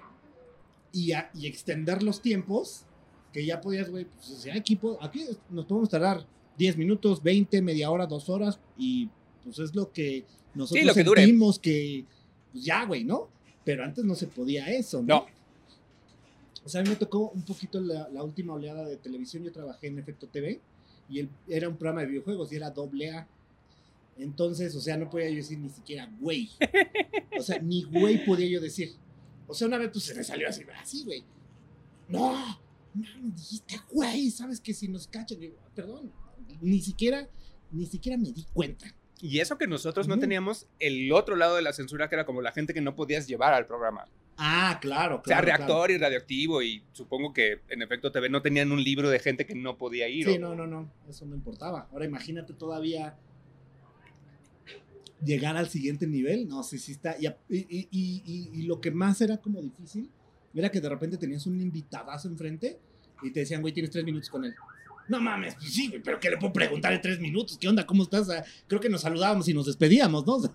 y, 0.92 1.12
a- 1.12 1.30
y 1.34 1.46
extender 1.46 2.02
los 2.02 2.22
tiempos, 2.22 2.82
que 3.32 3.44
ya 3.44 3.60
podías, 3.60 3.90
güey, 3.90 4.04
pues 4.06 4.30
o 4.30 4.36
sea, 4.36 4.54
aquí, 4.54 4.76
po- 4.76 4.98
aquí 5.02 5.24
nos 5.50 5.66
podemos 5.66 5.88
tardar 5.90 6.26
10 6.56 6.76
minutos, 6.78 7.22
20, 7.22 7.60
media 7.62 7.90
hora, 7.90 8.06
dos 8.06 8.28
horas, 8.30 8.58
y 8.78 9.08
pues 9.44 9.58
es 9.58 9.74
lo 9.74 9.92
que 9.92 10.24
nosotros 10.54 10.86
lo 10.86 10.94
que 10.94 11.04
dure. 11.04 11.20
sentimos 11.22 11.58
que, 11.58 12.04
pues 12.52 12.64
ya, 12.64 12.84
güey, 12.86 13.04
¿no? 13.04 13.28
Pero 13.64 13.84
antes 13.84 14.04
no 14.04 14.14
se 14.14 14.26
podía 14.26 14.70
eso, 14.70 15.02
¿no? 15.02 15.06
No. 15.06 15.26
O 16.64 16.68
sea, 16.68 16.80
a 16.80 16.84
mí 16.84 16.90
me 16.90 16.96
tocó 16.96 17.30
un 17.30 17.42
poquito 17.42 17.80
la, 17.80 18.08
la 18.08 18.22
última 18.24 18.54
oleada 18.54 18.84
de 18.88 18.96
televisión. 18.96 19.44
Yo 19.44 19.52
trabajé 19.52 19.86
en 19.88 19.98
Efecto 19.98 20.26
TV 20.26 20.60
y 21.08 21.28
era 21.48 21.68
un 21.68 21.76
programa 21.76 22.00
de 22.00 22.06
videojuegos 22.08 22.50
y 22.52 22.56
era 22.56 22.70
doble 22.70 23.10
A. 23.12 23.28
Entonces, 24.18 24.74
o 24.74 24.81
sea, 24.81 24.96
no 24.96 25.11
podía 25.11 25.29
yo 25.31 25.37
decir 25.37 25.59
ni 25.59 25.68
siquiera 25.68 26.11
güey. 26.20 26.50
O 27.38 27.42
sea, 27.42 27.59
ni 27.61 27.83
güey 27.85 28.24
podía 28.24 28.48
yo 28.48 28.61
decir. 28.61 28.92
O 29.46 29.55
sea, 29.55 29.68
una 29.68 29.79
vez 29.79 29.90
pues 29.92 30.05
se 30.05 30.14
me 30.14 30.24
salió 30.24 30.48
así, 30.48 30.62
así, 30.81 31.05
güey. 31.05 31.24
No, 32.09 32.33
no, 32.94 33.07
dijiste 33.35 33.76
güey, 33.90 34.31
sabes 34.31 34.61
que 34.61 34.72
si 34.72 34.88
nos 34.88 35.07
cachan, 35.09 35.38
digo, 35.40 35.57
perdón, 35.74 36.12
ni 36.61 36.81
siquiera, 36.81 37.29
ni 37.70 37.87
siquiera 37.87 38.16
me 38.16 38.33
di 38.33 38.44
cuenta. 38.52 38.87
Y 39.20 39.40
eso 39.40 39.57
que 39.59 39.66
nosotros 39.66 40.09
no 40.09 40.18
teníamos 40.18 40.66
el 40.79 41.11
otro 41.12 41.37
lado 41.37 41.57
de 41.57 41.62
la 41.62 41.72
censura, 41.72 42.09
que 42.09 42.14
era 42.16 42.26
como 42.26 42.42
la 42.42 42.52
gente 42.52 42.74
que 42.74 42.81
no 42.83 42.94
podías 42.94 43.26
llevar 43.26 43.55
al 43.55 43.66
programa. 43.66 44.07
Ah, 44.38 44.79
claro, 44.83 45.22
claro. 45.22 45.22
o 45.22 45.24
sea, 45.24 45.40
claro. 45.40 45.46
reactor 45.46 45.90
y 45.90 45.96
radioactivo, 45.98 46.62
y 46.62 46.83
supongo 46.92 47.33
que 47.33 47.61
en 47.70 47.81
efecto 47.81 48.12
TV 48.12 48.29
no 48.29 48.42
tenían 48.42 48.70
un 48.70 48.83
libro 48.85 49.09
de 49.09 49.18
gente 49.18 49.46
que 49.46 49.55
no 49.55 49.79
podía 49.79 50.09
ir. 50.09 50.26
Sí, 50.26 50.37
o- 50.37 50.38
no, 50.38 50.55
no, 50.55 50.66
no, 50.66 50.92
eso 51.09 51.24
no 51.24 51.35
importaba. 51.35 51.88
Ahora 51.92 52.05
imagínate 52.05 52.52
todavía 52.52 53.16
llegar 55.24 55.57
al 55.57 55.68
siguiente 55.68 56.07
nivel. 56.07 56.48
No, 56.48 56.62
sí, 56.62 56.79
sí 56.79 56.92
está. 56.92 57.16
Y, 57.18 57.26
y- 57.48 57.88
y- 57.90 58.50
y- 58.52 58.62
lo 58.62 58.81
que 58.81 58.90
más 58.90 59.20
era 59.20 59.38
como 59.38 59.61
difícil 59.62 60.11
era 60.55 60.70
que 60.70 60.81
de 60.81 60.88
repente 60.88 61.16
tenías 61.18 61.46
un 61.46 61.61
invitadazo 61.61 62.29
enfrente 62.29 62.79
y 63.22 63.31
te 63.31 63.40
decían, 63.40 63.61
güey, 63.62 63.72
tienes 63.74 63.90
tres 63.90 64.05
minutos 64.05 64.29
con 64.31 64.44
él. 64.44 64.55
No 65.09 65.20
mames, 65.20 65.55
pues 65.55 65.72
sí, 65.72 65.88
güey, 65.88 66.02
pero 66.02 66.18
¿qué 66.18 66.29
le 66.31 66.37
puedo 66.37 66.52
preguntar 66.52 66.92
en 66.92 67.00
tres 67.00 67.20
minutos? 67.20 67.57
¿Qué 67.59 67.68
onda? 67.68 67.87
¿Cómo 67.87 68.02
estás? 68.02 68.26
Sea, 68.26 68.44
creo 68.66 68.81
que 68.81 68.88
nos 68.88 69.02
saludábamos 69.02 69.46
y 69.48 69.55
nos 69.55 69.66
despedíamos, 69.66 70.26
¿no? 70.26 70.35
O 70.37 70.40
sea, 70.40 70.55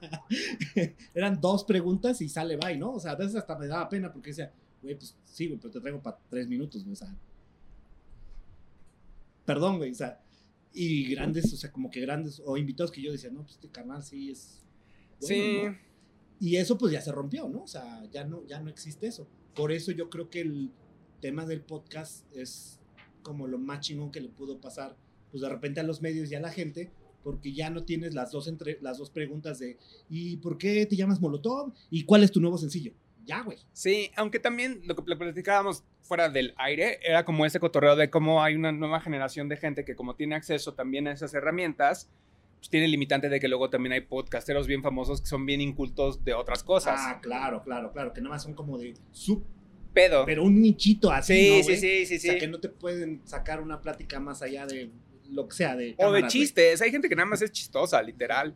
eran 1.14 1.40
dos 1.40 1.64
preguntas 1.64 2.22
y 2.22 2.28
sale 2.28 2.58
bye, 2.58 2.78
¿no? 2.78 2.92
O 2.94 3.00
sea, 3.00 3.12
a 3.12 3.16
veces 3.16 3.36
hasta 3.36 3.58
me 3.58 3.68
daba 3.68 3.88
pena 3.88 4.12
porque 4.12 4.32
decía, 4.32 4.52
güey, 4.82 4.96
pues 4.96 5.16
sí, 5.24 5.48
güey, 5.48 5.58
pero 5.60 5.72
te 5.72 5.80
traigo 5.80 6.02
para 6.02 6.18
tres 6.30 6.48
minutos, 6.50 6.84
güey, 6.84 6.94
o 6.94 6.98
sea. 6.98 7.16
Perdón, 9.46 9.78
güey, 9.78 9.92
o 9.92 9.96
sea. 9.96 10.20
Y 10.74 11.10
grandes, 11.14 11.54
o 11.54 11.58
sea, 11.58 11.72
como 11.72 11.92
que 11.92 12.00
grandes, 12.00 12.42
o 12.46 12.56
invitados 12.58 12.92
que 12.92 13.02
yo 13.02 13.12
decía, 13.12 13.30
no, 13.30 13.42
pues 13.42 13.56
este 13.56 13.70
canal 13.70 14.04
sí 14.04 14.32
es. 14.32 14.64
bueno, 15.20 15.28
Sí. 15.28 15.62
¿no? 15.66 15.92
Y 16.40 16.56
eso 16.56 16.76
pues 16.76 16.92
ya 16.92 17.02
se 17.02 17.12
rompió, 17.12 17.48
¿no? 17.48 17.64
O 17.64 17.68
sea, 17.68 18.04
ya 18.12 18.26
no, 18.26 18.44
ya 18.48 18.60
no 18.60 18.70
existe 18.70 19.06
eso. 19.06 19.28
Por 19.54 19.72
eso 19.72 19.92
yo 19.92 20.10
creo 20.10 20.30
que 20.30 20.42
el 20.42 20.72
tema 21.20 21.46
del 21.46 21.62
podcast 21.62 22.26
es 22.36 22.80
como 23.22 23.48
lo 23.48 23.60
más 23.60 23.82
chingón 23.82 24.12
que 24.12 24.22
le 24.22 24.30
pudo 24.30 24.60
pasar, 24.60 24.98
pues 25.30 25.42
de 25.42 25.50
repente 25.50 25.80
a 25.80 25.84
los 25.84 26.02
medios 26.02 26.32
y 26.32 26.36
a 26.36 26.40
la 26.40 26.50
gente, 26.50 26.92
porque 27.24 27.54
ya 27.54 27.70
no 27.70 27.84
tienes 27.84 28.16
las 28.16 28.32
dos, 28.32 28.48
entre, 28.48 28.80
las 28.82 28.98
dos 28.98 29.12
preguntas 29.12 29.60
de, 29.60 29.78
¿y 30.10 30.38
por 30.38 30.58
qué 30.58 30.86
te 30.88 30.96
llamas 30.96 31.22
Molotov? 31.22 31.74
¿Y 31.92 32.06
cuál 32.06 32.24
es 32.24 32.32
tu 32.32 32.42
nuevo 32.42 32.58
sencillo? 32.58 32.94
Ya, 33.26 33.42
güey. 33.42 33.58
Sí, 33.74 34.12
aunque 34.16 34.40
también 34.40 34.82
lo 34.86 34.96
que 34.96 35.04
pl- 35.04 35.16
platicábamos 35.18 35.84
fuera 36.02 36.30
del 36.30 36.54
aire 36.58 37.00
era 37.04 37.24
como 37.24 37.46
ese 37.46 37.60
cotorreo 37.60 37.96
de 37.96 38.10
cómo 38.10 38.44
hay 38.44 38.56
una 38.56 38.72
nueva 38.72 39.00
generación 39.00 39.48
de 39.48 39.58
gente 39.58 39.86
que 39.86 39.96
como 39.96 40.16
tiene 40.16 40.36
acceso 40.36 40.74
también 40.74 41.08
a 41.08 41.12
esas 41.12 41.34
herramientas, 41.34 42.10
pues 42.58 42.70
tiene 42.70 42.86
el 42.86 42.92
limitante 42.92 43.30
de 43.30 43.40
que 43.40 43.48
luego 43.48 43.70
también 43.70 43.94
hay 43.94 44.02
podcasteros 44.02 44.68
bien 44.68 44.82
famosos 44.84 45.22
que 45.22 45.28
son 45.28 45.46
bien 45.46 45.62
incultos 45.62 46.24
de 46.24 46.34
otras 46.34 46.64
cosas. 46.64 47.00
Ah, 47.00 47.20
claro, 47.22 47.64
claro, 47.64 47.92
claro, 47.92 48.12
que 48.14 48.22
nada 48.22 48.36
más 48.36 48.44
son 48.44 48.54
como 48.54 48.78
de 48.78 48.96
sub, 49.12 49.44
Pedo. 49.94 50.26
pero 50.26 50.44
un 50.44 50.62
nichito 50.62 51.12
así, 51.12 51.34
sí, 51.34 51.50
¿no, 51.50 51.56
sí, 51.58 51.64
güey? 51.64 51.78
sí, 51.78 52.06
sí, 52.06 52.16
O 52.16 52.20
sea, 52.20 52.34
sí. 52.34 52.40
que 52.40 52.48
no 52.48 52.60
te 52.60 52.70
pueden 52.70 53.22
sacar 53.26 53.62
una 53.62 53.82
plática 53.82 54.20
más 54.20 54.42
allá 54.42 54.66
de 54.66 54.92
lo 55.30 55.48
que 55.48 55.56
sea, 55.56 55.76
de 55.76 55.96
O 55.98 56.12
de 56.12 56.28
chistes. 56.28 56.82
Hay 56.82 56.92
gente 56.92 57.08
que 57.08 57.16
nada 57.16 57.28
más 57.28 57.42
es 57.42 57.52
chistosa, 57.52 58.02
literal. 58.02 58.56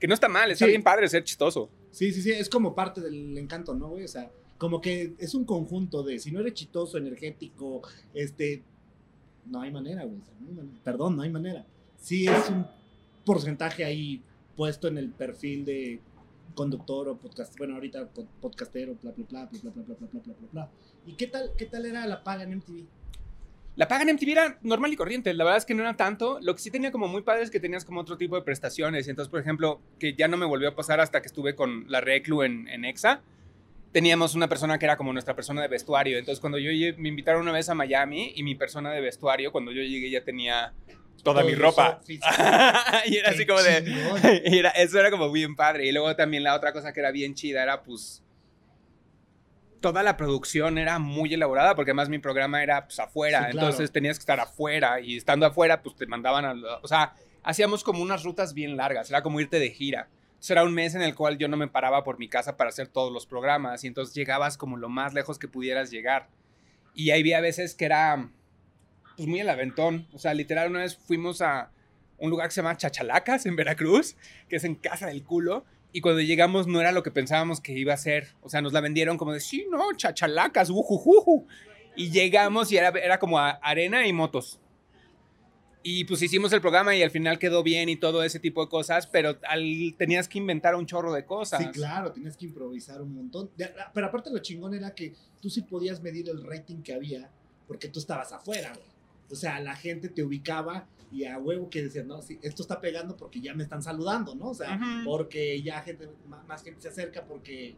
Que 0.00 0.06
no 0.06 0.14
está 0.14 0.28
mal, 0.28 0.50
está 0.50 0.64
Sí. 0.64 0.70
bien 0.70 0.82
padre 0.82 1.08
ser 1.08 1.22
chistoso. 1.24 1.70
Sí, 1.90 2.12
sí, 2.12 2.22
sí, 2.22 2.30
es 2.30 2.48
como 2.48 2.74
parte 2.74 3.00
del 3.00 3.36
encanto, 3.38 3.74
¿no, 3.74 3.88
güey? 3.88 4.04
O 4.04 4.08
sea, 4.08 4.30
como 4.58 4.80
que 4.80 5.14
es 5.18 5.34
un 5.34 5.44
conjunto 5.44 6.02
de, 6.02 6.18
si 6.18 6.30
no 6.32 6.40
eres 6.40 6.54
chitoso, 6.54 6.98
energético, 6.98 7.82
este, 8.14 8.62
no 9.46 9.60
hay 9.60 9.70
manera, 9.70 10.04
güey. 10.04 10.18
Perdón, 10.84 11.16
no 11.16 11.22
hay 11.22 11.30
manera. 11.30 11.64
Sí 11.96 12.26
es 12.26 12.50
un 12.50 12.66
porcentaje 13.24 13.84
ahí 13.84 14.22
puesto 14.56 14.88
en 14.88 14.98
el 14.98 15.10
perfil 15.10 15.64
de 15.64 16.00
conductor 16.54 17.08
o 17.08 17.16
podcast, 17.16 17.56
bueno, 17.58 17.74
ahorita 17.74 18.08
po- 18.08 18.26
podcastero, 18.40 18.96
bla, 19.00 19.12
bla, 19.12 19.24
bla, 19.28 19.48
bla, 19.50 19.60
bla, 19.60 19.70
bla, 19.72 19.82
bla, 19.96 20.08
bla, 20.10 20.20
bla, 20.22 20.48
bla. 20.52 20.70
¿Y 21.06 21.12
qué 21.14 21.26
tal, 21.28 21.52
qué 21.56 21.66
tal 21.66 21.86
era 21.86 22.06
la 22.06 22.22
paga 22.24 22.42
en 22.42 22.54
MTV? 22.58 22.84
La 23.78 23.86
paga 23.86 24.02
en 24.02 24.10
MTV 24.16 24.30
era 24.32 24.58
normal 24.62 24.92
y 24.92 24.96
corriente. 24.96 25.32
La 25.34 25.44
verdad 25.44 25.58
es 25.58 25.64
que 25.64 25.72
no 25.72 25.82
era 25.84 25.94
tanto. 25.96 26.38
Lo 26.42 26.54
que 26.56 26.60
sí 26.60 26.70
tenía 26.70 26.90
como 26.90 27.06
muy 27.06 27.22
padre 27.22 27.44
es 27.44 27.50
que 27.50 27.60
tenías 27.60 27.84
como 27.84 28.00
otro 28.00 28.16
tipo 28.16 28.34
de 28.34 28.42
prestaciones. 28.42 29.06
Y 29.06 29.10
entonces, 29.10 29.30
por 29.30 29.38
ejemplo, 29.40 29.80
que 30.00 30.14
ya 30.14 30.26
no 30.26 30.36
me 30.36 30.46
volvió 30.46 30.68
a 30.70 30.74
pasar 30.74 30.98
hasta 31.00 31.20
que 31.22 31.28
estuve 31.28 31.54
con 31.54 31.84
la 31.88 32.00
Reclu 32.00 32.42
en, 32.42 32.66
en 32.68 32.84
EXA. 32.84 33.22
Teníamos 33.92 34.34
una 34.34 34.48
persona 34.48 34.78
que 34.80 34.84
era 34.84 34.96
como 34.96 35.12
nuestra 35.12 35.36
persona 35.36 35.62
de 35.62 35.68
vestuario. 35.68 36.18
Entonces, 36.18 36.40
cuando 36.40 36.58
yo 36.58 36.70
lle- 36.72 36.96
me 36.96 37.08
invitaron 37.08 37.40
una 37.42 37.52
vez 37.52 37.68
a 37.68 37.74
Miami 37.76 38.32
y 38.34 38.42
mi 38.42 38.56
persona 38.56 38.90
de 38.90 39.00
vestuario, 39.00 39.52
cuando 39.52 39.70
yo 39.70 39.80
llegué 39.82 40.10
ya 40.10 40.24
tenía 40.24 40.72
toda 41.22 41.44
mi 41.44 41.54
ropa. 41.54 42.00
y 43.06 43.16
era 43.16 43.30
así 43.30 43.46
como 43.46 43.62
de... 43.62 43.84
chingón. 43.84 44.20
y 44.44 44.58
era- 44.58 44.70
eso 44.70 44.98
era 44.98 45.10
como 45.12 45.30
bien 45.30 45.54
padre. 45.54 45.86
Y 45.86 45.92
luego 45.92 46.14
también 46.16 46.42
la 46.42 46.56
otra 46.56 46.72
cosa 46.72 46.92
que 46.92 46.98
era 46.98 47.12
bien 47.12 47.34
chida 47.34 47.62
era 47.62 47.82
pues... 47.84 48.24
Toda 49.80 50.02
la 50.02 50.16
producción 50.16 50.78
era 50.78 50.98
muy 50.98 51.32
elaborada 51.34 51.74
porque 51.74 51.92
además 51.92 52.08
mi 52.08 52.18
programa 52.18 52.62
era 52.62 52.84
pues 52.84 52.98
afuera. 52.98 53.46
Sí, 53.46 53.52
claro. 53.52 53.68
Entonces 53.68 53.92
tenías 53.92 54.18
que 54.18 54.22
estar 54.22 54.40
afuera 54.40 55.00
y 55.00 55.16
estando 55.16 55.46
afuera 55.46 55.82
pues 55.82 55.96
te 55.96 56.06
mandaban 56.06 56.44
a... 56.44 56.54
O 56.82 56.88
sea, 56.88 57.14
hacíamos 57.42 57.84
como 57.84 58.02
unas 58.02 58.24
rutas 58.24 58.54
bien 58.54 58.76
largas. 58.76 59.08
Era 59.10 59.22
como 59.22 59.40
irte 59.40 59.58
de 59.58 59.70
gira. 59.70 60.08
Entonces 60.28 60.50
era 60.50 60.64
un 60.64 60.74
mes 60.74 60.94
en 60.94 61.02
el 61.02 61.14
cual 61.14 61.38
yo 61.38 61.48
no 61.48 61.56
me 61.56 61.68
paraba 61.68 62.04
por 62.04 62.18
mi 62.18 62.28
casa 62.28 62.56
para 62.56 62.70
hacer 62.70 62.88
todos 62.88 63.12
los 63.12 63.26
programas 63.26 63.82
y 63.84 63.88
entonces 63.88 64.14
llegabas 64.14 64.56
como 64.56 64.76
lo 64.76 64.88
más 64.88 65.14
lejos 65.14 65.38
que 65.38 65.48
pudieras 65.48 65.90
llegar. 65.90 66.28
Y 66.94 67.10
ahí 67.10 67.20
había 67.20 67.40
veces 67.40 67.74
que 67.74 67.84
era 67.84 68.30
pues 69.16 69.28
muy 69.28 69.40
al 69.40 69.48
aventón. 69.48 70.06
O 70.12 70.18
sea, 70.18 70.34
literal 70.34 70.70
una 70.70 70.80
vez 70.80 70.96
fuimos 70.96 71.42
a 71.42 71.70
un 72.18 72.30
lugar 72.30 72.48
que 72.48 72.54
se 72.54 72.62
llama 72.62 72.76
Chachalacas 72.76 73.46
en 73.46 73.56
Veracruz, 73.56 74.16
que 74.48 74.56
es 74.56 74.64
en 74.64 74.74
Casa 74.74 75.06
del 75.06 75.24
Culo. 75.24 75.64
Y 75.92 76.00
cuando 76.00 76.20
llegamos 76.20 76.66
no 76.66 76.80
era 76.80 76.92
lo 76.92 77.02
que 77.02 77.10
pensábamos 77.10 77.60
que 77.60 77.72
iba 77.72 77.94
a 77.94 77.96
ser. 77.96 78.28
O 78.42 78.48
sea, 78.50 78.60
nos 78.60 78.72
la 78.72 78.80
vendieron 78.80 79.16
como 79.16 79.32
de, 79.32 79.40
sí, 79.40 79.66
no, 79.70 79.92
Chachalacas, 79.96 80.70
ujujuju. 80.70 81.46
Y 81.96 82.10
llegamos 82.10 82.70
y 82.70 82.76
era, 82.76 82.88
era 82.90 83.18
como 83.18 83.38
arena 83.38 84.06
y 84.06 84.12
motos. 84.12 84.60
Y 85.82 86.04
pues 86.04 86.20
hicimos 86.20 86.52
el 86.52 86.60
programa 86.60 86.94
y 86.94 87.02
al 87.02 87.10
final 87.10 87.38
quedó 87.38 87.62
bien 87.62 87.88
y 87.88 87.96
todo 87.96 88.22
ese 88.22 88.38
tipo 88.40 88.62
de 88.64 88.68
cosas, 88.68 89.06
pero 89.06 89.38
al- 89.48 89.94
tenías 89.96 90.28
que 90.28 90.38
inventar 90.38 90.74
un 90.74 90.84
chorro 90.86 91.12
de 91.12 91.24
cosas. 91.24 91.60
Sí, 91.60 91.68
claro, 91.70 92.12
tienes 92.12 92.36
que 92.36 92.46
improvisar 92.46 93.00
un 93.00 93.14
montón. 93.14 93.50
Pero 93.94 94.06
aparte 94.06 94.30
lo 94.30 94.38
chingón 94.40 94.74
era 94.74 94.94
que 94.94 95.14
tú 95.40 95.48
sí 95.48 95.62
podías 95.62 96.02
medir 96.02 96.28
el 96.28 96.44
rating 96.44 96.82
que 96.82 96.92
había 96.94 97.30
porque 97.66 97.88
tú 97.88 98.00
estabas 98.00 98.32
afuera. 98.32 98.72
O 99.30 99.34
sea, 99.36 99.60
la 99.60 99.76
gente 99.76 100.08
te 100.08 100.22
ubicaba 100.22 100.86
y 101.10 101.24
a 101.24 101.38
huevo 101.38 101.70
que 101.70 101.82
decías, 101.82 102.04
no, 102.06 102.20
sí, 102.20 102.38
esto 102.42 102.62
está 102.62 102.80
pegando 102.80 103.16
porque 103.16 103.40
ya 103.40 103.54
me 103.54 103.62
están 103.62 103.82
saludando, 103.82 104.34
¿no? 104.34 104.50
O 104.50 104.54
sea, 104.54 104.78
porque 105.04 105.62
ya 105.62 105.80
gente, 105.82 106.08
más 106.46 106.62
gente 106.62 106.80
se 106.82 106.88
acerca 106.88 107.24
porque... 107.24 107.68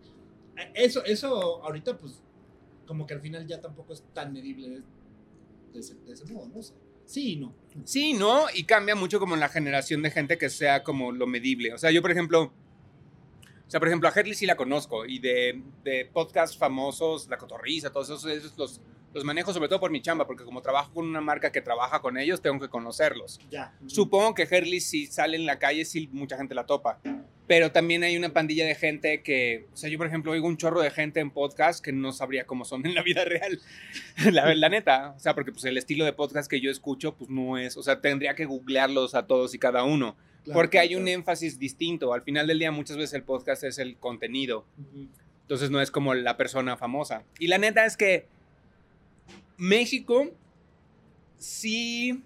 eh, 0.57 0.73
Eso, 0.75 1.05
eso 1.05 1.63
ahorita 1.65 1.97
pues 1.97 2.23
como 2.87 3.07
que 3.07 3.15
al 3.15 3.21
final 3.21 3.47
ya 3.47 3.61
tampoco 3.61 3.93
es 3.93 4.03
tan 4.13 4.33
medible 4.33 4.69
de, 4.69 4.83
de 5.73 5.79
ese, 5.79 5.95
de 5.95 6.13
ese 6.13 6.25
modo, 6.33 6.49
¿no? 6.49 6.59
O 6.59 6.63
sea, 6.63 6.77
sí 7.07 7.35
y 7.35 7.37
no. 7.37 7.55
Sí, 7.85 8.15
¿no? 8.15 8.47
Y 8.53 8.65
cambia 8.65 8.97
mucho 8.97 9.21
como 9.21 9.35
en 9.35 9.41
la 9.41 9.49
generación 9.49 10.03
de 10.03 10.11
gente 10.11 10.37
que 10.39 10.51
sea 10.51 10.83
como 10.83 11.13
lo 11.13 11.29
medible. 11.29 11.73
O 11.73 11.79
sea, 11.79 11.93
yo, 11.93 12.03
por 12.03 12.11
ejemplo, 12.11 12.43
o 12.43 13.71
sea, 13.71 13.79
por 13.79 13.87
ejemplo, 13.87 14.09
a 14.09 14.13
Herley 14.13 14.35
sí 14.35 14.45
la 14.47 14.57
conozco 14.57 15.07
y 15.07 15.21
de, 15.21 15.63
de 15.85 16.11
podcasts 16.13 16.59
famosos, 16.59 17.29
La 17.29 17.39
Cotorriza, 17.39 17.93
todos 17.93 18.11
esos, 18.11 18.25
esos 18.27 18.59
los, 18.59 18.81
los 19.13 19.25
manejo 19.25 19.53
sobre 19.53 19.69
todo 19.69 19.81
por 19.81 19.91
mi 19.91 20.01
chamba, 20.01 20.27
porque 20.27 20.45
como 20.45 20.63
trabajo 20.63 20.93
con 20.95 21.07
una 21.07 21.21
marca 21.21 21.51
que 21.51 21.61
trabaja 21.61 22.01
con 22.01 22.17
ellos, 22.17 22.41
tengo 22.41 22.61
que 22.61 22.69
conocerlos. 22.69 23.41
Ya. 23.51 23.75
Supongo 23.87 24.35
que 24.35 24.47
Herley 24.49 24.81
si 24.81 25.07
sale 25.07 25.37
en 25.37 25.47
la 25.47 25.59
calle, 25.59 25.85
sí 25.85 26.09
mucha 26.13 26.37
gente 26.37 26.55
la 26.55 26.67
topa. 26.67 27.01
Pero 27.47 27.73
también 27.73 28.05
hay 28.05 28.17
una 28.17 28.33
pandilla 28.33 28.65
de 28.65 28.77
gente 28.77 29.23
que, 29.23 29.67
o 29.73 29.77
sea, 29.77 29.91
yo 29.91 29.99
por 29.99 30.07
ejemplo 30.07 30.31
oigo 30.31 30.47
un 30.47 30.57
chorro 30.57 30.81
de 30.81 30.91
gente 30.91 31.19
en 31.19 31.33
podcast 31.33 31.85
que 31.85 31.93
no 31.93 32.13
sabría 32.13 32.47
cómo 32.47 32.65
son 32.65 32.87
en 32.87 32.95
la 32.95 33.03
vida 33.03 33.25
real. 33.25 33.61
la, 34.33 34.55
la 34.55 34.69
neta, 34.69 35.15
o 35.17 35.19
sea, 35.19 35.35
porque 35.35 35.51
pues 35.51 35.65
el 35.65 35.77
estilo 35.77 36.05
de 36.05 36.13
podcast 36.13 36.49
que 36.49 36.61
yo 36.61 36.71
escucho, 36.71 37.17
pues 37.17 37.29
no 37.29 37.59
es, 37.59 37.77
o 37.77 37.83
sea, 37.83 38.01
tendría 38.01 38.35
que 38.35 38.45
googlearlos 38.45 39.17
a 39.17 39.27
todos 39.27 39.55
y 39.55 39.59
cada 39.59 39.83
uno. 39.83 40.17
Claro, 40.45 40.59
porque 40.59 40.79
hay 40.79 40.89
claro, 40.89 41.03
un 41.03 41.09
énfasis 41.09 41.59
distinto. 41.59 42.15
Al 42.15 42.23
final 42.23 42.47
del 42.47 42.61
día 42.61 42.71
muchas 42.71 42.97
veces 42.97 43.15
el 43.15 43.25
podcast 43.25 43.65
es 43.65 43.79
el 43.79 43.97
contenido. 43.97 44.65
Entonces 45.43 45.71
no 45.71 45.81
es 45.81 45.91
como 45.91 46.15
la 46.15 46.37
persona 46.37 46.77
famosa. 46.77 47.25
Y 47.41 47.49
la 47.49 47.59
neta 47.59 47.85
es 47.85 47.97
que 47.97 48.29
México 49.61 50.31
sí 51.37 52.25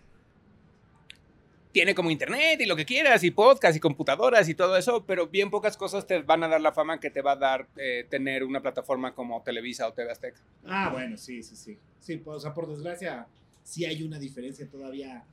tiene 1.73 1.93
como 1.97 2.13
internet 2.13 2.61
y 2.61 2.67
lo 2.67 2.77
que 2.77 2.85
quieras, 2.85 3.25
y 3.25 3.33
podcast 3.33 3.77
y 3.77 3.81
computadoras 3.81 4.49
y 4.49 4.55
todo 4.55 4.77
eso, 4.77 5.05
pero 5.05 5.27
bien 5.27 5.51
pocas 5.51 5.77
cosas 5.77 6.07
te 6.07 6.23
van 6.23 6.45
a 6.45 6.49
dar 6.49 6.61
la 6.61 6.71
fama 6.71 7.01
que 7.01 7.11
te 7.11 7.21
va 7.23 7.33
a 7.33 7.37
dar 7.37 7.67
eh, 7.77 8.07
tener 8.09 8.45
una 8.45 8.63
plataforma 8.63 9.13
como 9.13 9.43
Televisa 9.43 9.89
o 9.89 9.93
TV 9.93 10.13
Azteca. 10.13 10.41
Ah, 10.65 10.91
bueno, 10.93 11.17
sí, 11.17 11.43
sí, 11.43 11.57
sí. 11.57 11.77
Sí, 11.99 12.19
pues, 12.19 12.37
o 12.37 12.41
sea, 12.41 12.55
por 12.55 12.69
desgracia, 12.69 13.27
sí 13.65 13.85
hay 13.85 14.05
una 14.05 14.21
diferencia 14.21 14.69
todavía. 14.71 15.25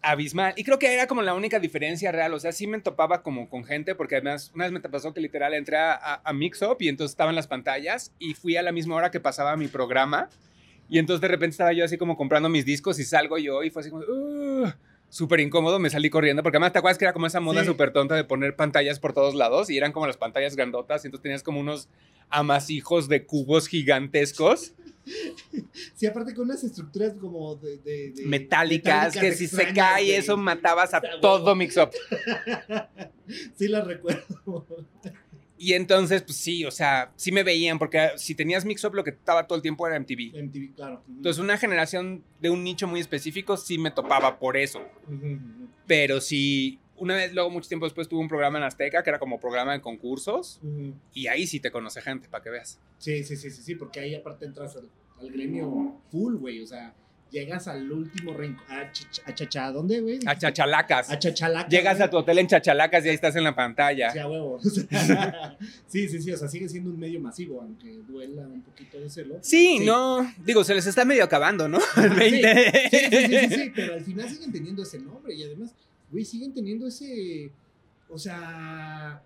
abismal. 0.00 0.54
Y 0.56 0.64
creo 0.64 0.80
que 0.80 0.92
era 0.92 1.06
como 1.06 1.22
la 1.22 1.34
única 1.34 1.60
diferencia 1.60 2.10
real. 2.10 2.34
O 2.34 2.40
sea, 2.40 2.50
sí 2.50 2.66
me 2.66 2.80
topaba 2.80 3.22
como 3.22 3.48
con 3.48 3.62
gente, 3.62 3.94
porque 3.94 4.16
además 4.16 4.50
una 4.56 4.64
vez 4.64 4.72
me 4.72 4.80
pasó 4.80 5.14
que 5.14 5.20
literal 5.20 5.54
entré 5.54 5.76
a, 5.76 5.92
a, 5.92 6.20
a 6.24 6.32
Mix 6.32 6.60
Up 6.62 6.78
y 6.80 6.88
entonces 6.88 7.12
estaban 7.12 7.36
las 7.36 7.46
pantallas 7.46 8.12
y 8.18 8.34
fui 8.34 8.56
a 8.56 8.62
la 8.62 8.72
misma 8.72 8.96
hora 8.96 9.12
que 9.12 9.20
pasaba 9.20 9.56
mi 9.56 9.68
programa. 9.68 10.28
Y 10.88 10.98
entonces 10.98 11.20
de 11.20 11.28
repente 11.28 11.52
estaba 11.52 11.72
yo 11.72 11.84
así 11.84 11.96
como 11.98 12.16
comprando 12.16 12.48
mis 12.48 12.64
discos 12.64 12.98
y 12.98 13.04
salgo 13.04 13.38
yo 13.38 13.62
y 13.62 13.70
fue 13.70 13.80
así 13.80 13.90
como... 13.90 14.02
"Ugh", 14.04 14.72
Súper 15.08 15.40
incómodo, 15.40 15.78
me 15.78 15.90
salí 15.90 16.08
corriendo, 16.08 16.42
porque 16.42 16.56
además 16.56 16.72
te 16.72 16.78
acuerdas 16.78 16.96
que 16.96 17.04
era 17.04 17.12
como 17.12 17.26
esa 17.26 17.38
moda 17.38 17.60
Sí. 17.60 17.66
súper 17.66 17.92
tonta 17.92 18.14
de 18.14 18.24
poner 18.24 18.56
pantallas 18.56 18.98
por 18.98 19.12
todos 19.12 19.34
lados 19.34 19.68
y 19.68 19.76
eran 19.76 19.92
como 19.92 20.06
las 20.06 20.16
pantallas 20.16 20.56
grandotas 20.56 21.04
y 21.04 21.08
entonces 21.08 21.22
tenías 21.22 21.42
como 21.42 21.60
unos 21.60 21.90
amasijos 22.30 23.08
de 23.08 23.26
cubos 23.26 23.66
gigantescos. 23.68 24.72
Sí, 25.94 26.06
aparte 26.06 26.32
con 26.32 26.44
unas 26.44 26.62
estructuras 26.62 27.14
como 27.20 27.56
de... 27.56 27.76
de- 27.78 28.12
de- 28.12 28.24
metálicas, 28.24 29.12
que 29.16 29.32
si 29.32 29.48
se 29.48 29.72
cae 29.74 30.16
eso 30.16 30.36
matabas 30.36 30.94
a 30.94 31.00
todo 31.20 31.38
huevo. 31.44 31.56
Mix 31.56 31.76
Up. 31.76 31.90
Sí 33.56 33.66
las 33.68 33.84
recuerdo. 33.86 34.76
Y 35.62 35.74
entonces, 35.74 36.22
pues 36.22 36.38
sí, 36.38 36.64
o 36.64 36.72
sea, 36.72 37.12
sí 37.14 37.30
me 37.30 37.44
veían, 37.44 37.78
porque 37.78 38.10
si 38.16 38.34
tenías 38.34 38.64
Mix 38.64 38.82
Up, 38.82 38.96
lo 38.96 39.04
que 39.04 39.10
estaba 39.10 39.46
todo 39.46 39.54
el 39.54 39.62
tiempo 39.62 39.86
era 39.86 39.96
MTV. 39.96 40.42
MTV, 40.42 40.74
claro. 40.74 41.04
Entonces, 41.06 41.40
una 41.40 41.56
generación 41.56 42.24
de 42.40 42.50
un 42.50 42.64
nicho 42.64 42.88
muy 42.88 42.98
específico 42.98 43.56
sí 43.56 43.78
me 43.78 43.92
topaba 43.92 44.40
por 44.40 44.56
eso. 44.56 44.80
Pero 45.86 46.20
sí, 46.20 46.80
una 46.96 47.14
vez, 47.14 47.32
luego, 47.32 47.48
mucho 47.48 47.68
tiempo 47.68 47.86
después, 47.86 48.08
tuve 48.08 48.18
un 48.18 48.26
programa 48.26 48.58
en 48.58 48.64
Azteca 48.64 49.04
que 49.04 49.10
era 49.10 49.20
como 49.20 49.38
programa 49.38 49.72
de 49.72 49.80
concursos. 49.80 50.60
Y 51.14 51.28
ahí 51.28 51.46
sí 51.46 51.60
te 51.60 51.70
conoce 51.70 52.02
gente, 52.02 52.28
para 52.28 52.42
que 52.42 52.50
veas. 52.50 52.80
Sí, 52.98 53.22
sí, 53.22 53.36
sí, 53.36 53.48
sí, 53.48 53.62
sí, 53.62 53.76
porque 53.76 54.00
ahí 54.00 54.16
aparte 54.16 54.46
entras 54.46 54.74
al, 54.74 54.90
al 55.20 55.30
gremio 55.30 56.00
full, 56.10 56.38
güey, 56.38 56.60
o 56.60 56.66
sea, 56.66 56.92
llegas 57.32 57.66
al 57.66 57.90
último 57.90 58.34
rincón, 58.34 58.64
a, 58.70 58.92
Chach- 58.92 59.22
a 59.24 59.34
Chacha, 59.34 59.72
¿dónde, 59.72 60.00
güey? 60.00 60.20
A 60.26 60.36
Chachalacas. 60.38 61.10
A 61.10 61.18
Chachalaca. 61.18 61.68
Llegas 61.68 61.96
güey. 61.96 62.06
a 62.06 62.10
tu 62.10 62.18
hotel 62.18 62.38
en 62.38 62.46
Chachalacas 62.46 63.04
y 63.04 63.08
ahí 63.08 63.14
estás 63.14 63.34
en 63.34 63.42
la 63.44 63.54
pantalla. 63.54 64.12
Huevo. 64.14 64.60
Sí, 65.88 66.08
sí, 66.08 66.22
sí, 66.22 66.30
o 66.32 66.36
sea, 66.36 66.48
sigue 66.48 66.68
siendo 66.68 66.90
un 66.90 66.98
medio 66.98 67.20
masivo, 67.20 67.60
aunque 67.60 67.98
duela 68.08 68.42
un 68.42 68.62
poquito 68.62 68.98
decirlo. 69.00 69.38
Sí, 69.40 69.78
Sí. 69.78 69.84
no. 69.84 70.32
Digo, 70.44 70.62
se 70.64 70.74
les 70.74 70.86
está 70.86 71.04
medio 71.04 71.24
acabando, 71.24 71.68
¿no? 71.68 71.78
El 71.96 72.10
Sí, 72.12 72.16
20. 72.42 72.72
Sí, 72.90 72.98
sí, 72.98 73.08
sí, 73.10 73.38
sí, 73.48 73.54
sí, 73.54 73.72
pero 73.74 73.94
al 73.94 74.04
final 74.04 74.28
siguen 74.28 74.52
teniendo 74.52 74.82
ese 74.82 74.98
nombre 75.00 75.34
y 75.34 75.42
además, 75.42 75.74
güey, 76.10 76.24
siguen 76.24 76.52
teniendo 76.52 76.86
ese, 76.86 77.50
o 78.08 78.18
sea, 78.18 79.22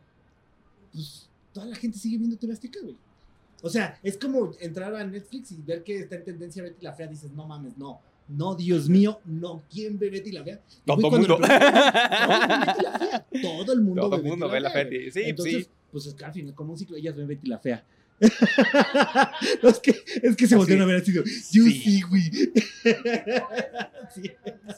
pues 0.93 1.29
toda 1.53 1.67
la 1.67 1.77
gente 1.77 1.99
sigue 1.99 2.19
viendo 2.19 2.37
TV 2.37 2.53
Azteca, 2.53 2.81
güey. 2.83 2.97
O 3.63 3.71
sea, 3.71 3.99
es 4.03 4.17
como 4.19 4.53
entrar 4.61 4.95
a 4.95 5.05
Netflix 5.05 5.53
y 5.53 5.63
ver 5.63 5.83
que 5.83 6.01
está 6.01 6.17
en 6.17 6.25
tendencia 6.25 6.63
Betty 6.63 6.85
la 6.85 6.93
Fea, 6.93 7.07
dices, 7.07 7.31
no 7.33 7.47
mames, 7.47 7.77
no, 7.79 8.01
no, 8.29 8.55
Dios 8.55 8.89
mío, 8.89 9.21
no, 9.25 9.63
¿quién 9.71 9.99
ve 9.99 10.11
Betty 10.11 10.33
la 10.33 10.45
Fea? 10.45 10.61
Y, 10.71 10.87
Todo 10.87 11.09
cuando 11.09 11.19
mundo. 11.19 11.39
le 11.39 11.47
preguntan, 11.47 11.71
"No, 12.29 12.67
Betty 12.67 12.83
la 12.83 12.99
Fea", 12.99 13.27
todo 13.43 13.73
el 13.73 13.81
mundo 13.81 14.01
Todo 14.03 14.11
ve 14.11 14.17
el 14.17 14.23
mundo 14.25 14.47
Betty 14.49 14.55
ve 14.55 14.61
la 14.61 14.71
Fea, 14.71 14.85
Betty. 14.85 15.11
Sí, 15.11 15.21
Entonces, 15.25 15.65
sí. 15.65 15.71
pues 15.91 16.07
es 16.07 16.15
que 16.15 16.25
al 16.25 16.33
final, 16.33 16.55
como 16.55 16.73
un 16.73 16.79
ciclo, 16.79 16.97
ellas 16.97 17.17
ven 17.17 17.27
Betty 17.29 17.49
la 17.49 17.59
Fea. 17.59 17.85
no, 19.62 19.69
es 19.69 19.79
que, 19.81 19.95
es 20.23 20.37
que 20.37 20.47
se 20.47 20.57
voltean 20.57 20.81
a 20.81 20.87
ver 20.87 20.97
así, 20.97 21.12
yo 21.12 21.23
Sí. 21.25 21.71
sí, 21.73 22.01
güey. 22.03 22.23
Sí. 24.14 24.31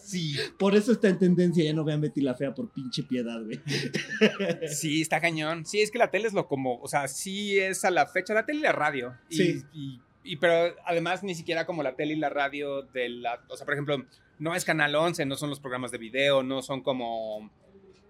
Sí. 0.03 0.36
Por 0.59 0.74
eso 0.74 0.93
está 0.93 1.09
en 1.09 1.18
tendencia, 1.18 1.62
ya 1.64 1.72
no 1.72 1.84
vean 1.84 2.01
Betty 2.01 2.20
la 2.22 2.34
Fea 2.34 2.55
por 2.55 2.70
pinche 2.72 3.03
piedad, 3.03 3.41
güey. 3.45 3.61
Sí, 4.68 5.03
está 5.03 5.20
cañón. 5.20 5.64
Sí, 5.66 5.80
es 5.80 5.91
que 5.91 5.99
la 5.99 6.11
tele 6.11 6.26
es 6.28 6.32
lo 6.32 6.47
como, 6.49 6.80
o 6.80 6.89
sea, 6.89 7.09
sí 7.09 7.59
es 7.59 7.84
a 7.84 7.91
la 7.91 8.07
fecha 8.07 8.34
la 8.34 8.47
tele 8.47 8.61
y 8.61 8.62
la 8.62 8.72
radio. 8.72 9.14
Y, 9.28 9.36
Sí. 9.36 9.62
y- 9.72 10.01
y- 10.24 10.36
pero 10.36 10.74
además 10.86 11.22
ni 11.22 11.34
siquiera 11.34 11.66
como 11.66 11.82
la 11.82 11.95
tele 11.95 12.14
y 12.14 12.18
la 12.18 12.30
radio 12.30 12.82
de 12.82 13.09
la, 13.09 13.43
o 13.49 13.57
sea, 13.57 13.64
por 13.64 13.74
ejemplo, 13.74 14.05
no 14.39 14.55
es 14.55 14.64
Canal 14.64 14.95
11, 14.95 15.26
no 15.26 15.36
son 15.36 15.51
los 15.51 15.61
programas 15.61 15.91
de 15.91 15.99
video, 15.99 16.43
no 16.43 16.62
son 16.62 16.82
como 16.82 17.51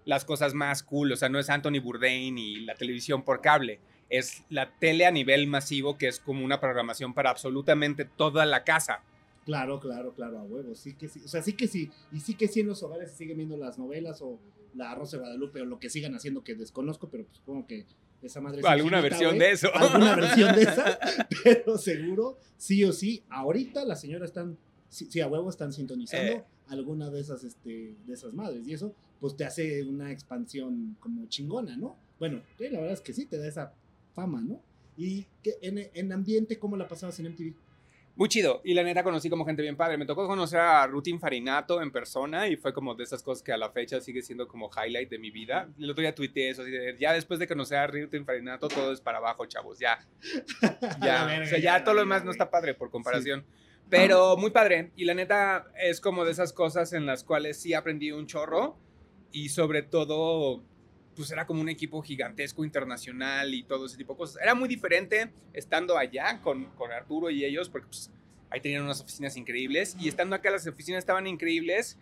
las 0.05 0.24
cosas 0.24 0.55
más 0.55 0.83
cool, 0.83 1.12
o 1.12 1.16
sea, 1.16 1.29
no 1.29 1.39
es 1.39 1.51
Anthony 1.51 1.81
Bourdain 1.83 2.39
y 2.39 2.61
la 2.61 2.74
televisión 2.74 3.24
por 3.24 3.41
cable. 3.41 3.81
Es 4.11 4.42
la 4.48 4.70
tele 4.78 5.06
a 5.06 5.11
nivel 5.11 5.46
masivo 5.46 5.98
que 5.98 6.09
es 6.09 6.18
como 6.20 6.44
una 6.44 6.61
programación 6.61 7.12
para 7.14 7.30
absolutamente 7.30 8.04
toda 8.04 8.46
la 8.46 8.64
casa. 8.64 9.02
Claro, 9.44 9.80
claro, 9.80 10.12
claro, 10.14 10.38
a 10.38 10.42
huevo, 10.42 10.74
sí 10.74 10.94
que 10.94 11.09
sí. 11.09 11.20
O 11.24 11.28
sea, 11.28 11.42
sí 11.42 11.54
que 11.54 11.68
sí. 11.68 11.90
Y 12.12 12.20
sí 12.20 12.34
que 12.34 12.48
sí 12.48 12.61
en 12.61 12.66
los 12.68 12.82
hogares 12.82 13.11
se 13.11 13.16
siguen 13.16 13.38
viendo 13.38 13.56
las 13.56 13.78
novelas 13.78 14.20
o 14.22 14.38
la 14.74 14.94
Rosa 14.94 15.16
de 15.16 15.22
Guadalupe 15.22 15.62
o 15.62 15.64
lo 15.64 15.78
que 15.78 15.88
sigan 15.90 16.14
haciendo 16.14 16.44
que 16.44 16.54
desconozco, 16.54 17.09
pero 17.09 17.24
pues 17.24 17.36
supongo 17.38 17.66
que 17.66 17.86
esa 18.22 18.40
madre 18.40 18.61
es 18.61 18.66
Alguna 18.66 19.00
versión 19.00 19.38
de 19.38 19.50
eso. 19.52 19.74
Alguna 19.74 20.14
versión 20.16 20.54
de 20.54 20.62
esa, 20.62 20.98
pero 21.44 21.78
seguro, 21.78 22.36
sí 22.56 22.84
o 22.84 22.92
sí, 22.92 23.22
ahorita 23.30 23.84
las 23.84 24.00
señoras 24.00 24.30
están, 24.30 24.59
sí, 24.88 25.06
sí, 25.11 25.20
a 25.20 25.28
huevo 25.28 25.48
están 25.48 25.72
sintonizando 25.72 26.32
Eh. 26.32 26.44
alguna 26.68 27.11
de 27.11 27.20
esas, 27.20 27.44
este, 27.44 27.94
de 28.06 28.12
esas 28.12 28.34
madres. 28.34 28.66
Y 28.68 28.74
eso, 28.74 28.94
pues 29.20 29.36
te 29.36 29.44
hace 29.44 29.82
una 29.84 30.12
expansión 30.12 30.96
como 31.00 31.26
chingona, 31.26 31.76
¿no? 31.76 31.96
Bueno, 32.18 32.42
sí, 32.59 32.68
la 32.68 32.80
verdad 32.80 32.94
es 32.94 33.00
que 33.00 33.12
sí, 33.14 33.24
te 33.26 33.38
da 33.38 33.46
esa 33.48 33.72
fama, 34.19 34.41
¿no? 34.41 34.61
Y 34.97 35.27
que 35.43 35.55
en, 35.62 35.91
en 35.95 36.12
ambiente, 36.12 36.59
¿cómo 36.59 36.77
la 36.77 36.89
pasabas 36.89 37.21
en 37.21 37.31
MTV? 37.31 37.55
Muy 38.16 38.29
chido. 38.29 38.61
Y 38.64 38.75
la 38.75 38.83
neta 38.83 39.05
conocí 39.05 39.31
como 39.31 39.47
gente 39.47 39.62
bien 39.62 39.77
padre. 39.77 39.97
Me 39.97 40.05
tocó 40.05 40.27
conocer 40.27 40.59
a 40.59 40.85
Rutin 40.89 41.21
Farinato 41.21 41.81
en 41.81 41.93
persona 41.93 42.49
y 42.49 42.57
fue 42.57 42.73
como 42.73 42.97
de 42.97 43.05
esas 43.05 43.23
cosas 43.23 43.45
que 43.45 43.53
a 43.53 43.57
la 43.57 43.71
fecha 43.71 44.01
sigue 44.01 44.23
siendo 44.23 44.49
como 44.49 44.69
highlight 44.77 45.09
de 45.09 45.21
mi 45.21 45.31
vida. 45.31 45.69
El 45.79 45.89
otro 45.89 46.03
día 46.03 46.12
tuiteé 46.12 46.51
eso, 46.51 46.62
así 46.62 46.73
de, 46.73 46.97
ya 46.99 47.12
después 47.12 47.39
de 47.39 47.47
conocer 47.47 47.79
a 47.79 47.87
Rutin 47.87 48.25
Farinato 48.25 48.66
todo 48.66 48.93
es 48.93 49.01
para 49.01 49.19
abajo, 49.19 49.47
chavos, 49.47 49.79
ya. 49.79 50.01
Ya, 51.01 51.27
verga, 51.27 51.45
o 51.45 51.49
sea, 51.49 51.59
ya, 51.59 51.79
ya 51.79 51.85
todo 51.85 51.95
lo 51.95 52.01
demás 52.01 52.25
no 52.25 52.33
está 52.33 52.51
padre 52.51 52.75
por 52.75 52.91
comparación. 52.91 53.45
Pero 53.89 54.37
muy 54.37 54.51
padre. 54.51 54.91
Y 54.97 55.05
la 55.05 55.14
neta 55.14 55.69
es 55.81 56.01
como 56.01 56.25
de 56.25 56.33
esas 56.33 56.53
cosas 56.53 56.93
en 56.93 57.07
las 57.07 57.23
cuales 57.23 57.61
sí 57.61 57.73
aprendí 57.73 58.11
un 58.11 58.27
chorro 58.27 58.77
y 59.31 59.51
sobre 59.51 59.83
todo 59.83 60.64
pues 61.19 61.33
era 61.33 61.47
como 61.47 61.61
un 61.61 61.69
equipo 61.69 62.01
gigantesco 62.01 62.64
internacional 62.64 63.53
y 63.53 63.64
todo 63.64 63.87
ese 63.87 63.97
tipo 63.97 64.12
de 64.12 64.19
cosas. 64.19 64.41
Era 64.41 64.55
muy 64.55 64.69
diferente 64.69 65.33
estando 65.53 65.99
allá 65.99 66.41
con, 66.41 66.66
con 66.77 66.93
Arturo 66.93 67.29
y 67.29 67.45
ellos 67.45 67.69
porque 67.69 67.89
pues 67.89 68.09
ahí 68.51 68.61
tenían 68.61 68.85
unas 68.85 69.01
oficinas 69.01 69.37
increíbles 69.37 69.97
y 69.99 70.09
estando 70.09 70.37
acá 70.37 70.49
las 70.51 70.64
oficinas 70.69 71.01
estaban 71.01 71.27
increíbles, 71.27 71.99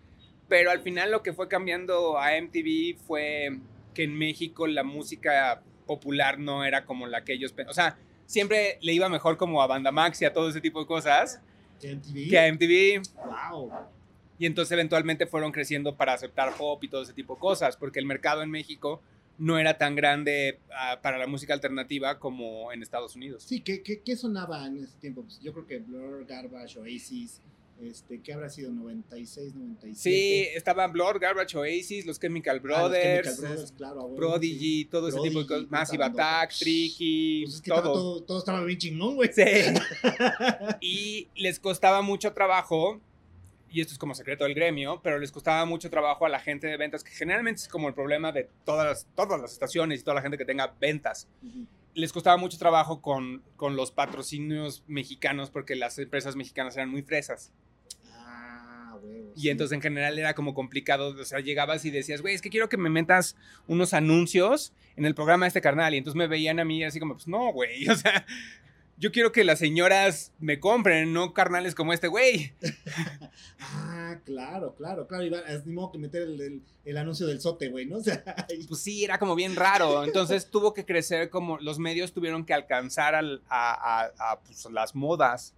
pero 0.49 0.71
al 0.71 0.81
final 0.81 1.11
lo 1.11 1.23
que 1.23 1.33
fue 1.33 1.49
cambiando 1.49 2.19
a 2.19 2.39
MTV 2.39 2.99
fue 3.07 3.59
que 3.95 4.05
en 4.05 4.17
México 4.19 4.67
la 4.67 4.85
música 4.85 5.62
popular 5.87 6.39
no 6.39 6.62
era 6.62 6.85
como 6.85 7.07
la 7.07 7.25
que 7.25 7.33
ellos, 7.33 7.55
o 7.67 7.73
sea, 7.73 7.97
siempre 8.27 8.79
le 8.83 8.93
iba 8.93 9.09
mejor 9.09 9.39
como 9.39 9.62
a 9.62 9.67
Banda 9.67 9.93
Max 9.93 10.21
y 10.21 10.27
a 10.27 10.33
todo 10.35 10.51
ese 10.51 10.61
tipo 10.61 10.81
de 10.81 10.87
cosas 10.87 11.41
¿Que 11.81 11.95
MTV? 11.97 12.29
que 12.29 12.39
a 12.39 12.53
MTV. 12.53 13.03
Wow. 13.51 13.73
Y 14.39 14.47
entonces 14.47 14.72
eventualmente 14.72 15.26
fueron 15.26 15.53
creciendo 15.53 15.97
para 15.97 16.12
aceptar 16.12 16.55
pop 16.57 16.82
y 16.84 16.89
todo 16.89 17.03
ese 17.03 17.12
tipo 17.12 17.34
de 17.34 17.41
cosas, 17.41 17.76
porque 17.76 17.99
el 17.99 18.07
mercado 18.07 18.43
en 18.43 18.51
México 18.51 19.01
no 19.39 19.59
era 19.59 19.76
tan 19.78 19.95
grande 19.95 20.61
ah, 20.74 20.99
para 21.03 21.18
la 21.18 21.26
música 21.26 21.53
alternativa 21.55 22.18
como 22.18 22.72
en 22.72 22.82
Estados 22.82 23.16
Unidos. 23.16 23.43
Sí, 23.43 23.61
¿qué, 23.61 23.82
qué, 23.82 24.01
qué 24.03 24.16
sonaba 24.16 24.66
en 24.66 24.84
ese 24.84 24.97
tiempo? 24.99 25.22
Pues 25.22 25.41
yo 25.41 25.53
creo 25.53 25.66
que 25.66 25.78
Blur, 25.78 26.24
Garbage, 26.26 26.78
Oasis, 26.78 27.41
este, 27.82 28.22
¿qué 28.22 28.32
habrá 28.32 28.49
sido? 28.49 28.70
¿96, 28.70 29.53
97? 29.53 29.95
Sí, 29.95 30.49
estaban 30.55 30.91
Blur, 30.93 31.18
Garbage, 31.18 31.57
Oasis, 31.59 32.07
los 32.07 32.18
Chemical 32.18 32.57
Ah, 32.57 32.59
los 32.59 32.62
Brothers, 32.62 33.28
Chemical 33.28 33.49
Brothers, 33.51 33.72
claro, 33.72 34.01
a 34.01 34.05
huevo, 34.05 34.16
Prodigy, 34.16 34.78
sí. 34.82 34.84
todo 34.87 35.09
ese 35.09 35.20
tipo 35.20 35.41
de 35.41 35.47
cosas. 35.47 35.70
Massive 35.70 36.05
Attack. 36.05 36.55
Tricky, 36.59 37.43
Pues 37.45 37.57
es 37.57 37.61
que 37.61 37.70
estaba 37.70 37.82
todo. 37.82 37.95
todo, 37.95 38.22
todo 38.22 38.39
estaba 38.39 38.64
bien 38.64 38.78
chingón, 38.78 39.16
güey. 39.16 39.30
Sí. 39.32 39.43
y 40.80 41.28
les 41.37 41.61
costaba 41.61 42.01
mucho 42.01 42.32
trabajo, 42.32 43.01
y 43.77 43.83
esto 43.83 43.93
es 43.93 43.99
como 43.99 44.14
secreto 44.14 44.45
del 44.45 44.55
gremio, 44.55 45.03
pero 45.03 45.18
les 45.18 45.31
costaba 45.31 45.66
mucho 45.66 45.91
trabajo 45.91 46.24
a 46.24 46.31
la 46.31 46.41
gente 46.41 46.66
de 46.66 46.79
ventas, 46.79 47.05
que 47.05 47.11
generalmente 47.11 47.61
es 47.61 47.68
como 47.68 47.89
el 47.89 47.95
problema 47.95 48.33
de 48.33 48.49
todas 48.64 48.87
las, 48.87 49.07
todas 49.14 49.39
las 49.39 49.53
estaciones 49.53 50.01
y 50.01 50.03
toda 50.03 50.14
la 50.14 50.22
gente 50.22 50.39
que 50.39 50.47
tenga 50.47 50.74
ventas. 50.81 51.29
Les 51.93 52.11
costaba 52.11 52.39
mucho 52.39 52.57
trabajo 52.57 53.03
con, 53.03 53.43
con 53.57 53.77
los 53.77 53.91
patrocinios 53.91 54.83
mexicanos 54.87 55.51
porque 55.51 55.77
las 55.77 55.99
empresas 55.99 56.37
mexicanas 56.37 56.74
eran 56.79 56.89
muy 56.89 57.03
fresas. 57.03 57.53
Ah. 58.14 58.97
Y 59.37 59.51
entonces 59.51 59.74
en 59.74 59.83
general 59.83 60.18
era 60.18 60.33
como 60.33 60.55
complicado, 60.55 61.11
o 61.11 61.24
sea, 61.27 61.41
llegabas 61.41 61.85
y 61.85 61.91
decías, 61.91 62.22
güey, 62.22 62.35
es 62.35 62.41
que 62.41 62.49
quiero 62.49 62.70
que 62.70 62.79
me 62.79 62.89
metas 62.89 63.37
unos 63.66 63.93
anuncios 63.93 64.72
en 64.97 65.05
el 65.05 65.14
programa 65.14 65.45
de 65.45 65.49
este 65.49 65.61
carnal. 65.61 65.93
Y 65.93 65.99
entonces 65.99 66.16
me 66.16 66.29
veían 66.29 66.61
a 66.61 66.64
mí 66.64 66.83
así 66.83 66.99
como, 66.99 67.12
pues 67.12 67.29
no, 67.29 67.53
güey, 67.53 67.87
o 67.91 67.95
sea, 67.95 68.24
yo 68.99 69.12
quiero 69.12 69.30
que 69.32 69.44
las 69.44 69.59
señoras 69.59 70.32
me 70.38 70.59
compren, 70.61 71.12
no 71.12 71.34
carnales 71.34 71.74
como 71.74 71.92
este 71.92 72.09
güey. 72.09 72.53
Ah, 73.59 74.18
claro, 74.24 74.74
claro, 74.74 75.07
claro. 75.07 75.24
Iba, 75.24 75.40
es 75.40 75.66
ni 75.66 75.72
modo 75.74 75.92
que 75.92 75.99
meter 75.99 76.22
el, 76.22 76.40
el- 76.40 76.62
el 76.84 76.97
anuncio 76.97 77.26
del 77.26 77.40
sote, 77.40 77.68
güey, 77.68 77.86
¿no? 77.86 77.97
O 77.99 78.03
sea, 78.03 78.22
ahí- 78.49 78.66
Pues 78.66 78.80
sí, 78.80 79.05
era 79.05 79.18
como 79.18 79.34
bien 79.34 79.55
raro. 79.57 80.05
Entonces 80.05 80.47
tuvo 80.51 80.72
que 80.74 80.84
crecer 80.84 81.30
como 81.30 81.59
los 81.59 81.78
medios 81.78 82.12
tuvieron 82.12 82.44
que 82.44 82.55
alcanzar 82.55 83.14
al- 83.14 83.42
a, 83.49 84.05
a- 84.07 84.32
a, 84.32 84.40
pues, 84.40 84.66
las 84.70 84.94
modas. 84.94 85.55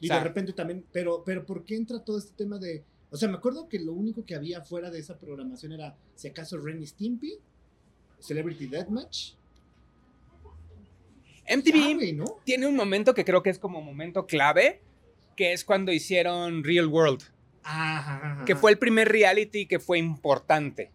y 0.00 0.06
o 0.06 0.08
sea- 0.08 0.18
de 0.18 0.24
repente 0.24 0.52
también, 0.52 0.84
pero, 0.92 1.22
pero 1.24 1.44
¿por 1.46 1.64
qué 1.64 1.76
entra 1.76 2.00
todo 2.00 2.18
este 2.18 2.32
tema 2.36 2.58
de... 2.58 2.84
O 3.10 3.16
sea, 3.16 3.28
me 3.28 3.36
acuerdo 3.36 3.68
que 3.68 3.78
lo 3.78 3.92
único 3.92 4.24
que 4.24 4.34
había 4.34 4.60
fuera 4.62 4.90
de 4.90 4.98
esa 4.98 5.16
programación 5.16 5.72
era, 5.72 5.96
si 6.16 6.28
acaso, 6.28 6.58
Ren 6.58 6.84
Stimpy, 6.86 7.38
Celebrity 8.18 8.66
Deathmatch. 8.66 9.32
MTV 11.48 12.22
Ah, 12.22 12.24
tiene 12.44 12.66
un 12.66 12.76
momento 12.76 13.14
que 13.14 13.24
creo 13.24 13.42
que 13.42 13.50
es 13.50 13.58
como 13.58 13.80
momento 13.80 14.26
clave, 14.26 14.80
que 15.36 15.52
es 15.52 15.64
cuando 15.64 15.92
hicieron 15.92 16.64
Real 16.64 16.86
World, 16.86 17.22
Ajá, 17.62 18.16
ajá, 18.22 18.44
que 18.44 18.56
fue 18.56 18.70
el 18.70 18.78
primer 18.78 19.08
reality 19.08 19.66
que 19.66 19.78
fue 19.78 19.98
importante. 19.98 20.90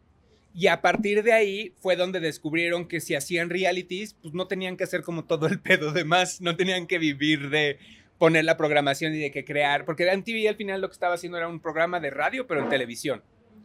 Y 0.53 0.67
a 0.67 0.81
partir 0.81 1.23
de 1.23 1.31
ahí 1.31 1.73
fue 1.79 1.95
donde 1.95 2.19
descubrieron 2.19 2.87
que 2.87 2.99
si 2.99 3.15
hacían 3.15 3.49
realities, 3.49 4.15
pues 4.21 4.33
no 4.33 4.47
tenían 4.47 4.75
que 4.75 4.83
hacer 4.83 5.01
como 5.03 5.23
todo 5.23 5.47
el 5.47 5.59
pedo 5.61 5.93
de 5.93 6.03
más, 6.03 6.41
no 6.41 6.55
tenían 6.55 6.87
que 6.87 6.97
vivir 6.97 7.49
de 7.49 7.77
poner 8.17 8.45
la 8.45 8.57
programación 8.57 9.15
y 9.15 9.19
de 9.19 9.31
que 9.31 9.45
crear, 9.45 9.85
porque 9.85 10.05
MTV 10.05 10.47
al 10.47 10.55
final 10.55 10.81
lo 10.81 10.89
que 10.89 10.93
estaba 10.93 11.15
haciendo 11.15 11.37
era 11.37 11.47
un 11.47 11.59
programa 11.59 11.99
de 11.99 12.11
radio, 12.11 12.45
pero 12.45 12.61
en 12.61 12.69
televisión. 12.69 13.23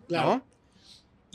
Claro. 0.09 0.37
¿no? 0.37 0.56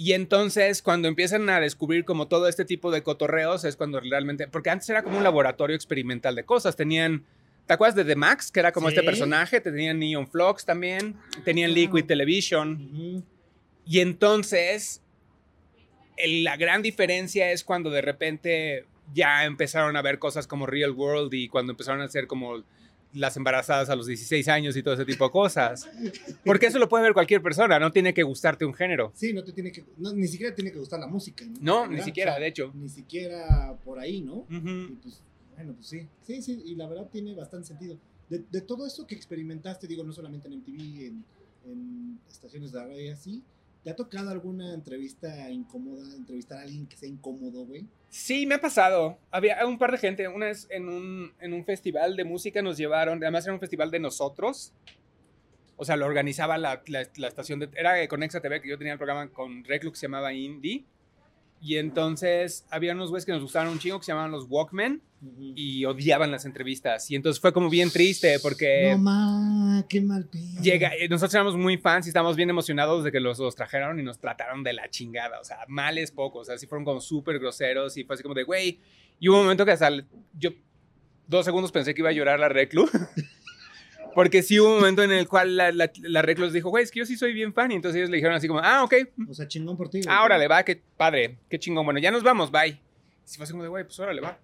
Y 0.03 0.13
entonces 0.13 0.81
cuando 0.81 1.07
empiezan 1.07 1.47
a 1.51 1.59
descubrir 1.59 2.05
como 2.05 2.27
todo 2.27 2.47
este 2.47 2.65
tipo 2.65 2.89
de 2.89 3.03
cotorreos 3.03 3.63
es 3.65 3.75
cuando 3.75 3.99
realmente, 3.99 4.47
porque 4.47 4.71
antes 4.71 4.89
era 4.89 5.03
como 5.03 5.19
un 5.19 5.23
laboratorio 5.23 5.75
experimental 5.75 6.33
de 6.33 6.43
cosas, 6.43 6.75
tenían, 6.75 7.23
¿te 7.67 7.73
acuerdas 7.75 7.93
de 7.95 8.05
The 8.05 8.15
Max? 8.15 8.49
Que 8.51 8.61
era 8.61 8.71
como 8.71 8.89
Sí. 8.89 8.95
este 8.95 9.05
personaje, 9.05 9.61
tenían 9.61 9.99
Neon 9.99 10.25
Flux 10.27 10.65
también, 10.65 11.17
tenían. 11.45 11.71
Liquid 11.75 12.05
Television. 12.05 13.23
Y 13.85 13.99
entonces 13.99 15.03
el- 16.17 16.43
la 16.45 16.57
gran 16.57 16.81
diferencia 16.81 17.51
es 17.51 17.63
cuando 17.63 17.91
de 17.91 18.01
repente 18.01 18.85
ya 19.13 19.45
empezaron 19.45 19.95
a 19.97 20.01
ver 20.01 20.17
cosas 20.17 20.47
como 20.47 20.65
Real 20.65 20.91
World 20.91 21.31
y 21.35 21.47
cuando 21.47 21.73
empezaron 21.73 22.01
a 22.01 22.05
hacer 22.05 22.25
como 22.25 22.63
las 23.13 23.35
embarazadas 23.37 23.89
a 23.89 23.95
los 23.95 24.07
16 24.07 24.47
años 24.47 24.75
y 24.77 24.83
todo 24.83 24.93
ese 24.93 25.05
tipo 25.05 25.25
de 25.25 25.31
cosas. 25.31 25.87
Porque 26.45 26.67
eso 26.67 26.79
lo 26.79 26.87
puede 26.89 27.03
ver 27.03 27.13
cualquier 27.13 27.41
persona, 27.41 27.79
no 27.79 27.91
tiene 27.91 28.13
que 28.13 28.23
gustarte 28.23 28.65
un 28.65 28.73
género. 28.73 29.11
Sí, 29.15 29.33
no 29.33 29.43
te 29.43 29.51
tiene 29.51 29.71
que, 29.71 29.83
no, 29.97 30.13
ni 30.13 30.27
siquiera 30.27 30.55
tiene 30.55 30.71
que 30.71 30.79
gustar 30.79 30.99
la 30.99 31.07
música. 31.07 31.45
No, 31.59 31.85
No, 31.85 31.87
ni 31.91 32.01
siquiera, 32.01 32.31
O 32.31 32.35
sea, 32.35 32.41
de 32.41 32.47
hecho. 32.47 32.71
Ni 32.73 32.89
siquiera 32.89 33.75
por 33.83 33.99
ahí, 33.99 34.21
¿no? 34.21 34.45
Y 34.49 34.57
Ujú. 34.57 34.95
pues, 35.01 35.21
bueno, 35.55 35.73
pues 35.73 35.87
sí. 35.87 36.07
Sí, 36.25 36.41
sí, 36.41 36.61
y 36.65 36.75
la 36.75 36.87
verdad 36.87 37.07
tiene 37.11 37.35
bastante 37.35 37.67
sentido. 37.67 37.97
De, 38.29 38.43
de 38.49 38.61
todo 38.61 38.87
esto 38.87 39.05
que 39.05 39.15
experimentaste, 39.15 39.87
digo, 39.87 40.03
no 40.03 40.13
solamente 40.13 40.47
en 40.47 40.53
MTV, 40.55 41.05
en, 41.07 41.25
en 41.65 42.19
estaciones 42.29 42.71
de 42.71 42.79
radio 42.79 43.01
y 43.01 43.09
así, 43.09 43.43
¿te 43.83 43.89
ha 43.89 43.95
tocado 43.95 44.29
alguna 44.29 44.73
entrevista 44.73 45.49
incómoda, 45.49 46.03
entrevistar 46.15 46.59
a 46.59 46.61
alguien 46.63 46.87
que 46.87 46.97
sea 46.97 47.09
incómodo, 47.09 47.65
güey? 47.65 47.87
Sí, 48.09 48.45
me 48.45 48.55
ha 48.55 48.61
pasado. 48.61 49.17
Había 49.31 49.65
un 49.65 49.77
par 49.77 49.91
de 49.91 49.97
gente. 49.97 50.27
Una 50.27 50.47
vez 50.47 50.67
en 50.69 50.89
un, 50.89 51.31
en 51.39 51.53
un 51.53 51.63
festival 51.65 52.15
de 52.15 52.23
música 52.25 52.61
nos 52.61 52.77
llevaron, 52.77 53.23
además 53.23 53.45
era 53.45 53.53
un 53.53 53.59
festival 53.59 53.89
de 53.91 53.99
nosotros. 53.99 54.73
O 55.77 55.85
sea, 55.85 55.95
lo 55.95 56.05
organizaba 56.05 56.57
la, 56.57 56.83
la- 56.87 57.27
estación 57.27 57.59
de... 57.59 57.69
Era 57.75 58.07
con 58.07 58.21
Exa 58.21 58.39
TV, 58.41 58.61
que 58.61 58.69
yo 58.69 58.77
tenía 58.77 58.93
el 58.93 58.99
programa 58.99 59.29
con 59.31 59.63
Reclux 59.63 59.93
que 59.93 59.99
se 60.01 60.05
llamaba 60.07 60.31
Indie. 60.33 60.85
Y 61.61 61.77
entonces 61.77 62.65
había 62.71 62.93
unos 62.93 63.09
güeyes 63.11 63.25
que 63.25 63.31
nos 63.31 63.43
gustaban 63.43 63.69
un 63.69 63.77
chingo 63.77 63.99
que 63.99 64.05
se 64.05 64.11
llamaban 64.11 64.31
los 64.31 64.47
Walkmen 64.49 65.01
Ujú. 65.21 65.53
y 65.55 65.85
odiaban 65.85 66.31
las 66.31 66.45
entrevistas. 66.45 67.09
Y 67.11 67.15
entonces 67.15 67.39
fue 67.39 67.53
como 67.53 67.69
bien 67.69 67.91
triste 67.91 68.39
porque... 68.39 68.89
no, 68.93 68.97
ma, 68.97 69.85
qué 69.87 70.01
mal 70.01 70.25
pedo. 70.25 70.59
Llega, 70.63 70.95
eh, 70.95 71.07
nosotros 71.07 71.35
éramos 71.35 71.55
muy 71.55 71.77
fans 71.77 72.07
y 72.07 72.09
estábamos 72.09 72.35
bien 72.35 72.49
emocionados 72.49 73.03
de 73.03 73.11
que 73.11 73.19
los, 73.19 73.37
los 73.37 73.55
trajeron 73.55 73.99
y 73.99 74.03
nos 74.03 74.17
trataron 74.19 74.63
de 74.63 74.73
la 74.73 74.89
chingada. 74.89 75.39
O 75.39 75.43
sea, 75.43 75.59
males 75.67 76.11
pocos. 76.11 76.49
Así 76.49 76.65
fueron 76.65 76.83
como 76.83 76.99
súper 76.99 77.37
groseros 77.37 77.95
y 77.95 78.03
fue 78.03 78.15
así 78.15 78.23
como 78.23 78.33
de, 78.33 78.43
güey. 78.43 78.79
Y 79.19 79.29
hubo 79.29 79.37
un 79.37 79.43
momento 79.43 79.63
que 79.63 79.71
hasta 79.71 79.89
yo 80.39 80.49
dos 81.27 81.45
segundos 81.45 81.71
pensé 81.71 81.93
que 81.93 82.01
iba 82.01 82.09
a 82.09 82.13
llorar 82.13 82.39
la 82.39 82.49
reclu. 82.49 82.89
Porque 84.13 84.43
sí 84.43 84.59
hubo 84.59 84.69
un 84.69 84.75
momento 84.75 85.03
en 85.03 85.11
el 85.11 85.27
cual 85.27 85.55
la, 85.55 85.71
la, 85.71 85.87
dijo, 86.51 86.69
güey, 86.69 86.83
es 86.83 86.91
que 86.91 86.99
yo 86.99 87.05
sí 87.05 87.15
soy 87.15 87.33
bien 87.33 87.53
fan. 87.53 87.71
Y 87.71 87.75
entonces 87.75 87.97
ellos 87.97 88.09
le 88.09 88.17
dijeron 88.17 88.35
así 88.35 88.47
como, 88.47 88.59
ah, 88.59 88.83
ok. 88.83 88.93
O 89.29 89.33
sea, 89.33 89.47
chingón 89.47 89.77
por 89.77 89.89
ti. 89.89 90.01
Ah, 90.07 90.23
órale, 90.23 90.47
va, 90.47 90.63
qué 90.63 90.81
padre, 90.97 91.37
qué 91.49 91.59
chingón. 91.59 91.85
Bueno, 91.85 91.99
ya 91.99 92.11
nos 92.11 92.23
vamos, 92.23 92.51
bye. 92.51 92.69
Y 92.69 92.79
sí 93.23 93.37
fue 93.37 93.43
así 93.43 93.51
como 93.53 93.63
de, 93.63 93.69
güey, 93.69 93.83
pues 93.83 93.99
órale, 93.99 94.21
va. 94.21 94.37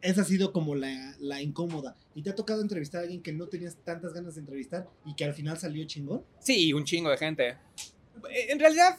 Esa 0.00 0.22
ha 0.22 0.24
sido 0.24 0.52
como 0.52 0.74
la, 0.74 1.14
la 1.18 1.42
incómoda. 1.42 1.96
¿Y 2.14 2.22
te 2.22 2.30
ha 2.30 2.34
tocado 2.34 2.62
entrevistar 2.62 3.00
a 3.00 3.02
alguien 3.02 3.22
que 3.22 3.32
no 3.32 3.48
tenías 3.48 3.76
tantas 3.84 4.14
ganas 4.14 4.34
de 4.34 4.40
entrevistar 4.40 4.88
y 5.04 5.14
que 5.14 5.24
al 5.24 5.34
final 5.34 5.58
salió 5.58 5.84
chingón? 5.84 6.24
Sí, 6.38 6.72
un 6.72 6.84
chingo 6.84 7.10
de 7.10 7.18
gente. 7.18 7.48
Eh, 8.30 8.46
En 8.48 8.58
realidad, 8.58 8.96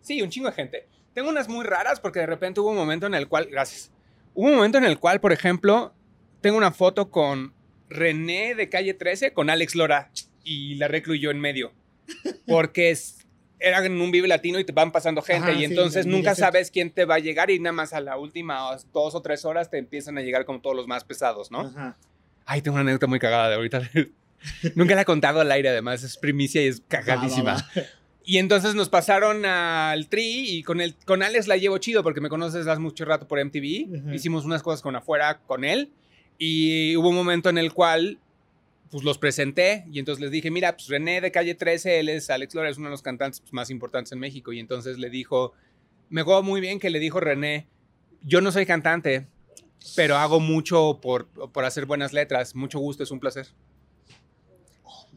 sí, 0.00 0.22
un 0.22 0.30
chingo 0.30 0.48
de 0.48 0.54
gente. 0.54 0.86
Tengo 1.12 1.28
unas 1.28 1.48
muy 1.48 1.64
raras 1.64 1.98
porque 1.98 2.20
de 2.20 2.26
repente 2.26 2.60
hubo 2.60 2.70
un 2.70 2.76
momento 2.76 3.06
en 3.06 3.14
el 3.14 3.28
cual, 3.28 3.48
gracias, 3.50 3.90
hubo 4.34 4.46
un 4.46 4.54
momento 4.54 4.78
en 4.78 4.84
el 4.84 4.98
cual, 4.98 5.20
por 5.20 5.32
ejemplo, 5.32 5.92
tengo 6.40 6.56
una 6.56 6.70
foto 6.70 7.10
con 7.10 7.52
René 7.92 8.54
de 8.54 8.68
calle 8.68 8.94
13 8.94 9.32
con 9.32 9.50
Alex 9.50 9.74
Lora 9.74 10.10
y 10.44 10.74
la 10.76 10.88
recluyó 10.88 11.30
en 11.30 11.40
medio. 11.40 11.72
Porque 12.46 12.90
es, 12.90 13.26
era 13.58 13.84
en 13.84 14.00
un 14.00 14.10
Vive 14.10 14.28
Latino 14.28 14.58
y 14.58 14.64
te 14.64 14.72
van 14.72 14.92
pasando 14.92 15.22
gente 15.22 15.50
Ajá, 15.50 15.60
y 15.60 15.64
entonces 15.64 16.06
nunca 16.06 16.34
sabes 16.34 16.70
quién 16.70 16.90
te 16.90 17.04
va 17.04 17.16
a 17.16 17.18
llegar 17.18 17.50
y 17.50 17.58
nada 17.58 17.72
más 17.72 17.92
a 17.92 18.00
la 18.00 18.16
última 18.16 18.76
dos 18.92 19.14
o 19.14 19.22
tres 19.22 19.44
horas 19.44 19.70
te 19.70 19.78
empiezan 19.78 20.18
a 20.18 20.22
llegar 20.22 20.44
como 20.44 20.60
todos 20.60 20.76
los 20.76 20.86
más 20.88 21.04
pesados, 21.04 21.50
¿no? 21.50 21.60
Ajá. 21.60 21.96
Ay, 22.44 22.60
tengo 22.60 22.74
una 22.74 22.82
anécdota 22.82 23.06
muy 23.06 23.18
cagada 23.18 23.48
de 23.48 23.54
ahorita. 23.54 23.88
Nunca 24.74 24.96
la 24.96 25.02
he 25.02 25.04
contado 25.04 25.40
al 25.40 25.52
aire, 25.52 25.68
además, 25.68 26.02
es 26.02 26.16
primicia 26.16 26.62
y 26.62 26.66
es 26.66 26.82
cagadísima. 26.88 27.54
Va, 27.54 27.58
va, 27.58 27.72
va. 27.76 27.82
Y 28.24 28.38
entonces 28.38 28.74
nos 28.74 28.88
pasaron 28.88 29.44
al 29.44 30.08
Tri 30.08 30.58
y 30.58 30.62
con, 30.62 30.80
el, 30.80 30.94
con 31.06 31.22
Alex 31.22 31.48
la 31.48 31.56
llevo 31.56 31.78
chido 31.78 32.02
porque 32.02 32.20
me 32.20 32.28
conoces 32.28 32.66
hace 32.66 32.80
mucho 32.80 33.04
rato 33.04 33.26
por 33.26 33.44
MTV. 33.44 34.12
Hicimos 34.14 34.44
unas 34.44 34.62
cosas 34.62 34.82
con 34.82 34.94
afuera 34.94 35.40
con 35.46 35.64
él 35.64 35.90
y 36.38 36.96
hubo 36.96 37.08
un 37.10 37.14
momento 37.16 37.48
en 37.50 37.58
el 37.58 37.72
cual 37.72 38.18
pues 38.90 39.04
los 39.04 39.16
presenté 39.18 39.84
y 39.90 39.98
entonces 39.98 40.20
les 40.20 40.30
dije, 40.30 40.50
mira, 40.50 40.76
pues 40.76 40.88
René 40.88 41.20
de 41.20 41.30
Calle 41.32 41.54
13, 41.54 42.00
él 42.00 42.08
es 42.10 42.28
Alex 42.28 42.54
Lora, 42.54 42.68
es 42.68 42.76
uno 42.76 42.88
de 42.88 42.90
los 42.92 43.00
cantantes 43.02 43.40
pues, 43.40 43.52
más 43.52 43.70
importantes 43.70 44.12
en 44.12 44.18
México 44.18 44.52
y 44.52 44.58
entonces 44.60 44.98
le 44.98 45.08
dijo, 45.08 45.52
me 46.10 46.20
acuerdo 46.20 46.42
muy 46.42 46.60
bien 46.60 46.78
que 46.78 46.90
le 46.90 46.98
dijo 46.98 47.18
René, 47.20 47.66
yo 48.22 48.40
no 48.42 48.52
soy 48.52 48.66
cantante, 48.66 49.26
pero 49.96 50.16
hago 50.18 50.40
mucho 50.40 50.98
por, 51.00 51.26
por 51.28 51.64
hacer 51.64 51.86
buenas 51.86 52.12
letras, 52.12 52.54
mucho 52.54 52.78
gusto, 52.80 53.02
es 53.02 53.10
un 53.10 53.18
placer. 53.20 53.46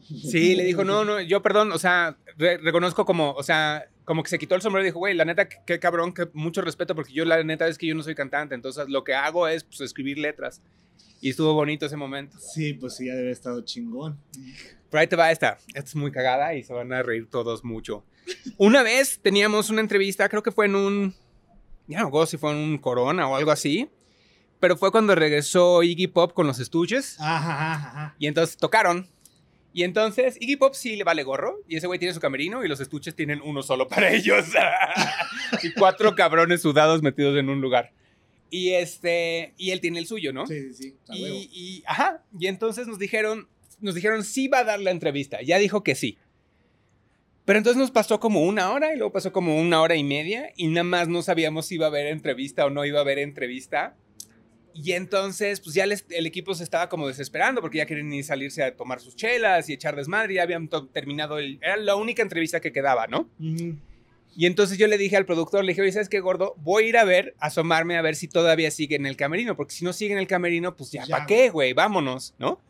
Sí, 0.08 0.54
le 0.54 0.64
dijo, 0.64 0.84
no, 0.84 1.04
no, 1.04 1.20
yo 1.20 1.42
perdón, 1.42 1.72
o 1.72 1.78
sea, 1.78 2.16
re- 2.38 2.58
reconozco 2.58 3.04
como, 3.04 3.32
o 3.32 3.42
sea, 3.42 3.86
como 4.06 4.22
que 4.22 4.30
se 4.30 4.38
quitó 4.38 4.54
el 4.54 4.62
sombrero 4.62 4.84
y 4.84 4.88
dijo, 4.88 5.00
güey, 5.00 5.14
la 5.14 5.24
neta, 5.24 5.48
qué, 5.48 5.80
cabrón, 5.80 6.14
que 6.14 6.28
mucho 6.32 6.62
respeto, 6.62 6.94
porque 6.94 7.12
yo 7.12 7.24
la 7.24 7.42
neta 7.42 7.66
es 7.66 7.76
que 7.76 7.88
yo 7.88 7.94
no 7.94 8.04
soy 8.04 8.14
cantante, 8.14 8.54
entonces 8.54 8.88
lo 8.88 9.02
que 9.02 9.14
hago 9.14 9.48
es 9.48 9.64
pues, 9.64 9.80
escribir 9.80 10.16
letras. 10.18 10.62
Y 11.20 11.30
estuvo 11.30 11.52
bonito 11.54 11.86
ese 11.86 11.96
momento. 11.96 12.38
Sí, 12.38 12.72
pues 12.74 12.94
sí, 12.96 13.06
ya 13.06 13.12
debe 13.12 13.24
haber 13.24 13.32
estado 13.32 13.60
chingón. 13.62 14.16
Pero 14.90 15.00
ahí 15.00 15.08
te 15.08 15.16
va 15.16 15.32
esta. 15.32 15.58
Esta 15.68 15.80
es 15.80 15.96
muy 15.96 16.12
cagada 16.12 16.54
y 16.54 16.62
se 16.62 16.72
van 16.72 16.92
a 16.92 17.02
reír 17.02 17.28
todos 17.28 17.64
mucho. 17.64 18.04
Una 18.58 18.84
vez 18.84 19.18
teníamos 19.20 19.70
una 19.70 19.80
entrevista, 19.80 20.28
creo 20.28 20.42
que 20.42 20.52
fue 20.52 20.66
en 20.66 20.76
un. 20.76 21.14
Ya 21.88 21.98
no 21.98 22.04
me 22.04 22.08
acuerdo 22.08 22.26
si 22.26 22.36
fue 22.36 22.52
en 22.52 22.58
un 22.58 22.78
Corona 22.78 23.28
o 23.28 23.34
algo 23.34 23.50
así. 23.50 23.90
Pero 24.60 24.76
fue 24.76 24.92
cuando 24.92 25.16
regresó 25.16 25.82
Iggy 25.82 26.06
Pop 26.06 26.32
con 26.32 26.46
los 26.46 26.60
estuches. 26.60 27.16
Ajá, 27.18 27.72
ajá, 27.72 27.88
ajá. 27.88 28.16
Y 28.20 28.28
entonces 28.28 28.56
tocaron. 28.56 29.08
Y 29.76 29.82
entonces 29.82 30.38
Iggy 30.40 30.56
Pop 30.56 30.72
sí 30.72 30.96
le 30.96 31.04
vale 31.04 31.22
gorro. 31.22 31.60
Y 31.68 31.76
ese 31.76 31.86
güey 31.86 31.98
tiene 31.98 32.14
su 32.14 32.18
camerino 32.20 32.64
y 32.64 32.68
los 32.68 32.80
estuches 32.80 33.14
tienen 33.14 33.42
uno 33.44 33.62
solo 33.62 33.86
para 33.88 34.10
ellos. 34.10 34.46
y 35.62 35.70
cuatro 35.72 36.14
cabrones 36.14 36.62
sudados 36.62 37.02
metidos 37.02 37.36
en 37.38 37.50
un 37.50 37.60
lugar. 37.60 37.92
Y 38.48 38.70
este. 38.70 39.52
Y 39.58 39.72
él 39.72 39.82
tiene 39.82 39.98
el 39.98 40.06
suyo, 40.06 40.32
¿no? 40.32 40.46
Sí, 40.46 40.72
sí, 40.72 40.74
sí. 40.74 40.94
huevo. 41.10 41.26
Y, 41.36 41.50
y- 41.52 41.82
ajá, 41.86 42.24
y 42.40 42.46
entonces 42.46 42.86
nos 42.86 42.98
dijeron, 42.98 43.48
nos 43.80 43.94
dijeron 43.94 44.24
sí 44.24 44.48
va 44.48 44.60
a 44.60 44.64
dar 44.64 44.80
la 44.80 44.92
entrevista. 44.92 45.42
Ya 45.42 45.58
dijo 45.58 45.84
que 45.84 45.94
sí. 45.94 46.16
Pero 47.44 47.58
entonces 47.58 47.78
nos 47.78 47.90
pasó 47.90 48.18
como 48.18 48.44
una 48.44 48.72
hora 48.72 48.94
y 48.94 48.96
luego 48.96 49.12
pasó 49.12 49.30
como 49.30 49.60
una 49.60 49.82
hora 49.82 49.94
y 49.96 50.04
media 50.04 50.54
y 50.56 50.68
nada 50.68 50.84
más 50.84 51.06
no 51.08 51.20
sabíamos 51.20 51.66
si 51.66 51.74
iba 51.74 51.84
a 51.84 51.90
haber 51.90 52.06
entrevista 52.06 52.64
o 52.64 52.70
no 52.70 52.86
iba 52.86 53.00
a 53.00 53.02
haber 53.02 53.18
entrevista. 53.18 53.94
Y 54.78 54.92
entonces, 54.92 55.60
pues 55.60 55.74
ya 55.74 55.86
les- 55.86 56.04
el 56.10 56.26
equipo 56.26 56.54
se 56.54 56.62
estaba 56.64 56.88
como 56.88 57.08
desesperando 57.08 57.60
porque 57.62 57.78
ya 57.78 57.86
querían 57.86 58.12
ir 58.12 58.24
salirse 58.24 58.62
a 58.62 58.76
tomar 58.76 59.00
sus 59.00 59.16
chelas 59.16 59.68
y 59.68 59.72
echar 59.72 59.96
desmadre. 59.96 60.34
Ya 60.34 60.42
habían 60.42 60.68
terminado 60.92 61.38
el... 61.38 61.58
Era 61.62 61.76
la 61.78 61.94
única 61.96 62.22
entrevista 62.22 62.60
que 62.60 62.72
quedaba, 62.72 63.06
¿no? 63.06 63.28
Y 64.38 64.44
entonces 64.44 64.76
yo 64.76 64.86
le 64.86 64.98
dije 64.98 65.16
al 65.16 65.24
productor, 65.24 65.64
le 65.64 65.72
dije, 65.72 65.80
oye, 65.80 65.92
¿sabes 65.92 66.10
qué, 66.10 66.20
gordo? 66.20 66.54
Voy 66.58 66.84
a 66.84 66.88
ir 66.88 66.96
a 66.98 67.04
ver, 67.04 67.34
asomarme 67.38 67.96
a 67.96 68.02
ver 68.02 68.16
si 68.16 68.28
todavía 68.28 68.70
sigue 68.70 68.96
en 68.96 69.06
el 69.06 69.16
camerino, 69.16 69.56
porque 69.56 69.72
si 69.72 69.82
no 69.84 69.94
sigue 69.94 70.12
en 70.12 70.18
el 70.18 70.26
camerino, 70.26 70.76
pues 70.76 70.92
ya, 70.92 71.04
Ya. 71.06 71.16
¿para 71.16 71.26
qué, 71.26 71.48
güey? 71.48 71.72
Vámonos, 71.72 72.34
¿no? 72.38 72.60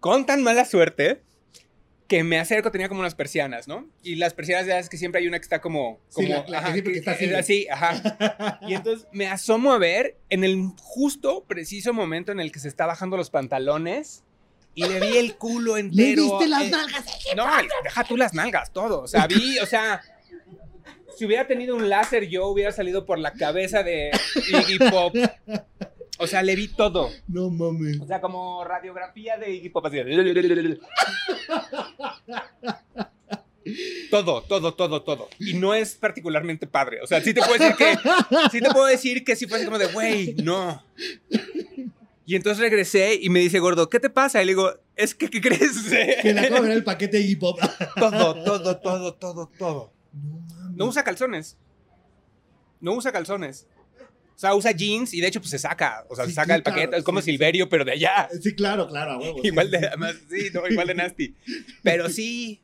Con 0.00 0.26
tan 0.26 0.42
mala 0.42 0.64
suerte 0.64 1.22
que 2.08 2.24
me 2.24 2.38
acerco, 2.38 2.70
tenía 2.72 2.88
como 2.88 3.00
unas 3.00 3.14
persianas, 3.14 3.68
¿no? 3.68 3.86
Y 4.02 4.16
las 4.16 4.32
persianas 4.34 4.66
ya 4.66 4.78
es 4.78 4.88
que 4.88 4.96
siempre 4.96 5.20
hay 5.20 5.28
una 5.28 5.38
que 5.38 5.42
está 5.44 5.60
como... 5.60 6.00
Sí, 6.08 6.26
como 6.26 6.44
la- 6.48 6.60
la 6.60 6.64
que 6.64 6.72
siempre 6.72 6.92
que 6.94 6.98
está 7.00 7.12
así, 7.12 7.24
es 7.26 7.34
así, 7.34 7.66
ajá. 7.70 8.58
Y 8.66 8.72
entonces 8.74 9.06
me 9.12 9.26
asomo 9.28 9.72
a 9.74 9.78
ver 9.78 10.16
en 10.30 10.42
el 10.42 10.56
justo, 10.80 11.44
preciso 11.46 11.92
momento 11.92 12.32
en 12.32 12.40
el 12.40 12.50
que 12.50 12.60
se 12.60 12.68
está 12.68 12.86
bajando 12.86 13.16
los 13.18 13.28
pantalones 13.30 14.24
y 14.74 14.86
le 14.86 15.00
vi 15.00 15.18
el 15.18 15.36
culo 15.36 15.74
¿Le 15.76 15.80
entero. 15.80 16.22
viste 16.22 16.48
las 16.48 16.62
eh, 16.62 16.70
nalgas? 16.70 17.04
no, 17.36 17.46
deja 17.84 18.04
tú 18.04 18.16
las 18.16 18.32
nalgas, 18.32 18.72
todo. 18.72 19.02
O 19.02 19.06
sea, 19.06 19.26
vi, 19.26 19.58
o 19.58 19.66
sea, 19.66 20.00
si 21.16 21.26
hubiera 21.26 21.46
tenido 21.46 21.76
un 21.76 21.90
láser, 21.90 22.28
yo 22.28 22.46
hubiera 22.46 22.72
salido 22.72 23.04
por 23.04 23.18
la 23.18 23.32
cabeza 23.34 23.82
de 23.82 24.12
Iggy 24.48 24.78
Pop. 24.90 25.14
O 26.18 26.26
sea, 26.26 26.42
le 26.42 26.56
vi 26.56 26.68
todo. 26.68 27.10
No 27.28 27.48
mames. 27.50 28.00
O 28.00 28.06
sea, 28.06 28.20
como 28.20 28.64
radiografía 28.64 29.38
de 29.38 29.52
Iggy 29.54 29.70
Pop. 29.70 29.86
Así. 29.86 29.98
Todo, 34.10 34.42
todo, 34.42 34.74
todo, 34.74 35.02
todo. 35.02 35.28
Y 35.38 35.54
no 35.54 35.74
es 35.74 35.94
particularmente 35.94 36.66
padre. 36.66 37.00
O 37.02 37.06
sea, 37.06 37.20
sí 37.20 37.34
te 37.34 37.40
puedo 37.40 37.52
decir 37.52 37.76
que, 37.76 37.96
sí 38.50 38.60
te 38.60 38.70
puedo 38.70 38.86
decir 38.86 39.24
que 39.24 39.36
sí 39.36 39.46
fue 39.46 39.58
así 39.58 39.66
como 39.66 39.78
de, 39.78 39.86
güey, 39.88 40.34
no. 40.42 40.82
Y 42.24 42.36
entonces 42.36 42.60
regresé 42.60 43.18
y 43.20 43.28
me 43.30 43.40
dice, 43.40 43.58
gordo, 43.58 43.88
¿qué 43.88 44.00
te 44.00 44.10
pasa? 44.10 44.42
Y 44.42 44.46
le 44.46 44.52
digo, 44.52 44.72
es 44.96 45.14
que, 45.14 45.30
¿qué 45.30 45.40
crees? 45.40 45.82
Que 46.22 46.32
le 46.32 46.40
acabo 46.40 46.64
de 46.64 46.72
el 46.72 46.84
paquete 46.84 47.18
de 47.18 47.24
hip 47.24 47.42
hop. 47.42 47.58
todo, 47.98 48.42
todo, 48.42 48.78
todo, 48.78 49.14
todo, 49.14 49.50
todo. 49.58 49.92
No 50.74 50.86
usa 50.86 51.04
calzones. 51.04 51.56
No 52.80 52.92
usa 52.94 53.12
calzones. 53.12 53.66
O 54.38 54.40
sea, 54.40 54.54
usa 54.54 54.70
jeans 54.70 55.12
y 55.14 55.20
de 55.20 55.26
hecho 55.26 55.40
pues 55.40 55.50
se 55.50 55.58
saca. 55.58 56.04
O 56.08 56.14
sea, 56.14 56.24
Sí, 56.24 56.30
se 56.30 56.36
saca 56.36 56.54
sí, 56.54 56.58
el 56.58 56.62
paquete. 56.62 56.86
claro, 56.86 56.98
es 56.98 57.04
como 57.04 57.20
sí. 57.20 57.32
Silverio, 57.32 57.68
pero 57.68 57.84
de 57.84 57.90
allá. 57.90 58.28
Sí, 58.40 58.54
claro, 58.54 58.86
claro, 58.86 59.10
a 59.14 59.18
huevo. 59.18 59.40
sí, 59.42 59.48
Igual 59.48 59.68
de, 59.68 59.78
además, 59.78 60.14
sí, 60.30 60.48
no, 60.54 60.68
igual 60.68 60.86
de 60.86 60.94
nasty. 60.94 61.34
Pero 61.82 62.08
sí. 62.08 62.60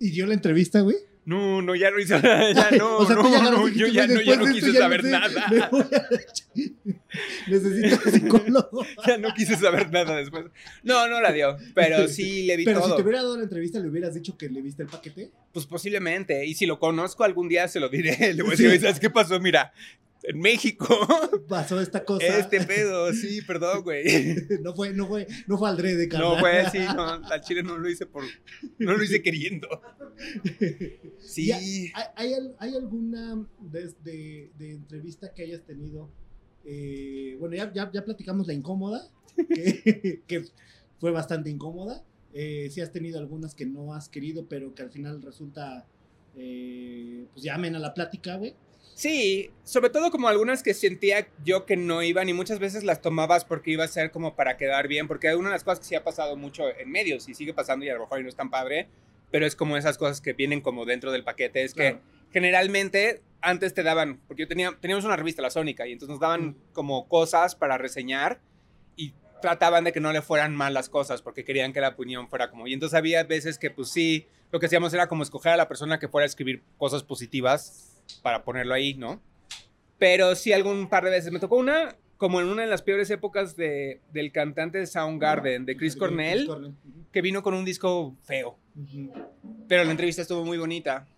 ¿Y 0.00 0.10
dio 0.10 0.26
la 0.26 0.32
entrevista, 0.32 0.80
güey? 0.80 0.96
No, 1.26 1.60
no, 1.60 1.74
ya 1.74 1.90
no 1.90 1.98
hizo 1.98 2.18
nada. 2.20 2.50
Ya 2.52 2.70
no, 2.78 2.96
o 2.98 3.06
sea, 3.06 3.14
no, 3.16 3.22
tú 3.24 3.30
ya 3.30 3.42
no, 3.50 3.68
yo 3.68 3.86
ya 3.88 4.06
no, 4.06 4.22
ya 4.22 4.36
no 4.36 4.46
quise 4.50 4.72
ya 4.72 4.78
saber 4.80 5.04
nada. 5.04 5.70
Necesito 7.46 8.10
psicólogo. 8.10 8.86
Ya 9.06 9.18
no 9.18 9.34
quise 9.34 9.56
saber 9.56 9.90
nada 9.90 10.16
después. 10.16 10.46
No, 10.82 11.08
no 11.08 11.20
la 11.20 11.32
dio. 11.32 11.56
Pero 11.74 12.08
sí 12.08 12.44
le 12.44 12.56
vi 12.56 12.64
Pero 12.64 12.80
si 12.80 12.86
todo. 12.86 12.96
te 12.96 13.02
hubiera 13.02 13.22
dado 13.22 13.36
la 13.36 13.42
entrevista, 13.42 13.78
¿le 13.80 13.88
hubieras 13.88 14.14
dicho 14.14 14.36
que 14.38 14.48
le 14.48 14.62
viste 14.62 14.82
el 14.82 14.88
paquete? 14.88 15.30
Pues 15.52 15.66
posiblemente. 15.66 16.46
Y 16.46 16.54
si 16.54 16.66
lo 16.66 16.78
conozco 16.78 17.24
algún 17.24 17.48
día 17.48 17.68
se 17.68 17.80
lo 17.80 17.88
diré. 17.88 18.16
Le 18.34 18.42
voy 18.42 18.48
a 18.48 18.50
decir, 18.52 18.68
"Oye, 18.68 18.80
¿sabes 18.80 19.00
qué 19.00 19.10
pasó? 19.10 19.40
Mira, 19.40 19.72
en 20.28 20.38
México, 20.40 20.86
Pasó 21.48 21.80
esta 21.80 22.04
cosa. 22.04 22.26
este 22.38 22.60
pedo. 22.64 23.12
Sí, 23.12 23.40
perdón, 23.42 23.82
güey. 23.82 24.04
No 24.62 24.74
fue, 24.74 24.92
no 24.92 25.06
fue, 25.06 25.26
no 25.46 25.56
fue 25.58 25.68
al 25.68 25.76
drede, 25.76 26.08
carnal. 26.08 26.34
No, 26.34 26.40
güey, 26.40 26.66
sí, 26.72 26.78
no. 26.78 27.02
Al 27.04 27.40
chile 27.42 27.62
no 27.62 27.78
lo 27.78 27.88
hice 27.88 28.06
por. 28.06 28.24
No 28.78 28.96
lo 28.96 29.02
hice 29.02 29.22
queriendo. 29.22 29.68
Sí. 31.18 31.50
¿Hay, 31.52 31.90
hay, 32.16 32.34
al- 32.34 32.56
hay 32.58 32.74
alguna 32.74 33.46
de, 33.60 33.92
de- 34.04 34.50
de 34.56 34.72
entrevista 34.72 35.32
que 35.34 35.42
hayas 35.42 35.62
tenido? 35.64 36.10
Eh, 36.64 37.36
bueno, 37.38 37.54
ya, 37.56 37.72
ya, 37.72 37.90
ya 37.92 38.04
platicamos 38.04 38.46
la 38.46 38.52
incómoda, 38.54 39.08
que, 39.36 40.22
que 40.26 40.44
fue 40.98 41.10
bastante 41.10 41.50
incómoda. 41.50 42.04
Eh, 42.32 42.68
si 42.70 42.80
has 42.80 42.92
tenido 42.92 43.18
algunas 43.18 43.54
que 43.54 43.66
no 43.66 43.94
has 43.94 44.08
querido, 44.08 44.46
pero 44.48 44.74
que 44.74 44.82
al 44.82 44.90
final 44.90 45.22
resulta, 45.22 45.86
eh, 46.36 47.26
pues 47.32 47.44
llamen 47.44 47.74
a 47.76 47.78
la 47.78 47.94
plática, 47.94 48.36
güey. 48.36 48.54
Sí, 48.96 49.50
sobre 49.62 49.90
todo 49.90 50.10
como 50.10 50.26
algunas 50.26 50.62
que 50.62 50.72
sentía 50.72 51.28
yo 51.44 51.66
que 51.66 51.76
no 51.76 52.02
iban 52.02 52.30
y 52.30 52.32
muchas 52.32 52.58
veces 52.58 52.82
las 52.82 53.02
tomabas 53.02 53.44
porque 53.44 53.72
iba 53.72 53.84
a 53.84 53.88
ser 53.88 54.10
como 54.10 54.34
para 54.34 54.56
quedar 54.56 54.88
bien, 54.88 55.06
porque 55.06 55.34
una 55.36 55.50
de 55.50 55.54
las 55.54 55.64
cosas 55.64 55.80
que 55.80 55.84
sí 55.84 55.94
ha 55.94 56.02
pasado 56.02 56.34
mucho 56.34 56.64
en 56.74 56.90
medios 56.90 57.28
y 57.28 57.34
sigue 57.34 57.52
pasando 57.52 57.84
y 57.84 57.90
a 57.90 57.94
lo 57.94 58.00
mejor 58.00 58.22
no 58.22 58.28
es 58.30 58.36
tan 58.36 58.48
padre, 58.48 58.88
pero 59.30 59.44
es 59.44 59.54
como 59.54 59.76
esas 59.76 59.98
cosas 59.98 60.22
que 60.22 60.32
vienen 60.32 60.62
como 60.62 60.86
dentro 60.86 61.12
del 61.12 61.24
paquete, 61.24 61.62
es 61.62 61.74
Claro. 61.74 61.96
que 61.98 62.02
generalmente 62.32 63.20
antes 63.42 63.74
te 63.74 63.82
daban, 63.82 64.18
porque 64.26 64.44
yo 64.44 64.48
tenía, 64.48 64.74
teníamos 64.80 65.04
una 65.04 65.16
revista, 65.16 65.42
La 65.42 65.50
Sónica, 65.50 65.86
y 65.86 65.92
entonces 65.92 66.08
nos 66.12 66.20
daban 66.20 66.46
Mm. 66.46 66.56
como 66.72 67.06
cosas 67.06 67.54
para 67.54 67.76
reseñar 67.76 68.40
y 68.96 69.12
trataban 69.42 69.84
de 69.84 69.92
que 69.92 70.00
no 70.00 70.10
le 70.10 70.22
fueran 70.22 70.56
mal 70.56 70.72
las 70.72 70.88
cosas 70.88 71.20
porque 71.20 71.44
querían 71.44 71.74
que 71.74 71.82
la 71.82 71.88
opinión 71.90 72.28
fuera 72.30 72.48
como, 72.48 72.66
y 72.66 72.72
entonces 72.72 72.96
había 72.96 73.22
veces 73.24 73.58
que 73.58 73.70
pues 73.70 73.90
sí, 73.90 74.26
lo 74.52 74.58
que 74.58 74.64
hacíamos 74.66 74.94
era 74.94 75.06
como 75.06 75.22
escoger 75.22 75.52
a 75.52 75.56
la 75.58 75.68
persona 75.68 75.98
que 75.98 76.08
fuera 76.08 76.22
a 76.22 76.28
escribir 76.28 76.62
cosas 76.78 77.02
positivas 77.02 77.92
para 78.22 78.44
ponerlo 78.44 78.74
ahí, 78.74 78.94
¿no? 78.94 79.20
Pero 79.98 80.34
sí 80.34 80.52
algún 80.52 80.88
par 80.88 81.04
de 81.04 81.10
veces. 81.10 81.32
Me 81.32 81.38
tocó 81.38 81.56
una, 81.56 81.96
como 82.16 82.40
en 82.40 82.48
una 82.48 82.62
de 82.62 82.68
las 82.68 82.82
peores 82.82 83.10
épocas 83.10 83.56
de, 83.56 84.00
del 84.12 84.32
cantante 84.32 84.78
de 84.78 84.86
Soundgarden, 84.86 85.64
de 85.64 85.76
Chris 85.76 85.96
Cornell, 85.96 86.74
que 87.12 87.22
vino 87.22 87.42
con 87.42 87.54
un 87.54 87.64
disco 87.64 88.16
feo. 88.24 88.58
Pero 89.68 89.84
la 89.84 89.90
entrevista 89.90 90.22
estuvo 90.22 90.44
muy 90.44 90.58
bonita. 90.58 91.08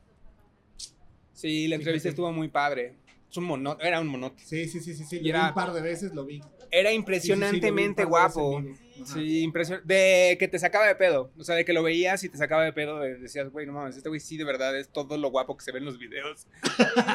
Sí, 1.32 1.68
la 1.68 1.76
entrevista 1.76 2.08
estuvo 2.08 2.32
muy 2.32 2.48
padre. 2.48 2.96
Es 3.30 3.36
un 3.36 3.44
mono, 3.44 3.76
era 3.80 4.00
un 4.00 4.08
monote. 4.08 4.42
Sí, 4.44 4.66
sí, 4.68 4.80
sí, 4.80 4.94
sí, 4.94 5.04
sí. 5.04 5.18
Vi 5.18 5.30
un 5.30 5.54
par 5.54 5.72
de 5.72 5.80
veces, 5.80 6.14
lo 6.14 6.24
vi. 6.24 6.40
Era 6.70 6.90
Sí, 6.90 6.90
sí, 6.90 6.90
sí, 6.90 6.96
impresionantemente 6.96 8.02
veces 8.02 8.08
guapo. 8.08 8.62
Sí, 9.04 9.42
impresionante. 9.42 9.92
De 9.94 10.36
que 10.38 10.48
te 10.48 10.58
sacaba 10.58 10.86
de 10.86 10.94
pedo. 10.94 11.30
O 11.38 11.44
sea, 11.44 11.54
de 11.54 11.64
que 11.64 11.72
lo 11.72 11.82
veías 11.82 12.22
y 12.24 12.28
te 12.28 12.38
sacaba 12.38 12.64
de 12.64 12.72
pedo. 12.72 13.00
de- 13.00 13.16
decías, 13.18 13.50
güey, 13.50 13.66
no 13.66 13.72
mames, 13.72 13.96
este 13.96 14.08
güey 14.08 14.20
sí 14.20 14.36
de 14.36 14.44
verdad 14.44 14.76
es 14.78 14.88
todo 14.88 15.16
lo 15.18 15.30
guapo 15.30 15.56
que 15.56 15.64
se 15.64 15.72
ve 15.72 15.78
en 15.78 15.84
los 15.84 15.98
videos. 15.98 16.46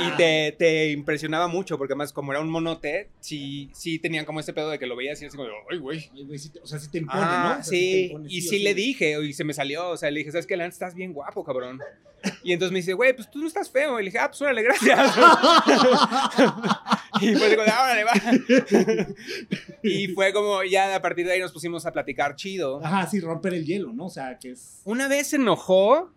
y 0.08 0.12
te, 0.18 0.56
te 0.58 0.92
impresionaba 0.92 1.48
mucho, 1.48 1.78
porque 1.78 1.94
además, 1.94 2.14
como 2.14 2.32
era 2.32 2.42
un 2.42 2.50
monote, 2.50 3.10
sí, 3.20 3.70
sí 3.74 4.00
tenían 4.00 4.26
como 4.26 4.40
este 4.40 4.54
pedo 4.54 4.70
de 4.70 4.80
que 4.80 4.86
lo 4.88 4.96
veías 4.96 5.22
y 5.22 5.26
así 5.26 5.38
como, 5.38 5.50
ay, 5.72 5.78
güey. 5.78 6.10
Ay, 6.14 6.26
güey, 6.26 6.40
sí 6.40 6.50
te- 6.50 6.60
o 6.60 6.68
sea, 6.68 6.80
sí 6.80 6.90
te 6.92 6.98
impone, 7.00 7.22
Ah, 7.24 7.54
¿no? 7.56 7.62
O 7.62 7.64
sea, 7.64 7.72
te 7.72 7.78
sí, 7.78 8.06
impone 8.06 8.28
y 8.30 8.46
o 8.46 8.50
sí 8.50 8.60
le 8.60 8.74
dije, 8.74 9.18
y 9.24 9.34
se 9.34 9.44
me 9.44 9.54
salió, 9.54 9.90
o 9.90 9.98
sea, 9.98 10.12
le 10.12 10.20
dije, 10.20 10.32
¿sabes 10.32 10.46
qué? 10.48 10.58
La 10.58 10.64
neta 10.66 10.74
estás 10.74 10.96
bien 10.96 11.14
guapo, 11.14 11.44
cabrón. 11.44 11.80
Y 12.42 12.54
entonces 12.54 12.72
me 12.72 12.80
dice, 12.80 12.94
güey, 12.94 13.14
pues 13.14 13.30
tú 13.30 13.40
no 13.40 13.48
estás 13.48 13.70
feo. 13.70 14.00
Y 14.00 14.04
le 14.04 14.08
dije, 14.10 14.20
ah, 14.20 14.30
pues 14.30 14.42
órale, 14.42 14.64
gracias. 14.64 15.14
y 17.24 17.32
pues 17.36 17.50
digo, 17.50 17.62
ah, 17.68 17.84
órale, 17.84 18.04
va. 18.04 18.14
y 19.84 20.08
fue 20.10 20.34
como, 20.34 20.64
ya 20.64 20.96
a 20.96 21.02
partir 21.02 21.26
de 21.26 21.34
ahí 21.34 21.40
nos 21.40 21.52
pusimos 21.52 21.86
a 21.86 21.92
platicar 21.92 22.36
chido. 22.36 22.84
Ajá, 22.84 23.08
sí, 23.08 23.20
romper 23.20 23.54
el 23.54 23.66
hielo, 23.66 23.92
¿no? 23.94 24.06
O 24.06 24.10
sea, 24.10 24.38
que 24.40 24.52
es. 24.52 24.82
Una 24.86 25.08
vez 25.08 25.28
se 25.28 25.36
enojó, 25.38 26.12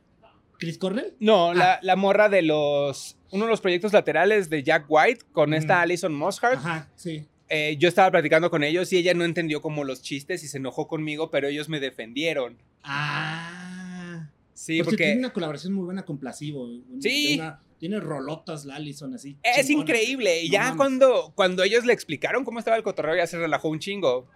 ¿Chris 0.58 0.78
Cornell? 0.78 1.14
no, 1.20 1.50
Ah. 1.50 1.54
la, 1.54 1.78
la 1.82 1.96
morra 1.96 2.28
de 2.28 2.42
los, 2.42 3.16
uno 3.30 3.44
de 3.44 3.50
los 3.50 3.60
proyectos 3.60 3.92
laterales 3.92 4.48
de 4.50 4.62
Jack 4.62 4.86
White 4.88 5.24
con 5.32 5.54
esta 5.54 5.74
Ujú. 5.74 5.82
Alison 5.82 6.14
Mosshart. 6.14 6.56
Ajá, 6.58 6.90
sí. 6.96 7.26
Eh, 7.48 7.76
yo 7.78 7.88
estaba 7.88 8.10
platicando 8.10 8.50
con 8.50 8.64
ellos 8.64 8.92
y 8.92 8.96
ella 8.96 9.14
no 9.14 9.24
entendió 9.24 9.60
como 9.62 9.84
los 9.84 10.02
chistes 10.02 10.42
y 10.42 10.48
se 10.48 10.56
enojó 10.58 10.88
conmigo, 10.88 11.30
pero 11.30 11.46
ellos 11.46 11.68
me 11.68 11.78
defendieron. 11.78 12.58
Ah. 12.82 14.30
Sí, 14.54 14.78
porque, 14.78 14.90
porque 14.92 15.04
tiene 15.04 15.18
una 15.20 15.32
colaboración 15.32 15.72
muy 15.74 15.84
buena 15.84 16.04
con 16.04 16.18
Placebo. 16.18 16.68
Sí. 17.00 17.36
Una- 17.38 17.60
tiene 17.78 18.00
rolotas 18.00 18.64
la 18.64 18.76
Allison 18.76 19.14
así. 19.14 19.36
es 19.42 19.66
chingonas. 19.66 19.90
increíble. 19.90 20.42
Y 20.42 20.48
No 20.48 20.52
ya 20.52 20.62
mames. 20.64 20.76
cuando, 20.76 21.32
cuando 21.34 21.62
ellos 21.62 21.84
le 21.84 21.92
explicaron 21.92 22.44
cómo 22.44 22.58
estaba 22.58 22.76
el 22.76 22.82
cotorreo, 22.82 23.16
ya 23.16 23.26
se 23.26 23.38
relajó 23.38 23.68
un 23.68 23.78
chingo. 23.78 24.28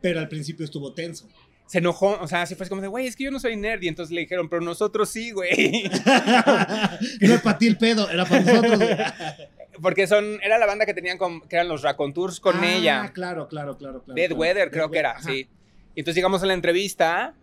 Pero 0.00 0.20
al 0.20 0.28
principio 0.28 0.64
estuvo 0.64 0.92
tenso. 0.92 1.28
Se 1.66 1.78
enojó, 1.78 2.16
o 2.20 2.28
sea, 2.28 2.46
se 2.46 2.54
fue 2.54 2.68
como 2.68 2.80
de, 2.80 2.86
güey, 2.86 3.06
es 3.08 3.16
que 3.16 3.24
yo 3.24 3.30
no 3.32 3.40
soy 3.40 3.56
nerd. 3.56 3.82
Y 3.82 3.88
entonces 3.88 4.14
le 4.14 4.20
dijeron, 4.20 4.48
pero 4.48 4.62
nosotros 4.62 5.08
sí, 5.08 5.32
güey. 5.32 5.90
no 7.20 7.34
es 7.34 7.40
para 7.42 7.58
ti 7.58 7.66
el 7.66 7.76
pedo, 7.76 8.08
era 8.10 8.24
para 8.24 8.40
nosotros. 8.42 8.78
güey. 8.78 8.96
Porque 9.82 10.06
son, 10.06 10.40
era 10.42 10.56
la 10.58 10.64
banda 10.66 10.86
que 10.86 10.94
tenían 10.94 11.18
con, 11.18 11.40
que 11.42 11.56
eran 11.56 11.68
los 11.68 11.82
Raconteurs 11.82 12.40
con 12.40 12.56
Ah, 12.62 12.72
ella. 12.76 13.10
Claro, 13.12 13.46
claro, 13.48 13.76
claro. 13.76 14.02
claro 14.02 14.14
Dead 14.16 14.28
claro. 14.28 14.40
Weather, 14.40 14.70
creo 14.70 14.90
que 14.90 14.98
era, 14.98 15.10
ajá. 15.12 15.28
sí. 15.28 15.48
Y 15.94 16.00
entonces 16.00 16.14
llegamos 16.16 16.42
a 16.42 16.46
la 16.46 16.54
entrevista 16.54 17.34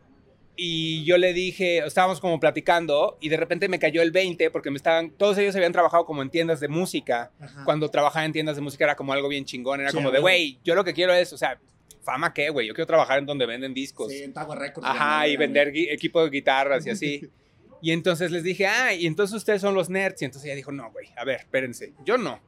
y 0.56 1.04
yo 1.04 1.18
le 1.18 1.34
dije, 1.34 1.80
estábamos 1.80 2.20
como 2.20 2.40
platicando 2.40 3.18
y 3.20 3.30
de 3.30 3.38
repente 3.38 3.68
me 3.68 3.80
cayó 3.80 4.02
el 4.02 4.12
20 4.12 4.52
porque 4.52 4.70
me 4.70 4.78
estaban, 4.78 5.12
todos 5.12 5.38
ellos 5.38 5.56
habían 5.56 5.72
trabajado 5.72 6.06
como 6.06 6.22
en 6.22 6.30
tiendas 6.30 6.60
de 6.60 6.68
música. 6.68 7.32
Ajá. 7.40 7.64
Cuando 7.66 7.90
trabajaba 7.90 8.26
en 8.26 8.34
tiendas 8.34 8.56
de 8.56 8.62
música 8.62 8.84
era 8.84 8.96
como 8.96 9.14
algo 9.14 9.28
bien 9.28 9.46
chingón, 9.46 9.82
era 9.82 9.90
Sí, 9.90 9.96
como 9.96 10.12
de, 10.12 10.20
güey, 10.20 10.60
yo 10.64 10.76
lo 10.76 10.84
que 10.84 10.94
quiero 10.94 11.14
es, 11.14 11.34
o 11.34 11.38
sea, 11.38 11.60
fama 12.04 12.34
qué, 12.34 12.50
güey, 12.50 12.68
yo 12.68 12.74
quiero 12.74 12.86
trabajar 12.86 13.20
en 13.20 13.26
donde 13.26 13.46
venden 13.46 13.74
discos. 13.74 14.12
Sí, 14.12 14.22
en 14.22 14.34
Tower 14.34 14.60
Records. 14.60 14.88
Ajá, 14.88 15.28
y 15.28 15.38
vender 15.38 15.72
equipo 15.76 16.24
de 16.24 16.30
guitarras 16.30 16.86
y 16.86 16.90
así. 16.90 17.30
Y 17.84 17.92
entonces 17.92 18.32
les 18.32 18.44
dije, 18.44 18.66
ah, 18.66 18.94
y 18.94 19.06
entonces 19.08 19.36
ustedes 19.36 19.60
son 19.60 19.76
los 19.76 19.90
nerds. 19.90 20.22
Y 20.22 20.26
entonces 20.26 20.46
ella 20.46 20.56
dijo, 20.56 20.72
no, 20.72 20.90
güey, 20.94 21.10
a 21.18 21.26
ver, 21.26 21.42
espérense, 21.42 21.92
yo 22.06 22.18
no. 22.18 22.40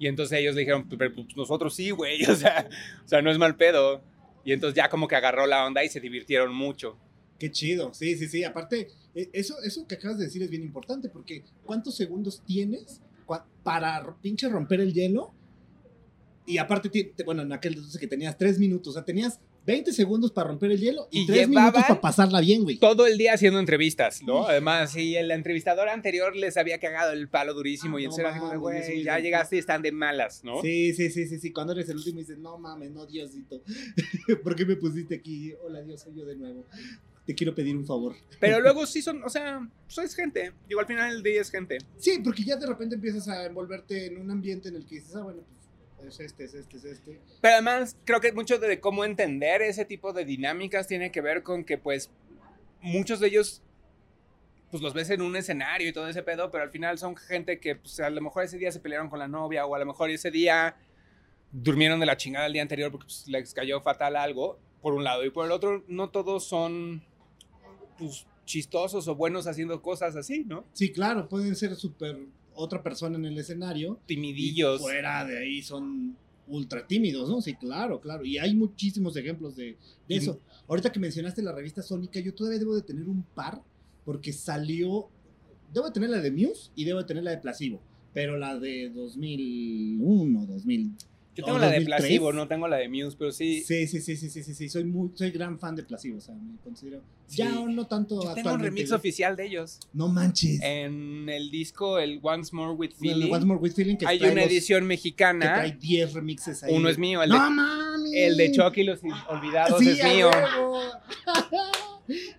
Y 0.00 0.08
entonces 0.08 0.36
ellos 0.40 0.56
le 0.56 0.62
dijeron, 0.62 0.88
pero 0.88 1.14
pues, 1.14 1.28
nosotros 1.36 1.76
sí, 1.76 1.92
güey, 1.92 2.24
o 2.28 2.34
sea, 2.34 2.68
o 3.04 3.08
sea, 3.08 3.22
no 3.22 3.30
es 3.30 3.38
mal 3.38 3.54
pedo. 3.54 4.02
Y 4.44 4.52
entonces 4.52 4.74
ya 4.74 4.88
como 4.88 5.06
que 5.06 5.14
agarró 5.14 5.46
la 5.46 5.64
onda 5.64 5.84
y 5.84 5.88
se 5.88 6.00
divirtieron 6.00 6.52
mucho. 6.52 6.98
Qué 7.38 7.50
chido, 7.50 7.92
sí, 7.94 8.16
sí, 8.16 8.28
sí. 8.28 8.44
Aparte, 8.44 8.88
eh, 9.14 9.30
eso, 9.32 9.54
eso 9.62 9.86
que 9.86 9.96
acabas 9.96 10.18
de 10.18 10.24
decir 10.24 10.42
es 10.42 10.50
bien 10.50 10.62
importante 10.62 11.08
porque 11.08 11.44
¿cuántos 11.64 11.96
segundos 11.96 12.42
tienes 12.46 13.00
para 13.62 14.16
pinche 14.20 14.48
romper 14.48 14.80
el 14.80 14.92
hielo? 14.92 15.32
Y 16.46 16.58
aparte, 16.58 17.14
bueno, 17.24 17.42
en 17.42 17.52
aquel 17.52 17.74
entonces 17.74 17.98
que 17.98 18.06
tenías 18.06 18.36
tres 18.36 18.58
minutos, 18.58 18.88
o 18.88 18.92
sea, 18.92 19.04
tenías 19.04 19.40
20 19.66 19.92
segundos 19.94 20.30
para 20.30 20.48
romper 20.48 20.72
el 20.72 20.78
hielo 20.78 21.08
y, 21.10 21.22
Y 21.22 21.26
tres 21.26 21.48
llevaban 21.48 21.72
minutos 21.72 21.88
para 21.88 22.00
pasarla 22.00 22.40
bien, 22.40 22.64
güey. 22.64 22.76
Todo 22.76 23.06
el 23.06 23.16
día 23.16 23.32
haciendo 23.32 23.58
entrevistas, 23.58 24.22
¿no? 24.22 24.46
Además, 24.46 24.92
sí, 24.92 25.16
el 25.16 25.30
entrevistador 25.30 25.88
anterior 25.88 26.36
les 26.36 26.58
había 26.58 26.78
cagado 26.78 27.12
el 27.12 27.28
palo 27.28 27.54
durísimo 27.54 27.98
y 27.98 28.02
Ah, 28.02 28.04
entonces 28.04 28.24
no 28.24 28.30
era 28.30 28.38
como 28.38 28.60
güey, 28.60 29.02
ya 29.02 29.18
llegaste 29.20 29.56
y 29.56 29.58
están 29.58 29.80
de 29.80 29.92
malas, 29.92 30.44
¿no? 30.44 30.60
Sí, 30.60 30.92
sí, 30.92 31.10
sí, 31.10 31.26
sí, 31.26 31.38
sí. 31.38 31.50
Cuando 31.50 31.72
eres 31.72 31.88
el 31.88 31.96
último 31.96 32.18
dices, 32.18 32.36
no 32.38 32.58
mames, 32.58 32.90
no, 32.90 33.06
Diosito. 33.06 33.62
¿Por 34.42 34.54
qué 34.54 34.66
me 34.66 34.76
pusiste 34.76 35.14
aquí? 35.14 35.54
Hola, 35.64 35.80
Dios, 35.82 36.02
soy 36.02 36.14
yo 36.14 36.26
de 36.26 36.36
nuevo. 36.36 36.66
Te 37.26 37.34
quiero 37.34 37.54
pedir 37.54 37.76
un 37.76 37.86
favor. 37.86 38.14
Pero 38.38 38.60
luego 38.60 38.86
sí 38.86 39.00
son, 39.02 39.22
o 39.24 39.28
sea, 39.28 39.66
pues 39.86 39.98
es 39.98 40.14
gente. 40.14 40.52
Digo, 40.68 40.80
al 40.80 40.86
final 40.86 41.12
del 41.12 41.22
día 41.22 41.40
es 41.40 41.50
gente. 41.50 41.78
Sí, 41.98 42.20
porque 42.22 42.44
ya 42.44 42.56
de 42.56 42.66
repente 42.66 42.96
empiezas 42.96 43.28
a 43.28 43.46
envolverte 43.46 44.06
en 44.06 44.20
un 44.20 44.30
ambiente 44.30 44.68
en 44.68 44.76
el 44.76 44.86
que 44.86 44.96
dices, 44.96 45.16
ah, 45.16 45.22
bueno, 45.22 45.42
pues 45.96 46.20
es 46.20 46.26
este, 46.26 46.44
es 46.44 46.54
este, 46.54 46.76
es 46.76 46.84
este. 46.84 47.20
Pero 47.40 47.54
además, 47.54 47.96
creo 48.04 48.20
que 48.20 48.32
mucho 48.32 48.58
de 48.58 48.80
cómo 48.80 49.04
entender 49.04 49.62
ese 49.62 49.84
tipo 49.84 50.12
de 50.12 50.24
dinámicas 50.24 50.86
tiene 50.86 51.10
que 51.10 51.20
ver 51.20 51.42
con 51.42 51.64
que, 51.64 51.78
pues, 51.78 52.10
muchos 52.80 53.20
de 53.20 53.28
ellos, 53.28 53.62
pues 54.70 54.82
los 54.82 54.92
ves 54.92 55.08
en 55.10 55.22
un 55.22 55.34
escenario 55.36 55.88
y 55.88 55.92
todo 55.92 56.08
ese 56.08 56.22
pedo, 56.22 56.50
pero 56.50 56.64
al 56.64 56.70
final 56.70 56.98
son 56.98 57.16
gente 57.16 57.58
que, 57.58 57.76
pues, 57.76 58.00
a 58.00 58.10
lo 58.10 58.20
mejor 58.20 58.44
ese 58.44 58.58
día 58.58 58.70
se 58.70 58.80
pelearon 58.80 59.08
con 59.08 59.18
la 59.18 59.28
novia 59.28 59.64
o 59.64 59.74
a 59.74 59.78
lo 59.78 59.86
mejor 59.86 60.10
ese 60.10 60.30
día 60.30 60.76
durmieron 61.54 62.00
de 62.00 62.06
la 62.06 62.16
chingada 62.16 62.46
el 62.46 62.52
día 62.52 62.62
anterior 62.62 62.90
porque 62.90 63.06
pues, 63.06 63.28
les 63.28 63.54
cayó 63.54 63.80
fatal 63.80 64.16
algo, 64.16 64.58
por 64.82 64.92
un 64.92 65.04
lado. 65.04 65.24
Y 65.24 65.30
por 65.30 65.46
el 65.46 65.52
otro, 65.52 65.84
no 65.86 66.10
todos 66.10 66.44
son, 66.44 67.02
pues, 67.98 68.26
chistosos 68.44 69.08
o 69.08 69.14
buenos 69.14 69.46
haciendo 69.46 69.80
cosas 69.80 70.16
así, 70.16 70.44
¿no? 70.44 70.64
Sí, 70.72 70.92
claro, 70.92 71.28
pueden 71.28 71.56
ser 71.56 71.74
súper 71.76 72.18
otra 72.54 72.82
persona 72.82 73.16
en 73.16 73.24
el 73.24 73.38
escenario. 73.38 73.98
Y 74.04 74.14
Timidillos. 74.14 74.80
fuera 74.80 75.24
de 75.24 75.38
ahí 75.38 75.62
son 75.62 76.16
ultra 76.46 76.86
tímidos, 76.86 77.28
¿no? 77.28 77.40
Sí, 77.40 77.54
claro, 77.54 78.00
claro. 78.00 78.24
Y 78.24 78.38
hay 78.38 78.54
muchísimos 78.54 79.16
ejemplos 79.16 79.56
de, 79.56 79.76
de 80.08 80.16
eso. 80.16 80.40
Ahorita 80.68 80.92
que 80.92 81.00
mencionaste 81.00 81.42
la 81.42 81.52
revista 81.52 81.82
Sónica, 81.82 82.20
yo 82.20 82.34
todavía 82.34 82.58
debo 82.58 82.74
de 82.74 82.82
tener 82.82 83.08
un 83.08 83.22
par 83.22 83.62
porque 84.04 84.32
salió, 84.32 85.08
debo 85.72 85.86
de 85.86 85.92
tener 85.92 86.10
la 86.10 86.20
de 86.20 86.30
Muse 86.30 86.70
y 86.74 86.84
debo 86.84 87.00
de 87.00 87.06
tener 87.06 87.24
la 87.24 87.30
de 87.30 87.38
Placebo, 87.38 87.80
pero 88.12 88.36
la 88.36 88.58
de 88.58 88.90
2001, 88.90 90.46
2000. 90.46 90.92
Yo 91.36 91.44
tengo 91.44 91.58
la 91.58 91.66
de 91.66 91.78
2003. 91.80 92.00
Placebo, 92.00 92.32
no 92.32 92.46
tengo 92.46 92.68
la 92.68 92.76
de 92.76 92.88
Muse, 92.88 93.16
pero 93.18 93.32
sí. 93.32 93.60
Sí, 93.62 93.88
sí, 93.88 94.00
sí, 94.00 94.16
sí, 94.16 94.30
sí, 94.30 94.42
sí, 94.44 94.54
sí, 94.54 94.68
soy 94.68 94.84
muy, 94.84 95.10
soy 95.14 95.30
gran 95.32 95.58
fan 95.58 95.74
de 95.74 95.82
Placebo, 95.82 96.18
o 96.18 96.20
sea, 96.20 96.34
me 96.34 96.56
considero, 96.62 97.02
ya 97.28 97.50
Sí. 97.50 97.64
no 97.70 97.86
tanto 97.86 98.22
Yo 98.22 98.34
tengo 98.34 98.52
un 98.52 98.60
remix 98.60 98.92
oficial 98.92 99.34
de 99.34 99.46
ellos. 99.46 99.80
No 99.92 100.08
manches. 100.08 100.60
En 100.62 101.28
el 101.28 101.50
disco, 101.50 101.98
el 101.98 102.20
Once 102.22 102.54
More 102.54 102.74
with 102.74 102.90
El 102.90 102.96
Feeling, 102.96 103.30
What's 103.30 103.44
More 103.46 103.60
With 103.60 103.72
Feeling 103.72 103.96
que 103.96 104.06
hay 104.06 104.18
una 104.20 104.34
los- 104.42 104.46
edición 104.46 104.80
que 104.82 104.86
mexicana. 104.86 105.54
trae 105.54 105.72
10 105.72 106.12
remixes 106.14 106.62
ahí. 106.62 106.72
Uno 106.74 106.88
es 106.88 106.98
mío, 106.98 107.22
el 107.22 107.30
de, 107.30 107.36
¡No 107.36 107.50
mames! 107.50 108.12
el 108.14 108.36
de 108.36 108.52
Chucky 108.52 108.82
y 108.82 108.84
los 108.84 109.00
Olvidados 109.28 109.80
Sí, 109.80 109.88
es 109.90 110.04
mío. 110.04 110.30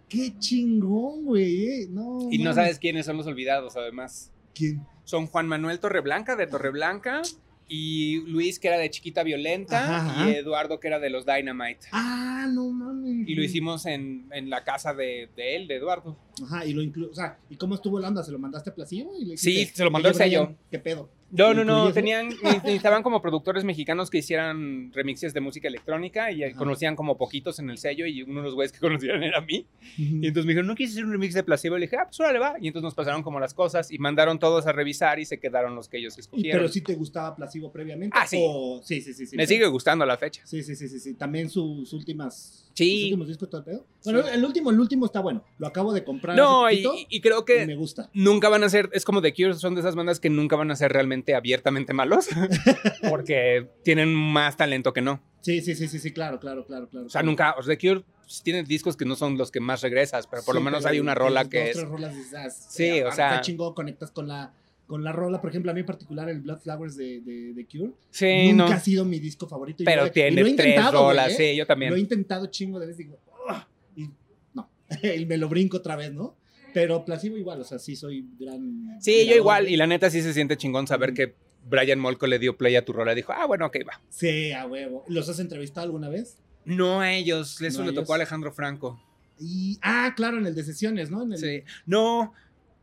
Qué 0.08 0.38
chingón, 0.40 1.26
güey. 1.26 1.84
eh. 1.84 1.88
No, 1.90 2.28
Y 2.32 2.38
no 2.38 2.54
sabes 2.54 2.80
quiénes 2.80 3.06
son 3.06 3.18
los 3.18 3.28
olvidados, 3.28 3.76
además. 3.76 4.32
quién. 4.54 4.86
Son 5.04 5.28
Juan 5.28 5.48
Manuel 5.48 5.80
Torreblanca, 5.80 6.36
de 6.36 6.48
Torreblanca, 6.48 7.22
y 7.68 8.22
Luis, 8.28 8.60
que 8.60 8.68
era 8.68 8.78
de 8.78 8.90
Chiquita 8.90 9.24
Violenta, 9.24 9.98
Ajá, 9.98 10.30
y 10.30 10.36
Eduardo, 10.36 10.80
que 10.80 10.88
era 10.88 11.00
de 11.00 11.10
los 11.10 11.26
Dynamite. 11.26 11.88
Ah, 11.92 12.48
no 12.52 12.70
mames. 12.70 13.28
Y 13.28 13.34
lo 13.36 13.44
hicimos 13.44 13.86
en, 13.86 14.28
en 14.32 14.50
la 14.50 14.64
casa 14.64 14.94
de, 14.94 15.30
de 15.36 15.56
él, 15.56 15.68
de 15.68 15.76
Eduardo. 15.78 16.18
Ajá, 16.44 16.66
y 16.66 16.74
lo 16.74 16.82
inclu... 16.84 17.10
O 17.10 17.16
sea, 17.16 17.40
¿y 17.50 17.56
cómo 17.56 17.76
estuvo 17.76 18.00
la 18.00 18.08
onda? 18.10 18.24
¿Se 18.24 18.32
lo 18.32 18.40
mandaste 18.40 18.70
a 18.70 18.76
Placillo? 18.76 19.10
Y 19.20 19.26
le 19.26 19.38
Sí, 19.38 19.66
se 19.66 19.84
lo 19.84 19.90
mandó 19.92 20.10
"Oye, 20.10 20.18
el 20.18 20.24
sello". 20.24 20.56
¿Qué 20.70 20.80
pedo? 20.80 21.10
No, 21.38 21.54
¿Lo 21.54 21.64
no, 21.66 21.86
no, 21.86 21.94
tenían, 21.94 22.30
necesitaban 22.44 23.04
como 23.04 23.22
productores 23.22 23.64
mexicanos 23.64 24.10
que 24.10 24.20
hicieran 24.20 24.92
remixes 24.94 25.34
de 25.34 25.42
música 25.42 25.68
electrónica 25.68 26.32
y 26.32 26.44
Ajá. 26.44 26.56
conocían 26.58 26.96
como 26.96 27.18
poquitos 27.18 27.60
en 27.60 27.70
el 27.70 27.78
sello 27.78 28.06
y 28.06 28.22
uno 28.24 28.40
de 28.42 28.46
los 28.46 28.56
güeyes 28.56 28.72
que 28.72 28.80
conocían 28.82 29.24
era 29.24 29.40
a 29.40 29.42
mí. 29.42 29.66
Y 29.98 30.28
entonces 30.28 30.46
me 30.46 30.52
dijeron, 30.54 30.68
¿no 30.68 30.76
quieres 30.76 30.94
hacer 30.94 31.06
un 31.06 31.12
remix 31.12 31.34
de 31.34 31.44
Placebo? 31.44 31.78
Y 31.78 31.82
le 31.82 31.86
dije, 31.88 31.98
ah, 31.98 32.06
pues 32.06 32.20
órale, 32.20 32.40
va. 32.40 32.56
Y 32.60 32.68
entonces 32.68 32.84
nos 32.86 32.96
pasaron 32.96 33.24
como 33.24 33.40
las 33.40 33.54
cosas 33.54 33.92
y 33.92 33.98
mandaron 34.00 34.40
todos 34.40 34.66
a 34.68 34.72
revisar 34.72 35.20
y 35.20 35.26
se 35.26 35.40
quedaron 35.40 35.76
los 35.76 35.90
que 35.90 35.98
ellos 35.98 36.18
escogieron. 36.18 36.60
pero 36.62 36.72
sí 36.72 36.82
te 36.82 36.96
gustaba 36.96 37.36
Placebo 37.36 37.72
previamente. 37.72 38.18
Ah, 38.20 38.28
sí. 38.28 38.38
o- 38.40 38.82
Sí, 38.84 39.02
sí, 39.02 39.14
sí. 39.14 39.26
sí 39.26 39.36
Me 39.36 39.48
sigue 39.48 39.68
gustando 39.68 40.04
a 40.04 40.08
la 40.08 40.18
fecha. 40.18 40.42
Sí, 40.46 40.64
sí, 40.64 40.76
sí, 40.76 40.88
sí, 40.88 41.00
sí. 41.00 41.14
También 41.16 41.50
sus 41.50 41.92
últimas. 41.94 42.62
Sí. 42.74 42.92
Sus 42.96 43.04
últimos 43.06 43.28
discos 43.30 43.50
todo 43.50 43.60
el 43.60 43.66
pedo. 43.66 43.86
Bueno, 44.04 44.22
Sí. 44.24 44.30
el 44.34 44.46
último, 44.46 44.70
el 44.72 44.80
último 44.80 45.06
está 45.06 45.20
bueno. 45.22 45.44
Lo 45.58 45.68
acabo 45.68 45.94
de 45.94 46.04
comprar. 46.04 46.36
No, 46.36 46.66
hace 46.66 46.76
y, 46.76 46.84
poquito 46.84 47.08
y 47.10 47.22
creo 47.22 47.40
y 47.42 47.46
que 47.46 47.66
me 47.66 47.76
gusta. 47.76 48.10
nunca 48.14 48.50
van 48.50 48.64
a 48.64 48.70
ser, 48.70 48.90
es 48.94 49.06
como 49.06 49.22
The 49.22 49.34
Cure, 49.34 49.54
son 49.56 49.76
de 49.76 49.80
esas 49.82 49.96
bandas 49.96 50.20
que 50.20 50.30
nunca 50.30 50.56
van 50.56 50.70
a 50.72 50.76
ser 50.76 50.92
realmente 50.92 51.25
abiertamente 51.34 51.94
malos, 51.94 52.28
porque 53.10 53.68
tienen 53.84 54.14
más 54.14 54.58
talento 54.58 54.94
que 54.94 55.02
no. 55.02 55.22
Sí, 55.42 55.62
sí, 55.62 55.76
sí, 55.76 55.88
sí, 55.88 56.00
sí, 56.00 56.12
claro, 56.12 56.40
claro, 56.40 56.66
claro, 56.66 56.90
claro. 56.90 57.06
O 57.06 57.10
sea, 57.10 57.24
nunca, 57.24 57.56
o 57.58 57.64
sea, 57.64 57.76
The 57.78 57.88
Cure 57.88 58.04
pues, 58.24 58.42
tiene 58.44 58.64
discos 58.64 58.98
que 58.98 59.06
no 59.06 59.16
son 59.16 59.38
los 59.38 59.52
que 59.52 59.60
más 59.60 59.82
regresas, 59.82 60.28
pero 60.28 60.44
por 60.44 60.56
lo 60.56 60.62
menos 60.62 60.86
hay 60.86 61.00
una 61.00 61.14
rola 61.16 61.44
dos, 61.44 61.50
que 61.52 61.62
tres 61.66 61.78
es... 61.78 61.84
rolas 61.88 62.16
ah, 62.36 62.50
Sí, 62.50 62.86
eh, 62.86 63.06
o 63.06 63.12
sea- 63.12 63.42
chingón, 63.42 63.74
conectas 63.76 64.10
con 64.12 64.28
la, 64.28 64.54
con 64.88 65.04
la 65.04 65.12
rola. 65.12 65.40
Por 65.42 65.52
ejemplo, 65.52 65.70
a 65.70 65.74
mí 65.76 65.82
en 65.82 65.86
particular 65.86 66.30
el 66.30 66.42
Blood 66.42 66.60
Flowers 66.62 66.98
de, 66.98 67.22
de, 67.22 67.54
de 67.54 67.66
Cure. 67.68 67.92
Sí, 68.10 68.52
nunca 68.54 68.70
no. 68.70 68.76
ha 68.76 68.80
sido 68.80 69.06
mi 69.06 69.20
disco 69.20 69.48
favorito. 69.48 69.84
Pero 69.86 70.12
tiene 70.12 70.44
tres 70.56 70.92
rolas, 70.92 71.32
¿eh? 71.34 71.36
sí, 71.36 71.56
yo 71.56 71.58
Lo 71.58 71.64
he 71.64 71.66
también. 71.68 71.98
intentado 71.98 72.48
chingo 72.48 72.80
de 72.80 72.88
veces 72.88 73.02
y 73.02 73.04
digo, 73.04 73.20
"Ah", 73.48 73.68
y 73.96 74.10
no, 74.56 74.68
y 75.16 75.26
me 75.28 75.38
lo 75.38 75.48
brinco 75.48 75.78
otra 75.78 75.96
vez, 75.96 76.12
¿no? 76.12 76.36
Pero 76.76 77.06
Placebo 77.06 77.38
igual, 77.38 77.62
o 77.62 77.64
sea, 77.64 77.80
sí 77.80 77.96
soy 77.96 78.28
gran... 78.38 78.98
Sí, 79.00 79.26
yo 79.26 79.34
igual, 79.38 79.70
y 79.70 79.78
la 79.78 79.88
neta 79.88 80.10
sí 80.10 80.22
se 80.22 80.34
siente 80.34 80.58
chingón 80.58 80.88
saber 80.88 81.14
que 81.14 81.34
Brian 81.64 82.02
Molko 82.02 82.28
le 82.28 82.38
dio 82.38 82.58
play 82.58 82.76
a 82.76 82.84
tu 82.84 82.92
rola 82.92 83.14
y 83.14 83.16
dijo, 83.16 83.32
ah, 83.32 83.46
bueno, 83.46 83.66
ok, 83.68 83.78
va. 83.88 84.02
Sí, 84.10 84.52
a 84.52 84.66
huevo. 84.68 85.06
¿Los 85.08 85.30
has 85.30 85.40
entrevistado 85.40 85.86
alguna 85.86 86.10
vez? 86.10 86.38
No 86.66 87.00
a 87.00 87.14
ellos, 87.14 87.62
eso 87.62 87.78
No 87.78 87.84
a 87.84 87.86
le 87.88 87.92
ellos. 87.94 88.04
tocó 88.04 88.12
a 88.12 88.16
Alejandro 88.18 88.52
Franco. 88.52 89.02
Y, 89.40 89.80
ah, 89.84 90.12
claro, 90.18 90.38
en 90.38 90.48
el 90.48 90.54
de 90.54 90.66
sesiones, 90.66 91.10
¿no? 91.10 91.24
En 91.24 91.32
el- 91.32 91.38
Sí. 91.38 91.64
No, 91.86 92.34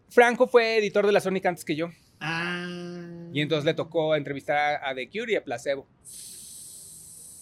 Franco 0.09 0.49
fue 0.49 0.79
editor 0.79 1.05
de 1.05 1.13
la 1.13 1.21
Sonic 1.21 1.45
antes 1.45 1.63
que 1.63 1.77
yo. 1.77 1.91
Ah. 2.19 3.29
Y 3.35 3.43
entonces 3.43 3.67
le 3.67 3.75
tocó 3.75 4.17
entrevistar 4.17 4.81
a 4.83 4.95
The 4.95 5.11
Cure 5.11 5.33
y 5.35 5.37
a 5.37 5.45
Placebo. 5.45 5.87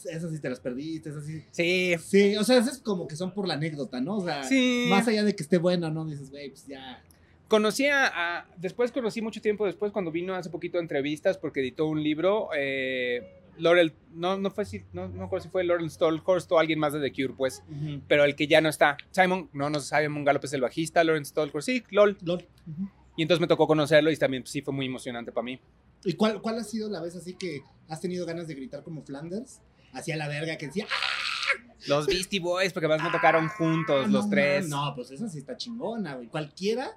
Esas 0.06 0.30
sí 0.32 0.40
te 0.40 0.48
las 0.48 0.60
perdiste, 0.60 1.10
esas 1.10 1.24
sí. 1.26 1.42
Sí. 1.50 1.94
Sí, 2.00 2.36
o 2.36 2.44
sea, 2.44 2.58
esas 2.58 2.78
como 2.78 3.06
que 3.06 3.16
son 3.16 3.32
por 3.34 3.46
la 3.48 3.54
anécdota, 3.54 4.00
¿no? 4.00 4.16
O 4.18 4.24
sea, 4.24 4.42
Sí. 4.44 4.86
más 4.88 5.06
allá 5.08 5.24
de 5.24 5.34
que 5.36 5.42
esté 5.42 5.58
buena, 5.58 5.90
¿no? 5.90 6.04
Dices, 6.06 6.30
güey, 6.30 6.50
pues 6.50 6.66
ya. 6.66 7.02
Conocí 7.48 7.86
a, 7.86 8.06
a- 8.38 8.46
Después 8.58 8.92
conocí 8.92 9.20
mucho 9.22 9.40
tiempo 9.40 9.66
después 9.66 9.90
cuando 9.92 10.10
vino 10.12 10.34
hace 10.34 10.50
poquito 10.50 10.78
a 10.78 10.80
entrevistas 10.80 11.36
porque 11.38 11.60
editó 11.60 11.86
un 11.86 12.02
libro. 12.02 12.48
eh, 12.56 13.36
Laurel. 13.58 13.92
No, 14.14 14.38
no 14.38 14.50
fue 14.50 14.64
si. 14.64 14.84
No, 14.92 15.08
no 15.08 15.14
me 15.16 15.24
acuerdo 15.24 15.42
si 15.44 15.50
fue 15.50 15.64
Laurel 15.64 15.90
Stolhorst 15.90 16.50
o 16.52 16.58
alguien 16.58 16.78
más 16.78 16.92
de 16.92 17.00
The 17.00 17.12
Cure, 17.12 17.34
pues. 17.36 17.62
Pero 18.08 18.24
el 18.24 18.34
que 18.36 18.46
ya 18.46 18.60
no 18.60 18.68
está. 18.68 18.96
Simon. 19.10 19.50
No, 19.52 19.68
no 19.68 19.80
Simon 19.80 20.24
Gallup 20.24 20.44
es 20.44 20.52
el 20.54 20.60
bajista. 20.62 21.02
Lauren 21.04 21.24
Stolhorst. 21.26 21.66
Sí, 21.66 21.82
LOL. 21.90 22.16
LOL. 22.22 22.46
Ujú. 22.66 22.88
Y 23.16 23.22
entonces 23.22 23.40
me 23.40 23.48
tocó 23.48 23.66
conocerlo 23.66 24.10
y 24.10 24.16
también 24.16 24.44
pues, 24.44 24.52
sí 24.52 24.62
fue 24.62 24.72
muy 24.72 24.86
emocionante 24.86 25.30
para 25.32 25.44
mí. 25.44 25.60
¿Y 26.04 26.14
cuál, 26.14 26.40
cuál 26.40 26.58
ha 26.58 26.64
sido 26.64 26.88
la 26.88 27.02
vez 27.02 27.14
así 27.16 27.34
que 27.34 27.60
has 27.88 28.00
tenido 28.00 28.24
ganas 28.24 28.46
de 28.48 28.54
gritar 28.54 28.82
como 28.82 29.02
Flanders? 29.02 29.60
Hacia 29.92 30.16
la 30.16 30.28
verga 30.28 30.56
que 30.56 30.66
decía, 30.66 30.86
¡ah! 30.90 31.56
Los 31.86 32.06
Beastie 32.06 32.40
Boys, 32.40 32.72
porque 32.72 32.86
además 32.86 33.04
me 33.04 33.10
tocaron 33.10 33.48
juntos, 33.48 34.06
no, 34.08 34.18
los 34.18 34.30
tres. 34.30 34.68
man, 34.68 34.86
No, 34.86 34.94
pues 34.94 35.10
esa 35.10 35.28
sí 35.28 35.38
está 35.38 35.56
chingona, 35.56 36.14
güey. 36.14 36.28
Cualquiera, 36.28 36.90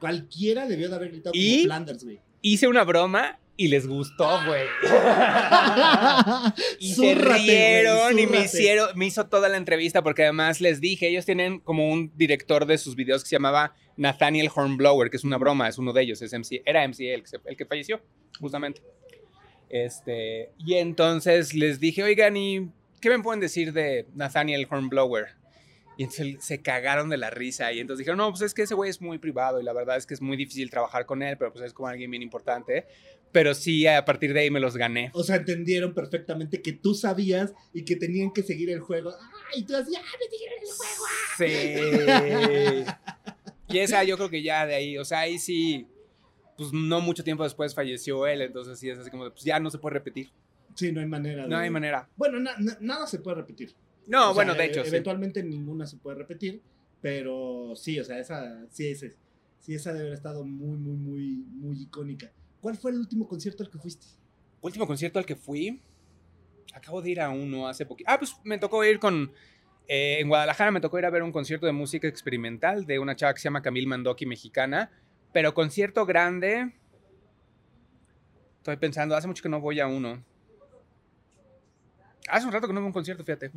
cualquiera 0.00 0.66
debió 0.66 0.88
de 0.88 0.94
haber 0.96 1.10
gritado 1.10 1.32
¿Y? 1.34 1.52
como 1.62 1.64
Flanders, 1.64 2.04
güey. 2.04 2.20
Hice 2.42 2.68
una 2.68 2.84
broma 2.84 3.38
y 3.56 3.68
les 3.68 3.86
gustó, 3.86 4.28
güey. 4.46 4.66
Y 6.78 6.94
se 6.94 7.14
rieron 7.14 8.18
y 8.18 8.26
me 8.26 8.40
hicieron, 8.42 8.88
me 8.96 9.06
hizo 9.06 9.26
toda 9.26 9.48
la 9.48 9.56
entrevista 9.56 10.02
porque 10.02 10.22
además 10.24 10.60
les 10.60 10.80
dije, 10.80 11.08
ellos 11.08 11.24
tienen 11.24 11.60
como 11.60 11.88
un 11.90 12.12
director 12.16 12.66
de 12.66 12.78
sus 12.78 12.96
videos 12.96 13.22
que 13.22 13.28
se 13.30 13.36
llamaba 13.36 13.74
Nathaniel 13.96 14.50
Hornblower, 14.54 15.10
que 15.10 15.16
es 15.16 15.24
una 15.24 15.38
broma, 15.38 15.68
es 15.68 15.78
uno 15.78 15.92
de 15.92 16.02
ellos, 16.02 16.20
es 16.22 16.32
MC, 16.32 16.62
era 16.64 16.82
MC 16.86 17.14
el 17.14 17.22
que, 17.22 17.28
se- 17.28 17.40
el 17.44 17.56
que 17.56 17.66
falleció, 17.66 18.00
justamente. 18.40 18.82
Este, 19.72 20.50
y 20.58 20.74
entonces 20.74 21.54
les 21.54 21.80
dije, 21.80 22.02
oigan, 22.02 22.36
¿y 22.36 22.70
qué 23.00 23.08
me 23.08 23.18
pueden 23.22 23.40
decir 23.40 23.72
de 23.72 24.06
Nathaniel 24.14 24.68
Hornblower? 24.70 25.28
Y 25.96 26.04
entonces 26.04 26.44
se 26.44 26.60
cagaron 26.60 27.08
de 27.08 27.16
la 27.16 27.30
risa 27.30 27.72
y 27.72 27.80
entonces 27.80 28.00
dijeron, 28.00 28.18
no, 28.18 28.28
pues 28.30 28.42
es 28.42 28.52
que 28.52 28.62
ese 28.62 28.74
güey 28.74 28.90
es 28.90 29.00
muy 29.00 29.16
privado 29.16 29.60
y 29.60 29.64
la 29.64 29.72
verdad 29.72 29.96
es 29.96 30.04
que 30.04 30.12
es 30.12 30.20
muy 30.20 30.36
difícil 30.36 30.68
trabajar 30.68 31.06
con 31.06 31.22
él, 31.22 31.38
pero 31.38 31.54
pues 31.54 31.64
es 31.64 31.72
como 31.72 31.88
alguien 31.88 32.10
bien 32.10 32.22
importante. 32.22 32.86
Pero 33.32 33.54
sí, 33.54 33.86
a 33.86 34.04
partir 34.04 34.34
de 34.34 34.40
ahí 34.40 34.50
me 34.50 34.60
los 34.60 34.76
gané. 34.76 35.10
O 35.14 35.24
sea, 35.24 35.36
entendieron 35.36 35.94
perfectamente 35.94 36.60
que 36.60 36.74
tú 36.74 36.94
sabías 36.94 37.54
y 37.72 37.86
que 37.86 37.96
tenían 37.96 38.30
que 38.30 38.42
seguir 38.42 38.68
el 38.68 38.80
juego. 38.80 39.10
¡Ay! 39.10 39.60
Y 39.60 39.64
tú 39.64 39.74
así, 39.74 39.94
¡ah, 39.96 40.02
me 40.20 40.26
siguieron 40.28 40.58
el 40.60 40.68
juego! 40.76 41.06
Sí. 41.38 42.92
Y 43.72 43.78
esa 43.78 44.04
yo 44.04 44.18
creo 44.18 44.28
que 44.28 44.42
ya 44.42 44.66
de 44.66 44.74
ahí, 44.74 44.98
o 44.98 45.04
sea, 45.04 45.20
ahí 45.20 45.38
sí, 45.38 45.86
pues 46.56 46.72
no 46.72 47.00
mucho 47.00 47.24
tiempo 47.24 47.42
después 47.44 47.74
falleció 47.74 48.26
él, 48.26 48.42
entonces 48.42 48.78
sí 48.78 48.88
es 48.90 48.98
así 48.98 49.10
como, 49.10 49.24
de, 49.24 49.30
pues 49.30 49.44
ya 49.44 49.58
no 49.60 49.70
se 49.70 49.78
puede 49.78 49.94
repetir. 49.94 50.30
Sí, 50.74 50.90
no 50.92 51.00
hay 51.00 51.06
manera. 51.06 51.46
No 51.46 51.56
de- 51.58 51.64
hay 51.64 51.70
manera. 51.70 52.08
Bueno, 52.16 52.38
na- 52.40 52.56
na- 52.58 52.78
nada 52.80 53.06
se 53.06 53.18
puede 53.18 53.36
repetir. 53.36 53.74
No, 54.06 54.20
O 54.20 54.24
sea, 54.26 54.32
bueno, 54.34 54.54
de 54.54 54.64
e- 54.64 54.66
hecho, 54.66 54.82
sí. 54.82 54.88
Eventualmente 54.88 55.42
ninguna 55.42 55.86
se 55.86 55.96
puede 55.98 56.16
repetir, 56.18 56.62
pero 57.00 57.74
sí, 57.76 57.98
o 58.00 58.04
sea, 58.04 58.18
esa, 58.18 58.66
sí, 58.70 58.88
ese, 58.88 59.16
sí, 59.60 59.74
esa 59.74 59.92
debe 59.92 60.06
haber 60.06 60.14
estado 60.14 60.44
muy, 60.44 60.76
muy, 60.78 60.96
muy, 60.96 61.36
muy 61.50 61.82
icónica. 61.82 62.32
¿Cuál 62.60 62.76
fue 62.76 62.90
el 62.92 62.98
último 62.98 63.26
concierto 63.28 63.62
al 63.64 63.70
que 63.70 63.78
fuiste? 63.78 64.06
Último 64.60 64.86
concierto 64.86 65.18
al 65.18 65.26
que 65.26 65.36
fui, 65.36 65.82
acabo 66.74 67.02
de 67.02 67.10
ir 67.10 67.20
a 67.20 67.28
uno 67.30 67.68
hace 67.68 67.84
poquito. 67.86 68.10
Ah, 68.10 68.18
pues 68.18 68.34
me 68.44 68.58
tocó 68.58 68.84
ir 68.84 68.98
con, 68.98 69.32
eh, 69.88 70.18
en 70.20 70.28
Guadalajara 70.28 70.70
me 70.70 70.80
tocó 70.80 70.98
ir 70.98 71.04
a 71.04 71.10
ver 71.10 71.22
un 71.22 71.32
concierto 71.32 71.66
de 71.66 71.72
música 71.72 72.06
experimental 72.08 72.86
de 72.86 72.98
una 72.98 73.16
chava 73.16 73.34
que 73.34 73.40
se 73.40 73.44
llama 73.44 73.62
Camille 73.62 73.86
Mandoki, 73.88 74.26
mexicana, 74.26 74.90
pero 75.32 75.54
concierto 75.54 76.06
grande, 76.06 76.72
estoy 78.58 78.76
pensando, 78.76 79.16
hace 79.16 79.26
mucho 79.26 79.42
que 79.42 79.48
no 79.48 79.60
voy 79.60 79.80
a 79.80 79.86
uno. 79.86 80.22
Hace 82.28 82.46
un 82.46 82.52
rato 82.52 82.66
que 82.66 82.72
no 82.72 82.80
voy 82.80 82.86
a 82.86 82.88
un 82.88 82.92
concierto, 82.92 83.24
fíjate. 83.24 83.50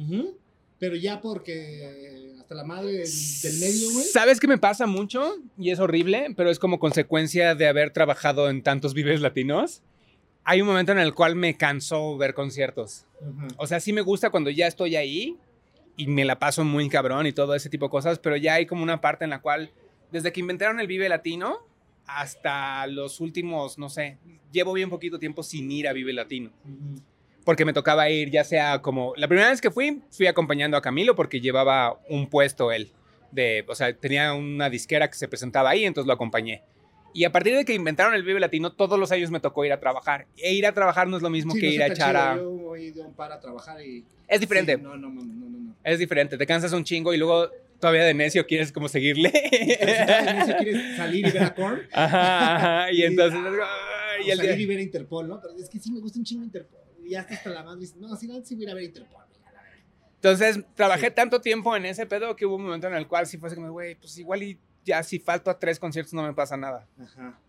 Pero 0.79 0.95
ya 0.95 1.21
porque 1.21 2.33
hasta 2.39 2.55
la 2.55 2.63
madre 2.63 2.91
del, 2.91 3.09
del 3.41 3.59
medio, 3.59 3.91
güey. 3.91 4.05
¿Sabes 4.05 4.39
qué 4.39 4.47
me 4.47 4.57
pasa 4.57 4.85
mucho? 4.85 5.35
Y 5.57 5.71
es 5.71 5.79
horrible, 5.79 6.33
pero 6.35 6.49
es 6.49 6.59
como 6.59 6.79
consecuencia 6.79 7.55
de 7.55 7.67
haber 7.67 7.91
trabajado 7.91 8.49
en 8.49 8.61
tantos 8.61 8.93
vives 8.93 9.21
latinos. 9.21 9.81
Hay 10.43 10.61
un 10.61 10.67
momento 10.67 10.91
en 10.91 10.99
el 10.99 11.13
cual 11.13 11.35
me 11.35 11.57
cansó 11.57 12.17
ver 12.17 12.33
conciertos. 12.33 13.05
O 13.57 13.65
sea, 13.65 13.79
sí 13.79 13.93
me 13.93 14.01
gusta 14.01 14.29
cuando 14.29 14.49
ya 14.49 14.67
estoy 14.67 14.95
ahí 14.95 15.37
y 15.97 16.07
me 16.07 16.25
la 16.25 16.37
paso 16.37 16.63
muy 16.63 16.87
cabrón 16.89 17.25
y 17.25 17.33
todo 17.33 17.55
ese 17.55 17.69
tipo 17.69 17.85
de 17.85 17.89
cosas, 17.89 18.19
pero 18.19 18.35
ya 18.35 18.55
hay 18.55 18.65
como 18.65 18.83
una 18.83 19.01
parte 19.01 19.23
en 19.23 19.31
la 19.31 19.41
cual, 19.41 19.71
desde 20.11 20.31
que 20.31 20.39
inventaron 20.39 20.79
el 20.79 20.87
Vive 20.87 21.09
Latino 21.09 21.59
hasta 22.07 22.85
los 22.87 23.19
últimos, 23.19 23.77
no 23.77 23.89
sé, 23.89 24.17
llevo 24.51 24.73
bien 24.73 24.89
poquito 24.89 25.19
tiempo 25.19 25.43
sin 25.43 25.71
ir 25.71 25.87
a 25.87 25.93
Vive 25.93 26.13
Latino 26.13 26.51
porque 27.45 27.63
me 27.63 27.71
tocaba 27.71 28.09
ir, 28.09 28.31
ya 28.31 28.43
sea 28.43 28.81
como. 28.81 29.13
La 29.15 29.27
primera 29.27 29.49
vez 29.49 29.61
que 29.61 29.71
fui, 29.71 30.01
fui 30.11 30.27
acompañando 30.27 30.75
a 30.75 30.81
Camilo 30.81 31.15
porque 31.15 31.39
llevaba 31.39 31.99
un 32.09 32.27
puesto 32.27 32.71
él. 32.71 32.91
De, 33.31 33.63
o 33.67 33.75
sea, 33.75 33.95
tenía 33.95 34.33
una 34.33 34.69
disquera 34.69 35.07
que 35.07 35.15
se 35.15 35.27
presentaba 35.27 35.69
ahí, 35.69 35.85
entonces 35.85 36.07
lo 36.07 36.13
acompañé. 36.13 36.63
Y 37.13 37.23
a 37.23 37.31
partir 37.31 37.55
de 37.55 37.63
que 37.63 37.73
inventaron 37.73 38.13
el 38.13 38.23
Vive 38.23 38.39
Latino, 38.39 38.73
todos 38.73 38.99
los 38.99 39.11
años 39.11 39.31
me 39.31 39.39
tocó 39.39 39.63
ir 39.63 39.71
a 39.71 39.79
trabajar. 39.79 40.27
E 40.37 40.53
ir 40.53 40.65
a 40.65 40.73
trabajar 40.73 41.07
no 41.07 41.15
es 41.15 41.23
lo 41.23 41.29
mismo 41.29 41.53
Sí, 41.53 41.61
que 41.61 41.67
no 41.67 41.73
ir 41.73 41.83
a 41.83 41.87
echar 41.87 42.17
a... 42.17 42.35
Yo 42.35 42.49
voy 42.49 42.91
de 42.91 43.01
un 43.01 43.13
par 43.13 43.31
a 43.31 43.39
trabajar 43.39 43.81
y... 43.81 44.03
Es 44.27 44.41
diferente. 44.41 44.75
Sí, 44.75 44.81
no, 44.81 44.97
no, 44.97 45.09
no, 45.09 45.23
no. 45.23 45.49
no. 45.49 45.75
Es 45.83 45.99
diferente. 45.99 46.37
Te 46.37 46.45
cansas 46.45 46.73
un 46.73 46.83
chingo 46.83 47.13
y 47.13 47.17
luego 47.17 47.49
todavía 47.85 48.03
de 48.05 48.13
necio 48.15 48.45
quieres 48.47 48.71
como 48.71 48.87
seguirle. 48.89 49.31
Pero 49.31 49.93
si 49.93 50.01
estás 50.01 50.27
en 50.27 50.37
eso, 50.37 50.53
quieres 50.57 50.97
salir 50.97 51.27
y 51.27 51.31
ver 51.31 51.43
a 51.43 51.53
Korn, 51.55 51.81
Ajá, 51.93 52.55
ajá, 52.55 52.91
Y 52.91 53.01
Y- 53.01 53.03
entonces... 53.03 53.39
o 53.39 54.21
y 54.23 54.29
salir 54.35 54.41
día- 54.55 54.59
y 54.59 54.65
ver 54.65 54.77
a 54.79 54.81
Interpol, 54.81 55.27
¿no? 55.27 55.39
Pero 55.41 55.53
es 55.57 55.69
que 55.69 55.77
sí 55.79 55.91
me 55.91 55.99
gusta 55.99 56.17
un 56.19 56.25
chingo 56.25 56.43
Interpol. 56.43 56.79
Y 57.03 57.09
ya 57.11 57.21
hasta 57.21 57.49
la 57.51 57.63
madre. 57.63 57.77
y 57.77 57.81
dices, 57.81 57.97
No, 57.97 58.15
si 58.15 58.27
no, 58.27 58.43
sí 58.43 58.55
voy 58.55 58.63
a 58.63 58.67
ir 58.67 58.71
a 58.71 58.73
ver 58.73 58.83
Interpol. 58.85 59.23
güey, 59.29 59.41
a 59.47 59.51
la 59.51 59.61
verga". 59.61 59.83
Entonces, 60.15 60.59
trabajé 60.73 61.07
Sí. 61.07 61.13
tanto 61.15 61.41
tiempo 61.41 61.75
en 61.75 61.85
ese 61.85 62.05
pedo 62.07 62.35
que 62.35 62.45
hubo 62.47 62.55
un 62.55 62.63
momento 62.63 62.87
en 62.87 62.95
el 62.95 63.07
cual 63.07 63.27
sí 63.27 63.37
fue 63.37 63.47
así 63.47 63.55
como, 63.55 63.71
güey, 63.71 63.93
pues 63.95 64.17
igual 64.17 64.41
y 64.43 64.59
ya 64.83 65.03
si 65.03 65.19
falto 65.19 65.51
a 65.51 65.59
tres 65.59 65.77
conciertos 65.79 66.13
no 66.13 66.23
me 66.23 66.33
pasa 66.33 66.57
nada. 66.57 66.87
Ajá. 66.99 67.39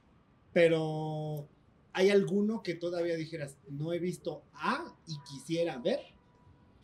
Pero, 0.52 1.48
¿hay 1.92 2.10
alguno 2.10 2.62
que 2.62 2.74
todavía 2.74 3.16
dijeras, 3.16 3.56
no 3.68 3.92
he 3.92 3.98
visto 3.98 4.42
A 4.54 4.84
y 5.06 5.14
quisiera 5.30 5.78
ver? 5.78 6.00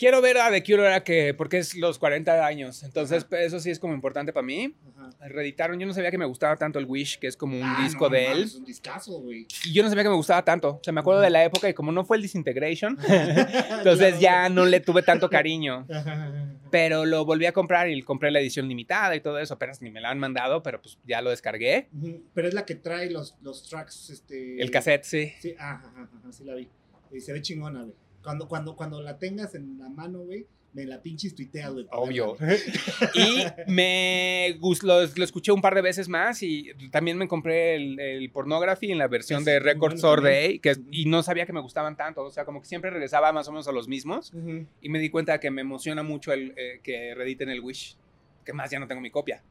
Quiero 0.03 0.20
ver 0.20 0.36
a 0.38 0.50
The 0.50 0.64
Cure 0.64 0.82
ahora 0.82 1.05
que, 1.05 1.32
porque 1.32 1.59
es 1.59 1.76
los 1.76 1.96
40 1.96 2.44
años, 2.44 2.82
entonces 2.82 3.24
Ajá. 3.24 3.40
eso 3.40 3.61
sí 3.61 3.70
es 3.70 3.78
como 3.78 3.94
importante 3.94 4.32
para 4.32 4.44
mí. 4.44 4.74
Ajá. 4.96 5.28
Reeditaron, 5.28 5.78
yo 5.78 5.86
no 5.86 5.94
sabía 5.94 6.11
que 6.11 6.18
me 6.18 6.24
gustaba 6.24 6.57
tanto 6.57 6.80
el 6.80 6.86
Wish, 6.86 7.20
que 7.20 7.28
es 7.28 7.36
como 7.36 7.57
un 7.57 7.62
Ah, 7.62 7.78
disco 7.84 8.09
no, 8.09 8.16
de 8.16 8.24
no, 8.24 8.32
él. 8.32 8.42
Es 8.42 8.57
un 8.57 8.64
discazo, 8.64 9.20
güey. 9.20 9.46
Y 9.64 9.72
yo 9.72 9.84
no 9.84 9.88
sabía 9.88 10.03
que 10.03 10.09
me 10.09 10.16
gustaba 10.16 10.44
tanto. 10.44 10.70
O 10.70 10.80
sea, 10.82 10.92
me 10.92 10.98
acuerdo 10.98 11.20
de 11.20 11.30
la 11.30 11.44
época 11.44 11.68
y 11.68 11.74
como 11.74 11.92
no 11.92 12.05
fue 12.05 12.16
el 12.16 12.22
Disintegration, 12.24 12.98
entonces 13.78 14.18
ya 14.18 14.48
no 14.48 14.66
le 14.66 14.80
tuve 14.80 15.03
tanto 15.05 15.30
cariño. 15.30 15.86
Pero 16.72 17.05
lo 17.07 17.24
volví 17.24 17.46
a 17.46 17.53
comprar 17.53 17.88
y 17.88 18.03
compré 18.03 18.32
la 18.32 18.40
edición 18.40 18.66
limitada 18.66 19.14
y 19.14 19.20
todo 19.20 19.38
eso. 19.38 19.55
Apenas 19.55 19.82
ni 19.82 19.92
me 19.92 20.00
la 20.00 20.11
han 20.11 20.18
mandado, 20.18 20.64
pero 20.64 20.82
pues 20.82 20.98
ya 21.05 21.22
lo 21.22 21.30
descargué. 21.30 21.90
Pero 22.34 22.48
es 22.48 22.55
la 22.55 22.64
que 22.66 22.74
trae 22.74 23.09
los, 23.09 23.36
los 23.40 23.68
tracks, 23.68 24.11
este... 24.11 24.61
El 24.61 24.72
cassette, 24.72 25.05
sí. 25.05 25.32
Sí, 25.38 25.55
ajá, 25.57 25.92
ajá, 25.94 26.09
ajá, 26.18 26.32
sí 26.32 26.42
la 26.42 26.57
vi. 26.57 26.68
Y 27.12 27.20
se 27.20 27.32
ve 27.34 27.40
chingona, 27.40 27.82
güey. 27.82 27.94
Cuando, 28.23 28.49
cuando, 28.49 28.77
cuando 28.77 29.01
la 29.03 29.18
tengas 29.18 29.55
en 29.55 29.79
la 29.79 29.89
mano, 29.89 30.20
güey, 30.20 30.47
me 30.75 30.87
la 30.87 31.03
pinches 31.03 31.35
tuiteas, 31.35 31.73
güey. 31.73 31.87
Obvio. 31.91 32.37
Y 33.14 33.45
me 33.70 34.57
gustó, 34.59 34.87
lo, 34.87 35.01
lo 35.16 35.25
escuché 35.25 35.53
un 35.53 35.61
par 35.61 35.75
de 35.75 35.83
veces 35.83 36.09
más 36.09 36.43
y 36.43 36.70
también 36.91 37.18
me 37.18 37.29
compré 37.29 37.75
el, 37.77 38.01
el 38.01 38.31
Pornography 38.31 38.91
en 38.91 38.99
la 38.99 39.07
versión 39.09 39.41
Es 39.41 39.45
de 39.47 39.61
Record 39.61 39.95
Store. 39.95 40.23
Day 40.23 40.59
que, 40.61 40.77
y 40.91 41.05
no 41.07 41.23
sabía 41.23 41.45
que 41.47 41.53
me 41.53 41.61
gustaban 41.61 41.97
tanto. 41.97 42.25
O 42.25 42.31
sea, 42.31 42.45
como 42.45 42.61
que 42.61 42.66
siempre 42.66 42.91
regresaba 42.91 43.33
más 43.33 43.49
o 43.49 43.53
menos 43.53 43.68
a 43.68 43.73
los 43.73 43.87
mismos 43.89 44.33
Ujú, 44.33 44.66
y 44.81 44.89
me 44.89 44.99
di 44.99 45.11
cuenta 45.11 45.39
que 45.41 45.51
me 45.51 45.61
emociona 45.61 46.03
mucho 46.03 46.33
el 46.33 46.55
eh, 46.57 46.81
que 46.83 47.14
reediten 47.14 47.51
el 47.51 47.61
Wish. 47.61 47.97
Que 48.45 48.53
más 48.53 48.70
ya 48.70 48.81
no 48.81 48.89
tengo 48.89 49.01
mi 49.01 49.11
copia. 49.11 49.43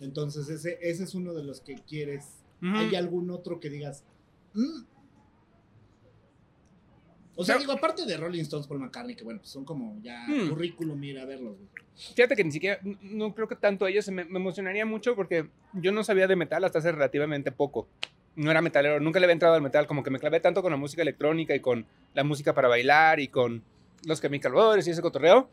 Entonces, 0.00 0.48
ese, 0.48 0.78
ese 0.80 1.04
es 1.04 1.14
uno 1.14 1.34
de 1.34 1.42
los 1.44 1.60
que 1.60 1.74
quieres. 1.74 2.26
Ujú. 2.62 2.76
¿Hay 2.76 2.94
algún 2.96 3.30
otro 3.30 3.60
que 3.60 3.70
digas? 3.70 4.04
"Mm"? 4.54 4.82
O 7.40 7.44
sea, 7.44 7.56
digo, 7.56 7.70
aparte 7.72 8.04
de 8.04 8.16
Rolling 8.16 8.40
Stones 8.42 8.66
por 8.66 8.78
McCartney, 8.80 9.14
que 9.14 9.22
bueno, 9.22 9.38
pues 9.38 9.50
son 9.52 9.64
como 9.64 9.96
ya 10.02 10.24
Mm. 10.26 10.48
currículum 10.48 11.02
ir 11.04 11.20
a 11.20 11.24
verlos, 11.24 11.56
güey. 11.56 11.68
Fíjate 12.16 12.34
que 12.34 12.42
ni 12.42 12.50
siquiera, 12.50 12.80
no 13.00 13.32
creo 13.32 13.46
que 13.46 13.54
tanto 13.54 13.86
ellos, 13.86 14.08
me, 14.08 14.24
me 14.24 14.38
emocionaría 14.40 14.84
mucho 14.84 15.14
porque 15.14 15.48
yo 15.72 15.92
no 15.92 16.02
sabía 16.02 16.26
de 16.26 16.34
metal 16.34 16.64
hasta 16.64 16.80
hace 16.80 16.90
relativamente 16.90 17.52
poco. 17.52 17.86
No 18.34 18.50
era 18.50 18.60
metalero, 18.60 18.98
nunca 18.98 19.20
le 19.20 19.26
había 19.26 19.34
entrado 19.34 19.54
al 19.54 19.62
metal, 19.62 19.86
como 19.86 20.02
que 20.02 20.10
me 20.10 20.18
clavé 20.18 20.40
tanto 20.40 20.62
con 20.62 20.72
la 20.72 20.76
música 20.76 21.02
electrónica 21.02 21.54
y 21.54 21.60
con 21.60 21.86
la 22.14 22.24
música 22.24 22.54
para 22.54 22.66
bailar 22.66 23.20
y 23.20 23.28
con 23.28 23.62
los 24.04 24.20
Chemical 24.20 24.50
Brothers 24.52 24.86
y 24.88 24.90
ese 24.90 25.02
cotorreo, 25.02 25.48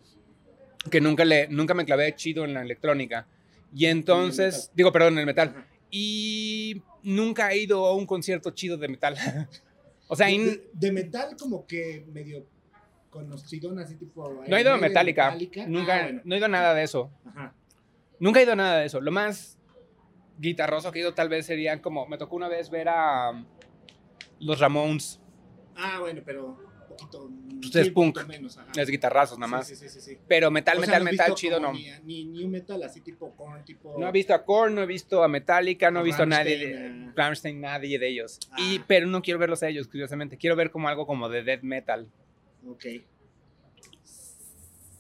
que 0.90 1.02
nunca, 1.02 1.24
le, 1.24 1.48
nunca 1.50 1.74
me 1.76 1.86
clavé 1.86 2.16
chido 2.16 2.46
en 2.46 2.56
la 2.56 2.62
electrónica. 2.64 3.28
Y 3.76 3.86
entonces, 3.88 4.56
metal. 4.56 4.72
digo, 4.76 4.92
perdón, 4.92 5.14
en 5.14 5.20
el 5.20 5.26
metal. 5.28 5.50
Ajá. 5.56 5.68
Y 5.92 6.82
nunca 7.04 7.52
he 7.52 7.58
ido 7.60 7.86
a 7.86 7.96
un 7.96 8.06
concierto 8.08 8.50
chido 8.52 8.76
de 8.78 8.88
metal. 8.88 9.16
o 10.08 10.16
sea, 10.16 10.28
de, 10.28 10.92
metal 10.92 11.36
como 11.40 11.66
que 11.66 12.06
medio 12.12 12.46
conocido, 13.10 13.78
así 13.80 13.96
tipo... 13.96 14.44
no 14.48 14.58
he 14.58 14.62
ido 14.62 14.74
a 14.74 14.78
Metallica, 14.78 15.26
Metallica. 15.32 15.68
nunca, 15.68 15.96
Ah, 16.00 16.04
bueno. 16.04 16.22
no 16.26 16.36
he 16.36 16.38
ido 16.38 16.46
a 16.46 16.50
nada 16.50 16.74
de 16.74 16.84
eso. 16.84 17.12
Ajá. 17.26 17.54
Nunca 18.20 18.40
he 18.40 18.44
ido 18.44 18.54
a 18.54 18.56
nada 18.56 18.80
de 18.80 18.86
eso. 18.86 19.02
Lo 19.02 19.12
más 19.12 19.58
guitarroso 20.38 20.92
que 20.92 21.00
he 21.00 21.02
ido 21.02 21.14
tal 21.14 21.30
vez 21.30 21.46
sería 21.46 21.82
como, 21.82 22.08
me 22.08 22.18
tocó 22.18 22.36
una 22.36 22.48
vez 22.50 22.70
ver 22.70 22.90
a 22.90 23.32
um, 23.32 23.46
los 24.40 24.60
Ramones, 24.60 25.20
Ah, 25.78 26.00
bueno, 26.00 26.22
pero 26.26 26.58
poquito... 26.96 27.30
Pues 27.62 27.76
es 27.76 27.88
un 27.88 27.94
punk. 27.94 28.16
poquito 28.16 28.28
menos, 28.28 28.60
es 28.76 28.90
guitarrazos 28.90 29.38
nada 29.40 29.50
más. 29.52 29.68
Sí, 29.68 29.76
sí, 29.76 29.90
sí, 29.90 30.00
sí. 30.00 30.18
Pero 30.28 30.52
metal, 30.52 30.78
O 30.78 30.82
sea, 30.82 30.88
metal, 30.88 31.04
no 31.06 31.12
metal 31.12 31.36
chido 31.36 31.60
no. 31.60 31.74
Ni, 31.74 31.90
ni 32.04 32.26
new 32.26 32.48
metal, 32.48 32.82
así 32.84 33.02
tipo 33.02 33.32
Korn, 33.36 33.64
tipo... 33.66 33.96
No 34.00 34.08
he 34.08 34.12
visto 34.12 34.34
a 34.34 34.44
Korn, 34.44 34.76
no 34.76 34.82
he 34.84 34.86
visto 34.86 35.24
a 35.24 35.28
Metallica, 35.28 35.90
no 35.92 36.02
he 36.02 36.04
visto 36.04 36.24
a 36.24 36.26
nadie 36.26 36.58
de 36.58 37.12
Rammstein, 37.16 37.64
ah. 37.66 37.74
Nadie 37.74 37.98
de 38.00 38.08
ellos. 38.08 38.40
Y, 38.58 38.78
Ah. 38.80 38.86
pero 38.88 39.08
no 39.08 39.22
quiero 39.22 39.40
verlos 39.40 39.64
a 39.64 39.70
ellos, 39.70 39.88
curiosamente. 39.88 40.38
Quiero 40.38 40.56
ver 40.56 40.72
como 40.72 40.88
algo 40.88 41.06
como 41.08 41.30
de 41.30 41.44
death 41.44 41.62
metal. 41.64 42.08
Ok. 42.68 42.86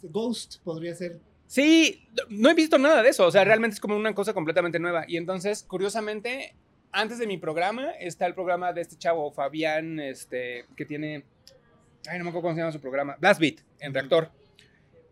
Ghost 0.03 0.57
podría 0.63 0.93
ser... 0.95 1.19
Sí, 1.47 2.07
no 2.29 2.49
he 2.49 2.53
visto 2.53 2.77
nada 2.77 3.01
de 3.03 3.09
eso. 3.09 3.25
O 3.25 3.31
sea, 3.31 3.43
realmente 3.43 3.75
es 3.75 3.79
como 3.79 3.95
una 3.95 4.13
cosa 4.13 4.33
completamente 4.33 4.79
nueva. 4.79 5.05
Y 5.07 5.17
entonces, 5.17 5.63
curiosamente, 5.63 6.55
antes 6.91 7.19
de 7.19 7.27
mi 7.27 7.37
programa 7.37 7.91
está 7.91 8.25
el 8.25 8.33
programa 8.33 8.73
de 8.73 8.81
este 8.81 8.97
chavo, 8.97 9.31
Fabián, 9.31 9.99
este, 9.99 10.65
que 10.75 10.85
tiene. 10.85 11.23
Ay, 12.09 12.17
no 12.17 12.23
me 12.25 12.29
acuerdo 12.29 12.43
cómo 12.43 12.53
se 12.55 12.59
llama 12.61 12.71
su 12.71 12.79
programa. 12.81 13.15
Blast 13.19 13.39
Beat, 13.39 13.61
en 13.79 13.93
reactor. 13.93 14.31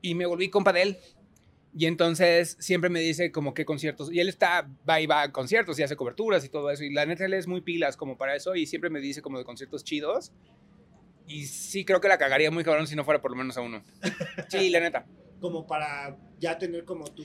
Y 0.02 0.16
me 0.16 0.26
volví 0.26 0.50
compa 0.50 0.74
de 0.74 0.82
él. 0.82 0.98
Y 1.76 1.88
entonces 1.88 2.56
siempre 2.60 2.90
me 2.90 3.00
dice 3.00 3.32
como 3.32 3.54
qué 3.54 3.66
conciertos. 3.66 4.12
Y 4.12 4.20
él 4.20 4.30
está, 4.30 4.70
va 4.88 5.02
y 5.02 5.08
va 5.08 5.24
a 5.24 5.32
conciertos 5.32 5.80
y 5.80 5.84
hace 5.84 5.96
coberturas 5.96 6.46
y 6.46 6.50
todo 6.50 6.70
eso. 6.70 6.84
Y 6.84 6.94
la 6.94 7.06
neta 7.06 7.26
él 7.26 7.34
es 7.34 7.48
muy 7.48 7.62
pilas 7.62 7.98
como 7.98 8.18
para 8.18 8.36
eso. 8.36 8.56
Y 8.56 8.68
siempre 8.68 8.90
me 8.92 9.00
dice 9.00 9.22
como 9.24 9.40
de 9.40 9.44
conciertos 9.46 9.84
chidos. 9.84 10.32
Y 11.28 11.46
sí 11.46 11.84
creo 11.86 12.00
que 12.02 12.08
la 12.10 12.18
cagaría 12.18 12.52
muy 12.52 12.64
cabrón 12.64 12.86
si 12.86 12.96
no 12.96 13.04
fuera 13.06 13.22
por 13.22 13.32
lo 13.32 13.38
menos 13.38 13.58
a 13.58 13.62
uno. 13.62 13.84
Sí, 14.50 14.70
la 14.70 14.82
neta. 14.82 15.06
Como 15.40 15.66
para 15.66 16.16
ya 16.40 16.58
tener 16.60 16.86
como 16.86 17.06
tu, 17.06 17.24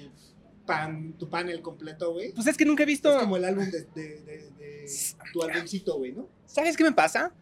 pan, 0.65 1.13
tu 1.19 1.29
panel 1.29 1.61
completo, 1.61 2.13
güey. 2.13 2.33
Pues 2.33 2.47
es 2.47 2.57
que 2.57 2.65
nunca 2.65 2.85
he 2.85 2.87
visto... 2.87 3.11
Es 3.11 3.23
como 3.23 3.37
el 3.37 3.45
álbum 3.45 3.65
de, 3.71 3.83
de, 3.95 4.21
de- 4.23 4.51
de 4.53 4.87
tu 5.33 5.43
álbumcito, 5.43 5.99
güey, 5.99 6.13
¿no? 6.13 6.29
¿Sabes 6.47 6.77
qué 6.77 6.85
me 6.85 6.93
pasa? 6.93 7.35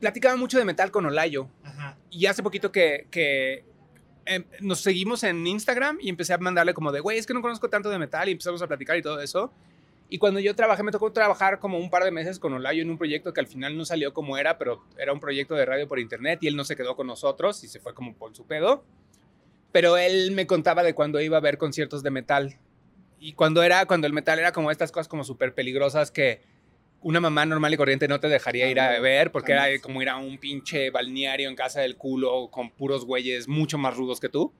Platicaba 0.00 0.36
mucho 0.36 0.58
de 0.58 0.64
metal 0.64 0.90
con 0.90 1.06
Olayo. 1.06 1.48
Ajá. 1.64 1.96
Y 2.10 2.26
hace 2.26 2.42
poquito 2.42 2.72
que, 2.72 3.06
que 3.10 3.64
em, 4.26 4.44
nos 4.60 4.80
seguimos 4.80 5.24
en 5.24 5.46
Instagram 5.46 5.98
y 6.00 6.08
empecé 6.08 6.34
a 6.34 6.38
mandarle 6.38 6.74
como 6.74 6.92
de, 6.92 7.00
güey, 7.00 7.18
es 7.18 7.26
que 7.26 7.34
no 7.34 7.42
conozco 7.42 7.68
tanto 7.68 7.90
de 7.90 7.98
metal 7.98 8.28
y 8.28 8.32
empezamos 8.32 8.62
a 8.62 8.66
platicar 8.66 8.96
y 8.96 9.02
todo 9.02 9.20
eso. 9.20 9.52
Y 10.10 10.18
cuando 10.18 10.40
yo 10.40 10.56
trabajé, 10.56 10.82
me 10.82 10.90
tocó 10.90 11.12
trabajar 11.12 11.58
como 11.58 11.78
un 11.78 11.90
par 11.90 12.02
de 12.02 12.10
meses 12.10 12.38
con 12.38 12.54
Olayo 12.54 12.80
en 12.80 12.90
un 12.90 12.96
proyecto 12.96 13.34
que 13.34 13.40
al 13.40 13.46
final 13.46 13.76
no 13.76 13.84
salió 13.84 14.14
como 14.14 14.38
era, 14.38 14.56
pero 14.56 14.82
era 14.96 15.12
un 15.12 15.20
proyecto 15.20 15.54
de 15.54 15.66
radio 15.66 15.86
por 15.86 15.98
internet 15.98 16.38
y 16.42 16.46
él 16.46 16.56
no 16.56 16.64
se 16.64 16.76
quedó 16.76 16.96
con 16.96 17.06
nosotros 17.06 17.62
y 17.62 17.68
se 17.68 17.78
fue 17.78 17.92
como 17.92 18.14
por 18.14 18.34
su 18.34 18.46
pedo. 18.46 18.84
Pero 19.70 19.98
él 19.98 20.30
me 20.32 20.46
contaba 20.46 20.82
de 20.82 20.94
cuando 20.94 21.20
iba 21.20 21.36
a 21.36 21.40
ver 21.40 21.58
conciertos 21.58 22.02
de 22.02 22.10
metal. 22.10 22.58
Y 23.20 23.34
cuando 23.34 23.62
era, 23.62 23.84
cuando 23.84 24.06
el 24.06 24.14
metal 24.14 24.38
era 24.38 24.52
como 24.52 24.70
estas 24.70 24.92
cosas 24.92 25.08
como 25.08 25.24
súper 25.24 25.52
peligrosas 25.52 26.10
que 26.10 26.40
una 27.02 27.20
mamá 27.20 27.46
normal 27.46 27.72
y 27.72 27.76
corriente 27.76 28.08
no 28.08 28.18
te 28.20 28.28
dejaría 28.28 28.68
ir 28.70 28.80
a 28.80 28.98
ver 29.00 29.30
porque 29.30 29.52
era 29.52 29.66
como 29.80 30.02
ir 30.02 30.08
a 30.08 30.16
un 30.16 30.38
pinche 30.38 30.90
balneario 30.90 31.48
en 31.48 31.56
casa 31.56 31.80
del 31.80 31.96
culo 31.96 32.48
con 32.50 32.70
puros 32.70 33.04
güeyes 33.04 33.48
mucho 33.48 33.78
más 33.78 33.96
rudos 33.96 34.20
que 34.20 34.28
tú. 34.28 34.52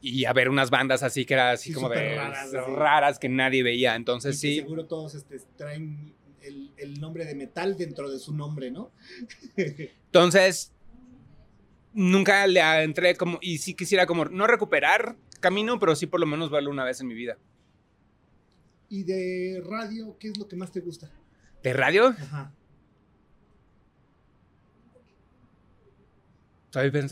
Y 0.00 0.24
a 0.24 0.32
ver 0.32 0.48
unas 0.48 0.70
bandas 0.70 1.02
así 1.02 1.24
que 1.24 1.34
era 1.34 1.50
así 1.50 1.70
Sí, 1.70 1.74
como 1.74 1.88
de 1.88 2.16
raras, 2.16 2.52
raras, 2.52 3.18
que 3.18 3.28
nadie 3.28 3.62
veía. 3.62 3.94
Entonces 3.96 4.38
sí, 4.38 4.56
seguro 4.56 4.86
todos 4.86 5.14
este, 5.14 5.38
traen 5.56 6.14
el, 6.40 6.70
el 6.76 7.00
nombre 7.00 7.24
de 7.24 7.34
metal 7.34 7.76
dentro 7.76 8.10
de 8.10 8.18
su 8.18 8.34
nombre, 8.34 8.70
¿no? 8.70 8.92
Entonces, 9.56 10.72
nunca 11.92 12.46
le 12.46 12.60
entré 12.82 13.16
como, 13.16 13.38
y 13.42 13.58
sí 13.58 13.74
quisiera 13.74 14.06
como, 14.06 14.24
no 14.26 14.46
recuperar 14.46 15.16
camino, 15.40 15.78
pero 15.78 15.94
sí 15.96 16.06
por 16.06 16.20
lo 16.20 16.26
menos 16.26 16.48
verlo 16.50 16.70
una 16.70 16.84
vez 16.84 17.00
en 17.00 17.08
mi 17.08 17.14
vida. 17.14 17.36
y 18.90 19.02
de 19.02 19.62
radio, 19.66 20.16
¿qué 20.18 20.28
es 20.28 20.38
lo 20.38 20.48
que 20.48 20.56
más 20.56 20.72
te 20.72 20.80
gusta? 20.80 21.10
¿De 21.62 21.72
radio? 21.72 22.08
Ajá. 22.08 22.52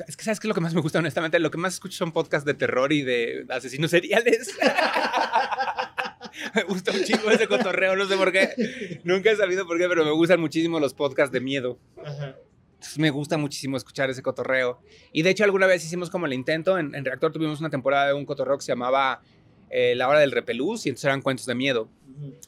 Es 0.07 0.17
que 0.17 0.25
sabes 0.25 0.39
qué 0.39 0.47
es 0.47 0.49
lo 0.49 0.55
que 0.55 0.61
más 0.61 0.75
me 0.75 0.81
gusta, 0.81 0.99
honestamente. 0.99 1.39
Lo 1.39 1.51
que 1.51 1.59
más 1.59 1.75
escucho 1.75 1.97
son 1.97 2.13
podcasts 2.13 2.45
de 2.45 2.55
terror 2.55 2.93
y 2.93 3.03
de 3.03 3.47
asesinos 3.49 3.91
seriales. 3.91 4.55
me 6.55 6.63
gusta 6.65 6.93
un 6.93 7.03
chingo 7.03 7.31
ese 7.31 7.49
cotorreo, 7.49 7.97
no 7.97 8.07
sé 8.07 8.17
por 8.17 8.33
qué. 8.33 9.01
Nunca 9.05 9.31
he 9.31 9.37
sabido 9.37 9.67
por 9.67 9.79
qué, 9.79 9.89
pero 9.89 10.05
me 10.05 10.11
gustan 10.13 10.41
muchísimo 10.41 10.79
los 10.79 10.95
podcasts 10.95 11.33
de 11.33 11.41
miedo. 11.41 11.79
Ajá. 12.05 12.37
Entonces, 12.75 12.99
me 12.99 13.11
gusta 13.11 13.39
muchísimo 13.39 13.77
escuchar 13.77 14.11
ese 14.11 14.23
cotorreo. 14.23 14.81
Y 15.13 15.23
de 15.23 15.31
hecho, 15.31 15.45
alguna 15.45 15.67
vez 15.67 15.85
hicimos 15.85 16.11
como 16.11 16.27
el 16.27 16.35
intento. 16.35 16.79
En, 16.79 16.95
en 16.95 17.05
Reactor 17.05 17.33
tuvimos 17.33 17.59
una 17.59 17.71
temporada 17.71 18.09
de 18.09 18.13
un 18.13 18.27
cotorreo 18.27 18.59
que 18.59 18.63
se 18.63 18.73
llamaba 18.73 19.23
eh, 19.71 19.95
La 19.97 20.09
Hora 20.09 20.21
del 20.21 20.33
Repelús 20.33 20.87
y 20.87 20.91
entonces 20.91 21.07
eran 21.07 21.23
cuentos 21.23 21.47
de 21.47 21.55
miedo. 21.55 21.89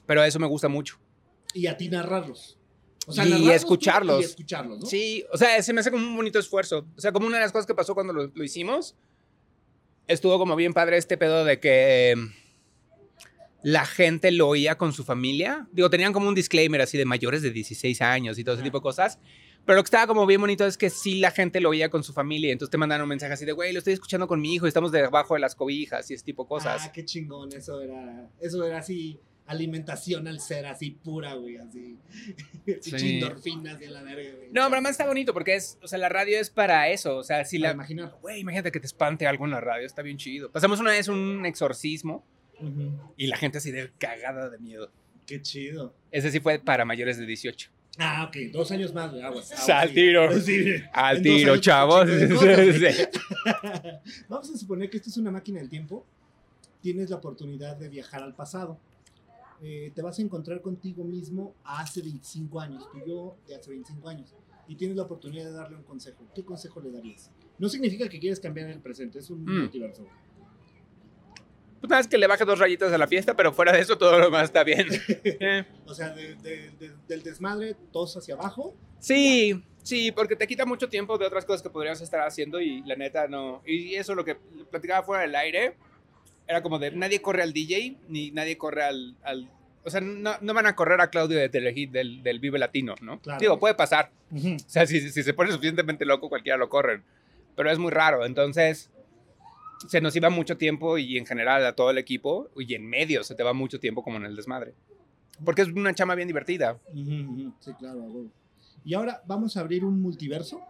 Pero 0.06 0.22
eso 0.22 0.38
me 0.38 0.46
gusta 0.46 0.68
mucho. 0.68 0.98
Y 1.54 1.66
a 1.66 1.76
ti 1.76 1.88
narrarlos. 1.88 2.58
O 3.06 3.12
Y 3.12 3.16
narrarlos 3.16 3.40
tú 3.40 3.50
escucharlos. 3.52 4.20
Y 4.20 4.24
escucharlos, 4.24 4.80
¿no? 4.80 4.86
Sí, 4.86 5.24
o 5.32 5.36
sea, 5.36 5.62
se 5.62 5.72
me 5.72 5.80
hace 5.80 5.90
como 5.90 6.06
un 6.06 6.16
bonito 6.16 6.38
esfuerzo. 6.38 6.86
O 6.96 7.00
sea, 7.00 7.12
como 7.12 7.26
una 7.26 7.36
de 7.36 7.42
las 7.42 7.52
cosas 7.52 7.66
que 7.66 7.74
pasó 7.74 7.94
cuando 7.94 8.12
lo, 8.12 8.30
lo 8.34 8.44
hicimos, 8.44 8.96
estuvo 10.06 10.38
como 10.38 10.56
bien 10.56 10.72
padre 10.74 10.96
este 10.96 11.16
pedo 11.16 11.44
de 11.44 11.60
que... 11.60 12.14
la 13.62 13.86
gente 13.86 14.30
lo 14.30 14.48
oía 14.48 14.78
con 14.78 14.92
su 14.92 15.04
familia. 15.04 15.66
Digo, 15.72 15.90
tenían 15.90 16.12
como 16.12 16.28
un 16.28 16.34
disclaimer 16.34 16.80
así 16.80 16.96
de 16.96 17.04
mayores 17.04 17.42
de 17.42 17.50
16 17.50 18.00
años 18.02 18.38
y 18.38 18.44
todo 18.44 18.54
ese 18.54 18.64
tipo 18.64 18.78
de 18.78 18.82
cosas. 18.82 19.18
Pero 19.66 19.76
lo 19.76 19.82
que 19.82 19.88
estaba 19.88 20.06
como 20.06 20.24
bien 20.24 20.40
bonito 20.40 20.64
es 20.64 20.78
que 20.78 20.88
sí 20.88 21.16
la 21.16 21.30
gente 21.30 21.60
lo 21.60 21.68
oía 21.68 21.90
con 21.90 22.02
su 22.02 22.14
familia. 22.14 22.52
Entonces 22.52 22.70
te 22.70 22.78
mandaron 22.78 23.02
un 23.02 23.10
mensaje 23.10 23.34
así 23.34 23.44
de, 23.44 23.52
güey, 23.52 23.72
lo 23.72 23.80
estoy 23.80 23.92
escuchando 23.92 24.26
con 24.26 24.40
mi 24.40 24.54
hijo 24.54 24.64
y 24.64 24.68
estamos 24.68 24.92
debajo 24.92 25.34
de 25.34 25.40
las 25.40 25.54
cobijas 25.54 26.10
y 26.10 26.14
ese 26.14 26.24
tipo 26.24 26.44
de 26.44 26.48
cosas. 26.48 26.82
Ah, 26.86 26.92
qué 26.92 27.04
chingón. 27.04 27.52
Eso 27.52 27.82
era, 27.82 28.30
eso 28.40 28.64
era 28.64 28.78
así, 28.78 29.20
alimentación 29.48 30.28
al 30.28 30.40
ser 30.40 30.66
así 30.66 30.90
pura, 30.92 31.34
güey, 31.34 31.56
así. 31.56 31.96
Sí. 32.82 33.14
endorfinas 33.14 33.80
y 33.80 33.86
a 33.86 33.90
la 33.90 34.02
verga, 34.02 34.30
güey. 34.36 34.48
No, 34.48 34.62
pero 34.64 34.74
además 34.74 34.92
está 34.92 35.06
bonito 35.06 35.32
porque 35.32 35.54
es, 35.56 35.78
o 35.82 35.88
sea, 35.88 35.98
la 35.98 36.08
radio 36.10 36.38
es 36.38 36.50
para 36.50 36.88
eso. 36.90 37.16
O 37.16 37.24
sea, 37.24 37.44
si 37.44 37.58
Para 37.58 37.70
la... 37.70 37.74
imaginar. 37.74 38.14
Güey, 38.20 38.40
imagínate 38.40 38.70
que 38.70 38.78
te 38.80 38.86
espante 38.86 39.26
algo 39.26 39.46
en 39.46 39.50
la 39.52 39.60
radio, 39.60 39.86
está 39.86 40.02
bien 40.02 40.18
chido. 40.18 40.50
Pasamos 40.52 40.78
una 40.80 40.90
vez 40.90 41.08
un 41.08 41.44
exorcismo 41.46 42.24
y 43.16 43.26
la 43.28 43.36
gente 43.36 43.58
así 43.58 43.70
de 43.70 43.90
cagada 43.98 44.50
de 44.50 44.58
miedo. 44.58 44.90
Qué 45.26 45.40
chido. 45.40 45.94
Ese 46.10 46.30
sí 46.30 46.40
fue 46.40 46.58
para 46.58 46.84
mayores 46.84 47.16
de 47.18 47.24
18. 47.26 47.70
Ah, 48.00 48.24
ok, 48.28 48.36
dos 48.52 48.70
años 48.70 48.92
más, 48.94 49.10
güey. 49.10 49.22
Aguas. 49.22 49.50
aguas, 49.52 49.68
Al 49.70 49.88
sí. 49.88 49.94
tiro. 49.94 50.40
Sí. 50.40 50.74
Al 50.92 51.22
tiro, 51.22 51.52
años, 51.52 51.64
chavos. 51.64 52.06
cosas. 52.08 53.08
Vamos 54.28 54.50
a 54.50 54.56
suponer 54.58 54.88
que 54.90 54.98
esto 54.98 55.10
es 55.10 55.16
una 55.16 55.30
máquina 55.30 55.58
del 55.60 55.68
tiempo. 55.68 56.06
Tienes 56.80 57.10
la 57.10 57.16
oportunidad 57.16 57.76
de 57.76 57.88
viajar 57.88 58.22
al 58.22 58.34
pasado. 58.34 58.78
Eh, 59.62 59.90
te 59.94 60.02
vas 60.02 60.18
a 60.18 60.22
encontrar 60.22 60.60
contigo 60.62 61.02
mismo 61.04 61.54
hace 61.64 62.00
25 62.00 62.60
años, 62.60 62.88
tú 62.92 62.98
y 63.04 63.08
yo 63.08 63.36
de 63.46 63.56
hace 63.56 63.70
25 63.70 64.08
años, 64.08 64.34
y 64.68 64.76
tienes 64.76 64.96
la 64.96 65.02
oportunidad 65.02 65.46
de 65.46 65.52
darle 65.52 65.76
un 65.76 65.82
consejo. 65.82 66.24
¿Qué 66.34 66.44
consejo 66.44 66.80
le 66.80 66.90
darías? 66.92 67.30
No 67.58 67.68
significa 67.68 68.08
que 68.08 68.20
quieres 68.20 68.38
cambiar 68.38 68.70
el 68.70 68.80
presente, 68.80 69.18
es 69.18 69.30
un 69.30 69.44
Mm. 69.44 69.60
multiverso. 69.62 70.06
Pues 71.80 71.90
nada, 71.90 72.00
es 72.00 72.08
que 72.08 72.18
le 72.18 72.26
baje 72.26 72.44
dos 72.44 72.58
rayitas 72.58 72.92
a 72.92 72.98
la 72.98 73.06
fiesta, 73.06 73.34
pero 73.36 73.52
fuera 73.52 73.72
de 73.72 73.80
eso 73.80 73.96
todo 73.96 74.18
lo 74.18 74.24
demás 74.24 74.44
está 74.44 74.64
bien. 74.64 74.86
Eh. 75.40 75.64
O 75.86 75.94
sea, 75.94 76.10
de- 76.10 76.34
de- 76.36 76.70
de- 76.78 76.94
del 77.06 77.22
desmadre, 77.22 77.76
todos 77.92 78.16
hacia 78.16 78.34
abajo. 78.34 78.74
Sí, 78.98 79.62
sí, 79.84 80.10
porque 80.10 80.34
te 80.34 80.46
quita 80.48 80.66
mucho 80.66 80.88
tiempo 80.88 81.18
de 81.18 81.26
otras 81.26 81.44
cosas 81.44 81.62
que 81.62 81.70
podrías 81.70 82.00
estar 82.00 82.20
haciendo 82.26 82.60
y 82.60 82.82
la 82.82 82.96
neta 82.96 83.28
no. 83.28 83.62
Y 83.64 83.94
eso 83.94 84.14
lo 84.16 84.24
que 84.24 84.34
platicaba 84.70 85.04
fuera 85.06 85.22
del 85.22 85.34
aire 85.36 85.76
era 86.48 86.62
como 86.62 86.78
de 86.78 86.90
nadie 86.90 87.20
corre 87.22 87.42
al 87.42 87.52
DJ 87.52 87.96
ni 88.08 88.30
nadie 88.30 88.56
corre 88.58 88.82
al. 88.84 89.16
al- 89.22 89.50
o 89.84 89.90
sea, 89.90 90.00
no, 90.00 90.32
no 90.40 90.52
van 90.54 90.66
a 90.66 90.74
correr 90.74 91.00
a 91.00 91.08
Claudio 91.08 91.38
de 91.38 91.48
Telehit 91.48 91.90
del, 91.92 92.22
del 92.22 92.40
Vive 92.40 92.58
Latino, 92.58 92.94
¿no? 93.00 93.20
Claro. 93.20 93.40
Digo, 93.40 93.58
puede 93.58 93.74
pasar. 93.74 94.10
O 94.34 94.58
sea, 94.68 94.86
si, 94.86 95.00
si 95.10 95.22
se 95.22 95.32
pone 95.32 95.50
suficientemente 95.50 96.04
loco, 96.04 96.28
cualquiera 96.28 96.58
lo 96.58 96.68
corren. 96.68 97.02
Pero 97.56 97.70
es 97.70 97.78
muy 97.78 97.90
raro. 97.90 98.26
Entonces, 98.26 98.90
se 99.86 100.00
nos 100.02 100.14
iba 100.16 100.28
mucho 100.28 100.58
tiempo 100.58 100.98
y 100.98 101.16
en 101.16 101.24
general 101.24 101.64
a 101.64 101.74
todo 101.74 101.90
el 101.90 101.96
equipo 101.98 102.50
y 102.56 102.74
en 102.74 102.84
medio 102.86 103.22
se 103.24 103.34
te 103.34 103.42
va 103.42 103.54
mucho 103.54 103.80
tiempo 103.80 104.02
como 104.02 104.18
en 104.18 104.24
el 104.24 104.36
desmadre. 104.36 104.74
Porque 105.44 105.62
es 105.62 105.68
una 105.68 105.94
chama 105.94 106.14
bien 106.16 106.28
divertida. 106.28 106.78
Sí, 107.60 107.72
claro. 107.78 108.26
Y 108.84 108.92
ahora 108.94 109.22
vamos 109.26 109.56
a 109.56 109.60
abrir 109.60 109.84
un 109.84 110.02
multiverso. 110.02 110.60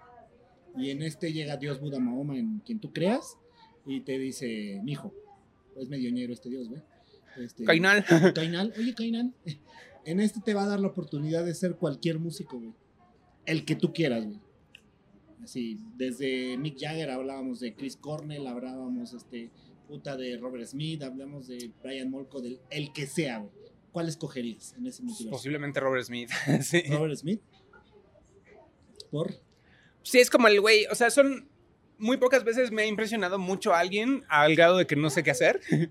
Y 0.76 0.90
en 0.90 1.02
este 1.02 1.32
llega 1.32 1.56
Dios 1.56 1.80
Buda 1.80 1.98
Mahoma, 1.98 2.36
en 2.36 2.60
quien 2.60 2.78
tú 2.78 2.92
creas, 2.92 3.36
y 3.84 4.02
te 4.02 4.16
dice, 4.18 4.80
mijo, 4.84 5.12
es 5.80 5.88
medio 5.88 6.10
ñero 6.10 6.32
este 6.32 6.48
Dios, 6.48 6.68
güey. 6.68 6.82
Este, 7.36 7.64
Cainal. 7.64 8.04
Cainal, 8.34 8.72
oye 8.78 8.94
Cainal, 8.94 9.34
en 10.04 10.20
este 10.20 10.40
te 10.40 10.54
va 10.54 10.64
a 10.64 10.68
dar 10.68 10.80
la 10.80 10.88
oportunidad 10.88 11.44
de 11.44 11.54
ser 11.54 11.76
cualquier 11.76 12.18
músico, 12.18 12.58
güey. 12.58 12.74
El 13.46 13.64
que 13.64 13.76
tú 13.76 13.92
quieras, 13.92 14.26
güey. 14.26 14.40
Así, 15.42 15.78
desde 15.96 16.56
Mick 16.58 16.78
Jagger 16.78 17.10
hablábamos 17.10 17.60
de 17.60 17.74
Chris 17.74 17.96
Cornell, 17.96 18.46
hablábamos 18.46 19.14
este 19.14 19.50
puta 19.86 20.16
de 20.16 20.36
Robert 20.36 20.66
Smith, 20.66 21.02
hablamos 21.02 21.46
de 21.46 21.70
Brian 21.82 22.10
Molko, 22.10 22.40
del 22.40 22.60
el 22.70 22.92
que 22.92 23.06
sea, 23.06 23.38
güey. 23.38 23.52
¿Cuál 23.92 24.08
escogerías 24.08 24.74
en 24.76 24.86
ese 24.86 25.02
multiverso? 25.02 25.30
Posiblemente 25.30 25.80
Robert 25.80 26.04
Smith. 26.04 26.30
sí. 26.62 26.82
Robert 26.90 27.16
Smith. 27.16 27.40
Por. 29.10 29.34
Sí, 30.02 30.18
es 30.18 30.28
como 30.28 30.48
el 30.48 30.60
güey, 30.60 30.86
o 30.86 30.94
sea, 30.94 31.10
son 31.10 31.48
muy 31.98 32.16
pocas 32.16 32.44
veces 32.44 32.70
me 32.70 32.82
ha 32.82 32.86
impresionado 32.86 33.38
mucho 33.38 33.72
a 33.74 33.80
alguien 33.80 34.24
al 34.28 34.54
grado 34.56 34.76
de 34.78 34.86
que 34.86 34.96
no 34.96 35.10
sé 35.10 35.22
qué 35.22 35.30
hacer. 35.30 35.60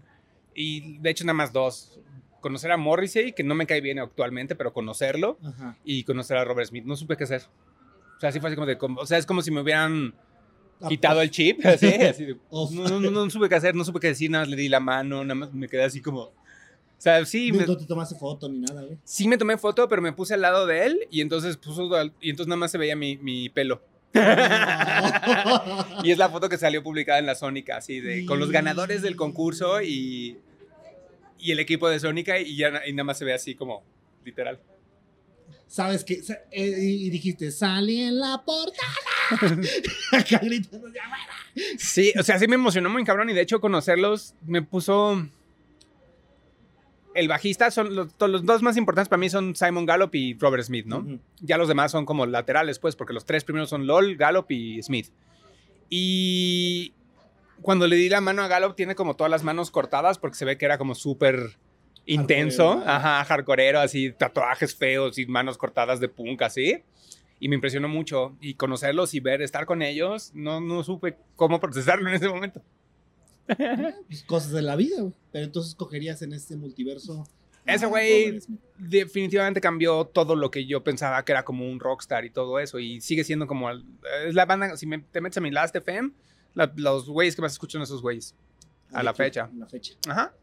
y 0.55 0.97
de 0.99 1.09
hecho 1.09 1.23
nada 1.25 1.33
más 1.35 1.53
dos. 1.53 1.99
Conocer 2.41 2.71
a 2.71 2.77
Morrissey, 2.77 3.33
que 3.33 3.43
no 3.43 3.55
me 3.55 3.65
cae 3.65 3.81
bien 3.81 3.99
actualmente, 3.99 4.55
pero 4.55 4.71
conocerlo 4.71 5.37
Ajá. 5.43 5.77
y 5.83 6.03
conocer 6.03 6.37
a 6.37 6.45
Robert 6.45 6.69
Smith, 6.69 6.85
no 6.85 6.95
supe 6.95 7.17
qué 7.17 7.23
hacer. 7.25 7.41
O 8.15 8.19
sea, 8.19 8.29
así 8.29 8.39
fue 8.39 8.49
así 8.49 8.55
como 8.55 8.67
de, 8.67 8.77
como- 8.77 9.01
o 9.01 9.05
sea, 9.05 9.17
es 9.17 9.25
como 9.25 9.41
si 9.41 9.51
me 9.51 9.61
hubieran 9.61 10.13
quitado 10.87 11.21
el 11.21 11.31
chip, 11.31 11.59
así, 11.65 11.87
así 11.87 12.25
de, 12.25 12.37
no, 12.51 12.69
no, 12.89 12.99
no, 12.99 13.11
no 13.11 13.29
supe 13.29 13.49
qué 13.49 13.55
hacer, 13.55 13.75
no 13.75 13.83
supe 13.83 13.99
qué 13.99 14.07
decir, 14.07 14.29
nada 14.29 14.43
más 14.43 14.49
le 14.49 14.55
di 14.55 14.69
la 14.69 14.79
mano, 14.79 15.23
nada 15.23 15.35
más 15.35 15.53
me 15.53 15.67
quedé 15.67 15.83
así 15.83 16.01
como, 16.01 16.19
o 16.21 16.33
sea, 16.99 17.25
sí, 17.25 17.51
no, 17.51 17.59
me, 17.59 17.65
no 17.65 17.75
te 17.77 17.85
tomaste 17.85 18.15
foto 18.15 18.47
ni 18.47 18.59
nada, 18.59 18.83
güey. 18.83 18.97
sí 19.03 19.27
me 19.27 19.37
tomé 19.37 19.57
foto, 19.57 19.87
pero 19.87 20.01
me 20.01 20.13
puse 20.13 20.35
al 20.35 20.41
lado 20.41 20.65
de 20.67 20.85
él 20.85 20.99
y 21.11 21.21
entonces 21.21 21.57
puso, 21.57 21.89
y 22.21 22.29
entonces 22.29 22.47
nada 22.47 22.57
más 22.59 22.71
se 22.71 22.77
veía 22.77 22.95
mi, 22.95 23.17
mi 23.17 23.49
pelo. 23.49 23.81
Y 26.03 26.11
es 26.11 26.17
la 26.17 26.29
foto 26.29 26.49
que 26.49 26.57
salió 26.57 26.83
publicada 26.83 27.19
en 27.19 27.25
la 27.25 27.35
Sónica, 27.35 27.77
así 27.77 27.99
de 27.99 28.25
con 28.25 28.39
los 28.39 28.51
ganadores 28.51 29.01
del 29.01 29.15
concurso 29.15 29.81
y, 29.81 30.37
y 31.39 31.51
el 31.51 31.59
equipo 31.59 31.89
de 31.89 31.99
Sónica 31.99 32.39
y 32.39 32.55
ya 32.55 32.81
y 32.85 32.93
nada 32.93 33.03
más 33.05 33.17
se 33.17 33.25
ve 33.25 33.33
así 33.33 33.55
como 33.55 33.83
literal. 34.23 34.59
Sabes 35.67 36.03
que. 36.03 36.21
eh, 36.51 36.79
y 36.79 37.09
dijiste, 37.09 37.51
salí 37.51 38.01
en 38.01 38.19
la 38.19 38.41
portada. 38.45 38.87
Sí, 41.77 42.13
o 42.17 42.23
sea, 42.23 42.37
sí 42.39 42.47
me 42.47 42.55
emocionó 42.55 42.89
muy 42.89 43.03
cabrón 43.03 43.29
y 43.29 43.33
de 43.33 43.41
hecho 43.41 43.59
conocerlos 43.59 44.35
me 44.45 44.61
puso 44.61 45.27
el 47.17 47.27
bajista 47.27 47.71
son 47.71 47.95
los, 47.95 48.15
dos 48.17 48.61
más 48.61 48.77
importantes 48.77 49.09
para 49.09 49.19
mí 49.19 49.27
son 49.29 49.55
Simon 49.55 49.87
Gallup 49.87 50.13
y 50.13 50.37
Robert 50.37 50.63
Smith, 50.63 50.85
¿no? 50.85 51.19
Ya 51.39 51.57
los 51.57 51.67
demás 51.67 51.91
son 51.91 52.05
como 52.05 52.27
laterales, 52.27 52.77
pues, 52.77 52.95
porque 52.95 53.13
los 53.13 53.25
tres 53.25 53.43
primeros 53.43 53.69
son 53.69 53.87
LOL, 53.87 54.15
Gallup 54.15 54.51
y 54.51 54.81
Smith. 54.83 55.09
Y 55.89 56.93
cuando 57.63 57.87
le 57.87 57.95
di 57.95 58.07
la 58.07 58.21
mano 58.21 58.43
a 58.43 58.47
Gallup, 58.47 58.75
tiene 58.75 58.93
como 58.93 59.15
todas 59.15 59.31
las 59.31 59.43
manos 59.43 59.71
cortadas 59.71 60.19
porque 60.19 60.37
se 60.37 60.45
ve 60.45 60.59
que 60.59 60.65
era 60.65 60.77
como 60.77 60.93
súper 60.93 61.57
intenso, 62.05 62.83
ajá, 62.85 63.23
hardcoreero, 63.25 63.79
así, 63.79 64.11
tatuajes 64.11 64.75
feos 64.75 65.17
y 65.17 65.25
manos 65.25 65.57
cortadas 65.57 65.99
de 65.99 66.09
punk, 66.09 66.43
así. 66.43 66.83
Y 67.39 67.49
me 67.49 67.55
impresionó 67.55 67.87
mucho. 67.87 68.35
Y 68.41 68.53
conocerlos 68.53 69.15
y 69.15 69.21
ver, 69.21 69.41
estar 69.41 69.65
con 69.65 69.81
ellos, 69.81 70.31
no, 70.35 70.61
no 70.61 70.83
supe 70.83 71.17
cómo 71.35 71.59
procesarlo 71.59 72.07
en 72.09 72.15
ese 72.15 72.29
momento. 72.29 72.61
Pues, 74.07 74.23
cosas 74.23 74.51
de 74.51 74.61
la 74.61 74.75
vida, 74.75 75.01
güey. 75.01 75.13
Pero 75.31 75.45
entonces 75.45 75.75
cogerías 75.75 76.21
en 76.21 76.33
este 76.33 76.55
multiverso. 76.55 77.23
Ese 77.65 77.85
güey- 77.87 78.41
definitivamente 78.77 79.59
cambió 79.59 80.05
todo 80.05 80.35
lo 80.35 80.49
que 80.51 80.65
yo 80.65 80.83
pensaba 80.83 81.23
que 81.25 81.33
era 81.33 81.43
como 81.43 81.69
un 81.69 81.79
rockstar 81.79 82.23
y 82.25 82.29
todo 82.29 82.59
eso. 82.59 82.79
Y 82.79 83.01
sigue 83.01 83.23
siendo 83.23 83.47
como. 83.47 83.69
es 83.71 84.33
la 84.35 84.45
banda. 84.45 84.77
Si 84.77 84.85
me, 84.85 84.99
te 84.99 85.19
metes 85.21 85.37
a 85.37 85.41
mi 85.41 85.51
Last 85.51 85.75
FM, 85.75 86.11
la- 86.53 86.71
los 86.77 87.09
güeyes 87.09 87.35
que 87.35 87.41
más 87.41 87.51
escuchan 87.53 87.81
esos 87.81 88.01
güeyes. 88.01 88.35
A 88.93 89.03
la 89.03 89.11
Aquí, 89.11 89.17
fecha. 89.17 89.43
a 89.45 89.51
la 89.55 89.67
fecha. 89.67 89.95
Ajá. 90.07 90.33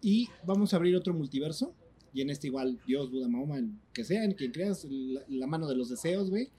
Y 0.00 0.28
vamos 0.44 0.72
a 0.72 0.76
abrir 0.76 0.96
otro 0.96 1.14
multiverso. 1.14 1.72
Y 2.12 2.20
en 2.20 2.30
este 2.30 2.48
igual, 2.48 2.78
Dios, 2.86 3.10
Buda, 3.10 3.28
Mahoma, 3.28 3.58
el 3.58 3.70
que 3.94 4.04
sea, 4.04 4.24
en 4.24 4.32
quien 4.32 4.50
creas, 4.52 4.84
la, 4.90 5.22
la 5.28 5.46
mano 5.46 5.66
de 5.68 5.76
los 5.76 5.88
deseos, 5.88 6.28
güey. 6.30 6.50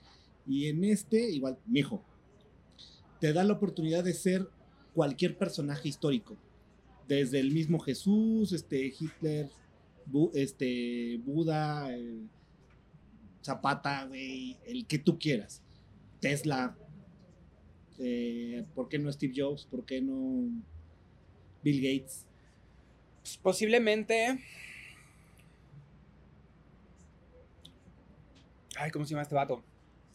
Y 0.48 0.68
en 0.68 0.84
este, 0.86 1.30
igual, 1.30 1.60
mijo, 1.68 2.04
te 3.20 3.34
da 3.34 3.44
la 3.44 3.54
oportunidad 3.54 4.04
de 4.04 4.14
ser 4.14 4.48
cualquier 4.94 5.38
personaje 5.38 5.90
histórico. 5.90 6.38
Desde 7.08 7.40
el 7.40 7.52
mismo 7.52 7.80
Jesús, 7.80 8.54
este, 8.54 8.86
Hitler, 8.86 9.50
este, 10.34 11.20
Buda, 11.26 11.94
eh, 11.96 12.22
Zapata, 13.44 14.10
el 14.14 14.86
que 14.88 15.00
tú 15.00 15.20
quieras. 15.20 15.62
Tesla, 16.22 16.78
eh, 18.00 18.64
¿por 18.74 18.88
qué 18.88 18.98
no 19.00 19.12
Steve 19.12 19.34
Jobs? 19.36 19.66
¿Por 19.66 19.86
qué 19.86 20.02
no 20.02 20.50
Bill 21.64 21.82
Gates? 21.82 22.26
Pues, 23.22 23.38
posiblemente. 23.38 24.40
Ay, 28.78 28.92
¿cómo 28.92 29.06
se 29.06 29.12
llama 29.12 29.24
este 29.24 29.36
vato? 29.36 29.64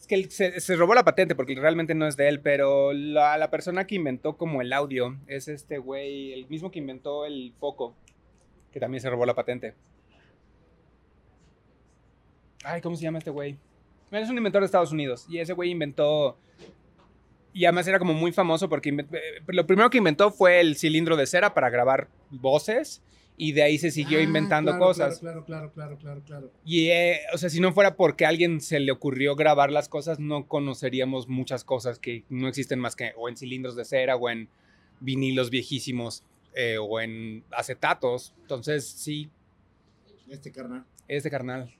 Que 0.09 0.27
se, 0.31 0.75
robó 0.75 0.95
la 0.95 1.05
patente 1.05 1.35
porque 1.35 1.53
realmente 1.53 1.93
no 1.93 2.07
es 2.07 2.17
de 2.17 2.27
él, 2.27 2.39
pero 2.39 2.93
la, 2.93 3.51
persona 3.51 3.85
que 3.85 3.93
inventó 3.93 4.37
como 4.37 4.63
el 4.63 4.73
audio 4.73 5.19
es 5.27 5.47
este 5.47 5.77
güey, 5.77 6.33
el 6.33 6.47
mismo 6.47 6.71
que 6.71 6.79
inventó 6.79 7.27
el 7.27 7.53
foco, 7.59 7.95
que 8.73 8.79
también 8.79 9.01
se 9.01 9.09
robó 9.11 9.27
la 9.27 9.35
patente. 9.35 9.75
Ay, 12.63 12.81
¿cómo 12.81 12.95
se 12.95 13.03
llama 13.03 13.19
este 13.19 13.29
güey? 13.29 13.59
Bueno, 14.09 14.25
es 14.25 14.31
un 14.31 14.37
inventor 14.37 14.63
de 14.63 14.65
Estados 14.65 14.91
Unidos 14.91 15.27
y 15.29 15.37
ese 15.37 15.53
güey 15.53 15.69
inventó... 15.69 16.39
Y 17.53 17.65
además 17.65 17.87
era 17.87 17.99
como 17.99 18.15
muy 18.15 18.31
famoso 18.31 18.67
porque 18.67 18.89
eh, 18.89 19.41
lo 19.45 19.67
primero 19.67 19.91
que 19.91 19.99
inventó 19.99 20.31
fue 20.31 20.59
el 20.59 20.75
cilindro 20.75 21.17
de 21.17 21.27
cera 21.27 21.53
para 21.53 21.69
grabar 21.69 22.07
voces 22.31 23.03
y 23.41 23.53
de 23.53 23.63
ahí 23.63 23.77
se 23.79 23.89
siguió 23.89 24.19
Ah, 24.19 24.23
inventando 24.23 24.71
claro, 24.71 24.85
cosas. 24.85 25.19
Claro, 25.19 25.45
claro, 25.45 25.71
claro, 25.71 25.97
claro, 25.97 26.21
claro. 26.25 26.51
Y, 26.65 26.89
eh, 26.89 27.21
o 27.33 27.37
sea, 27.37 27.49
si 27.49 27.59
no 27.61 27.71
fuera 27.73 27.95
porque 27.95 28.25
a 28.25 28.29
alguien 28.29 28.59
se 28.59 28.79
le 28.81 28.91
ocurrió 28.91 29.35
grabar 29.35 29.71
las 29.71 29.87
cosas, 29.89 30.19
no 30.19 30.45
conoceríamos 30.47 31.27
muchas 31.29 31.63
cosas 31.63 31.99
que 31.99 32.25
no 32.29 32.47
existen 32.49 32.79
más 32.79 32.95
que 32.97 33.13
o 33.17 33.29
en 33.29 33.37
cilindros 33.37 33.75
de 33.77 33.85
cera 33.85 34.15
o 34.17 34.29
en 34.29 34.49
vinilos 34.99 35.49
viejísimos 35.49 36.23
eh, 36.53 36.77
o 36.77 36.99
en 36.99 37.45
acetatos. 37.51 38.35
Entonces, 38.41 38.85
sí, 38.85 39.29
Este 40.29 40.51
carnal. 40.51 40.85
este 41.07 41.29
carnal. 41.31 41.73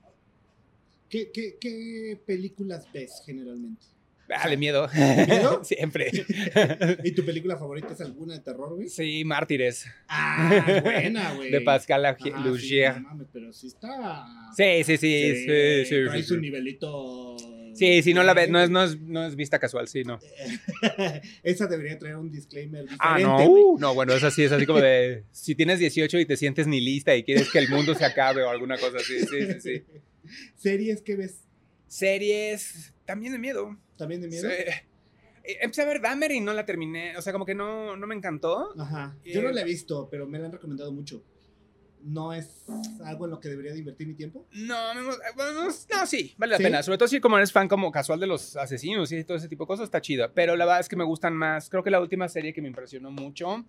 ¿Qué, 1.09 1.29
qué, 1.31 1.57
qué 1.59 2.19
películas 2.25 2.87
ves 2.93 3.21
generalmente? 3.25 3.85
Ah, 4.35 4.47
de 4.47 4.57
miedo. 4.57 4.87
miedo? 5.27 5.63
Siempre. 5.63 6.11
¿Y 7.03 7.11
tu 7.11 7.25
película 7.25 7.57
favorita 7.57 7.93
es 7.93 8.01
alguna 8.01 8.35
de 8.35 8.41
terror, 8.41 8.75
güey? 8.75 8.87
Sí, 8.87 9.23
Mártires. 9.25 9.85
Ah, 10.07 10.81
buena, 10.83 11.33
güey. 11.33 11.51
De 11.51 11.61
Pascal 11.61 12.05
Ajá, 12.05 12.17
sí, 12.21 12.31
Lugier. 12.43 13.01
no 13.01 13.09
mames, 13.09 13.27
pero 13.33 13.51
sí 13.51 13.67
está. 13.67 14.25
Sí, 14.55 14.83
sí, 14.83 14.97
sí. 14.97 15.35
Sí, 15.35 15.85
sí, 15.85 15.95
trae 16.05 16.21
sí, 16.21 16.23
su 16.23 16.35
sí. 16.35 16.41
nivelito. 16.41 17.37
Sí, 17.73 18.03
sí, 18.03 18.13
no 18.13 18.23
la 18.23 18.33
ves, 18.33 18.49
no 18.49 18.61
es, 18.61 18.69
no, 18.69 18.83
es, 18.83 18.99
no 18.99 19.25
es 19.25 19.35
vista 19.35 19.57
casual, 19.57 19.87
sí, 19.87 20.03
no. 20.03 20.19
Esa 21.43 21.67
debería 21.67 21.97
traer 21.97 22.17
un 22.17 22.29
disclaimer 22.29 22.81
diferente. 22.81 22.99
Ah, 22.99 23.19
no, 23.19 23.45
uh, 23.45 23.79
no, 23.79 23.93
bueno, 23.93 24.13
es 24.13 24.23
así, 24.23 24.43
es 24.43 24.51
así 24.51 24.65
como 24.65 24.81
de, 24.81 25.23
si 25.31 25.55
tienes 25.55 25.79
18 25.79 26.19
y 26.19 26.25
te 26.25 26.35
sientes 26.35 26.67
ni 26.67 26.81
lista 26.81 27.15
y 27.15 27.23
quieres 27.23 27.49
que 27.49 27.59
el 27.59 27.69
mundo 27.69 27.95
se 27.95 28.03
acabe 28.03 28.43
o 28.43 28.49
alguna 28.49 28.77
cosa 28.77 28.97
así, 28.97 29.19
sí, 29.19 29.53
sí, 29.53 29.61
sí. 29.61 29.83
¿Series 30.57 31.01
que 31.01 31.15
ves 31.15 31.45
Series, 31.87 32.93
también 33.05 33.33
de 33.33 33.39
miedo. 33.39 33.77
También 33.99 34.21
de 34.21 34.27
miedo? 34.29 34.49
Sí. 34.49 34.55
Eh, 35.43 35.57
Empecé 35.61 35.83
a 35.83 35.85
ver 35.85 36.01
Dahmer 36.01 36.31
y 36.31 36.39
no 36.41 36.53
la 36.53 36.65
terminé, 36.65 37.15
o 37.17 37.21
sea, 37.21 37.31
como 37.33 37.45
que 37.45 37.53
no, 37.55 37.95
no 37.95 38.07
me 38.07 38.15
encantó. 38.15 38.73
Ajá. 38.79 39.15
Yo 39.23 39.41
no 39.41 39.49
Eh, 39.49 39.53
la 39.53 39.61
he 39.61 39.65
visto, 39.65 40.07
pero 40.09 40.25
me 40.27 40.39
la 40.39 40.47
han 40.47 40.51
recomendado 40.51 40.91
mucho. 40.91 41.23
¿No 42.01 42.33
es 42.33 42.63
algo 43.03 43.25
en 43.25 43.31
lo 43.31 43.39
que 43.41 43.49
debería 43.49 43.73
de 43.73 43.79
invertir 43.79 44.07
mi 44.07 44.13
tiempo? 44.13 44.45
No, 44.53 44.75
emo- 44.93 45.17
bueno, 45.35 45.65
no, 45.65 46.05
sí, 46.05 46.33
vale 46.37 46.51
la 46.51 46.57
¿Sí? 46.57 46.63
pena. 46.63 46.81
Sobre 46.81 46.97
todo 46.97 47.07
si 47.09 47.19
como 47.19 47.37
eres 47.37 47.51
fan 47.51 47.67
como 47.67 47.91
casual 47.91 48.19
de 48.21 48.27
los 48.27 48.55
asesinos 48.55 49.11
y 49.11 49.23
todo 49.25 49.35
ese 49.37 49.49
tipo 49.49 49.65
de 49.65 49.67
cosas, 49.67 49.83
está 49.85 49.99
chida. 50.01 50.31
Pero 50.33 50.55
la 50.55 50.63
verdad 50.65 50.79
es 50.79 50.87
que 50.87 50.95
me 50.95 51.03
gustan 51.03 51.35
más. 51.35 51.69
Creo 51.69 51.83
que 51.83 51.89
la 51.91 51.99
última 51.99 52.29
serie 52.29 52.53
que 52.53 52.61
me 52.61 52.69
impresionó 52.69 53.11
mucho. 53.11 53.65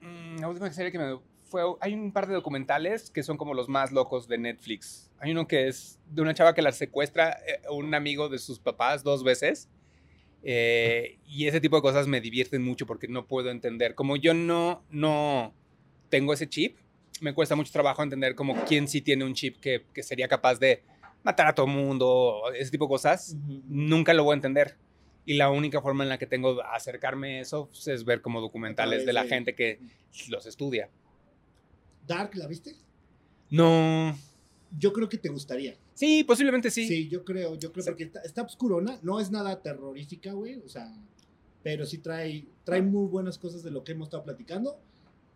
Mm, 0.00 0.38
La 0.40 0.48
última 0.48 0.70
serie 0.72 0.92
que 0.92 0.98
me 0.98 1.18
fue. 1.52 1.62
Hay 1.80 1.94
un 1.94 2.12
par 2.12 2.26
de 2.26 2.34
documentales 2.34 3.10
que 3.10 3.22
son 3.22 3.36
como 3.36 3.54
los 3.54 3.68
más 3.68 3.92
locos 3.92 4.26
de 4.26 4.38
Netflix. 4.38 5.12
Hay 5.20 5.30
uno 5.30 5.46
que 5.46 5.68
es 5.68 6.00
de 6.10 6.22
una 6.22 6.34
chava 6.34 6.54
que 6.54 6.62
la 6.62 6.72
secuestra 6.72 7.38
eh, 7.46 7.60
un 7.70 7.94
amigo 7.94 8.28
de 8.28 8.38
sus 8.38 8.58
papás 8.58 9.04
dos 9.04 9.22
veces. 9.22 9.68
Eh, 10.42 11.18
y 11.24 11.46
ese 11.46 11.60
tipo 11.60 11.76
de 11.76 11.82
cosas 11.82 12.08
me 12.08 12.20
divierten 12.20 12.62
mucho 12.64 12.86
porque 12.86 13.06
no 13.06 13.26
puedo 13.26 13.50
entender. 13.50 13.94
Como 13.94 14.16
yo 14.16 14.34
no, 14.34 14.84
no 14.90 15.54
tengo 16.08 16.32
ese 16.32 16.48
chip, 16.48 16.78
me 17.20 17.34
cuesta 17.34 17.54
mucho 17.54 17.70
trabajo 17.70 18.02
entender 18.02 18.34
como 18.34 18.56
quién 18.64 18.88
sí 18.88 19.00
tiene 19.00 19.24
un 19.24 19.34
chip 19.34 19.60
que, 19.60 19.84
que 19.94 20.02
sería 20.02 20.26
capaz 20.26 20.58
de 20.58 20.82
matar 21.22 21.46
a 21.46 21.54
todo 21.54 21.68
mundo, 21.68 22.42
ese 22.58 22.72
tipo 22.72 22.86
de 22.86 22.88
cosas. 22.88 23.36
Nunca 23.68 24.12
lo 24.14 24.24
voy 24.24 24.32
a 24.32 24.36
entender. 24.36 24.76
Y 25.24 25.34
la 25.34 25.50
única 25.50 25.80
forma 25.80 26.02
en 26.02 26.08
la 26.08 26.18
que 26.18 26.26
tengo 26.26 26.54
de 26.56 26.62
acercarme 26.72 27.38
a 27.38 27.40
eso 27.42 27.68
pues, 27.68 27.86
es 27.86 28.04
ver 28.04 28.22
como 28.22 28.40
documentales 28.40 29.06
de 29.06 29.12
la 29.12 29.24
gente 29.24 29.54
que 29.54 29.78
los 30.28 30.46
estudia. 30.46 30.90
¿Dark 32.06 32.34
la 32.36 32.46
viste? 32.46 32.76
No. 33.50 34.16
Yo 34.78 34.92
creo 34.92 35.08
que 35.08 35.18
te 35.18 35.28
gustaría. 35.28 35.76
Sí, 35.94 36.24
posiblemente 36.24 36.70
Sí, 36.70 36.88
sí. 36.88 37.08
yo 37.08 37.24
creo, 37.24 37.54
yo 37.58 37.70
creo, 37.72 37.84
Sí. 37.84 37.90
porque 37.90 38.04
está, 38.04 38.20
está 38.22 38.42
obscurona, 38.42 38.98
no 39.02 39.20
es 39.20 39.30
nada 39.30 39.60
terrorífica, 39.60 40.32
güey, 40.32 40.56
o 40.64 40.68
sea, 40.68 40.90
pero 41.62 41.84
sí 41.84 41.98
trae, 41.98 42.46
trae 42.64 42.80
muy 42.82 43.06
buenas 43.08 43.38
cosas 43.38 43.62
de 43.62 43.70
lo 43.70 43.84
que 43.84 43.92
hemos 43.92 44.06
estado 44.06 44.24
platicando 44.24 44.80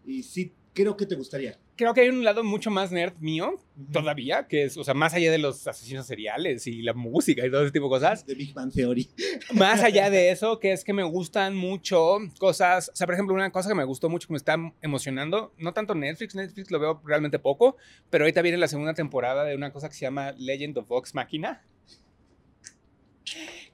y 0.07 0.23
sí 0.23 0.53
creo 0.77 0.95
que 0.95 1.07
te 1.07 1.15
gustaría. 1.15 1.59
Creo 1.75 1.95
que 1.95 2.03
hay 2.03 2.11
un 2.11 2.23
lado 2.23 2.45
mucho 2.45 2.71
más 2.71 2.93
nerd 2.93 3.15
mío 3.19 3.59
todavía, 3.91 4.47
que 4.47 4.65
es, 4.65 4.77
o 4.77 4.85
sea, 4.85 4.93
más 4.93 5.15
allá 5.15 5.33
de 5.33 5.39
los 5.39 5.67
asesinos 5.67 6.07
seriales 6.07 6.67
y 6.67 6.83
la 6.83 6.93
música 6.93 7.47
y 7.47 7.51
todo 7.51 7.63
ese 7.63 7.73
tipo 7.73 7.87
de 7.87 7.91
cosas, 7.91 8.27
De 8.27 8.35
Big 8.35 8.53
Bang 8.53 8.71
Theory. 8.71 9.09
Más 9.55 9.83
allá 9.83 10.11
de 10.11 10.31
eso, 10.33 10.61
que 10.61 10.73
es 10.73 10.85
que 10.85 10.93
me 10.93 11.03
gustan 11.03 11.57
mucho 11.57 12.19
cosas, 12.39 12.91
o 12.93 12.97
sea, 12.97 13.07
por 13.07 13.15
ejemplo, 13.15 13.35
una 13.35 13.51
cosa 13.51 13.71
que 13.71 13.75
me 13.75 13.85
gustó 13.85 14.11
mucho, 14.11 14.29
que 14.29 14.35
me 14.35 14.39
está 14.39 14.57
emocionando, 14.83 15.55
no 15.57 15.73
tanto 15.73 15.95
Netflix, 15.95 16.35
Netflix 16.35 16.71
lo 16.71 16.79
veo 16.79 17.01
realmente 17.07 17.39
poco, 17.39 17.77
pero 18.11 18.25
ahorita 18.25 18.43
viene 18.43 18.59
la 18.59 18.69
segunda 18.69 18.93
temporada 18.93 19.45
de 19.45 19.57
una 19.57 19.73
cosa 19.73 19.89
que 19.89 19.95
se 19.95 20.03
llama 20.03 20.33
Legend 20.33 20.77
of 20.77 20.89
Vox 20.89 21.15
Machina. 21.15 21.65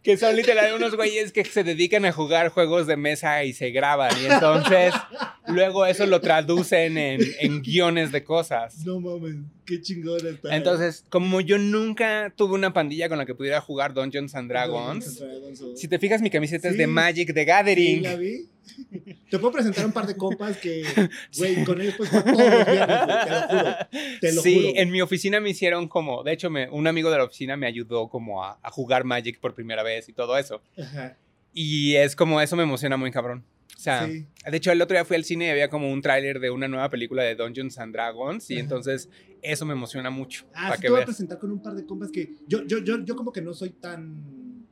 Que 0.02 0.16
son 0.16 0.34
literal 0.34 0.74
unos 0.74 0.96
güeyes 0.96 1.30
que 1.30 1.44
se 1.44 1.62
dedican 1.62 2.04
a 2.04 2.10
jugar 2.12 2.48
juegos 2.48 2.88
de 2.88 2.96
mesa 2.96 3.44
y 3.44 3.52
se 3.52 3.70
graban. 3.70 4.10
Y 4.20 4.26
entonces 4.32 4.92
luego 5.46 5.86
eso 5.86 6.06
lo 6.06 6.20
traducen 6.20 6.98
en, 6.98 7.20
en 7.40 7.62
guiones 7.62 8.10
de 8.10 8.24
cosas. 8.24 8.84
No 8.84 8.98
mames, 8.98 9.36
qué 9.64 9.80
chingona 9.80 10.30
está. 10.30 10.56
Entonces, 10.56 11.04
como 11.08 11.40
yo 11.40 11.56
nunca 11.58 12.32
tuve 12.36 12.54
una 12.54 12.72
pandilla 12.72 13.08
con 13.08 13.18
la 13.18 13.26
que 13.26 13.34
pudiera 13.36 13.60
jugar 13.60 13.94
Dungeons 13.94 14.34
and 14.34 14.48
Dragons, 14.50 15.22
si 15.76 15.86
te 15.86 15.98
fijas, 16.00 16.20
mi 16.20 16.30
camiseta 16.30 16.68
es 16.68 16.76
de 16.76 16.86
Magic 16.88 17.32
the 17.32 17.40
Sí, 17.42 17.46
Gathering. 17.46 18.02
la 18.02 18.16
vi. 18.16 18.48
Te 19.30 19.38
puedo 19.38 19.52
presentar 19.52 19.84
un 19.86 19.92
par 19.92 20.06
de 20.06 20.16
compas 20.16 20.56
que, 20.56 20.84
güey, 21.38 21.64
con 21.64 21.80
ellos 21.80 21.94
jugar 21.96 22.22
todos 22.24 22.36
los 22.38 22.66
viernes, 22.66 22.86
güey, 22.86 23.24
te 23.26 23.30
lo 23.30 23.48
juro. 23.48 23.76
Te 24.20 24.32
lo 24.32 24.42
sí, 24.42 24.54
juro. 24.54 24.68
en 24.76 24.90
mi 24.90 25.00
oficina 25.00 25.40
me 25.40 25.50
hicieron 25.50 25.88
como, 25.88 26.22
de 26.22 26.32
hecho, 26.32 26.48
me- 26.50 26.68
un 26.70 26.86
amigo 26.86 27.10
de 27.10 27.18
la 27.18 27.24
oficina 27.24 27.56
me 27.56 27.66
ayudó 27.66 28.08
como 28.08 28.44
a, 28.44 28.58
a 28.62 28.70
jugar 28.70 29.04
Magic 29.04 29.40
por 29.40 29.54
primera 29.54 29.82
vez 29.82 30.08
y 30.08 30.12
todo 30.12 30.36
eso. 30.38 30.62
Ajá. 30.78 31.16
Y 31.52 31.96
es 31.96 32.14
como, 32.16 32.40
eso 32.40 32.56
me 32.56 32.62
emociona 32.62 32.96
muy 32.96 33.10
cabrón. 33.10 33.44
O 33.76 33.80
sea, 33.82 34.06
Sí. 34.06 34.26
de 34.48 34.56
hecho, 34.56 34.70
el 34.70 34.80
otro 34.80 34.94
día 34.96 35.04
fui 35.04 35.16
al 35.16 35.24
cine 35.24 35.46
y 35.46 35.50
había 35.50 35.68
como 35.68 35.90
un 35.90 36.00
tráiler 36.02 36.38
de 36.38 36.50
una 36.50 36.68
nueva 36.68 36.88
película 36.88 37.24
de 37.24 37.34
Dungeons 37.34 37.78
and 37.78 37.92
Dragons 37.92 38.48
y 38.50 38.54
Ajá. 38.54 38.62
entonces 38.62 39.08
eso 39.42 39.66
me 39.66 39.72
emociona 39.72 40.08
mucho. 40.10 40.44
Ah, 40.54 40.62
para 40.68 40.76
sí 40.76 40.82
que 40.82 40.86
te 40.86 40.90
voy 40.90 40.96
a 40.98 41.00
veas. 41.00 41.06
presentar 41.06 41.38
con 41.40 41.50
un 41.50 41.60
par 41.60 41.74
de 41.74 41.84
compas 41.84 42.10
que 42.12 42.36
yo, 42.46 42.64
yo, 42.64 42.78
yo, 42.78 43.04
yo 43.04 43.16
como 43.16 43.32
que 43.32 43.42
no 43.42 43.52
soy 43.54 43.70
tan 43.70 44.66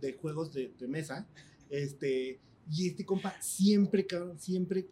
de 0.00 0.12
juegos 0.14 0.52
de, 0.52 0.72
de 0.78 0.88
mesa. 0.88 1.26
Este, 1.70 2.40
y 2.70 2.88
este 2.88 3.04
compa 3.04 3.34
siempre, 3.40 4.06
cabrón, 4.06 4.38
siempre 4.38 4.86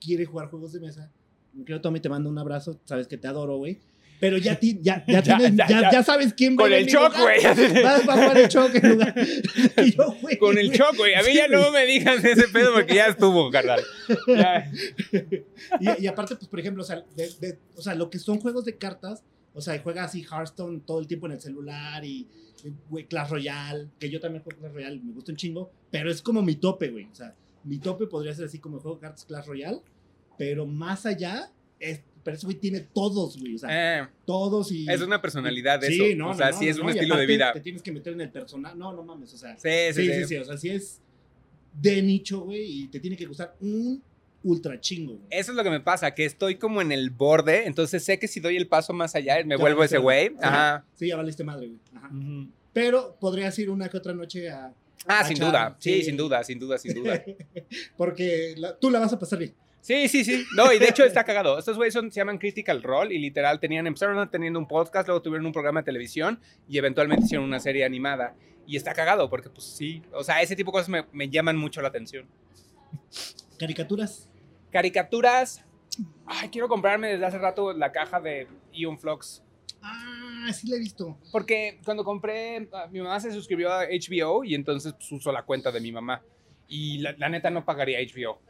quiere 0.00 0.24
jugar 0.24 0.48
juegos 0.48 0.72
de 0.72 0.80
mesa. 0.80 1.10
Querido 1.56 1.80
Tommy, 1.80 2.00
te 2.00 2.08
mando 2.08 2.28
un 2.30 2.38
abrazo, 2.38 2.78
sabes 2.84 3.06
que 3.08 3.16
te 3.18 3.26
adoro, 3.26 3.56
güey. 3.56 3.78
Pero 4.20 4.36
ya, 4.36 4.58
ti- 4.58 4.80
ya, 4.82 5.04
ya, 5.06 5.22
Ya, 5.22 5.36
tienes- 5.38 5.68
ya, 5.68 6.02
sabes 6.02 6.34
quién 6.34 6.54
va 6.54 6.64
Con 6.64 6.72
el 6.72 6.86
choc, 6.88 7.16
güey. 7.16 7.40
Vas 7.84 8.08
va 8.08 8.14
a 8.14 8.16
jugar 8.16 8.38
el 8.38 8.48
choc 8.48 8.74
en 8.74 8.88
lugar. 8.90 9.14
Y 9.84 9.92
yo, 9.96 10.16
güey, 10.20 10.36
Con 10.38 10.58
el 10.58 10.72
choc, 10.72 10.96
güey. 10.96 11.14
A 11.14 11.20
mí 11.22 11.28
Sí, 11.30 11.36
ya 11.36 11.46
no 11.48 11.70
me 11.70 11.86
digas 11.86 12.24
ese 12.24 12.48
pedo 12.48 12.72
porque 12.74 12.96
ya 12.96 13.06
estuvo, 13.06 13.48
carnal. 13.50 13.80
Y, 15.80 16.02
y 16.04 16.06
aparte, 16.06 16.36
pues, 16.36 16.48
por 16.48 16.60
ejemplo, 16.60 16.82
o 16.82 16.86
sea, 16.86 17.04
de- 17.16 17.30
de- 17.40 17.58
o 17.76 17.82
sea, 17.82 17.94
lo 17.94 18.10
que 18.10 18.18
son 18.18 18.40
juegos 18.40 18.64
de 18.64 18.76
cartas, 18.76 19.22
o 19.58 19.60
sea, 19.60 19.78
juega 19.82 20.04
así 20.04 20.22
Hearthstone 20.22 20.80
todo 20.86 21.00
el 21.00 21.06
tiempo 21.06 21.26
en 21.26 21.32
el 21.32 21.40
celular 21.40 22.04
y, 22.04 22.26
güey, 22.88 23.06
Clash 23.06 23.30
Royale, 23.30 23.88
que 23.98 24.08
yo 24.08 24.20
también 24.20 24.42
juego 24.42 24.58
Clash 24.60 24.72
Royale, 24.72 25.00
me 25.00 25.12
gusta 25.12 25.32
un 25.32 25.36
chingo, 25.36 25.70
pero 25.90 26.10
es 26.10 26.22
como 26.22 26.42
mi 26.42 26.54
tope, 26.56 26.88
güey. 26.90 27.06
O 27.10 27.14
sea, 27.14 27.34
mi 27.64 27.78
tope 27.78 28.06
podría 28.06 28.34
ser 28.34 28.46
así 28.46 28.58
como 28.58 28.78
juego 28.78 28.96
de 28.96 29.02
cartas 29.02 29.24
Clash 29.24 29.46
Royale, 29.46 29.80
pero 30.38 30.66
más 30.66 31.04
allá, 31.06 31.50
es, 31.80 32.00
pero 32.22 32.36
ese 32.36 32.46
güey 32.46 32.58
tiene 32.58 32.80
todos, 32.80 33.38
güey. 33.38 33.54
O 33.56 33.58
sea, 33.58 34.02
Eh, 34.02 34.08
todos 34.24 34.70
y. 34.72 34.86
es 34.88 35.00
una 35.02 35.20
personalidad 35.20 35.80
de 35.80 35.88
Sí, 35.88 36.02
eso. 36.02 36.16
no, 36.16 36.30
o 36.30 36.34
sea, 36.34 36.50
no, 36.52 36.58
sí 36.58 36.64
no, 36.66 36.70
es 36.70 36.78
un 36.78 36.88
estilo 36.90 37.16
de 37.16 37.26
vida. 37.26 37.52
Te 37.52 37.60
tienes 37.60 37.82
que 37.82 37.92
meter 37.92 38.12
en 38.12 38.20
el 38.22 38.30
personaje. 38.30 38.76
No, 38.76 38.92
no 38.92 39.02
mames, 39.02 39.34
o 39.34 39.36
sea. 39.38 39.56
Sí, 39.58 39.68
sí, 39.92 40.02
Sí, 40.02 40.06
sí. 40.06 40.12
sí, 40.20 40.24
sí, 40.28 40.36
o 40.36 40.44
sea, 40.44 40.56
sí 40.56 40.68
es 40.70 41.00
de 41.72 42.02
nicho, 42.02 42.40
güey, 42.40 42.82
y 42.84 42.88
te 42.88 42.98
tiene 43.00 43.16
que 43.16 43.26
gustar 43.26 43.56
un 43.60 44.02
ultra 44.48 44.80
chingo, 44.80 45.14
güey. 45.14 45.26
Eso 45.30 45.52
es 45.52 45.56
lo 45.56 45.62
que 45.64 45.70
me 45.70 45.80
pasa, 45.80 46.14
que 46.14 46.24
estoy 46.24 46.56
como 46.56 46.80
en 46.80 46.92
el 46.92 47.10
borde, 47.10 47.66
entonces 47.66 48.04
sé 48.04 48.18
que 48.18 48.28
si 48.28 48.40
doy 48.40 48.56
el 48.56 48.66
paso 48.68 48.92
más 48.92 49.14
allá, 49.14 49.36
me 49.44 49.56
Ya 49.56 49.60
vuelvo 49.60 49.84
ese 49.84 49.98
güey. 49.98 50.32
Ajá. 50.40 50.84
Sí, 50.94 51.08
ya 51.08 51.16
valiste 51.16 51.44
madre, 51.44 51.66
güey. 51.68 51.78
Ajá. 51.96 52.10
Pero 52.72 53.16
podrías 53.20 53.58
ir 53.58 53.70
una 53.70 53.88
que 53.88 53.96
otra 53.96 54.14
noche 54.14 54.50
a. 54.50 54.72
Ah, 55.06 55.20
a 55.20 55.24
sin 55.24 55.38
duda. 55.38 55.76
Sí, 55.78 55.94
sí. 55.98 56.02
sin 56.04 56.16
duda, 56.16 56.42
sin 56.44 56.58
duda, 56.58 56.78
sin 56.78 56.94
duda. 56.94 57.22
Porque 57.96 58.54
la- 58.56 58.76
tú 58.78 58.90
la 58.90 58.98
vas 59.00 59.12
a 59.12 59.18
pasar 59.18 59.38
bien. 59.38 59.54
Sí, 59.80 60.08
sí, 60.08 60.24
sí. 60.24 60.44
No, 60.56 60.72
y 60.72 60.78
de 60.78 60.88
hecho 60.88 61.04
está 61.04 61.24
cagado. 61.24 61.58
Estos 61.58 61.76
güeyes 61.76 61.94
son- 61.94 62.10
se 62.10 62.20
llaman 62.20 62.38
Critical 62.38 62.82
Role 62.82 63.14
y 63.14 63.18
literal 63.18 63.58
tenían, 63.60 63.86
empezaron 63.86 64.28
teniendo 64.30 64.58
un 64.58 64.66
podcast, 64.68 65.08
luego 65.08 65.22
tuvieron 65.22 65.46
un 65.46 65.52
programa 65.52 65.80
de 65.80 65.84
televisión 65.86 66.40
y 66.68 66.78
eventualmente 66.78 67.24
hicieron 67.24 67.46
una 67.46 67.60
serie 67.60 67.84
animada. 67.84 68.34
Y 68.66 68.76
está 68.76 68.92
cagado 68.92 69.30
porque, 69.30 69.48
pues 69.48 69.64
sí, 69.66 70.02
o 70.12 70.22
sea, 70.22 70.42
ese 70.42 70.54
tipo 70.54 70.70
de 70.70 70.72
cosas 70.72 70.88
me, 70.90 71.06
me 71.12 71.30
llaman 71.30 71.56
mucho 71.56 71.80
la 71.80 71.88
atención. 71.88 72.26
Caricaturas. 73.58 74.28
Caricaturas. 74.70 75.64
Ay, 76.26 76.48
quiero 76.50 76.68
comprarme 76.68 77.08
desde 77.08 77.24
hace 77.26 77.38
rato 77.38 77.72
la 77.72 77.90
caja 77.92 78.20
de 78.20 78.46
Ion 78.72 78.98
Flux. 78.98 79.42
Ah, 79.82 80.50
sí 80.52 80.68
la 80.68 80.76
he 80.76 80.78
visto. 80.78 81.18
Porque 81.32 81.80
cuando 81.84 82.04
compré, 82.04 82.68
ah, 82.72 82.86
mi 82.90 83.00
mamá 83.00 83.18
se 83.20 83.32
suscribió 83.32 83.72
a 83.72 83.84
HBO 83.86 84.44
y 84.44 84.54
entonces 84.54 84.92
pues, 84.92 85.10
uso 85.12 85.32
la 85.32 85.42
cuenta 85.42 85.70
de 85.72 85.80
mi 85.80 85.92
mamá. 85.92 86.22
Y 86.68 86.98
la, 86.98 87.12
la 87.18 87.28
neta 87.28 87.50
no 87.50 87.64
pagaría 87.64 87.98
HBO. 88.00 88.40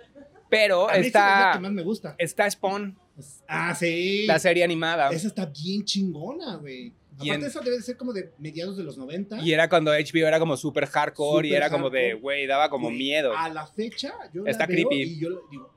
Pero 0.51 0.89
A 0.89 0.95
mí 0.95 1.03
sí 1.03 1.09
es 1.09 1.15
la 1.15 1.21
está, 1.39 1.51
que 1.55 1.61
más 1.61 1.73
me 1.73 1.83
gusta. 1.83 2.15
está 2.19 2.51
Spawn, 2.51 2.99
Ah, 3.47 3.75
sí. 3.75 4.25
la 4.27 4.39
serie 4.39 4.65
animada. 4.65 5.11
Esa 5.11 5.29
está 5.29 5.47
bien 5.47 5.85
chingona, 5.85 6.57
güey. 6.57 6.95
Y 7.21 7.31
Aparte, 7.31 7.35
en- 7.35 7.51
esa 7.51 7.61
debe 7.61 7.77
de 7.77 7.83
ser 7.83 7.97
como 7.97 8.13
de 8.13 8.33
mediados 8.39 8.77
de 8.77 8.85
los 8.85 8.97
90. 8.97 9.41
Y 9.43 9.53
era 9.53 9.69
cuando 9.69 9.91
HBO 9.93 10.27
era 10.27 10.39
como 10.39 10.57
súper 10.57 10.87
hardcore 10.87 11.49
y 11.49 11.51
Súper 11.51 11.63
era 11.63 11.71
como 11.71 11.91
de, 11.91 12.01
hardcore. 12.11 12.21
güey, 12.23 12.47
daba 12.47 12.71
como 12.71 12.87
Güey, 12.89 12.99
miedo. 12.99 13.37
A 13.37 13.49
la 13.49 13.67
fecha, 13.67 14.15
yo 14.33 14.47
Está 14.47 14.65
la 14.67 14.75
veo 14.75 14.89
creepy. 14.89 15.03
y 15.03 15.19
yo 15.21 15.29
digo, 15.51 15.71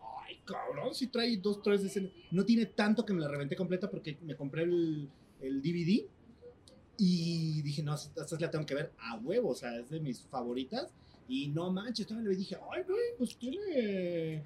cabrón, 0.46 0.94
si 0.94 1.08
trae 1.08 1.38
dos, 1.38 1.62
tres 1.62 1.84
escenas. 1.84 2.12
No 2.32 2.46
tiene 2.46 2.66
tanto 2.66 3.06
que 3.06 3.14
me 3.14 3.22
la 3.22 3.28
reventé 3.28 3.56
completa 3.56 3.90
porque 3.90 4.18
me 4.22 4.36
compré 4.36 4.64
el, 4.64 5.10
el 5.42 5.62
DVD. 5.62 6.06
Y 6.98 7.62
dije, 7.64 7.82
no, 7.82 7.96
esta 7.96 8.26
la 8.40 8.52
tengo 8.52 8.66
que 8.66 8.76
ver 8.76 8.92
a 9.00 9.18
huevo, 9.18 9.50
o 9.50 9.56
sea, 9.56 9.76
es 9.80 9.90
de 9.90 10.00
mis 10.00 10.22
favoritas. 10.22 10.94
Y 11.28 11.48
no 11.48 11.72
manches, 11.72 12.06
todavía 12.06 12.30
le 12.30 12.36
dije, 12.36 12.58
ay, 12.72 12.84
güey, 12.88 13.02
pues 13.18 13.38
tiene. 13.38 14.46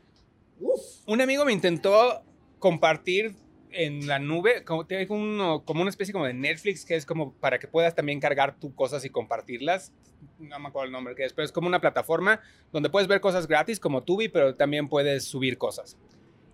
Uf. 0.60 0.82
Un 1.08 1.20
amigo 1.22 1.44
me 1.44 1.52
intentó 1.52 2.24
compartir 2.60 3.36
en 3.76 4.07
la 4.07 4.19
nube, 4.19 4.64
como, 4.64 4.85
uno- 5.10 5.64
como 5.65 5.81
una 5.81 5.89
especie 5.89 6.14
como 6.14 6.26
de 6.26 6.34
Netflix, 6.34 6.85
que 6.85 6.95
es 6.95 7.06
como 7.06 7.34
para 7.34 7.60
que 7.60 7.68
puedas 7.68 7.93
también 7.93 8.19
cargar 8.19 8.57
tus 8.60 8.73
cosas 8.73 9.03
y 9.06 9.10
compartirlas. 9.10 9.91
No 10.39 10.57
me 10.60 10.69
acuerdo 10.69 10.85
el 10.88 10.91
nombre 10.91 11.14
que 11.15 11.26
es, 11.26 11.34
pero 11.34 11.45
es 11.45 11.52
como 11.52 11.68
una 11.68 11.81
plataforma 11.81 12.41
donde 12.72 12.89
puedes 12.89 13.07
ver 13.07 13.22
cosas 13.22 13.47
gratis 13.47 13.80
como 13.80 14.03
Tubi, 14.03 14.30
pero 14.30 14.56
también 14.56 14.88
puedes 14.88 15.26
subir 15.26 15.57
cosas. 15.57 15.97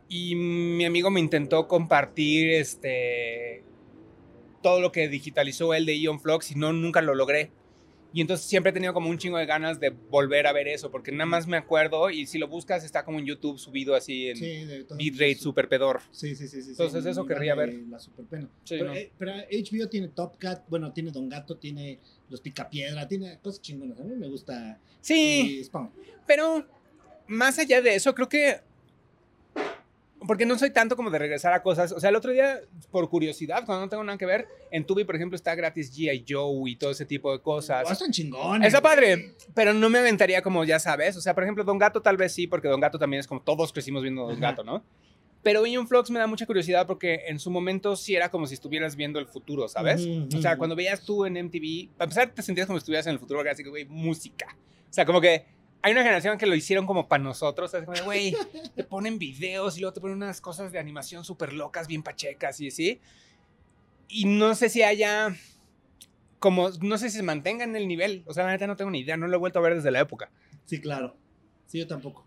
Y 0.09 0.35
mi 0.35 0.83
amigo 0.83 1.09
me 1.09 1.19
intentó 1.19 1.67
compartir 1.67 2.51
este 2.51 3.63
todo 4.61 4.81
lo 4.81 4.91
que 4.91 5.07
digitalizó 5.07 5.73
él 5.73 5.85
de 5.85 5.97
Ion 5.97 6.19
Flux 6.19 6.51
y 6.51 6.55
no 6.55 6.73
nunca 6.73 7.01
lo 7.01 7.15
logré. 7.15 7.51
Y 8.13 8.19
entonces 8.19 8.45
siempre 8.45 8.71
he 8.71 8.73
tenido 8.73 8.93
como 8.93 9.09
un 9.09 9.17
chingo 9.17 9.37
de 9.37 9.45
ganas 9.45 9.79
de 9.79 9.89
volver 9.89 10.45
a 10.45 10.51
ver 10.51 10.67
eso, 10.67 10.91
porque 10.91 11.11
nada 11.13 11.25
más 11.25 11.47
me 11.47 11.55
acuerdo 11.55 12.09
y 12.09 12.25
si 12.27 12.37
lo 12.37 12.47
buscas 12.49 12.83
está 12.83 13.05
como 13.05 13.19
en 13.19 13.25
YouTube 13.25 13.57
subido 13.57 13.95
así 13.95 14.27
en 14.29 14.35
Sí, 14.37 14.65
bitrate 14.97 15.35
super 15.35 15.69
pedor. 15.69 16.01
Sí, 16.11 16.35
sí, 16.35 16.47
sí. 16.47 16.61
sí 16.61 16.71
Entonces, 16.71 17.03
sí, 17.05 17.09
eso 17.09 17.25
querría 17.25 17.55
ver. 17.55 17.73
La 17.89 17.99
super 17.99 18.25
pena. 18.25 18.49
Pero, 18.67 18.85
¿no? 18.85 18.93
eh, 18.95 19.11
pero 19.17 19.31
HBO 19.33 19.87
tiene 19.87 20.09
Top 20.09 20.37
Cat, 20.37 20.65
bueno, 20.67 20.91
tiene 20.91 21.11
Don 21.11 21.29
Gato, 21.29 21.55
tiene 21.57 21.99
Los 22.29 22.41
Picapiedra, 22.41 23.07
tiene 23.07 23.39
cosas 23.39 23.61
chingonas. 23.61 23.99
A 23.99 24.03
mí 24.03 24.13
me 24.15 24.27
gusta 24.27 24.79
Sí, 24.99 25.59
eh, 25.61 25.63
Spawn. 25.63 25.91
pero 26.27 26.67
más 27.27 27.59
allá 27.59 27.81
de 27.81 27.95
eso, 27.95 28.13
creo 28.13 28.27
que. 28.27 28.59
Porque 30.27 30.45
no 30.45 30.57
soy 30.57 30.69
tanto 30.69 30.95
como 30.95 31.09
de 31.09 31.17
regresar 31.17 31.51
a 31.53 31.63
cosas. 31.63 31.91
O 31.91 31.99
sea, 31.99 32.09
el 32.09 32.15
otro 32.15 32.31
día, 32.31 32.59
por 32.91 33.09
curiosidad, 33.09 33.65
cuando 33.65 33.85
no 33.85 33.89
tengo 33.89 34.03
nada 34.03 34.17
que 34.17 34.25
ver, 34.25 34.47
en 34.69 34.85
Tubi, 34.85 35.03
por 35.03 35.15
ejemplo, 35.15 35.35
está 35.35 35.55
gratis 35.55 35.91
G.I. 35.97 36.25
Joe 36.29 36.69
y 36.69 36.75
todo 36.75 36.91
ese 36.91 37.05
tipo 37.05 37.31
de 37.31 37.39
cosas. 37.39 37.85
Oh, 37.87 37.91
están 37.91 38.11
chingones. 38.11 38.67
Está 38.67 38.81
padre, 38.81 39.33
pero 39.55 39.73
no 39.73 39.89
me 39.89 39.99
aventaría 39.99 40.41
como 40.43 40.63
ya 40.63 40.79
sabes. 40.79 41.17
O 41.17 41.21
sea, 41.21 41.33
por 41.33 41.43
ejemplo, 41.43 41.63
Don 41.63 41.79
Gato 41.79 42.01
tal 42.01 42.17
vez 42.17 42.33
sí, 42.33 42.45
porque 42.45 42.67
Don 42.67 42.79
Gato 42.79 42.99
también 42.99 43.19
es 43.19 43.27
como 43.27 43.41
todos 43.41 43.73
crecimos 43.73 44.03
viendo 44.03 44.21
Don 44.21 44.33
Ajá. 44.33 44.51
Gato, 44.51 44.63
¿no? 44.63 44.83
Pero 45.43 45.65
Ion 45.65 45.87
Flux 45.87 46.11
me 46.11 46.19
da 46.19 46.27
mucha 46.27 46.45
curiosidad 46.45 46.85
porque 46.85 47.21
en 47.27 47.39
su 47.39 47.49
momento 47.49 47.95
sí 47.95 48.15
era 48.15 48.29
como 48.29 48.45
si 48.45 48.53
estuvieras 48.53 48.95
viendo 48.95 49.17
el 49.17 49.25
futuro, 49.25 49.67
¿sabes? 49.67 50.07
O 50.35 50.39
sea, 50.39 50.55
cuando 50.55 50.75
veías 50.75 51.03
tú 51.03 51.25
en 51.25 51.33
MTV, 51.33 51.97
para 51.97 52.05
empezar 52.05 52.31
te 52.31 52.43
sentías 52.43 52.67
como 52.67 52.77
si 52.77 52.83
estuvieras 52.83 53.07
en 53.07 53.13
el 53.13 53.19
futuro, 53.19 53.39
porque 53.39 53.49
así 53.49 53.63
que, 53.63 53.69
güey, 53.69 53.85
música. 53.85 54.55
O 54.87 54.93
sea, 54.93 55.03
como 55.03 55.19
que 55.19 55.45
hay 55.83 55.91
una 55.93 56.01
generación 56.03 56.37
que 56.37 56.45
lo 56.45 56.55
hicieron 56.55 56.85
como 56.85 57.07
para 57.07 57.23
nosotros, 57.23 57.71
¿sabes? 57.71 57.85
Como, 57.87 58.03
güey, 58.03 58.35
te 58.75 58.83
ponen 58.83 59.17
videos 59.17 59.77
y 59.77 59.81
luego 59.81 59.93
te 59.93 60.01
ponen 60.01 60.17
unas 60.17 60.41
cosas 60.41 60.71
de 60.71 60.79
animación 60.79 61.23
súper 61.25 61.53
locas, 61.53 61.87
bien 61.87 62.03
pachecas 62.03 62.59
y 62.61 62.67
así. 62.67 62.99
Y 64.07 64.25
no 64.25 64.55
sé 64.55 64.69
si 64.69 64.83
haya, 64.83 65.35
como, 66.39 66.69
no 66.81 66.97
sé 66.97 67.09
si 67.09 67.17
se 67.17 67.23
mantenga 67.23 67.63
en 67.63 67.75
el 67.75 67.87
nivel. 67.87 68.23
O 68.27 68.33
sea, 68.33 68.43
la 68.45 68.51
neta 68.51 68.67
no 68.67 68.75
tengo 68.75 68.91
ni 68.91 68.99
idea, 68.99 69.17
no 69.17 69.27
lo 69.27 69.35
he 69.35 69.39
vuelto 69.39 69.59
a 69.59 69.61
ver 69.61 69.75
desde 69.75 69.91
la 69.91 70.01
época. 70.01 70.29
Sí, 70.65 70.79
claro. 70.81 71.15
Sí, 71.67 71.79
yo 71.79 71.87
tampoco. 71.87 72.25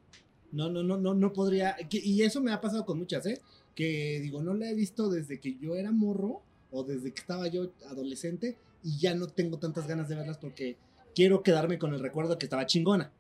No, 0.53 0.71
no, 0.71 0.83
no, 0.83 0.97
no, 0.97 1.15
no 1.15 1.33
podría. 1.33 1.77
que- 1.91 2.01
y 2.03 2.23
eso 2.23 2.41
me 2.41 2.53
ha 2.53 2.61
pasado 2.61 2.87
con 2.87 2.99
muchas, 2.99 3.27
¿eh? 3.27 3.41
Que 3.75 4.21
digo, 4.23 4.43
no 4.43 4.55
la 4.55 4.71
he 4.71 4.75
visto 4.75 5.11
desde 5.11 5.41
que 5.41 5.57
yo 5.59 5.75
era 5.75 5.91
morro 5.91 6.43
o 6.71 6.85
desde 6.85 7.13
que 7.13 7.21
estaba 7.21 7.49
yo 7.49 7.73
adolescente 7.91 8.57
y 8.83 8.99
ya 8.99 9.15
no 9.15 9.27
tengo 9.27 9.59
tantas 9.59 9.87
ganas 9.87 10.09
de 10.09 10.15
verlas 10.15 10.39
porque 10.39 10.77
quiero 11.15 11.43
quedarme 11.43 11.79
con 11.79 11.93
el 11.93 12.01
recuerdo 12.01 12.39
que 12.39 12.47
estaba 12.47 12.67
chingona. 12.67 13.13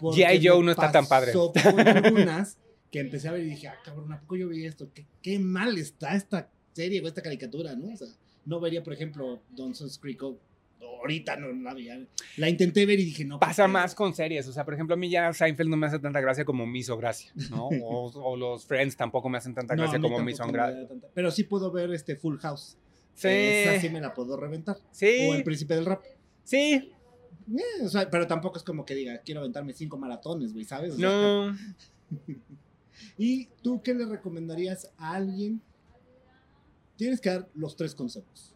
G.I. 0.00 0.46
Joe 0.46 0.62
no 0.62 0.70
está 0.70 0.90
tan 0.92 1.06
padre. 1.06 1.32
algunas 2.04 2.58
que 2.90 3.00
empecé 3.00 3.28
a 3.28 3.32
ver 3.32 3.42
y 3.42 3.50
dije, 3.50 3.68
ah, 3.68 3.76
cabrón, 3.84 4.12
¿a 4.12 4.20
poco 4.20 4.36
yo 4.36 4.48
vi 4.48 4.64
esto? 4.66 4.88
¿Qué, 4.94 5.06
qué 5.22 5.38
mal 5.38 5.76
está 5.78 6.14
esta 6.14 6.48
serie 6.72 7.00
o 7.02 7.08
esta 7.08 7.22
caricatura, 7.22 7.74
¿no? 7.74 7.92
O 7.92 7.96
sea, 7.96 8.08
no 8.46 8.60
vería, 8.60 8.82
por 8.82 8.92
ejemplo, 8.92 9.40
Dawson's 9.56 9.98
Creek 9.98 10.22
o- 10.22 10.38
ahorita 11.00 11.36
no 11.36 11.50
la 11.52 11.74
veía. 11.74 11.98
La 12.36 12.48
intenté 12.48 12.86
ver 12.86 13.00
y 13.00 13.04
dije, 13.06 13.24
no. 13.24 13.38
Pasa 13.40 13.66
más 13.66 13.94
con 13.94 14.14
series. 14.14 14.46
O 14.48 14.52
sea, 14.52 14.64
por 14.64 14.74
ejemplo, 14.74 14.94
a 14.94 14.96
mí 14.96 15.08
ya 15.10 15.32
Seinfeld 15.32 15.68
no 15.70 15.76
me 15.76 15.86
hace 15.86 15.98
tanta 15.98 16.20
gracia 16.20 16.44
como 16.44 16.66
me 16.66 16.78
hizo 16.78 16.96
gracia, 16.96 17.32
¿no? 17.50 17.68
O, 17.82 18.10
o 18.14 18.36
los 18.36 18.64
Friends 18.64 18.96
tampoco 18.96 19.28
me 19.28 19.38
hacen 19.38 19.54
tanta 19.54 19.74
No, 19.74 19.82
gracia 19.82 19.98
mí 19.98 20.02
como 20.08 20.22
me 20.22 20.30
hizo 20.32 20.46
gracia. 20.46 20.86
Pero 21.14 21.30
sí 21.30 21.44
puedo 21.44 21.70
ver 21.72 21.92
este 21.92 22.16
Full 22.16 22.38
House. 22.38 22.76
Sí, 23.14 23.28
Esa 23.28 23.80
sí 23.80 23.88
me 23.90 24.00
la 24.00 24.12
puedo 24.14 24.36
reventar. 24.36 24.76
sí, 24.92 25.28
O 25.30 25.34
El 25.34 25.42
Príncipe 25.44 25.74
del 25.74 25.84
Rap. 25.86 26.02
sí, 26.42 26.92
Eh, 27.50 27.84
o 27.84 27.88
sea, 27.88 28.08
pero 28.10 28.26
tampoco 28.26 28.58
es 28.58 28.64
como 28.64 28.84
que 28.84 28.94
diga, 28.94 29.18
quiero 29.18 29.40
aventarme 29.40 29.72
cinco 29.72 29.96
maratones, 29.96 30.52
güey, 30.52 30.64
¿sabes? 30.64 30.94
O 30.94 30.96
sea, 30.96 31.08
no. 31.08 31.56
¿Y 33.18 33.46
tú 33.62 33.82
qué 33.82 33.94
le 33.94 34.06
recomendarías 34.06 34.90
a 34.96 35.14
alguien? 35.14 35.60
Tienes 36.96 37.20
que 37.20 37.30
dar 37.30 37.48
los 37.54 37.76
tres 37.76 37.94
conceptos. 37.94 38.54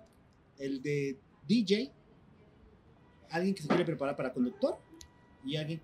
El 0.58 0.80
de 0.80 1.18
DJ, 1.46 1.92
alguien 3.30 3.54
que 3.54 3.62
se 3.62 3.68
quiere 3.68 3.84
preparar 3.84 4.16
para 4.16 4.32
conductor, 4.32 4.78
y 5.44 5.56
alguien, 5.56 5.80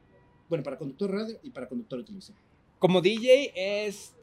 bueno, 0.48 0.62
para 0.64 0.78
conductor 0.78 1.10
de 1.10 1.16
radio 1.16 1.38
y 1.42 1.50
para 1.50 1.68
conductor 1.68 1.98
de 1.98 2.04
televisión. 2.04 2.36
Como 2.78 3.00
DJ 3.00 3.52
es 3.54 4.14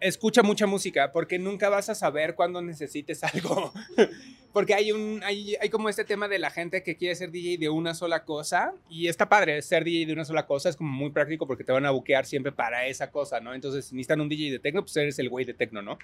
escucha 0.00 0.42
mucha 0.42 0.66
música 0.66 1.12
porque 1.12 1.38
nunca 1.38 1.68
vas 1.68 1.88
a 1.90 1.94
saber 1.94 2.34
cuándo 2.34 2.62
necesites 2.62 3.22
algo. 3.22 3.72
porque 4.52 4.74
hay 4.74 4.92
un 4.92 5.22
hay, 5.24 5.56
hay 5.60 5.68
como 5.68 5.88
este 5.88 6.04
tema 6.04 6.28
de 6.28 6.38
la 6.38 6.50
gente 6.50 6.82
que 6.82 6.96
quiere 6.96 7.14
ser 7.14 7.30
DJ 7.30 7.58
de 7.58 7.68
una 7.68 7.94
sola 7.94 8.24
cosa 8.24 8.72
y 8.88 9.08
está 9.08 9.28
padre 9.28 9.62
ser 9.62 9.84
DJ 9.84 10.06
de 10.06 10.12
una 10.12 10.24
sola 10.24 10.46
cosa 10.46 10.68
es 10.68 10.76
como 10.76 10.90
muy 10.90 11.10
práctico 11.10 11.46
porque 11.46 11.64
te 11.64 11.72
van 11.72 11.86
a 11.86 11.90
buquear 11.90 12.26
siempre 12.26 12.52
para 12.52 12.86
esa 12.86 13.10
cosa, 13.10 13.40
¿no? 13.40 13.54
Entonces, 13.54 13.86
si 13.86 13.94
necesitan 13.94 14.20
un 14.20 14.28
DJ 14.28 14.50
de 14.50 14.58
techno, 14.58 14.82
pues 14.82 14.96
eres 14.96 15.18
el 15.18 15.28
güey 15.28 15.44
de 15.44 15.54
techno, 15.54 15.82
¿no? 15.82 15.98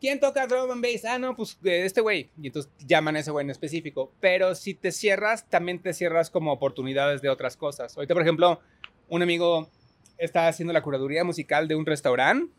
¿Quién 0.00 0.20
toca 0.20 0.46
drum 0.46 0.70
and 0.70 0.82
bass? 0.82 1.04
Ah, 1.04 1.18
no, 1.18 1.34
pues 1.34 1.58
eh, 1.64 1.84
este 1.84 2.00
güey. 2.00 2.28
Y 2.40 2.48
entonces 2.48 2.70
llaman 2.86 3.16
a 3.16 3.20
ese 3.20 3.30
güey 3.30 3.44
en 3.44 3.50
específico. 3.50 4.12
Pero 4.20 4.54
si 4.54 4.74
te 4.74 4.92
cierras, 4.92 5.48
también 5.48 5.80
te 5.80 5.94
cierras 5.94 6.30
como 6.30 6.52
oportunidades 6.52 7.22
de 7.22 7.30
otras 7.30 7.56
cosas. 7.56 7.96
Ahorita, 7.96 8.12
por 8.12 8.22
ejemplo, 8.22 8.60
un 9.08 9.22
amigo 9.22 9.70
está 10.18 10.48
haciendo 10.48 10.72
la 10.72 10.82
curaduría 10.82 11.24
musical 11.24 11.68
de 11.68 11.74
un 11.74 11.86
restaurante 11.86 12.52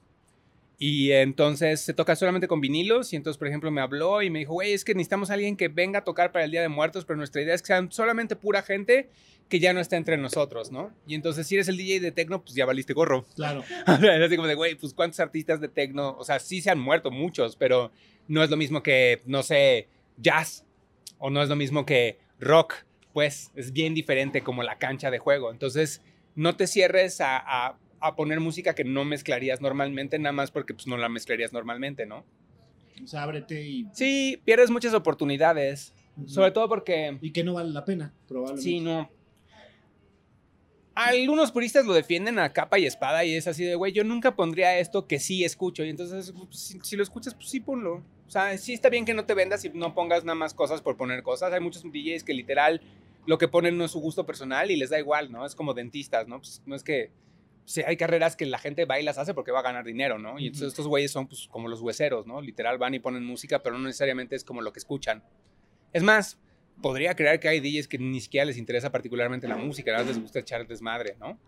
y 0.78 1.12
entonces 1.12 1.82
se 1.82 1.94
toca 1.94 2.16
solamente 2.16 2.48
con 2.48 2.60
vinilos 2.62 3.14
y 3.14 3.16
entonces, 3.16 3.38
por 3.38 3.48
ejemplo, 3.48 3.72
me 3.72 3.82
habló 3.82 4.22
y 4.22 4.30
me 4.30 4.40
dijo, 4.40 4.54
güey, 4.54 4.74
es 4.74 4.84
que 4.84 4.94
necesitamos 4.94 5.30
a 5.30 5.36
alguien 5.36 5.56
que 5.56 5.68
venga 5.70 6.00
a 6.00 6.04
tocar 6.04 6.32
para 6.32 6.44
el 6.46 6.52
Día 6.52 6.62
de 6.62 6.68
Muertos, 6.70 7.06
pero 7.06 7.18
nuestra 7.18 7.42
idea 7.42 7.56
es 7.56 7.62
que 7.62 7.68
sean 7.68 7.92
solamente 7.92 8.36
pura 8.36 8.62
gente 8.62 9.10
que 9.48 9.60
ya 9.60 9.74
no 9.74 9.80
está 9.80 9.96
entre 9.96 10.18
nosotros, 10.18 10.72
¿no? 10.72 10.92
Y 11.08 11.14
entonces, 11.16 11.46
si 11.48 11.56
eres 11.56 11.68
el 11.68 11.78
DJ 11.78 12.00
de 12.00 12.12
techno, 12.12 12.42
pues 12.42 12.56
ya 12.56 12.66
valiste 12.66 12.94
gorro. 12.94 13.26
Claro. 13.36 13.64
O 13.88 13.98
sea, 13.98 14.26
así 14.26 14.36
como 14.36 14.48
de, 14.48 14.56
güey, 14.56 14.76
pues 14.76 14.94
cuántos 14.94 15.20
artistas 15.20 15.62
de 15.62 15.68
techno, 15.70 16.16
o 16.18 16.24
sea, 16.24 16.40
sí 16.40 16.62
se 16.62 16.72
han 16.72 16.80
muerto 16.80 17.12
muchos, 17.12 17.56
pero 17.56 17.92
no 18.28 18.44
es 18.44 18.50
lo 18.50 18.58
mismo 18.58 18.82
que, 18.84 19.22
no 19.26 19.44
sé, 19.44 19.88
jazz, 20.18 20.66
o 21.20 21.30
no 21.30 21.42
es 21.44 21.48
lo 21.50 21.56
mismo 21.56 21.86
que 21.86 22.18
rock, 22.40 22.74
pues 23.14 23.52
es 23.56 23.72
bien 23.72 23.94
diferente 23.94 24.42
como 24.42 24.64
la 24.64 24.78
cancha 24.78 25.10
de 25.12 25.20
juego. 25.20 25.52
Entonces, 25.52 26.02
no 26.34 26.56
te 26.58 26.68
cierres 26.68 27.22
a, 27.22 27.38
a- 27.38 27.78
a 28.08 28.16
poner 28.16 28.40
música 28.40 28.76
que 28.76 28.84
no 28.84 29.06
mezclarías 29.06 29.62
normalmente, 29.62 30.20
nada 30.20 30.34
más 30.34 30.52
porque 30.52 30.74
pues 30.74 30.88
no 30.88 30.98
la 30.98 31.10
mezclarías 31.10 31.54
normalmente, 31.54 32.06
¿no? 32.06 32.26
O 33.04 33.08
sea, 33.08 33.24
ábrete 33.24 33.66
y. 33.66 33.88
Sí, 33.92 34.42
pierdes 34.46 34.72
muchas 34.72 34.94
oportunidades, 34.94 35.94
sobre 36.26 36.52
todo 36.52 36.70
porque... 36.70 37.18
Y 37.22 37.32
que 37.32 37.44
no 37.44 37.54
vale 37.54 37.72
la 37.72 37.86
pena, 37.86 38.14
probablemente. 38.28 38.64
Sí, 38.64 38.80
no. 38.80 39.10
Algunos 40.94 41.52
puristas 41.52 41.86
lo 41.86 41.94
defienden 41.94 42.40
a 42.40 42.54
capa 42.54 42.80
y 42.80 42.86
espada 42.86 43.26
y 43.26 43.36
es 43.36 43.48
así 43.48 43.66
de, 43.66 43.76
güey, 43.76 43.92
yo 43.92 44.06
nunca 44.06 44.38
pondría 44.38 44.80
esto 44.80 45.08
que 45.08 45.20
sí 45.20 45.44
escucho. 45.44 45.84
Y 45.84 45.90
entonces, 45.90 46.32
pues, 46.32 46.58
si, 46.58 46.80
si 46.82 46.96
lo 46.96 47.04
escuchas, 47.04 47.36
pues 47.36 47.50
sí 47.50 47.60
ponlo. 47.60 47.96
O 48.26 48.30
sea, 48.30 48.58
sí 48.58 48.74
está 48.74 48.88
bien 48.90 49.04
que 49.04 49.14
no 49.14 49.26
te 49.26 49.34
vendas 49.34 49.66
y 49.66 49.70
no 49.70 49.94
pongas 49.94 50.24
nada 50.24 50.36
más 50.36 50.54
cosas 50.54 50.82
por 50.82 50.96
poner 50.96 51.22
cosas. 51.22 51.52
Hay 51.52 51.60
muchos 51.60 51.84
DJs 51.84 52.24
que 52.24 52.34
literal 52.34 52.82
lo 53.26 53.38
que 53.38 53.48
ponen 53.48 53.78
no 53.78 53.86
es 53.86 53.92
su 53.92 54.00
gusto 54.00 54.26
personal 54.26 54.72
y 54.72 54.76
les 54.76 54.90
da 54.90 55.00
igual, 55.00 55.32
¿no? 55.32 55.46
Es 55.46 55.56
como 55.56 55.74
dentistas, 55.74 56.28
¿no? 56.28 56.40
Pues 56.40 56.62
no 56.66 56.76
es 56.76 56.84
que... 56.84 57.12
sí, 57.66 57.82
hay 57.86 57.98
carreras 57.98 58.36
que 58.36 58.46
la 58.46 58.58
gente 58.58 58.86
va 58.86 59.00
y 59.00 59.04
las 59.04 59.18
hace 59.18 59.34
porque 59.34 59.52
va 59.52 59.60
a 59.60 59.64
ganar 59.64 59.84
dinero, 59.84 60.18
¿no? 60.20 60.40
Y 60.40 60.48
entonces 60.48 60.70
estos 60.70 60.88
güeyes 60.88 61.12
son 61.12 61.28
pues 61.28 61.48
como 61.52 61.68
los 61.68 61.82
hueseros, 61.82 62.26
¿no? 62.28 62.42
Literal 62.42 62.78
van 62.78 62.94
y 62.94 63.00
ponen 63.00 63.26
música, 63.26 63.62
pero 63.62 63.78
no 63.78 63.84
necesariamente 63.86 64.36
es 64.36 64.44
como 64.44 64.62
lo 64.62 64.72
que 64.72 64.80
escuchan. 64.80 65.24
Es 65.94 66.04
más, 66.04 66.40
podría 66.82 67.16
creer 67.16 67.40
que 67.40 67.48
hay 67.48 67.60
DJs 67.60 67.88
que 67.88 67.98
ni 67.98 68.22
siquiera 68.22 68.46
les 68.46 68.58
interesa 68.58 68.92
particularmente 68.92 69.48
la 69.48 69.58
música, 69.58 69.92
nada 69.92 70.04
más 70.04 70.14
les 70.16 70.22
gusta 70.22 70.40
echar 70.40 70.66
desmadre, 70.68 71.16
¿no? 71.20 71.40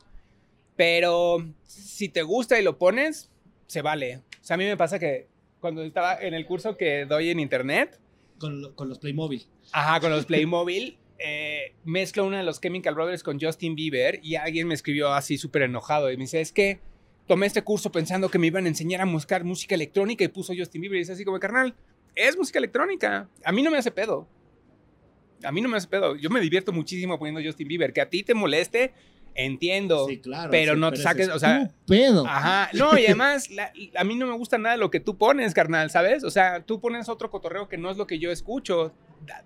Pero 0.75 1.37
si 1.63 2.09
te 2.09 2.21
gusta 2.21 2.59
y 2.59 2.63
lo 2.63 2.77
pones, 2.77 3.31
se 3.65 3.81
vale. 3.81 4.17
O 4.17 4.43
sea, 4.43 4.55
a 4.55 4.57
mí 4.57 4.65
me 4.65 4.77
pasa 4.77 4.99
que 4.99 5.27
cuando 5.59 5.83
estaba 5.83 6.21
en 6.21 6.33
el 6.33 6.45
curso 6.45 6.77
que 6.77 7.05
doy 7.05 7.29
en 7.29 7.39
internet, 7.39 7.99
Con, 8.37 8.73
con 8.75 8.87
los 8.87 8.99
Playmobil. 8.99 9.45
ajá, 9.71 9.99
con 9.99 10.11
los 10.11 10.25
Playmobil, 10.27 10.97
eh, 11.19 11.73
mezclo 11.83 12.25
uno 12.25 12.37
de 12.37 12.43
los 12.43 12.61
Chemical 12.61 12.95
Brothers 12.95 13.23
con 13.23 13.39
Justin 13.39 13.75
Bieber 13.75 14.19
y 14.23 14.35
alguien 14.35 14.67
me 14.67 14.73
escribió 14.73 15.13
así 15.13 15.37
súper 15.37 15.63
enojado 15.63 16.11
y 16.11 16.17
me 16.17 16.23
dice, 16.23 16.41
es 16.41 16.51
que 16.51 16.79
tomé 17.27 17.45
este 17.47 17.63
curso 17.63 17.91
pensando 17.91 18.29
que 18.29 18.39
me 18.39 18.47
iban 18.47 18.65
a 18.65 18.69
enseñar 18.69 19.01
a 19.01 19.05
buscar 19.05 19.43
música 19.43 19.75
electrónica 19.75 20.23
y 20.23 20.27
puso 20.29 20.53
Justin 20.57 20.81
Bieber 20.81 20.99
y 20.99 21.01
es 21.01 21.09
así 21.09 21.25
como, 21.25 21.39
carnal, 21.39 21.75
es 22.15 22.37
música 22.37 22.59
electrónica. 22.59 23.29
A 23.43 23.51
mí 23.51 23.61
no 23.61 23.71
me 23.71 23.77
hace 23.77 23.91
pedo. 23.91 24.27
A 25.43 25.51
mí 25.51 25.61
no 25.61 25.69
me 25.69 25.77
hace 25.77 25.87
pedo. 25.87 26.15
Yo 26.15 26.29
me 26.29 26.39
divierto 26.39 26.71
muchísimo 26.71 27.19
poniendo 27.19 27.41
Justin 27.43 27.67
Bieber. 27.67 27.93
Que 27.93 28.01
a 28.01 28.09
ti 28.09 28.23
te 28.23 28.33
moleste 28.33 28.93
Entiendo. 29.39 30.07
Sí, 30.07 30.17
claro. 30.19 30.49
pero 30.49 30.73
sí, 30.73 30.79
no 30.79 30.91
te 30.91 30.97
saques, 30.97 31.27
es 31.27 31.33
o 31.33 31.37
sea, 31.39 31.69
pedo. 31.85 32.25
Ajá, 32.25 32.69
no, 32.73 32.97
y 32.97 33.05
además, 33.05 33.49
la- 33.51 33.71
a 33.95 34.03
mí 34.03 34.15
no 34.15 34.25
me 34.25 34.33
gusta 34.35 34.57
nada 34.57 34.77
lo 34.77 34.89
que 34.89 34.99
tú 34.99 35.15
pones, 35.17 35.53
carnal, 35.53 35.91
¿sabes? 35.91 36.23
O 36.23 36.31
sea, 36.31 36.63
tú 36.63 36.81
pones 36.81 37.07
otro 37.07 37.29
cotorreo 37.29 37.69
que 37.69 37.77
no 37.77 37.91
es 37.91 37.97
lo 37.97 38.07
que 38.07 38.17
yo 38.17 38.31
escucho. 38.31 38.93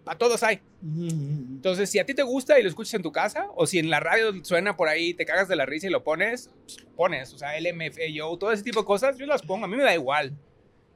A 0.06 0.18
todos 0.18 0.44
hay. 0.44 0.62
Entonces, 0.82 1.90
si 1.90 2.00
a 2.00 2.06
ti 2.06 2.14
te 2.14 2.24
gusta 2.24 2.60
y 2.60 2.64
lo 2.64 2.70
escuchas 2.70 2.94
en 2.94 3.02
tu 3.02 3.12
casa, 3.12 3.48
o 3.56 3.66
si 3.68 3.80
en 3.80 3.90
la 3.90 4.00
radio 4.00 4.34
suena 4.44 4.78
por 4.78 4.88
ahí, 4.88 5.14
te 5.14 5.26
cagas 5.26 5.48
de 5.48 5.56
la 5.56 5.66
risa 5.66 5.88
y 5.88 5.90
lo 5.90 6.04
pones, 6.04 6.50
pues, 6.64 6.82
lo 6.84 6.90
pones. 6.92 7.34
O 7.34 7.38
sea, 7.38 7.60
LMFAO, 7.60 8.38
todo 8.38 8.52
ese 8.52 8.64
tipo 8.64 8.80
de 8.82 8.86
cosas, 8.86 9.18
yo 9.18 9.26
las 9.26 9.42
pongo. 9.42 9.66
A 9.66 9.68
mí 9.68 9.76
me 9.76 9.84
da 9.84 9.94
igual. 9.94 10.34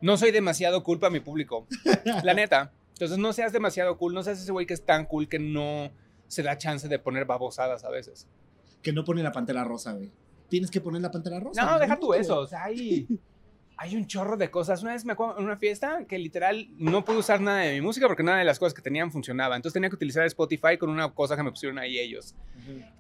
No 0.02 0.18
soy 0.18 0.32
demasiado 0.32 0.84
cool 0.84 1.00
para 1.00 1.12
mi 1.12 1.20
público. 1.20 1.68
La 2.24 2.34
neta. 2.34 2.72
Entonces, 2.94 3.18
no 3.18 3.34
seas 3.34 3.52
demasiado 3.52 3.98
cool. 3.98 4.14
No 4.14 4.24
seas 4.24 4.42
ese 4.42 4.52
güey 4.52 4.66
que 4.66 4.74
es 4.74 4.86
tan 4.86 5.06
cool 5.06 5.28
que 5.28 5.40
no 5.40 5.92
se 6.28 6.44
da 6.44 6.58
chance 6.58 6.88
de 6.88 7.00
poner 7.00 7.26
babosadas 7.26 7.84
a 7.84 7.90
veces. 7.90 8.28
Que 8.86 8.94
no 8.94 9.04
pone 9.04 9.24
la 9.24 9.32
pantera 9.32 9.64
rosa, 9.64 9.94
güey. 9.94 10.12
Tienes 10.48 10.70
que 10.70 10.80
poner 10.80 11.02
la 11.02 11.10
pantera 11.10 11.40
rosa. 11.40 11.60
No, 11.60 11.70
güey, 11.70 11.80
deja 11.82 12.00
tú 12.00 12.14
eso. 12.14 12.42
O 12.42 12.46
sea, 12.46 12.66
hay, 12.66 13.08
hay 13.78 13.96
un 13.96 14.06
chorro 14.06 14.38
de 14.38 14.52
cosas. 14.52 14.84
Una 14.84 14.94
vez 14.94 15.04
me 15.06 15.14
acuerdo 15.14 15.40
en 15.40 15.46
una 15.46 15.58
fiesta 15.58 16.06
que 16.08 16.20
literal 16.20 16.70
no 16.78 17.04
pude 17.04 17.18
usar 17.18 17.42
nada 17.42 17.62
de 17.62 17.74
mi 17.74 17.82
música 17.82 18.06
porque 18.06 18.22
nada 18.22 18.38
de 18.38 18.44
las 18.46 18.60
cosas 18.60 18.76
que 18.76 18.84
tenían 18.84 19.12
funcionaba. 19.12 19.56
Entonces 19.56 19.74
tenía 19.74 19.90
que 19.90 19.96
utilizar 19.96 20.24
Spotify 20.28 20.78
con 20.78 20.92
una 20.92 21.12
cosa 21.12 21.36
que 21.36 21.42
me 21.42 21.50
pusieron 21.50 21.80
ahí 21.80 21.98
ellos. 21.98 22.36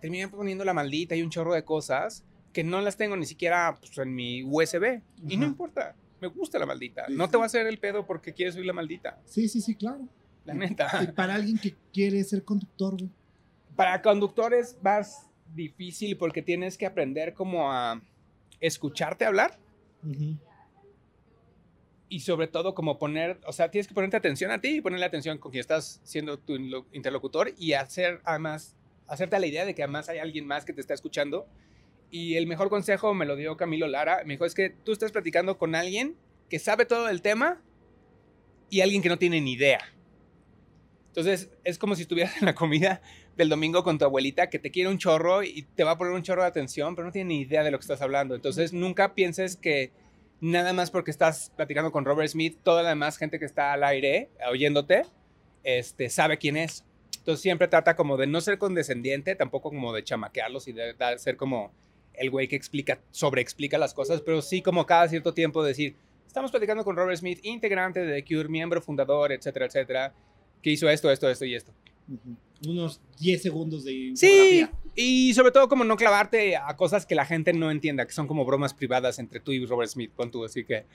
Terminé 0.02 0.28
poniendo 0.28 0.66
la 0.66 0.74
maldita 0.74 1.16
y 1.16 1.22
un 1.22 1.30
chorro 1.30 1.53
de 1.53 1.64
cosas 1.64 2.24
que 2.52 2.64
no 2.64 2.82
las 2.82 2.98
tengo 2.98 3.16
ni 3.16 3.28
siquiera 3.28 3.78
pues, 3.80 3.95
en 3.99 4.16
mi 4.16 4.41
USB. 4.41 5.02
Y 5.28 5.38
no 5.38 5.45
importa. 5.45 5.95
Me 6.20 6.30
gusta 6.30 6.57
la 6.57 6.66
maldita. 6.66 7.06
No 7.10 7.30
te 7.30 7.38
va 7.38 7.44
a 7.44 7.45
hacer 7.45 7.68
el 7.68 7.78
pedo 7.78 8.07
porque 8.07 8.34
quieres 8.34 8.56
oír 8.56 8.66
la 8.66 8.74
maldita. 8.74 9.20
Sí, 9.26 9.48
sí, 9.48 9.62
sí, 9.62 9.76
claro. 9.76 10.07
La 10.45 10.56
Y 10.56 10.57
neta. 10.57 11.14
para 11.16 11.36
alguien 11.36 11.60
que 11.60 11.76
quiere 11.94 12.24
ser 12.24 12.44
conductor, 12.44 12.94
güey. 12.98 13.12
Para 13.76 14.02
conductores 14.02 14.78
más 14.82 15.28
difícil 15.56 16.18
porque 16.18 16.41
tienes 16.41 16.77
que 16.77 16.86
aprender 16.86 17.34
como 17.34 17.72
a 17.72 18.02
escucharte 18.60 19.26
hablar. 19.26 19.60
Ujú. 20.03 20.38
y 22.07 22.19
sobre 22.19 22.48
todo 22.48 22.76
como 22.76 22.99
poner, 22.99 23.40
o 23.48 23.52
sea, 23.52 23.72
tienes 23.72 23.88
que 23.88 23.94
ponerte 23.94 24.15
atención 24.15 24.52
a 24.52 24.61
ti 24.61 24.77
y 24.77 24.82
ponerle 24.82 25.06
atención 25.06 25.40
con 25.40 25.52
quien 25.52 25.61
estás 25.61 25.99
siendo 26.03 26.38
tu 26.38 26.56
interlocutor 26.94 27.53
y 27.57 27.73
hacer 27.73 28.22
además, 28.23 28.76
hacerte 29.07 29.40
la 29.40 29.48
idea 29.48 29.65
de 29.65 29.73
que 29.73 29.84
además 29.84 30.07
hay 30.10 30.19
alguien 30.19 30.45
más 30.45 30.65
que 30.65 30.73
te 30.73 30.82
está 30.82 30.94
escuchando. 30.94 31.48
Y 32.11 32.36
el 32.36 32.45
mejor 32.45 32.69
consejo 32.69 33.14
me 33.15 33.26
lo 33.26 33.36
dio 33.36 33.57
Camilo 33.57 33.88
Lara, 33.88 34.22
me 34.26 34.34
dijo, 34.36 34.45
es 34.45 34.53
que 34.53 34.69
tú 34.69 34.91
estás 34.91 35.11
platicando 35.11 35.57
con 35.57 35.73
alguien 35.73 36.15
que 36.49 36.60
sabe 36.60 36.86
todo 36.86 37.10
el 37.10 37.22
tema 37.23 37.61
y 38.69 38.82
alguien 38.82 39.02
que 39.02 39.10
no 39.10 39.18
tiene 39.18 39.41
ni 39.41 39.53
idea. 39.53 39.80
Entonces, 41.07 41.49
es 41.64 41.80
como 41.80 41.95
si 41.95 42.03
estuvieras 42.03 42.38
en 42.38 42.45
la 42.45 42.53
comida 42.56 43.02
del 43.38 43.49
domingo 43.49 43.84
con 43.84 43.98
tu 43.98 44.06
abuelita 44.06 44.49
que 44.49 44.60
te 44.60 44.72
quiere 44.72 44.90
un 44.90 44.98
chorro 44.98 45.44
y 45.44 45.64
te 45.76 45.84
va 45.84 45.91
a 45.91 45.98
poner 45.98 46.14
un 46.14 46.24
chorro 46.24 46.41
de 46.41 46.48
atención, 46.48 46.95
pero 46.95 47.06
no 47.06 47.12
tiene 47.12 47.30
ni 47.30 47.41
idea 47.41 47.64
de 47.64 47.72
lo 47.72 47.78
que 47.78 47.84
estás 47.84 48.02
hablando. 48.02 48.36
Entonces, 48.36 48.74
nunca 48.74 49.14
pienses 49.14 49.57
que 49.57 49.91
nada 50.40 50.74
más 50.74 50.91
porque 50.91 51.12
estás 51.12 51.52
platicando 51.56 51.91
con 51.91 52.06
Robert 52.06 52.30
Smith, 52.30 52.57
toda 52.64 52.84
la 52.84 52.90
demás 52.90 53.18
gente 53.18 53.40
que 53.40 53.45
está 53.45 53.74
al 53.74 53.84
aire 53.84 54.30
oyéndote, 54.49 55.03
este, 55.64 56.10
sabe 56.10 56.38
quién 56.38 56.57
es. 56.57 56.86
Entonces, 57.18 57.41
siempre 57.41 57.68
trata 57.68 57.95
como 57.95 58.18
de 58.18 58.28
no 58.28 58.40
ser 58.41 58.57
condescendiente, 58.57 59.36
tampoco 59.36 59.70
como 59.70 59.94
de 59.94 60.03
chamaquearlos 60.03 60.68
y 60.68 60.74
de, 60.74 60.94
de 60.94 61.20
ser 61.20 61.38
como 61.38 61.74
el 62.14 62.30
güey 62.30 62.48
que 62.48 62.56
explica, 62.56 62.99
sobreexplica 63.12 63.78
las 63.78 63.94
cosas, 63.94 64.22
pero 64.22 64.41
sí 64.41 64.62
como 64.62 64.86
cada 64.86 65.07
cierto 65.07 65.34
tiempo 65.34 65.64
decir, 65.64 65.95
estamos 66.26 66.52
platicando 66.52 66.84
con 66.84 66.95
Robert 66.95 67.18
Smith, 67.18 67.40
integrante 67.44 68.02
de 68.02 68.22
The 68.22 68.26
Cure, 68.26 68.49
miembro 68.49 68.82
fundador, 68.82 69.32
etcétera, 69.32 69.66
etcétera, 69.66 70.14
que 70.62 70.70
hizo 70.70 70.90
esto, 70.90 71.12
esto, 71.12 71.30
esto 71.30 71.45
y 71.45 71.56
esto. 71.56 71.74
Unos 72.66 73.02
10 73.20 73.42
segundos 73.42 73.84
de 73.84 74.12
Sí, 74.16 74.28
infografía. 74.62 74.72
y 74.96 75.34
sobre 75.34 75.52
todo 75.52 75.68
como 75.70 75.84
no 75.84 75.96
clavarte 75.98 76.56
a 76.58 76.76
cosas 76.76 77.06
que 77.06 77.16
la 77.16 77.26
gente 77.26 77.54
no 77.54 77.72
entienda, 77.72 78.06
que 78.06 78.14
son 78.14 78.28
como 78.28 78.46
bromas 78.46 78.74
privadas 78.74 79.20
entre 79.20 79.40
tú 79.40 79.52
y 79.52 79.66
Robert 79.66 79.90
Smith, 79.92 80.12
con 80.16 80.32
tú, 80.32 80.44
así 80.46 80.64
que, 80.64 80.86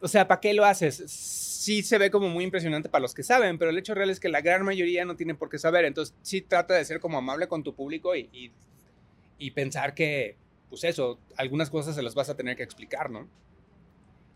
o 0.00 0.08
sea, 0.08 0.26
¿para 0.28 0.40
qué 0.40 0.54
lo 0.54 0.64
haces? 0.64 0.96
Sí 1.06 1.82
se 1.82 1.98
ve 1.98 2.10
como 2.10 2.28
muy 2.28 2.44
impresionante 2.44 2.88
para 2.88 3.02
los 3.02 3.14
que 3.14 3.22
saben, 3.22 3.58
pero 3.58 3.70
el 3.70 3.78
hecho 3.78 3.94
real 3.94 4.10
es 4.10 4.20
que 4.20 4.28
la 4.28 4.40
gran 4.40 4.64
mayoría 4.64 5.04
no 5.04 5.16
tiene 5.16 5.34
por 5.34 5.48
qué 5.50 5.58
saber, 5.58 5.84
entonces 5.84 6.14
sí 6.22 6.40
trata 6.40 6.74
de 6.74 6.84
ser 6.84 7.00
como 7.00 7.18
amable 7.18 7.48
con 7.48 7.62
tu 7.62 7.74
público 7.74 8.14
y, 8.16 8.28
y, 8.32 8.52
y 9.38 9.50
pensar 9.50 9.94
que, 9.94 10.36
pues 10.70 10.84
eso, 10.84 11.18
algunas 11.36 11.70
cosas 11.70 11.94
se 11.94 12.02
las 12.02 12.14
vas 12.14 12.28
a 12.28 12.36
tener 12.36 12.56
que 12.56 12.62
explicar, 12.62 13.10
¿no? 13.10 13.28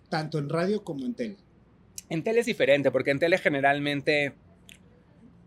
Tanto 0.08 0.38
en 0.38 0.48
radio 0.48 0.84
como 0.84 1.06
en 1.06 1.14
tele. 1.14 1.36
En 2.08 2.22
tele 2.22 2.40
es 2.40 2.46
diferente, 2.46 2.90
porque 2.90 3.10
en 3.12 3.18
tele 3.18 3.38
generalmente... 3.38 4.34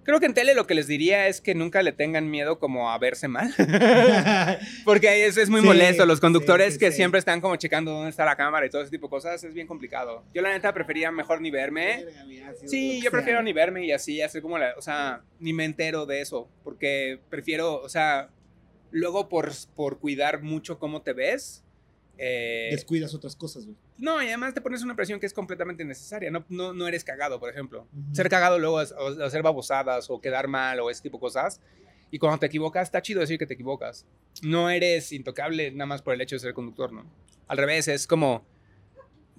Creo 0.05 0.19
que 0.19 0.27
en 0.27 0.33
tele 0.33 0.53
lo 0.53 0.67
que 0.67 0.75
les 0.75 0.87
diría 0.87 1.27
es 1.27 1.41
que 1.41 1.55
nunca 1.55 1.81
le 1.81 1.91
tengan 1.91 2.29
miedo 2.29 2.59
como 2.59 2.91
a 2.91 2.97
verse 2.99 3.27
mal. 3.27 3.53
Porque 4.85 5.25
es, 5.25 5.35
es 5.35 5.49
muy 5.49 5.61
Sí, 5.61 5.65
molesto. 5.67 6.05
Los 6.05 6.19
conductores 6.19 6.67
sí, 6.67 6.73
sí, 6.73 6.79
que 6.79 6.91
siempre 6.91 7.17
están 7.19 7.41
como 7.41 7.55
checando 7.55 7.91
dónde 7.91 8.11
está 8.11 8.23
la 8.23 8.35
cámara 8.35 8.65
y 8.65 8.69
todo 8.69 8.83
ese 8.83 8.91
tipo 8.91 9.07
de 9.07 9.09
cosas 9.09 9.43
es 9.43 9.53
bien 9.53 9.65
complicado. 9.65 10.23
Yo 10.33 10.41
la 10.41 10.49
neta 10.51 10.73
prefería 10.73 11.11
mejor 11.11 11.41
ni 11.41 11.49
verme. 11.49 12.05
Sí, 12.65 13.01
yo 13.01 13.09
prefiero 13.09 13.41
ni 13.41 13.51
verme 13.51 13.83
y 13.85 13.91
así, 13.91 14.21
hacer 14.21 14.41
como 14.41 14.57
la, 14.57 14.75
o 14.77 14.81
sea, 14.81 15.23
ni 15.39 15.53
me 15.53 15.65
entero 15.65 16.05
de 16.05 16.21
eso, 16.21 16.47
porque 16.63 17.19
prefiero, 17.29 17.81
o 17.81 17.89
sea, 17.89 18.29
luego 18.91 19.27
por, 19.27 19.51
por 19.75 19.99
cuidar 19.99 20.41
mucho 20.41 20.77
cómo 20.79 21.01
te 21.01 21.13
ves, 21.13 21.63
eh, 22.17 22.69
Descuidas 22.71 23.13
otras 23.13 23.35
cosas, 23.35 23.65
güey. 23.65 23.75
No, 23.97 24.21
y 24.21 24.27
además 24.27 24.53
te 24.53 24.61
pones 24.61 24.83
una 24.83 24.95
presión 24.95 25.19
que 25.19 25.25
es 25.25 25.33
completamente 25.33 25.83
innecesaria, 25.83 26.29
no, 26.29 26.45
no, 26.49 26.73
no 26.73 26.87
eres 26.87 27.03
cagado, 27.03 27.39
por 27.39 27.49
ejemplo. 27.49 27.87
Ser 28.11 28.29
cagado 28.29 28.59
luego 28.59 28.81
es 28.81 28.91
o 28.91 29.23
hacer 29.23 29.41
babosadas 29.41 30.09
o 30.09 30.19
quedar 30.19 30.47
mal 30.47 30.79
o 30.81 30.89
ese 30.89 31.01
tipo 31.01 31.17
de 31.17 31.21
cosas. 31.21 31.61
Y 32.11 32.19
cuando 32.19 32.39
te 32.39 32.45
equivocas, 32.45 32.87
está 32.87 33.01
chido 33.01 33.21
decir 33.21 33.39
que 33.39 33.45
te 33.45 33.53
equivocas. 33.53 34.05
No 34.41 34.69
eres 34.69 35.11
intocable 35.11 35.71
nada 35.71 35.85
más 35.85 36.01
por 36.01 36.13
el 36.13 36.21
hecho 36.21 36.35
de 36.35 36.39
ser 36.39 36.53
conductor, 36.53 36.91
¿no? 36.91 37.05
Al 37.47 37.57
revés, 37.57 37.87
es 37.87 38.07
como... 38.07 38.45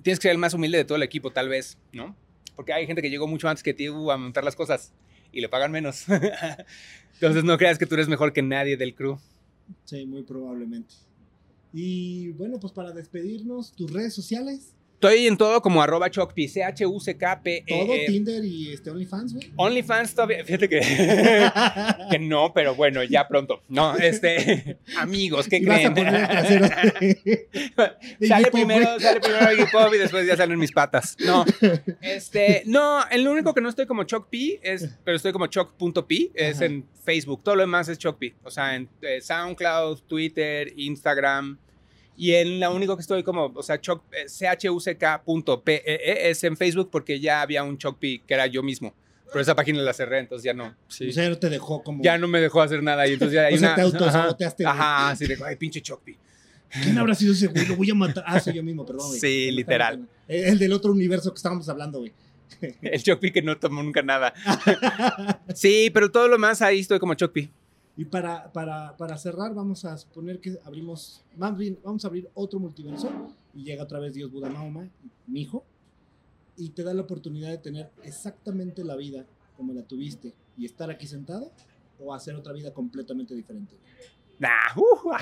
Tienes 0.03 0.19
que 0.19 0.25
ser 0.25 0.33
el 0.33 0.39
más 0.39 0.55
humilde 0.55 0.79
de 0.79 0.85
todo 0.85 0.97
el 0.97 1.03
equipo, 1.03 1.31
tal 1.31 1.49
vez, 1.49 1.79
¿no? 1.93 2.17
Porque 2.55 2.73
hay 2.73 2.87
gente 2.87 3.03
que 3.03 3.11
llegó 3.11 3.27
mucho 3.27 3.49
antes 3.49 3.63
que 3.63 3.75
tú 3.75 4.11
a 4.11 4.17
montar 4.17 4.45
las 4.45 4.57
cosas 4.57 4.93
y 5.33 5.41
le 5.41 5.49
pagan 5.49 5.73
menos. 5.73 6.07
Entonces 7.15 7.45
no 7.45 7.59
creas 7.59 7.79
que 7.79 7.87
tú 7.87 7.95
eres 7.95 8.09
mejor 8.09 8.33
que 8.33 8.43
nadie 8.43 8.77
del 8.77 8.95
crew. 8.95 9.19
Sí, 9.85 10.07
muy 10.07 10.23
probablemente. 10.23 10.95
Y 11.79 12.31
bueno, 12.33 12.59
pues 12.59 12.73
para 12.73 12.93
despedirnos, 12.93 13.73
tus 13.73 13.93
redes 13.93 14.15
sociales, 14.15 14.73
Estoy 14.95 15.27
en 15.27 15.37
todo 15.37 15.61
como 15.61 15.83
arroba 15.83 16.11
chocpi, 16.11 16.49
C-H-U-C-K-P. 16.49 17.65
todo 17.69 17.93
E 17.93 18.07
Tinder 18.07 18.43
y 18.43 18.73
este 18.73 18.89
OnlyFans, 18.91 19.35
güey. 19.35 19.53
OnlyFans 19.57 20.15
todavía, 20.15 20.43
fíjate 20.43 20.71
que, 20.71 20.81
que 22.11 22.19
no, 22.19 22.51
pero 22.55 22.75
bueno, 22.75 23.05
ya 23.05 23.29
pronto. 23.29 23.61
No, 23.69 23.95
este, 23.99 24.79
amigos, 24.97 25.49
¿qué 25.49 25.59
y 25.59 25.67
vas 25.67 25.81
creen? 25.81 25.93
a 25.93 25.95
poner 25.95 26.15
el 26.15 26.29
trasero 26.29 26.69
de- 26.99 27.49
de 28.21 28.27
sale 28.27 28.51
primero, 28.51 28.99
sale 28.99 29.21
primero 29.21 29.53
Iggy 29.53 29.65
Pop 29.71 29.93
y 29.95 29.99
después 29.99 30.27
ya 30.27 30.35
salen 30.35 30.59
mis 30.59 30.73
patas. 30.73 31.15
No, 31.27 31.45
este, 32.01 32.63
no, 32.65 33.07
el 33.11 33.29
único 33.29 33.53
que 33.53 33.61
no 33.61 33.69
estoy 33.69 33.85
como 33.85 34.05
ChocP 34.05 34.33
es, 34.63 34.89
pero 35.05 35.19
estoy 35.19 35.33
como 35.33 35.47
choc.p, 35.47 36.31
es 36.35 36.57
Ajá. 36.57 36.65
en 36.65 36.87
Facebook. 37.05 37.43
Todo 37.45 37.57
lo 37.57 37.61
demás 37.61 37.91
es 37.91 37.99
ChocP. 37.99 38.33
O 38.45 38.51
sea, 38.51 38.75
en 38.75 38.89
eh, 39.03 39.21
SoundCloud, 39.21 40.01
Twitter, 40.07 40.73
Instagram. 40.75 41.59
Y 42.17 42.33
en 42.35 42.61
la 42.61 42.71
único 42.71 42.97
que 42.97 43.03
estoy 43.03 43.23
como, 43.23 43.53
o 43.55 43.63
sea, 43.63 43.81
choc, 43.81 44.03
eh, 44.13 44.27
chuck.pee 44.59 45.83
E, 45.85 46.31
es 46.31 46.43
en 46.45 46.57
Facebook 46.57 46.89
porque 46.91 47.21
ya 47.21 47.43
había 47.43 47.63
un 47.63 47.77
ChocP 47.77 48.01
que 48.27 48.35
era 48.35 48.47
yo 48.47 48.63
mismo. 48.63 48.95
Pero 49.27 49.41
esa 49.41 49.55
página 49.55 49.83
la 49.83 49.93
cerré, 49.93 50.21
entonces 50.21 50.45
ya 50.45 50.55
no. 50.55 50.75
Sí. 50.89 51.09
O 51.09 51.13
sea, 51.13 51.29
no 51.29 51.37
te 51.37 51.51
dejó 51.51 51.83
como. 51.83 52.03
ya 52.03 52.17
no 52.17 52.29
me 52.29 52.41
dejó 52.41 52.63
hacer 52.63 52.83
nada 52.83 53.07
y 53.07 53.15
entonces 53.15 53.35
ya 53.35 53.47
hay 53.47 53.55
O 53.57 53.59
sea, 53.59 53.69
una... 53.69 53.75
te 53.77 53.81
ajá, 53.83 53.97
autosaboteaste, 53.99 54.63
güey. 54.65 54.73
Ajá, 54.75 55.11
así 55.11 55.27
de, 55.27 55.37
ay, 55.45 55.57
pinche 55.57 55.81
ChocP. 55.83 56.09
¿Quién 56.83 56.99
habrá 56.99 57.15
sido 57.15 57.33
ese 57.33 57.47
güey? 57.49 57.67
Lo 57.67 57.77
voy 57.77 57.91
a 57.91 57.95
matar. 57.95 58.25
Ah, 58.27 58.41
soy 58.41 58.55
yo 58.55 58.63
mismo, 58.63 58.85
perdón, 58.85 59.09
güey. 59.09 59.21
Sí, 59.21 59.51
literal. 59.51 60.09
estaba- 60.29 60.51
El 60.51 60.59
del 60.59 60.73
otro 60.73 60.93
universo 60.93 61.31
que 61.33 61.37
estábamos 61.37 61.69
hablando, 61.69 61.99
güey. 62.01 62.13
El 62.83 63.03
Chocpi 63.03 63.33
que 63.33 63.43
no 63.43 63.59
tomó 63.59 63.83
nunca 63.83 64.03
nada. 64.03 64.33
Sí, 65.55 65.91
pero 65.93 66.11
todo 66.11 66.29
lo 66.29 66.39
más 66.39 66.63
ahí 66.63 66.81
estoy 66.81 66.99
como 66.99 67.15
Chocpi. 67.15 67.51
Y 67.97 68.05
para, 68.05 68.53
para, 68.53 68.97
para 68.97 69.17
cerrar, 69.17 69.55
vamos 69.55 69.85
a 69.85 69.97
suponer 69.97 70.41
que 70.41 70.59
abrimos, 70.65 71.25
más 71.37 71.57
bien, 71.57 71.79
vamos 71.83 72.05
a 72.05 72.09
abrir 72.09 72.29
otro 72.35 72.59
multiverso 72.59 73.11
y 73.55 73.65
llega 73.65 73.85
otra 73.85 73.99
vez 73.99 74.13
Dios 74.15 74.31
Buda 74.31 74.51
Mahoma, 74.51 74.89
mi 75.27 75.41
hijo, 75.41 75.65
y 76.57 76.71
te 76.71 76.83
da 76.83 76.93
la 76.93 77.03
oportunidad 77.03 77.51
de 77.51 77.59
tener 77.59 77.91
exactamente 78.03 78.85
la 78.85 78.97
vida 78.97 79.25
como 79.57 79.73
la 79.73 79.83
tuviste 79.83 80.35
y 80.59 80.67
estar 80.67 80.91
aquí 80.91 81.07
sentado 81.07 81.51
o 81.99 82.13
hacer 82.13 82.35
otra 82.35 82.53
vida 82.53 82.73
completamente 82.75 83.35
diferente. 83.35 83.77
Nah, 84.39 84.77
uh. 84.77 85.13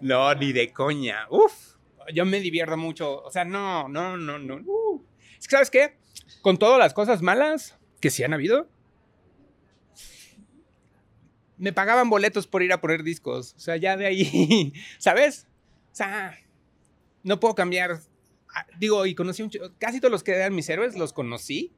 no, 0.00 0.34
ni 0.34 0.52
de 0.52 0.72
coña. 0.72 1.26
Uf, 1.30 1.76
yo 2.12 2.24
me 2.24 2.40
divierto 2.40 2.76
mucho. 2.76 3.22
O 3.22 3.30
sea, 3.30 3.44
no, 3.44 3.88
no, 3.88 4.16
no, 4.16 4.38
no. 4.38 4.56
uh. 4.56 5.02
Es 5.38 5.46
que, 5.46 5.52
¿sabes 5.52 5.70
qué? 5.70 5.96
Con 6.42 6.58
todas 6.58 6.78
las 6.78 6.94
cosas 6.94 7.22
malas 7.22 7.78
que 8.00 8.10
sí 8.10 8.24
han 8.24 8.34
habido, 8.34 8.68
me 11.58 11.72
pagaban 11.72 12.10
boletos 12.10 12.46
por 12.46 12.62
ir 12.62 12.72
a 12.72 12.80
poner 12.80 13.02
discos. 13.02 13.54
O 13.56 13.60
sea, 13.60 13.76
ya 13.76 13.96
de 13.96 14.06
ahí, 14.06 14.72
¿sabes? 14.98 15.46
O 15.92 15.96
sea, 15.96 16.38
no 17.22 17.40
puedo 17.40 17.54
cambiar. 17.54 17.98
Ah, 18.54 18.66
Digo, 18.78 19.04
y 19.06 19.14
conocí 19.14 19.42
un 19.42 19.50
casi 19.78 20.00
todos 20.00 20.12
los 20.12 20.22
que 20.22 20.32
eran 20.32 20.54
mis 20.54 20.68
héroes 20.68 20.96
los 20.96 21.12
conocí 21.12 21.72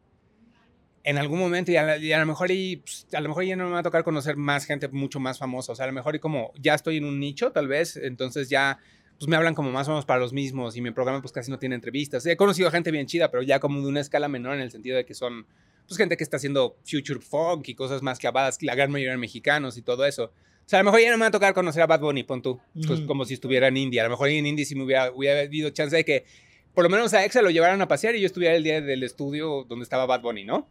en 1.05 1.17
algún 1.17 1.39
momento 1.39 1.73
y 1.73 1.77
a, 1.77 1.83
la- 1.85 1.97
lo 2.19 2.27
mejor 2.27 2.51
y, 2.51 2.77
pues, 2.79 3.07
a 3.15 3.21
lo 3.21 3.29
mejor 3.29 3.45
ya 3.45 3.57
no 3.57 3.65
me 3.67 3.71
va 3.71 3.79
a 3.79 3.83
tocar 3.83 4.05
conocer 4.05 4.37
más 4.37 4.67
gente 4.67 4.89
mucho 4.89 5.21
más 5.21 5.39
famosa, 5.39 5.73
o 5.73 5.75
sea, 5.75 5.85
a 5.85 5.89
lo 5.89 5.95
mejor 5.95 6.17
y 6.17 6.19
como 6.19 6.53
ya 6.61 6.75
estoy 6.75 6.99
en 6.99 7.05
un 7.05 7.19
nicho 7.19 7.51
tal 7.53 7.67
vez, 7.69 7.97
entonces 7.97 8.51
ya 8.51 8.79
pues 9.19 9.27
me 9.29 9.35
hablan 9.37 9.55
como 9.55 9.73
más 9.73 9.89
o 9.89 9.93
menos 9.93 10.05
para 10.05 10.21
los 10.21 10.33
mismos 10.33 10.77
y 10.77 10.81
mi 10.81 10.91
programa 10.93 11.21
pues 11.23 11.33
casi 11.33 11.51
no 11.51 11.59
tiene 11.59 11.75
entrevistas. 11.77 12.25
He 12.27 12.37
conocido 12.37 12.71
gente 12.71 12.91
bien 12.91 13.07
chida, 13.07 13.31
pero 13.31 13.43
ya 13.43 13.59
como 13.59 13.81
de 13.81 13.89
una 13.89 14.01
escala 14.01 14.29
menor 14.29 14.55
en 14.55 14.61
el 14.61 14.71
sentido 14.71 14.97
de 14.97 15.05
que 15.07 15.15
son 15.15 15.47
pues 15.89 15.97
gente 15.97 16.17
que 16.17 16.23
está 16.23 16.37
haciendo 16.37 16.77
future 16.85 17.21
funk 17.21 17.69
y 17.69 17.75
cosas 17.75 18.03
más 18.03 18.19
clavadas, 18.19 18.63
la 18.63 18.75
gran 18.75 18.91
mayoría 18.91 19.13
de 19.13 19.19
mexicanos 19.19 19.79
y 19.79 19.83
todo 19.83 20.05
eso. 20.05 20.25
O 20.25 20.69
sea, 20.69 20.81
a 20.81 20.83
lo 20.83 20.91
mejor 20.91 21.01
ya 21.01 21.11
no 21.11 21.17
me 21.17 21.23
va 21.23 21.29
a 21.29 21.31
tocar 21.31 21.55
conocer 21.55 21.83
a 21.83 21.87
Bad 21.87 22.01
Bunny, 22.01 22.25
pon 22.25 22.43
tú, 22.43 22.61
pues, 22.87 23.01
como 23.01 23.25
si 23.25 23.35
estuviera 23.35 23.69
en 23.69 23.79
India. 23.79 24.03
A 24.03 24.05
lo 24.05 24.11
mejor 24.11 24.29
en 24.29 24.47
India 24.47 24.67
sí 24.67 24.75
me 24.75 24.85
hubiera, 24.85 25.11
hubiera 25.11 25.41
habido 25.41 25.71
chance 25.71 25.97
de 25.97 26.05
que 26.05 26.27
por 26.75 26.85
lo 26.85 26.91
menos 26.91 27.15
a 27.15 27.25
Exa 27.25 27.41
lo 27.41 27.51
llevaran 27.51 27.81
a 27.81 27.89
pasear 27.89 28.15
y 28.15 28.21
yo 28.21 28.27
estuviera 28.27 28.55
el 28.55 28.63
día 28.63 28.81
del 28.83 29.03
estudio 29.03 29.65
donde 29.67 29.83
estaba 29.83 30.05
Bad 30.05 30.21
Bunny, 30.21 30.45
¿no? 30.45 30.69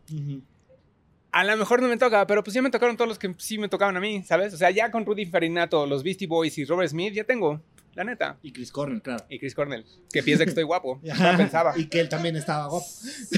A 1.31 1.43
lo 1.43 1.57
mejor 1.57 1.81
no 1.81 1.87
me 1.87 1.97
toca, 1.97 2.25
pero 2.27 2.43
pues 2.43 2.53
ya 2.53 2.61
me 2.61 2.69
tocaron 2.69 2.95
todos 2.95 3.09
los 3.09 3.19
que 3.19 3.33
sí 3.39 3.57
me 3.57 3.67
tocaban 3.67 3.97
a 3.97 3.99
mí, 3.99 4.23
¿sabes? 4.23 4.53
O 4.53 4.57
sea, 4.57 4.69
ya 4.69 4.91
con 4.91 5.05
Rudy 5.05 5.25
Farinato, 5.25 5.87
los 5.87 6.03
Beastie 6.03 6.27
Boys 6.27 6.57
y 6.59 6.65
Robert 6.65 6.89
Smith 6.89 7.13
ya 7.13 7.23
tengo, 7.23 7.61
la 7.97 8.03
neta. 8.03 8.37
Y 8.43 8.51
Chris 8.51 8.71
Cornell, 8.71 9.01
claro. 9.01 9.25
Y 9.27 9.39
Chris 9.39 9.55
Cornell, 9.55 9.83
que 10.13 10.21
piensa 10.21 10.43
que 10.45 10.49
estoy 10.49 10.63
guapo. 10.63 10.99
Ya 11.03 11.35
pensaba. 11.35 11.73
Y 11.77 11.87
que 11.87 11.99
él 11.99 12.09
también 12.09 12.35
estaba 12.35 12.67
guapo. 12.67 12.85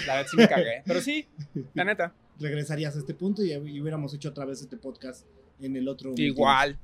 La 0.06 0.15
verdad 0.15 0.27
sí 0.30 0.38
me 0.38 0.48
cagué. 0.49 0.84
Pero 0.86 0.99
sí, 1.02 1.26
la 1.73 1.86
neta. 1.86 2.14
Regresarías 2.40 2.95
a 2.95 2.99
este 2.99 3.14
punto 3.14 3.41
y, 3.44 3.53
y 3.53 3.81
hubiéramos 3.81 4.14
hecho 4.14 4.30
otra 4.30 4.44
vez 4.45 4.61
este 4.61 4.76
podcast 4.76 5.26
en 5.61 5.77
el 5.77 5.88
otro. 5.88 6.14
Igual. 6.18 6.77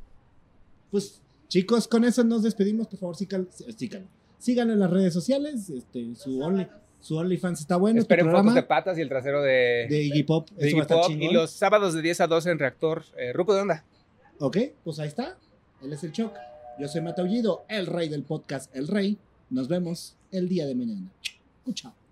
Pues, 0.89 1.21
chicos, 1.49 1.87
con 1.89 2.05
eso 2.05 2.23
nos 2.23 2.43
despedimos. 2.43 2.87
Por 2.87 2.97
favor, 2.99 3.15
síganlo. 3.17 3.49
síganlo. 3.51 4.07
Síganlo 4.39 4.73
en 4.73 4.79
las 4.79 4.89
redes 4.89 5.13
sociales. 5.13 5.69
Este, 5.69 6.15
su, 6.15 6.41
Only, 6.41 6.67
su 7.01 7.17
OnlyFans 7.17 7.59
está 7.59 7.75
bueno. 7.75 7.99
este 7.99 8.13
Esperen 8.13 8.27
fotos 8.27 8.39
programa 8.39 8.55
de 8.55 8.63
patas 8.63 8.97
y 8.97 9.01
el 9.01 9.09
trasero 9.09 9.41
de, 9.41 9.87
de 9.89 10.01
Iggy 10.01 10.23
Pop. 10.23 10.49
de 10.51 10.69
Iggy. 10.69 11.25
Y 11.25 11.33
los 11.33 11.51
sábados 11.51 11.93
de 11.93 12.01
10 12.01 12.21
a 12.21 12.27
12 12.27 12.51
en 12.51 12.59
Reactor. 12.59 13.03
Eh, 13.17 13.33
Rupo 13.33 13.53
de 13.53 13.61
onda. 13.61 13.83
Ok, 14.39 14.57
pues 14.83 14.99
ahí 14.99 15.09
está. 15.09 15.37
Él 15.81 15.91
es 15.91 16.03
el 16.05 16.13
Choc. 16.13 16.33
Yo 16.77 16.89
soy 16.89 17.01
Mataullido, 17.01 17.65
el 17.69 17.85
rey 17.85 18.09
del 18.09 18.23
podcast 18.23 18.75
El 18.75 18.89
Rey. 18.89 19.17
Nos 19.49 19.69
vemos 19.69 20.17
el 20.31 20.49
día 20.49 20.65
de 20.65 20.75
mañana. 20.75 21.09
Chao. 21.73 22.04